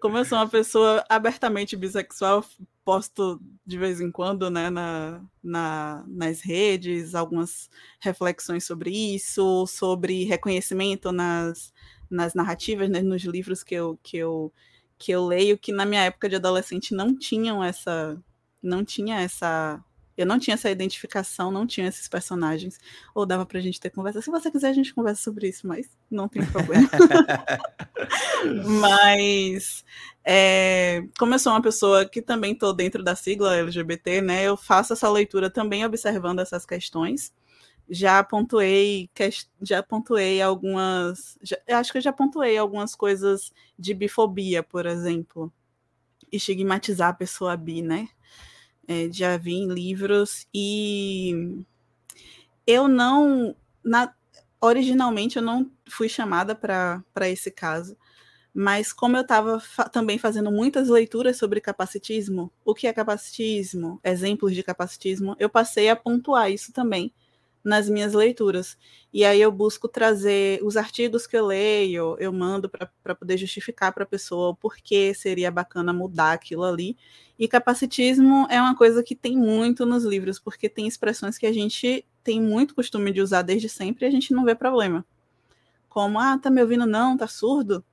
Como 0.00 0.18
eu 0.18 0.24
sou 0.24 0.36
uma 0.36 0.48
pessoa 0.48 1.02
abertamente 1.08 1.76
bissexual, 1.76 2.44
posto 2.84 3.40
de 3.64 3.78
vez 3.78 4.00
em 4.00 4.10
quando 4.10 4.50
né, 4.50 4.68
na, 4.68 5.24
na, 5.42 6.04
nas 6.06 6.40
redes 6.42 7.14
algumas 7.14 7.70
reflexões 8.00 8.64
sobre 8.64 8.90
isso, 8.90 9.66
sobre 9.66 10.24
reconhecimento 10.24 11.10
nas, 11.10 11.72
nas 12.10 12.34
narrativas, 12.34 12.90
né, 12.90 13.00
nos 13.00 13.24
livros 13.24 13.62
que 13.62 13.74
eu, 13.74 13.98
que, 14.02 14.18
eu, 14.18 14.52
que 14.98 15.10
eu 15.10 15.24
leio, 15.24 15.58
que 15.58 15.72
na 15.72 15.86
minha 15.86 16.02
época 16.02 16.28
de 16.28 16.36
adolescente 16.36 16.94
não 16.94 17.16
tinham 17.16 17.64
essa. 17.64 18.20
não 18.62 18.84
tinha 18.84 19.20
essa 19.20 19.82
eu 20.16 20.24
não 20.24 20.38
tinha 20.38 20.54
essa 20.54 20.70
identificação, 20.70 21.50
não 21.50 21.66
tinha 21.66 21.86
esses 21.86 22.08
personagens. 22.08 22.78
Ou 23.14 23.26
dava 23.26 23.44
pra 23.44 23.60
gente 23.60 23.78
ter 23.78 23.90
conversa. 23.90 24.22
Se 24.22 24.30
você 24.30 24.50
quiser, 24.50 24.68
a 24.68 24.72
gente 24.72 24.94
conversa 24.94 25.22
sobre 25.22 25.48
isso, 25.48 25.66
mas 25.66 25.88
não 26.10 26.28
tem 26.28 26.44
problema. 26.46 26.88
mas, 28.80 29.84
é, 30.24 31.04
como 31.18 31.34
eu 31.34 31.38
sou 31.38 31.52
uma 31.52 31.60
pessoa 31.60 32.08
que 32.08 32.22
também 32.22 32.52
estou 32.52 32.72
dentro 32.72 33.02
da 33.02 33.14
sigla 33.14 33.56
LGBT, 33.56 34.22
né, 34.22 34.44
eu 34.44 34.56
faço 34.56 34.94
essa 34.94 35.10
leitura 35.10 35.50
também 35.50 35.84
observando 35.84 36.40
essas 36.40 36.64
questões. 36.64 37.32
Já 37.88 38.24
pontuei, 38.24 39.08
já 39.62 39.82
pontuei 39.82 40.42
algumas. 40.42 41.38
Já, 41.42 41.56
acho 41.78 41.92
que 41.92 41.98
eu 41.98 42.02
já 42.02 42.12
pontuei 42.12 42.58
algumas 42.58 42.96
coisas 42.96 43.52
de 43.78 43.94
bifobia, 43.94 44.62
por 44.62 44.86
exemplo. 44.86 45.52
Estigmatizar 46.32 47.10
a 47.10 47.14
pessoa 47.14 47.56
bi, 47.56 47.82
né? 47.82 48.08
É, 48.88 49.10
já 49.12 49.36
vi 49.36 49.54
em 49.54 49.68
livros 49.68 50.46
e 50.54 51.64
eu 52.66 52.88
não 52.88 53.54
na, 53.84 54.12
originalmente 54.60 55.36
eu 55.36 55.42
não 55.42 55.70
fui 55.88 56.08
chamada 56.08 56.54
para 56.54 57.28
esse 57.28 57.50
caso, 57.50 57.96
mas 58.54 58.92
como 58.92 59.16
eu 59.16 59.22
estava 59.22 59.60
fa 59.60 59.88
também 59.88 60.18
fazendo 60.18 60.50
muitas 60.50 60.88
leituras 60.88 61.36
sobre 61.36 61.60
capacitismo, 61.60 62.52
o 62.64 62.74
que 62.74 62.86
é 62.86 62.92
capacitismo, 62.92 64.00
exemplos 64.02 64.54
de 64.54 64.62
capacitismo, 64.62 65.36
eu 65.38 65.48
passei 65.48 65.88
a 65.88 65.96
pontuar 65.96 66.50
isso 66.50 66.72
também 66.72 67.12
nas 67.66 67.88
minhas 67.88 68.14
leituras. 68.14 68.78
E 69.12 69.24
aí 69.24 69.40
eu 69.40 69.50
busco 69.50 69.88
trazer 69.88 70.60
os 70.62 70.76
artigos 70.76 71.26
que 71.26 71.36
eu 71.36 71.44
leio, 71.44 72.16
eu 72.20 72.32
mando 72.32 72.70
para 72.70 73.14
poder 73.14 73.36
justificar 73.36 73.92
para 73.92 74.04
a 74.04 74.06
pessoa 74.06 74.50
o 74.50 74.54
porquê 74.54 75.12
seria 75.12 75.50
bacana 75.50 75.92
mudar 75.92 76.32
aquilo 76.32 76.62
ali. 76.62 76.96
E 77.36 77.48
capacitismo 77.48 78.46
é 78.48 78.60
uma 78.60 78.76
coisa 78.76 79.02
que 79.02 79.16
tem 79.16 79.36
muito 79.36 79.84
nos 79.84 80.04
livros, 80.04 80.38
porque 80.38 80.68
tem 80.68 80.86
expressões 80.86 81.36
que 81.36 81.44
a 81.44 81.52
gente 81.52 82.06
tem 82.22 82.40
muito 82.40 82.72
costume 82.72 83.10
de 83.10 83.20
usar 83.20 83.42
desde 83.42 83.68
sempre 83.68 84.06
e 84.06 84.08
a 84.08 84.12
gente 84.12 84.32
não 84.32 84.44
vê 84.44 84.54
problema. 84.54 85.04
Como, 85.88 86.20
ah, 86.20 86.38
tá 86.38 86.50
me 86.50 86.62
ouvindo 86.62 86.86
não, 86.86 87.16
tá 87.16 87.26
surdo? 87.26 87.84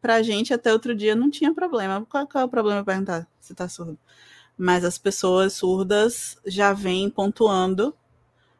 Pra 0.00 0.22
gente 0.22 0.52
até 0.52 0.72
outro 0.72 0.92
dia 0.92 1.14
não 1.14 1.30
tinha 1.30 1.54
problema. 1.54 2.04
Qual, 2.10 2.26
qual 2.26 2.42
é 2.42 2.44
o 2.44 2.48
problema 2.48 2.84
perguntar 2.84 3.28
se 3.38 3.54
tá 3.54 3.68
surdo? 3.68 3.96
Mas 4.56 4.84
as 4.84 4.98
pessoas 4.98 5.52
surdas 5.52 6.36
já 6.44 6.72
vêm 6.72 7.08
pontuando 7.08 7.94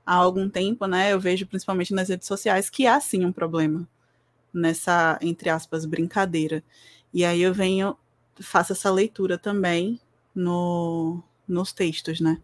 há 0.09 0.15
algum 0.15 0.49
tempo, 0.49 0.87
né? 0.87 1.13
Eu 1.13 1.21
vejo 1.21 1.47
principalmente 1.47 1.93
nas 1.93 2.09
redes 2.09 2.27
sociais 2.27 2.71
que 2.71 2.87
há 2.87 2.99
sim 2.99 3.27
um 3.27 3.33
problema 3.33 3.87
nessa, 4.53 5.19
entre 5.21 5.51
aspas, 5.51 5.85
brincadeira. 5.85 6.65
E 7.13 7.27
aí 7.27 7.43
eu 7.43 7.53
venho, 7.53 7.95
faço 8.41 8.73
essa 8.73 8.91
leitura 8.91 9.37
também 9.37 10.01
no, 10.35 11.23
nos 11.47 11.75
textos, 11.75 12.21
né? 12.21 12.41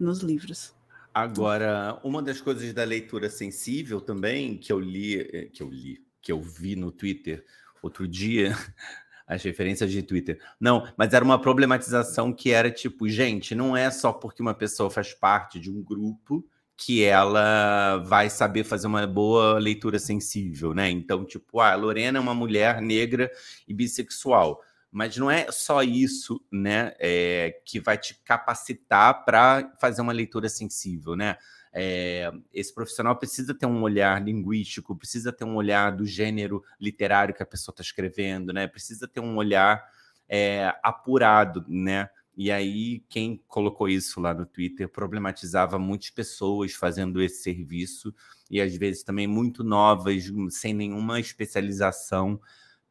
Nos 0.00 0.20
livros. 0.20 0.74
Agora, 1.12 2.00
uma 2.02 2.22
das 2.22 2.40
coisas 2.40 2.72
da 2.72 2.84
leitura 2.84 3.28
sensível 3.28 4.00
também, 4.00 4.56
que 4.56 4.72
eu 4.72 4.80
li, 4.80 5.20
eh, 5.20 5.50
que 5.52 5.62
eu 5.62 5.68
li, 5.68 6.02
que 6.22 6.32
eu 6.32 6.40
vi 6.40 6.76
no 6.76 6.90
Twitter, 6.90 7.44
outro 7.82 8.08
dia 8.08 8.56
as 9.28 9.42
referências 9.42 9.90
de 9.90 10.02
Twitter. 10.02 10.40
Não, 10.58 10.90
mas 10.96 11.12
era 11.12 11.24
uma 11.24 11.38
problematização 11.38 12.32
que 12.32 12.52
era 12.52 12.70
tipo, 12.70 13.06
gente, 13.06 13.54
não 13.54 13.76
é 13.76 13.90
só 13.90 14.14
porque 14.14 14.40
uma 14.40 14.54
pessoa 14.54 14.90
faz 14.90 15.12
parte 15.12 15.60
de 15.60 15.70
um 15.70 15.82
grupo 15.82 16.42
que 16.76 17.02
ela 17.04 17.98
vai 17.98 18.28
saber 18.28 18.64
fazer 18.64 18.86
uma 18.86 19.06
boa 19.06 19.58
leitura 19.58 19.98
sensível, 19.98 20.74
né? 20.74 20.90
Então, 20.90 21.24
tipo, 21.24 21.58
ah, 21.60 21.72
a 21.72 21.74
Lorena 21.74 22.18
é 22.18 22.20
uma 22.20 22.34
mulher 22.34 22.82
negra 22.82 23.30
e 23.66 23.72
bissexual. 23.72 24.60
Mas 24.90 25.16
não 25.16 25.30
é 25.30 25.50
só 25.50 25.82
isso, 25.82 26.40
né, 26.50 26.94
é, 26.98 27.60
que 27.64 27.80
vai 27.80 27.98
te 27.98 28.14
capacitar 28.24 29.24
para 29.24 29.74
fazer 29.80 30.00
uma 30.00 30.12
leitura 30.12 30.48
sensível, 30.48 31.16
né? 31.16 31.36
É, 31.72 32.32
esse 32.54 32.74
profissional 32.74 33.16
precisa 33.16 33.54
ter 33.54 33.66
um 33.66 33.82
olhar 33.82 34.22
linguístico, 34.22 34.96
precisa 34.96 35.30
ter 35.32 35.44
um 35.44 35.56
olhar 35.56 35.90
do 35.94 36.06
gênero 36.06 36.62
literário 36.80 37.34
que 37.34 37.42
a 37.42 37.46
pessoa 37.46 37.72
está 37.74 37.82
escrevendo, 37.82 38.52
né? 38.52 38.66
Precisa 38.66 39.06
ter 39.06 39.20
um 39.20 39.36
olhar 39.36 39.84
é, 40.28 40.74
apurado, 40.82 41.64
né? 41.68 42.08
E 42.36 42.52
aí, 42.52 43.00
quem 43.08 43.42
colocou 43.48 43.88
isso 43.88 44.20
lá 44.20 44.34
no 44.34 44.44
Twitter 44.44 44.88
problematizava 44.88 45.78
muitas 45.78 46.10
pessoas 46.10 46.74
fazendo 46.74 47.22
esse 47.22 47.42
serviço, 47.42 48.14
e 48.50 48.60
às 48.60 48.76
vezes 48.76 49.02
também 49.02 49.26
muito 49.26 49.64
novas, 49.64 50.30
sem 50.50 50.74
nenhuma 50.74 51.18
especialização, 51.18 52.38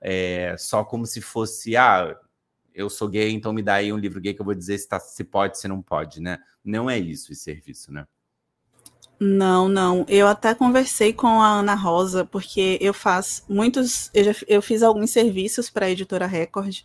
é, 0.01 0.55
só 0.57 0.83
como 0.83 1.05
se 1.05 1.21
fosse, 1.21 1.77
ah, 1.77 2.17
eu 2.73 2.89
sou 2.89 3.07
gay, 3.07 3.31
então 3.31 3.53
me 3.53 3.61
dá 3.61 3.75
aí 3.75 3.93
um 3.93 3.97
livro 3.97 4.19
gay 4.19 4.33
que 4.33 4.41
eu 4.41 4.45
vou 4.45 4.55
dizer 4.55 4.77
se, 4.77 4.87
tá, 4.87 4.99
se 4.99 5.23
pode, 5.23 5.59
se 5.59 5.67
não 5.67 5.81
pode, 5.81 6.19
né? 6.19 6.39
Não 6.63 6.89
é 6.89 6.97
isso 6.97 7.31
esse 7.31 7.43
serviço, 7.43 7.93
né? 7.93 8.05
Não, 9.19 9.69
não. 9.69 10.05
Eu 10.09 10.27
até 10.27 10.53
conversei 10.53 11.13
com 11.13 11.27
a 11.41 11.59
Ana 11.59 11.73
Rosa, 11.73 12.25
porque 12.25 12.77
eu 12.81 12.93
faço 12.93 13.43
muitos. 13.47 14.09
Eu, 14.13 14.23
já, 14.25 14.35
eu 14.47 14.61
fiz 14.61 14.83
alguns 14.83 15.11
serviços 15.11 15.69
para 15.69 15.85
a 15.85 15.89
editora 15.89 16.27
Record, 16.27 16.81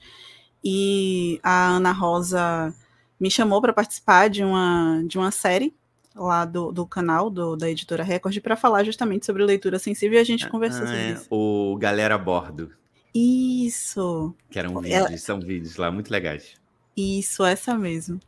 e 0.64 1.40
a 1.42 1.68
Ana 1.68 1.92
Rosa 1.92 2.74
me 3.18 3.30
chamou 3.30 3.60
para 3.60 3.72
participar 3.72 4.28
de 4.28 4.42
uma, 4.42 5.02
de 5.06 5.18
uma 5.18 5.30
série 5.30 5.74
lá 6.14 6.44
do, 6.44 6.72
do 6.72 6.86
canal 6.86 7.30
do, 7.30 7.56
da 7.56 7.70
editora 7.70 8.02
Record 8.02 8.40
para 8.40 8.56
falar 8.56 8.84
justamente 8.84 9.26
sobre 9.26 9.44
leitura 9.44 9.78
sensível 9.78 10.18
e 10.18 10.20
a 10.20 10.24
gente 10.24 10.46
ah, 10.46 10.50
conversou 10.50 10.86
sobre 10.86 11.00
é, 11.00 11.10
isso. 11.12 11.26
O 11.30 11.76
Galera 11.78 12.14
a 12.14 12.18
Bordo. 12.18 12.72
Isso. 13.14 14.34
Que 14.50 14.58
eram 14.58 14.80
vídeos, 14.80 14.94
Ela... 14.94 15.18
são 15.18 15.40
vídeos 15.40 15.76
lá 15.76 15.90
muito 15.90 16.10
legais. 16.10 16.54
Isso, 16.96 17.44
essa 17.44 17.76
mesmo. 17.76 18.20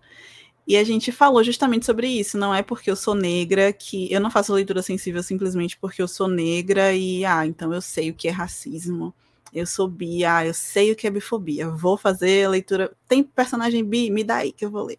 E 0.66 0.76
a 0.76 0.84
gente 0.84 1.10
falou 1.10 1.42
justamente 1.42 1.84
sobre 1.84 2.06
isso. 2.06 2.38
Não 2.38 2.54
é 2.54 2.62
porque 2.62 2.90
eu 2.90 2.96
sou 2.96 3.14
negra 3.14 3.72
que 3.72 4.12
eu 4.12 4.20
não 4.20 4.30
faço 4.30 4.54
leitura 4.54 4.82
sensível 4.82 5.22
simplesmente 5.22 5.76
porque 5.78 6.00
eu 6.00 6.09
sou 6.09 6.28
negra 6.28 6.94
e 6.94 7.24
ah, 7.24 7.46
então 7.46 7.72
eu 7.72 7.80
sei 7.80 8.10
o 8.10 8.14
que 8.14 8.28
é 8.28 8.30
racismo. 8.30 9.12
Eu 9.52 9.66
sou 9.66 9.88
bi, 9.88 10.24
ah, 10.24 10.46
eu 10.46 10.54
sei 10.54 10.92
o 10.92 10.96
que 10.96 11.06
é 11.06 11.10
bifobia. 11.10 11.68
Vou 11.70 11.96
fazer 11.96 12.48
leitura. 12.48 12.92
Tem 13.08 13.22
personagem 13.22 13.84
bi, 13.84 14.10
me 14.10 14.24
dá 14.24 14.36
aí 14.36 14.52
que 14.52 14.64
eu 14.64 14.70
vou 14.70 14.84
ler. 14.84 14.98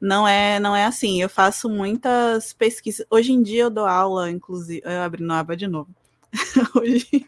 Não 0.00 0.26
é, 0.28 0.60
não 0.60 0.76
é 0.76 0.84
assim. 0.84 1.20
Eu 1.22 1.28
faço 1.28 1.68
muitas 1.68 2.52
pesquisas. 2.52 3.06
Hoje 3.10 3.32
em 3.32 3.42
dia 3.42 3.64
eu 3.64 3.70
dou 3.70 3.86
aula, 3.86 4.30
inclusive. 4.30 4.82
Eu 4.84 5.02
abri 5.02 5.22
no 5.22 5.32
aba 5.34 5.56
de 5.56 5.66
novo. 5.66 5.88
Hoje 6.74 7.26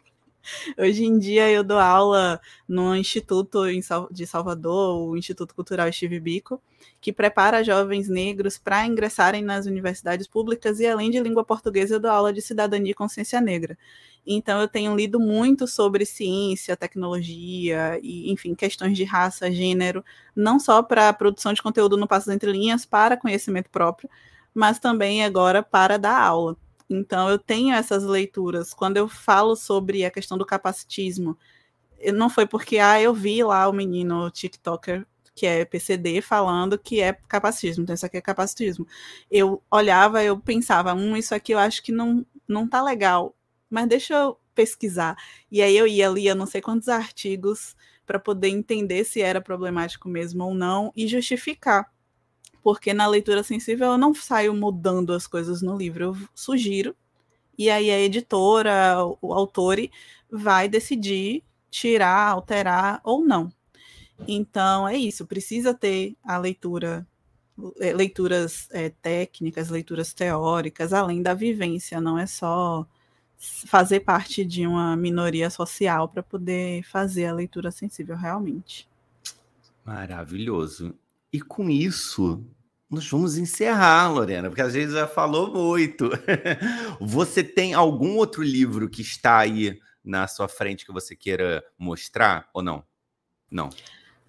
Hoje 0.79 1.05
em 1.05 1.19
dia 1.19 1.51
eu 1.51 1.63
dou 1.63 1.79
aula 1.79 2.41
no 2.67 2.95
Instituto 2.95 3.63
de 4.11 4.27
Salvador, 4.27 5.09
o 5.09 5.17
Instituto 5.17 5.55
Cultural 5.55 5.93
Steve 5.93 6.21
Bico, 6.21 6.61
que 7.01 7.13
prepara 7.13 7.65
jovens 7.65 8.09
negros 8.09 8.59
para 8.59 8.87
ingressarem 8.87 9.43
nas 9.43 9.67
universidades 9.67 10.27
públicas 10.27 10.81
e 10.81 10.87
além 10.87 11.11
de 11.11 11.21
língua 11.21 11.45
portuguesa 11.45 11.95
eu 11.95 12.01
dou 12.01 12.11
aula 12.11 12.33
de 12.33 12.43
cidadania 12.43 12.93
e 12.93 12.95
consciência 12.95 13.41
negra. 13.41 13.77
Então 14.27 14.61
eu 14.61 14.69
tenho 14.69 14.95
lido 14.95 15.19
muito 15.19 15.67
sobre 15.67 16.05
ciência, 16.05 16.77
tecnologia 16.77 17.99
e, 18.03 18.31
enfim, 18.31 18.55
questões 18.55 18.97
de 18.97 19.05
raça, 19.05 19.51
gênero, 19.51 20.05
não 20.37 20.61
só 20.61 20.83
para 20.83 21.13
produção 21.13 21.53
de 21.53 21.63
conteúdo 21.63 21.97
no 21.97 22.07
Passos 22.07 22.29
Entre 22.29 22.53
Linhas, 22.53 22.85
para 22.85 23.17
conhecimento 23.17 23.71
próprio, 23.71 24.11
mas 24.53 24.79
também 24.79 25.25
agora 25.25 25.63
para 25.63 25.99
dar 25.99 26.21
aula. 26.21 26.57
Então, 26.89 27.29
eu 27.29 27.39
tenho 27.39 27.75
essas 27.75 28.05
leituras. 28.05 28.73
Quando 28.73 28.97
eu 28.97 29.09
falo 29.09 29.55
sobre 29.57 30.05
a 30.05 30.11
questão 30.11 30.39
do 30.39 30.47
capacitismo, 30.47 31.37
não 32.15 32.31
foi 32.31 32.47
porque 32.47 32.79
ah, 32.79 33.01
eu 33.01 33.13
vi 33.15 33.43
lá 33.43 33.69
o 33.69 33.73
menino 33.73 34.31
TikToker 34.31 35.07
que 35.39 35.47
é 35.47 35.65
PCD 35.65 36.21
falando 36.21 36.77
que 36.77 37.01
é 37.01 37.13
capacitismo, 37.29 37.85
então 37.85 37.95
isso 37.95 38.05
aqui 38.05 38.17
é 38.17 38.21
capacitismo. 38.21 38.85
Eu 39.31 39.63
olhava, 39.71 40.23
eu 40.25 40.37
pensava, 40.37 40.93
hum, 40.95 41.17
isso 41.17 41.33
aqui 41.33 41.53
eu 41.53 41.59
acho 41.61 41.81
que 41.81 41.93
não, 41.93 42.27
não 42.49 42.69
tá 42.69 42.83
legal, 42.83 43.37
mas 43.71 43.87
deixa 43.87 44.15
eu 44.15 44.39
pesquisar. 44.53 45.17
E 45.51 45.63
aí 45.63 45.77
eu 45.77 45.87
ia 45.87 46.09
lia 46.09 46.35
não 46.35 46.45
sei 46.47 46.61
quantos 46.61 46.89
artigos 46.89 47.77
para 48.05 48.19
poder 48.19 48.49
entender 48.49 49.05
se 49.05 49.21
era 49.23 49.41
problemático 49.41 50.09
mesmo 50.09 50.43
ou 50.45 50.55
não 50.55 50.93
e 50.97 51.07
justificar 51.07 51.89
porque 52.69 52.93
na 52.93 53.07
leitura 53.07 53.43
sensível 53.43 53.93
eu 53.93 53.97
não 53.97 54.13
saio 54.13 54.55
mudando 54.55 55.15
as 55.15 55.27
coisas 55.27 55.63
no 55.63 55.75
livro, 55.75 56.05
eu 56.05 56.17
sugiro, 56.35 56.95
e 57.57 57.71
aí 57.71 57.91
a 57.91 57.99
editora, 57.99 58.95
o 59.23 59.33
autor, 59.33 59.79
vai 60.31 60.69
decidir 60.69 61.43
tirar, 61.71 62.29
alterar 62.29 63.01
ou 63.03 63.25
não. 63.25 63.51
Então 64.27 64.87
é 64.87 64.99
isso, 64.99 65.27
precisa 65.27 65.73
ter 65.73 66.15
a 66.23 66.37
leitura, 66.37 67.07
é, 67.81 67.95
leituras 67.95 68.69
é, 68.71 68.91
técnicas, 68.91 69.71
leituras 69.71 70.13
teóricas, 70.13 70.93
além 70.93 71.23
da 71.23 71.33
vivência, 71.33 72.03
não 72.03 72.19
é 72.19 72.27
só 72.27 72.87
fazer 73.39 74.01
parte 74.01 74.45
de 74.45 74.67
uma 74.67 74.95
minoria 74.95 75.49
social 75.49 76.07
para 76.07 76.23
poder 76.23 76.83
fazer 76.83 77.25
a 77.25 77.33
leitura 77.33 77.71
sensível 77.71 78.15
realmente. 78.15 78.87
Maravilhoso. 79.87 80.95
E 81.33 81.41
com 81.41 81.71
isso, 81.71 82.45
nós 82.91 83.09
vamos 83.09 83.37
encerrar, 83.37 84.11
Lorena, 84.11 84.49
porque 84.49 84.63
às 84.63 84.73
vezes 84.73 84.95
já 84.95 85.07
falou 85.07 85.53
muito. 85.53 86.11
você 86.99 87.45
tem 87.45 87.75
algum 87.75 88.17
outro 88.17 88.43
livro 88.43 88.89
que 88.89 89.03
está 89.03 89.39
aí 89.39 89.79
na 90.03 90.27
sua 90.27 90.49
frente 90.49 90.87
que 90.87 90.93
você 90.93 91.15
queira 91.15 91.63
mostrar 91.79 92.49
ou 92.55 92.63
não? 92.63 92.83
Não. 93.51 93.69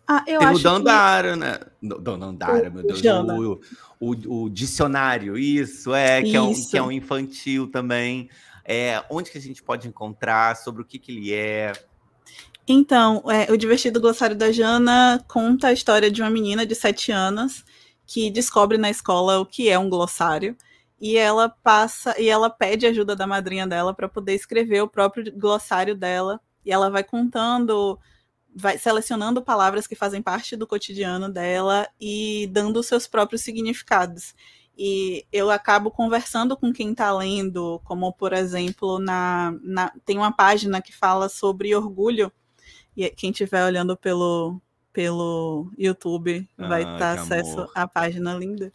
Ah, 0.05 0.23
eu 0.27 0.39
tem 0.39 0.47
acho 0.49 0.59
o 0.59 0.63
Dandara, 0.63 1.33
que... 1.33 1.39
né? 1.39 1.59
Dandara, 1.81 2.69
meu 2.69 2.83
Deus. 2.83 3.01
O, 3.01 3.61
o, 3.99 4.43
o, 4.43 4.49
dicionário, 4.49 5.37
isso, 5.37 5.93
é, 5.93 6.21
que, 6.21 6.29
isso. 6.29 6.37
É 6.37 6.41
um, 6.41 6.53
que 6.53 6.77
é 6.77 6.81
um 6.81 6.91
infantil 6.91 7.67
também. 7.71 8.29
É, 8.65 9.03
onde 9.09 9.31
que 9.31 9.37
a 9.37 9.41
gente 9.41 9.63
pode 9.63 9.87
encontrar, 9.87 10.57
sobre 10.57 10.81
o 10.81 10.85
que, 10.85 10.99
que 10.99 11.11
ele 11.11 11.33
é? 11.33 11.71
Então, 12.67 13.23
é, 13.27 13.51
o 13.51 13.57
Divertido 13.57 14.01
Glossário 14.01 14.35
da 14.35 14.51
Jana 14.51 15.23
conta 15.27 15.67
a 15.67 15.73
história 15.73 16.11
de 16.11 16.21
uma 16.21 16.29
menina 16.29 16.65
de 16.65 16.75
sete 16.75 17.11
anos 17.11 17.63
que 18.09 18.31
descobre 18.31 18.75
na 18.75 18.89
escola 18.89 19.39
o 19.39 19.45
que 19.45 19.69
é 19.69 19.77
um 19.77 19.87
glossário 19.87 20.57
e 20.99 21.15
ela 21.15 21.47
passa 21.47 22.19
e 22.19 22.27
ela 22.27 22.49
pede 22.49 22.87
ajuda 22.87 23.15
da 23.15 23.27
madrinha 23.27 23.67
dela 23.67 23.93
para 23.93 24.09
poder 24.09 24.33
escrever 24.33 24.81
o 24.81 24.87
próprio 24.87 25.31
glossário 25.37 25.95
dela 25.95 26.41
e 26.65 26.71
ela 26.71 26.89
vai 26.89 27.03
contando 27.03 27.99
vai 28.55 28.79
selecionando 28.79 29.43
palavras 29.43 29.85
que 29.85 29.93
fazem 29.93 30.23
parte 30.23 30.55
do 30.55 30.65
cotidiano 30.65 31.29
dela 31.29 31.87
e 32.01 32.49
dando 32.51 32.77
os 32.77 32.87
seus 32.87 33.07
próprios 33.07 33.43
significados. 33.43 34.33
E 34.75 35.23
eu 35.31 35.51
acabo 35.51 35.91
conversando 35.91 36.57
com 36.57 36.73
quem 36.73 36.91
está 36.93 37.15
lendo, 37.15 37.79
como 37.83 38.11
por 38.11 38.33
exemplo 38.33 38.97
na, 38.97 39.53
na, 39.61 39.93
tem 40.03 40.17
uma 40.17 40.35
página 40.35 40.81
que 40.81 40.91
fala 40.91 41.29
sobre 41.29 41.75
orgulho 41.75 42.31
e 42.97 43.07
quem 43.11 43.29
estiver 43.29 43.63
olhando 43.63 43.95
pelo, 43.95 44.59
pelo 44.99 45.71
YouTube 45.77 46.45
ah, 46.57 46.67
vai 46.67 46.83
ter 46.97 47.03
acesso 47.05 47.61
amor. 47.61 47.71
à 47.73 47.87
página 47.87 48.33
linda. 48.33 48.73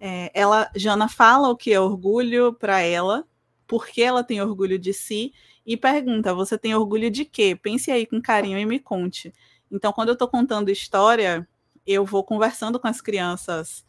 É, 0.00 0.30
ela, 0.32 0.70
Jana 0.74 1.10
fala 1.10 1.50
o 1.50 1.56
que 1.56 1.70
é 1.74 1.78
orgulho 1.78 2.54
para 2.54 2.80
ela, 2.80 3.26
porque 3.66 4.00
ela 4.00 4.24
tem 4.24 4.40
orgulho 4.40 4.78
de 4.78 4.94
si, 4.94 5.30
e 5.66 5.76
pergunta: 5.76 6.32
você 6.32 6.56
tem 6.56 6.74
orgulho 6.74 7.10
de 7.10 7.26
quê? 7.26 7.54
Pense 7.54 7.90
aí 7.90 8.06
com 8.06 8.18
carinho 8.18 8.58
e 8.58 8.64
me 8.64 8.78
conte. 8.78 9.30
Então, 9.70 9.92
quando 9.92 10.08
eu 10.08 10.14
estou 10.14 10.26
contando 10.26 10.70
história, 10.70 11.46
eu 11.86 12.06
vou 12.06 12.24
conversando 12.24 12.80
com 12.80 12.88
as 12.88 13.02
crianças 13.02 13.84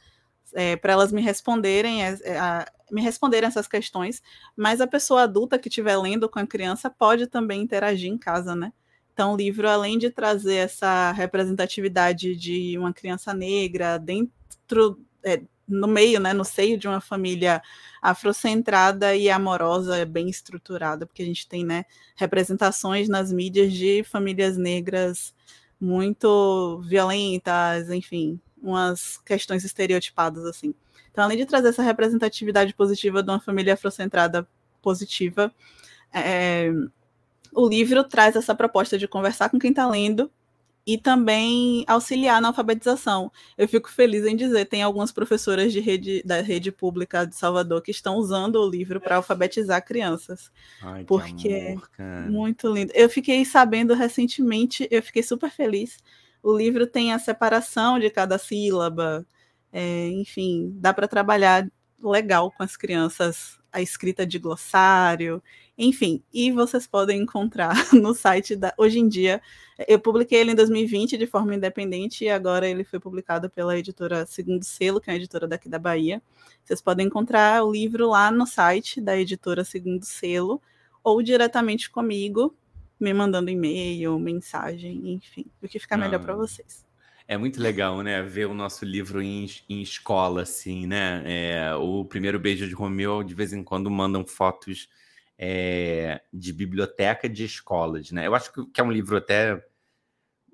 é, 0.53 0.76
para 0.76 0.91
elas 0.91 1.14
me 1.14 1.22
responderem, 1.22 2.03
é, 2.03 2.10
é 2.26 2.65
me 2.91 3.02
responderem 3.02 3.48
essas 3.48 3.69
questões, 3.69 4.22
mas 4.53 4.81
a 4.81 4.88
pessoa 4.88 5.23
adulta 5.23 5.57
que 5.57 5.69
estiver 5.69 5.95
lendo 5.95 6.27
com 6.27 6.40
a 6.40 6.45
criança 6.45 6.90
pode 6.90 7.26
também 7.26 7.61
interagir 7.61 8.11
em 8.11 8.18
casa, 8.18 8.53
né? 8.53 8.73
Então, 9.14 9.34
o 9.34 9.38
livro, 9.38 9.69
além 9.69 9.98
de 9.98 10.10
trazer 10.10 10.56
essa 10.56 11.11
representatividade 11.11 12.35
de 12.35 12.77
uma 12.77 12.91
criança 12.91 13.34
negra 13.34 13.98
dentro, 13.99 14.99
é, 15.23 15.41
no 15.68 15.88
meio, 15.88 16.19
né, 16.19 16.34
no 16.34 16.44
seio 16.44 16.77
de 16.77 16.88
uma 16.88 16.99
família 16.99 17.61
afrocentrada 18.02 19.15
e 19.15 19.30
amorosa, 19.30 20.03
bem 20.06 20.30
estruturada, 20.30 21.06
porque 21.06 21.22
a 21.22 21.26
gente 21.26 21.48
tem 21.48 21.64
né, 21.64 21.85
representações 22.15 23.07
nas 23.07 23.31
mídias 23.31 23.72
de 23.72 24.03
famílias 24.03 24.57
negras 24.57 25.34
muito 25.80 26.81
violentas, 26.85 27.90
enfim, 27.90 28.40
umas 28.61 29.18
questões 29.19 29.64
estereotipadas 29.64 30.45
assim. 30.45 30.73
Então, 31.11 31.23
além 31.23 31.38
de 31.38 31.45
trazer 31.45 31.69
essa 31.69 31.84
representatividade 31.84 32.73
positiva 32.73 33.22
de 33.22 33.30
uma 33.30 33.40
família 33.40 33.76
afrocentrada 33.76 34.48
positiva, 34.81 35.53
é, 36.11 36.72
o 37.55 37.67
livro 37.67 38.03
traz 38.03 38.35
essa 38.35 38.55
proposta 38.55 38.97
de 38.97 39.07
conversar 39.07 39.49
com 39.49 39.59
quem 39.59 39.69
está 39.69 39.88
lendo 39.88 40.31
e 40.85 40.97
também 40.97 41.85
auxiliar 41.88 42.41
na 42.41 42.49
alfabetização. 42.49 43.31
Eu 43.57 43.67
fico 43.67 43.89
feliz 43.89 44.25
em 44.25 44.35
dizer, 44.35 44.65
tem 44.65 44.84
algumas 44.84 45.11
professoras 45.11 45.71
de 45.71 45.80
rede, 45.80 46.21
da 46.25 46.41
rede 46.41 46.71
pública 46.71 47.25
de 47.25 47.35
Salvador 47.35 47.81
que 47.81 47.91
estão 47.91 48.15
usando 48.17 48.57
o 48.57 48.69
livro 48.69 48.99
para 48.99 49.15
alfabetizar 49.15 49.85
crianças. 49.85 50.51
Ai, 50.81 51.05
porque 51.05 51.71
amor, 51.71 51.89
é 51.97 52.30
muito 52.30 52.67
lindo. 52.67 52.91
Eu 52.93 53.09
fiquei 53.09 53.45
sabendo 53.45 53.93
recentemente, 53.93 54.88
eu 54.91 55.01
fiquei 55.01 55.23
super 55.23 55.49
feliz. 55.49 55.97
O 56.41 56.55
livro 56.55 56.85
tem 56.85 57.13
a 57.13 57.19
separação 57.19 57.97
de 57.97 58.09
cada 58.09 58.38
sílaba, 58.38 59.25
é, 59.71 60.09
enfim, 60.09 60.73
dá 60.75 60.93
para 60.93 61.07
trabalhar 61.07 61.65
legal 62.01 62.51
com 62.51 62.61
as 62.61 62.75
crianças 62.75 63.57
a 63.73 63.81
escrita 63.81 64.25
de 64.25 64.38
glossário, 64.38 65.41
enfim, 65.77 66.23
e 66.31 66.51
vocês 66.51 66.85
podem 66.85 67.21
encontrar 67.21 67.75
no 67.93 68.13
site 68.13 68.55
da. 68.55 68.73
Hoje 68.77 68.99
em 68.99 69.07
dia, 69.07 69.41
eu 69.87 69.99
publiquei 69.99 70.39
ele 70.39 70.51
em 70.51 70.55
2020 70.55 71.17
de 71.17 71.25
forma 71.25 71.55
independente 71.55 72.23
e 72.23 72.29
agora 72.29 72.67
ele 72.67 72.83
foi 72.83 72.99
publicado 72.99 73.49
pela 73.49 73.77
editora 73.77 74.25
Segundo 74.25 74.63
Selo, 74.63 75.01
que 75.01 75.09
é 75.09 75.13
a 75.13 75.15
editora 75.15 75.47
daqui 75.47 75.67
da 75.67 75.79
Bahia. 75.79 76.21
Vocês 76.63 76.81
podem 76.81 77.07
encontrar 77.07 77.63
o 77.63 77.71
livro 77.71 78.09
lá 78.09 78.29
no 78.29 78.45
site 78.45 79.01
da 79.01 79.17
editora 79.17 79.63
Segundo 79.63 80.05
Selo 80.05 80.61
ou 81.03 81.21
diretamente 81.21 81.89
comigo, 81.89 82.55
me 82.99 83.13
mandando 83.13 83.49
e-mail, 83.49 84.17
mensagem, 84.19 85.11
enfim, 85.11 85.45
o 85.61 85.67
que 85.67 85.79
ficar 85.79 85.97
melhor 85.97 86.23
para 86.23 86.35
vocês. 86.35 86.85
É 87.27 87.37
muito 87.37 87.59
legal, 87.59 88.01
né? 88.01 88.21
Ver 88.21 88.45
o 88.45 88.53
nosso 88.53 88.85
livro 88.85 89.21
em, 89.21 89.49
em 89.67 89.81
escola, 89.81 90.43
assim, 90.43 90.85
né? 90.85 91.23
É, 91.25 91.75
o 91.75 92.05
primeiro 92.05 92.39
beijo 92.39 92.67
de 92.67 92.73
Romeu, 92.73 93.23
de 93.23 93.33
vez 93.33 93.53
em 93.53 93.63
quando, 93.63 93.89
mandam 93.89 94.25
fotos 94.25 94.87
é, 95.38 96.22
de 96.31 96.53
biblioteca 96.53 97.27
de 97.27 97.43
escolas, 97.43 98.11
né? 98.11 98.27
Eu 98.27 98.35
acho 98.35 98.51
que 98.51 98.80
é 98.80 98.84
um 98.84 98.91
livro 98.91 99.18
até 99.18 99.64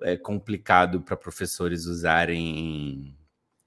é, 0.02 0.18
complicado 0.18 1.02
para 1.02 1.18
professores 1.18 1.86
usarem 1.86 2.58
em, 2.58 3.18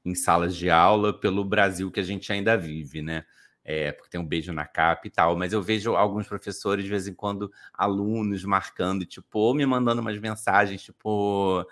em, 0.04 0.14
salas 0.14 0.56
de 0.56 0.70
aula 0.70 1.18
pelo 1.18 1.44
Brasil 1.44 1.90
que 1.90 2.00
a 2.00 2.04
gente 2.04 2.32
ainda 2.32 2.56
vive, 2.56 3.02
né? 3.02 3.24
É, 3.64 3.92
porque 3.92 4.10
tem 4.10 4.20
um 4.20 4.26
beijo 4.26 4.52
na 4.52 4.66
capa 4.66 5.06
e 5.06 5.10
tal, 5.10 5.36
mas 5.36 5.52
eu 5.52 5.62
vejo 5.62 5.94
alguns 5.94 6.26
professores, 6.26 6.84
de 6.84 6.90
vez 6.90 7.06
em 7.06 7.14
quando, 7.14 7.52
alunos 7.72 8.44
marcando, 8.44 9.06
tipo, 9.06 9.38
ou 9.38 9.54
me 9.54 9.64
mandando 9.64 10.00
umas 10.00 10.18
mensagens, 10.18 10.82
tipo, 10.82 11.64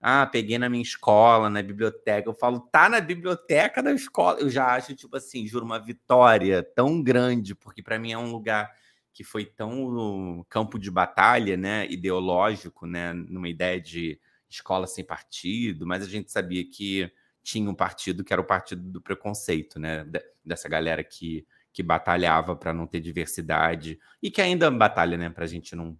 ah, 0.00 0.26
peguei 0.26 0.58
na 0.58 0.68
minha 0.68 0.82
escola, 0.82 1.48
na 1.50 1.62
biblioteca. 1.62 2.28
Eu 2.28 2.34
falo, 2.34 2.60
tá 2.60 2.88
na 2.88 3.00
biblioteca 3.00 3.82
da 3.82 3.92
escola. 3.92 4.38
Eu 4.40 4.50
já 4.50 4.66
acho, 4.74 4.94
tipo 4.94 5.16
assim, 5.16 5.46
juro, 5.46 5.64
uma 5.64 5.78
vitória 5.80 6.62
tão 6.62 7.02
grande, 7.02 7.54
porque 7.54 7.82
para 7.82 7.98
mim 7.98 8.12
é 8.12 8.18
um 8.18 8.30
lugar 8.30 8.70
que 9.18 9.24
foi 9.24 9.44
tão 9.44 10.46
campo 10.48 10.78
de 10.78 10.92
batalha, 10.92 11.56
né, 11.56 11.88
ideológico, 11.90 12.86
né, 12.86 13.12
numa 13.12 13.48
ideia 13.48 13.80
de 13.80 14.16
escola 14.48 14.86
sem 14.86 15.04
partido, 15.04 15.84
mas 15.84 16.04
a 16.04 16.08
gente 16.08 16.30
sabia 16.30 16.64
que 16.64 17.10
tinha 17.42 17.68
um 17.68 17.74
partido 17.74 18.22
que 18.22 18.32
era 18.32 18.40
o 18.40 18.44
partido 18.46 18.80
do 18.80 19.00
preconceito, 19.00 19.80
né, 19.80 20.06
dessa 20.44 20.68
galera 20.68 21.02
que, 21.02 21.44
que 21.72 21.82
batalhava 21.82 22.54
para 22.54 22.72
não 22.72 22.86
ter 22.86 23.00
diversidade 23.00 23.98
e 24.22 24.30
que 24.30 24.40
ainda 24.40 24.70
batalha, 24.70 25.16
né, 25.16 25.28
para 25.28 25.42
a 25.42 25.48
gente 25.48 25.74
não 25.74 25.98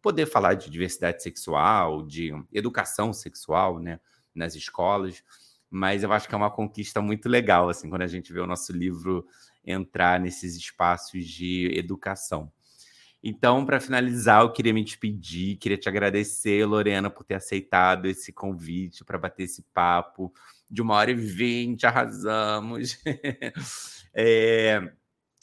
poder 0.00 0.26
falar 0.26 0.54
de 0.54 0.70
diversidade 0.70 1.24
sexual, 1.24 2.06
de 2.06 2.30
educação 2.52 3.12
sexual, 3.12 3.80
né, 3.80 3.98
nas 4.32 4.54
escolas. 4.54 5.24
Mas 5.68 6.04
eu 6.04 6.12
acho 6.12 6.28
que 6.28 6.34
é 6.36 6.38
uma 6.38 6.52
conquista 6.52 7.02
muito 7.02 7.28
legal, 7.28 7.68
assim, 7.68 7.90
quando 7.90 8.02
a 8.02 8.06
gente 8.06 8.32
vê 8.32 8.38
o 8.38 8.46
nosso 8.46 8.72
livro 8.72 9.26
entrar 9.64 10.20
nesses 10.20 10.54
espaços 10.54 11.26
de 11.26 11.76
educação. 11.76 12.52
Então, 13.22 13.66
para 13.66 13.80
finalizar, 13.80 14.42
eu 14.42 14.52
queria 14.52 14.72
me 14.72 14.82
despedir, 14.82 15.58
queria 15.58 15.76
te 15.76 15.88
agradecer, 15.88 16.64
Lorena, 16.64 17.10
por 17.10 17.24
ter 17.24 17.34
aceitado 17.34 18.06
esse 18.06 18.32
convite 18.32 19.04
para 19.04 19.18
bater 19.18 19.42
esse 19.44 19.62
papo 19.74 20.32
de 20.70 20.80
uma 20.80 20.94
hora 20.94 21.10
e 21.10 21.14
vinte, 21.14 21.86
arrasamos. 21.86 22.98
é, 24.14 24.90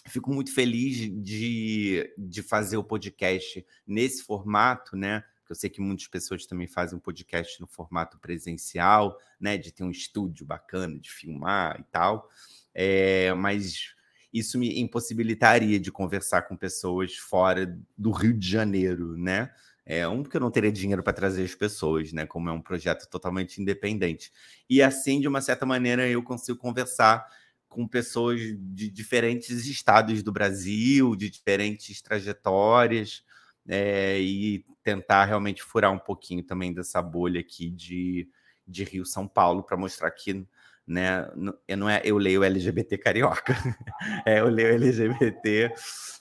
Fico 0.07 0.31
muito 0.31 0.53
feliz 0.53 0.97
de, 1.21 2.13
de 2.17 2.41
fazer 2.41 2.77
o 2.77 2.83
podcast 2.83 3.65
nesse 3.85 4.23
formato, 4.23 4.95
né? 4.95 5.23
Porque 5.39 5.51
eu 5.51 5.55
sei 5.55 5.69
que 5.69 5.81
muitas 5.81 6.07
pessoas 6.07 6.45
também 6.45 6.65
fazem 6.65 6.97
um 6.97 7.01
podcast 7.01 7.59
no 7.59 7.67
formato 7.67 8.17
presencial, 8.19 9.19
né? 9.39 9.57
De 9.57 9.71
ter 9.71 9.83
um 9.83 9.91
estúdio 9.91 10.45
bacana, 10.45 10.97
de 10.97 11.11
filmar 11.11 11.77
e 11.81 11.83
tal. 11.91 12.29
É, 12.73 13.33
mas 13.33 13.93
isso 14.33 14.57
me 14.57 14.79
impossibilitaria 14.79 15.79
de 15.79 15.91
conversar 15.91 16.43
com 16.43 16.55
pessoas 16.55 17.15
fora 17.15 17.77
do 17.97 18.11
Rio 18.11 18.33
de 18.33 18.49
Janeiro, 18.49 19.17
né? 19.17 19.51
É, 19.85 20.05
um, 20.07 20.21
porque 20.21 20.35
eu 20.35 20.41
não 20.41 20.51
teria 20.51 20.71
dinheiro 20.71 21.01
para 21.01 21.13
trazer 21.13 21.43
as 21.43 21.55
pessoas, 21.55 22.11
né? 22.11 22.25
Como 22.25 22.49
é 22.49 22.51
um 22.51 22.61
projeto 22.61 23.07
totalmente 23.09 23.61
independente. 23.61 24.31
E 24.69 24.81
assim, 24.81 25.21
de 25.21 25.27
uma 25.27 25.39
certa 25.39 25.65
maneira, 25.65 26.07
eu 26.07 26.21
consigo 26.21 26.57
conversar 26.57 27.25
com 27.69 27.87
pessoas 27.87 28.39
de 28.41 28.89
diferentes 28.89 29.65
estados 29.65 30.21
do 30.21 30.31
Brasil, 30.31 31.15
de 31.15 31.29
diferentes 31.29 32.01
trajetórias, 32.01 33.23
é, 33.67 34.19
e 34.19 34.65
tentar 34.83 35.25
realmente 35.25 35.63
furar 35.63 35.91
um 35.91 35.99
pouquinho 35.99 36.43
também 36.43 36.73
dessa 36.73 37.01
bolha 37.01 37.39
aqui 37.39 37.69
de, 37.69 38.29
de 38.67 38.83
Rio 38.83 39.05
São 39.05 39.27
Paulo 39.27 39.63
para 39.63 39.77
mostrar 39.77 40.09
que 40.11 40.45
né, 40.87 41.29
não 41.35 41.89
é 41.89 42.01
eu 42.05 42.17
leio 42.17 42.43
LGBT 42.43 42.97
carioca, 42.97 43.53
é 44.25 44.39
eu 44.39 44.47
leio 44.47 44.69
LGBT 44.69 45.73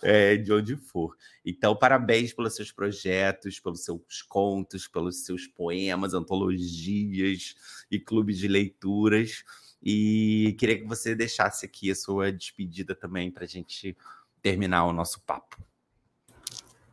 é, 0.03 0.37
de 0.37 0.53
onde 0.53 0.77
for. 0.77 1.17
Então, 1.45 1.77
parabéns 1.77 2.33
pelos 2.33 2.57
seus 2.57 2.73
projetos, 2.73 3.61
pelos 3.61 3.85
seus 3.85 4.23
contos, 4.23 4.89
pelos 4.89 5.25
seus 5.25 5.47
poemas, 5.47 6.15
antologias 6.15 7.55
e 7.91 8.01
clubes 8.01 8.39
de 8.39 8.49
leituras. 8.49 9.45
E 9.81 10.57
queria 10.59 10.81
que 10.81 10.87
você 10.87 11.15
deixasse 11.15 11.65
aqui 11.65 11.91
a 11.91 11.95
sua 11.95 12.33
despedida 12.33 12.95
também 12.95 13.31
para 13.31 13.45
a 13.45 13.49
gente 13.49 13.97
terminar 14.43 14.85
o 14.87 14.93
nosso 14.93 15.21
papo. 15.21 15.57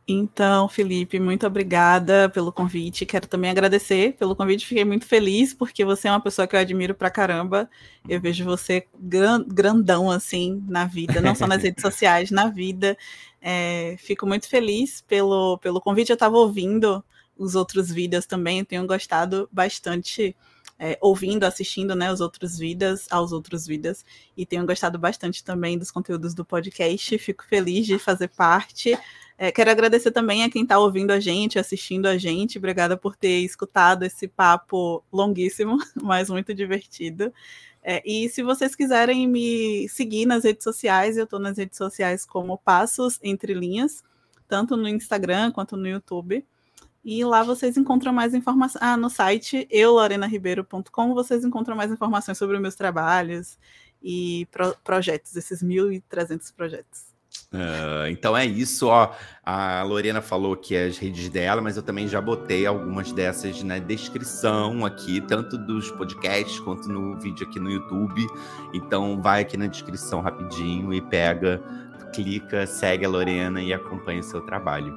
Então, 0.06 0.68
Felipe, 0.68 1.18
muito 1.18 1.46
obrigada 1.46 2.28
pelo 2.28 2.52
convite. 2.52 3.06
Quero 3.06 3.26
também 3.26 3.50
agradecer 3.50 4.12
pelo 4.18 4.36
convite. 4.36 4.66
Fiquei 4.66 4.84
muito 4.84 5.06
feliz 5.06 5.54
porque 5.54 5.82
você 5.82 6.08
é 6.08 6.10
uma 6.10 6.20
pessoa 6.20 6.46
que 6.46 6.54
eu 6.54 6.60
admiro 6.60 6.94
pra 6.94 7.10
caramba. 7.10 7.70
Eu 8.06 8.20
vejo 8.20 8.44
você 8.44 8.86
grandão 9.48 10.10
assim 10.10 10.62
na 10.68 10.84
vida, 10.84 11.22
não 11.22 11.34
só 11.34 11.46
nas 11.46 11.62
redes 11.62 11.80
sociais, 11.82 12.30
na 12.30 12.48
vida. 12.48 12.98
É, 13.40 13.96
fico 13.98 14.26
muito 14.26 14.46
feliz 14.46 15.00
pelo, 15.08 15.56
pelo 15.58 15.80
convite. 15.80 16.10
Eu 16.10 16.14
estava 16.14 16.36
ouvindo 16.36 17.02
os 17.36 17.54
outros 17.54 17.90
vídeos 17.90 18.26
também, 18.26 18.62
tenho 18.62 18.86
gostado 18.86 19.48
bastante 19.50 20.36
é, 20.78 20.98
ouvindo, 21.00 21.44
assistindo 21.44 21.94
né, 21.94 22.12
os 22.12 22.20
outros 22.20 22.58
vidas, 22.58 23.06
aos 23.10 23.32
outros 23.32 23.66
vidas, 23.66 24.04
e 24.36 24.44
tenho 24.44 24.66
gostado 24.66 24.98
bastante 24.98 25.44
também 25.44 25.78
dos 25.78 25.90
conteúdos 25.90 26.34
do 26.34 26.44
podcast. 26.44 27.18
Fico 27.18 27.44
feliz 27.44 27.86
de 27.86 27.98
fazer 27.98 28.28
parte. 28.28 28.98
É, 29.36 29.50
quero 29.50 29.70
agradecer 29.70 30.10
também 30.10 30.44
a 30.44 30.50
quem 30.50 30.62
está 30.62 30.78
ouvindo 30.78 31.10
a 31.10 31.20
gente, 31.20 31.58
assistindo 31.58 32.06
a 32.06 32.16
gente. 32.16 32.58
Obrigada 32.58 32.96
por 32.96 33.16
ter 33.16 33.40
escutado 33.40 34.04
esse 34.04 34.28
papo 34.28 35.02
longuíssimo, 35.12 35.78
mas 36.02 36.30
muito 36.30 36.54
divertido. 36.54 37.32
É, 37.82 38.02
e 38.04 38.28
se 38.30 38.42
vocês 38.42 38.74
quiserem 38.74 39.28
me 39.28 39.88
seguir 39.88 40.24
nas 40.24 40.44
redes 40.44 40.64
sociais, 40.64 41.16
eu 41.16 41.24
estou 41.24 41.38
nas 41.38 41.58
redes 41.58 41.76
sociais 41.76 42.24
como 42.24 42.56
Passos 42.56 43.18
Entre 43.22 43.52
Linhas, 43.52 44.02
tanto 44.48 44.76
no 44.76 44.88
Instagram 44.88 45.52
quanto 45.52 45.76
no 45.76 45.86
YouTube. 45.86 46.44
E 47.04 47.24
lá 47.24 47.42
vocês 47.42 47.76
encontram 47.76 48.12
mais 48.12 48.32
informações. 48.34 48.82
Ah, 48.82 48.96
no 48.96 49.10
site 49.10 49.68
eulorenaribeiro.com 49.70 51.14
vocês 51.14 51.44
encontram 51.44 51.76
mais 51.76 51.92
informações 51.92 52.38
sobre 52.38 52.58
meus 52.58 52.74
trabalhos 52.74 53.58
e 54.02 54.46
pro 54.50 54.74
projetos, 54.82 55.36
esses 55.36 55.62
1.300 55.62 56.54
projetos. 56.54 57.14
Uh, 57.52 58.08
então 58.08 58.36
é 58.36 58.44
isso, 58.44 58.88
ó. 58.88 59.12
A 59.44 59.82
Lorena 59.82 60.20
falou 60.20 60.56
que 60.56 60.74
é 60.74 60.86
as 60.86 60.98
redes 60.98 61.28
dela, 61.28 61.60
mas 61.60 61.76
eu 61.76 61.82
também 61.82 62.08
já 62.08 62.20
botei 62.20 62.66
algumas 62.66 63.12
dessas 63.12 63.62
na 63.62 63.78
descrição 63.78 64.84
aqui, 64.84 65.20
tanto 65.20 65.56
dos 65.56 65.90
podcasts 65.92 66.58
quanto 66.60 66.88
no 66.88 67.18
vídeo 67.20 67.46
aqui 67.46 67.60
no 67.60 67.70
YouTube. 67.70 68.26
Então 68.72 69.20
vai 69.20 69.42
aqui 69.42 69.56
na 69.56 69.66
descrição 69.66 70.20
rapidinho 70.20 70.92
e 70.92 71.00
pega, 71.00 71.62
clica, 72.12 72.66
segue 72.66 73.04
a 73.04 73.08
Lorena 73.08 73.62
e 73.62 73.72
acompanha 73.72 74.20
o 74.20 74.24
seu 74.24 74.40
trabalho. 74.40 74.92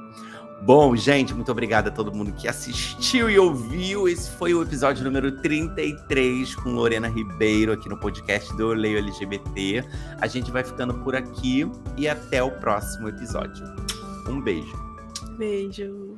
Bom, 0.60 0.94
gente, 0.96 1.32
muito 1.32 1.50
obrigado 1.52 1.88
a 1.88 1.90
todo 1.90 2.12
mundo 2.12 2.32
que 2.32 2.48
assistiu 2.48 3.30
e 3.30 3.38
ouviu. 3.38 4.08
Esse 4.08 4.30
foi 4.32 4.52
o 4.54 4.62
episódio 4.62 5.04
número 5.04 5.40
33 5.40 6.54
com 6.56 6.70
Lorena 6.70 7.08
Ribeiro 7.08 7.72
aqui 7.72 7.88
no 7.88 7.96
podcast 7.96 8.54
do 8.56 8.68
Leio 8.68 8.98
LGBT. 8.98 9.84
A 10.20 10.26
gente 10.26 10.50
vai 10.50 10.64
ficando 10.64 10.94
por 10.94 11.14
aqui 11.14 11.70
e 11.96 12.08
até 12.08 12.42
o 12.42 12.50
próximo 12.50 13.08
episódio. 13.08 13.64
Um 14.28 14.40
beijo. 14.40 14.76
Beijo. 15.38 16.14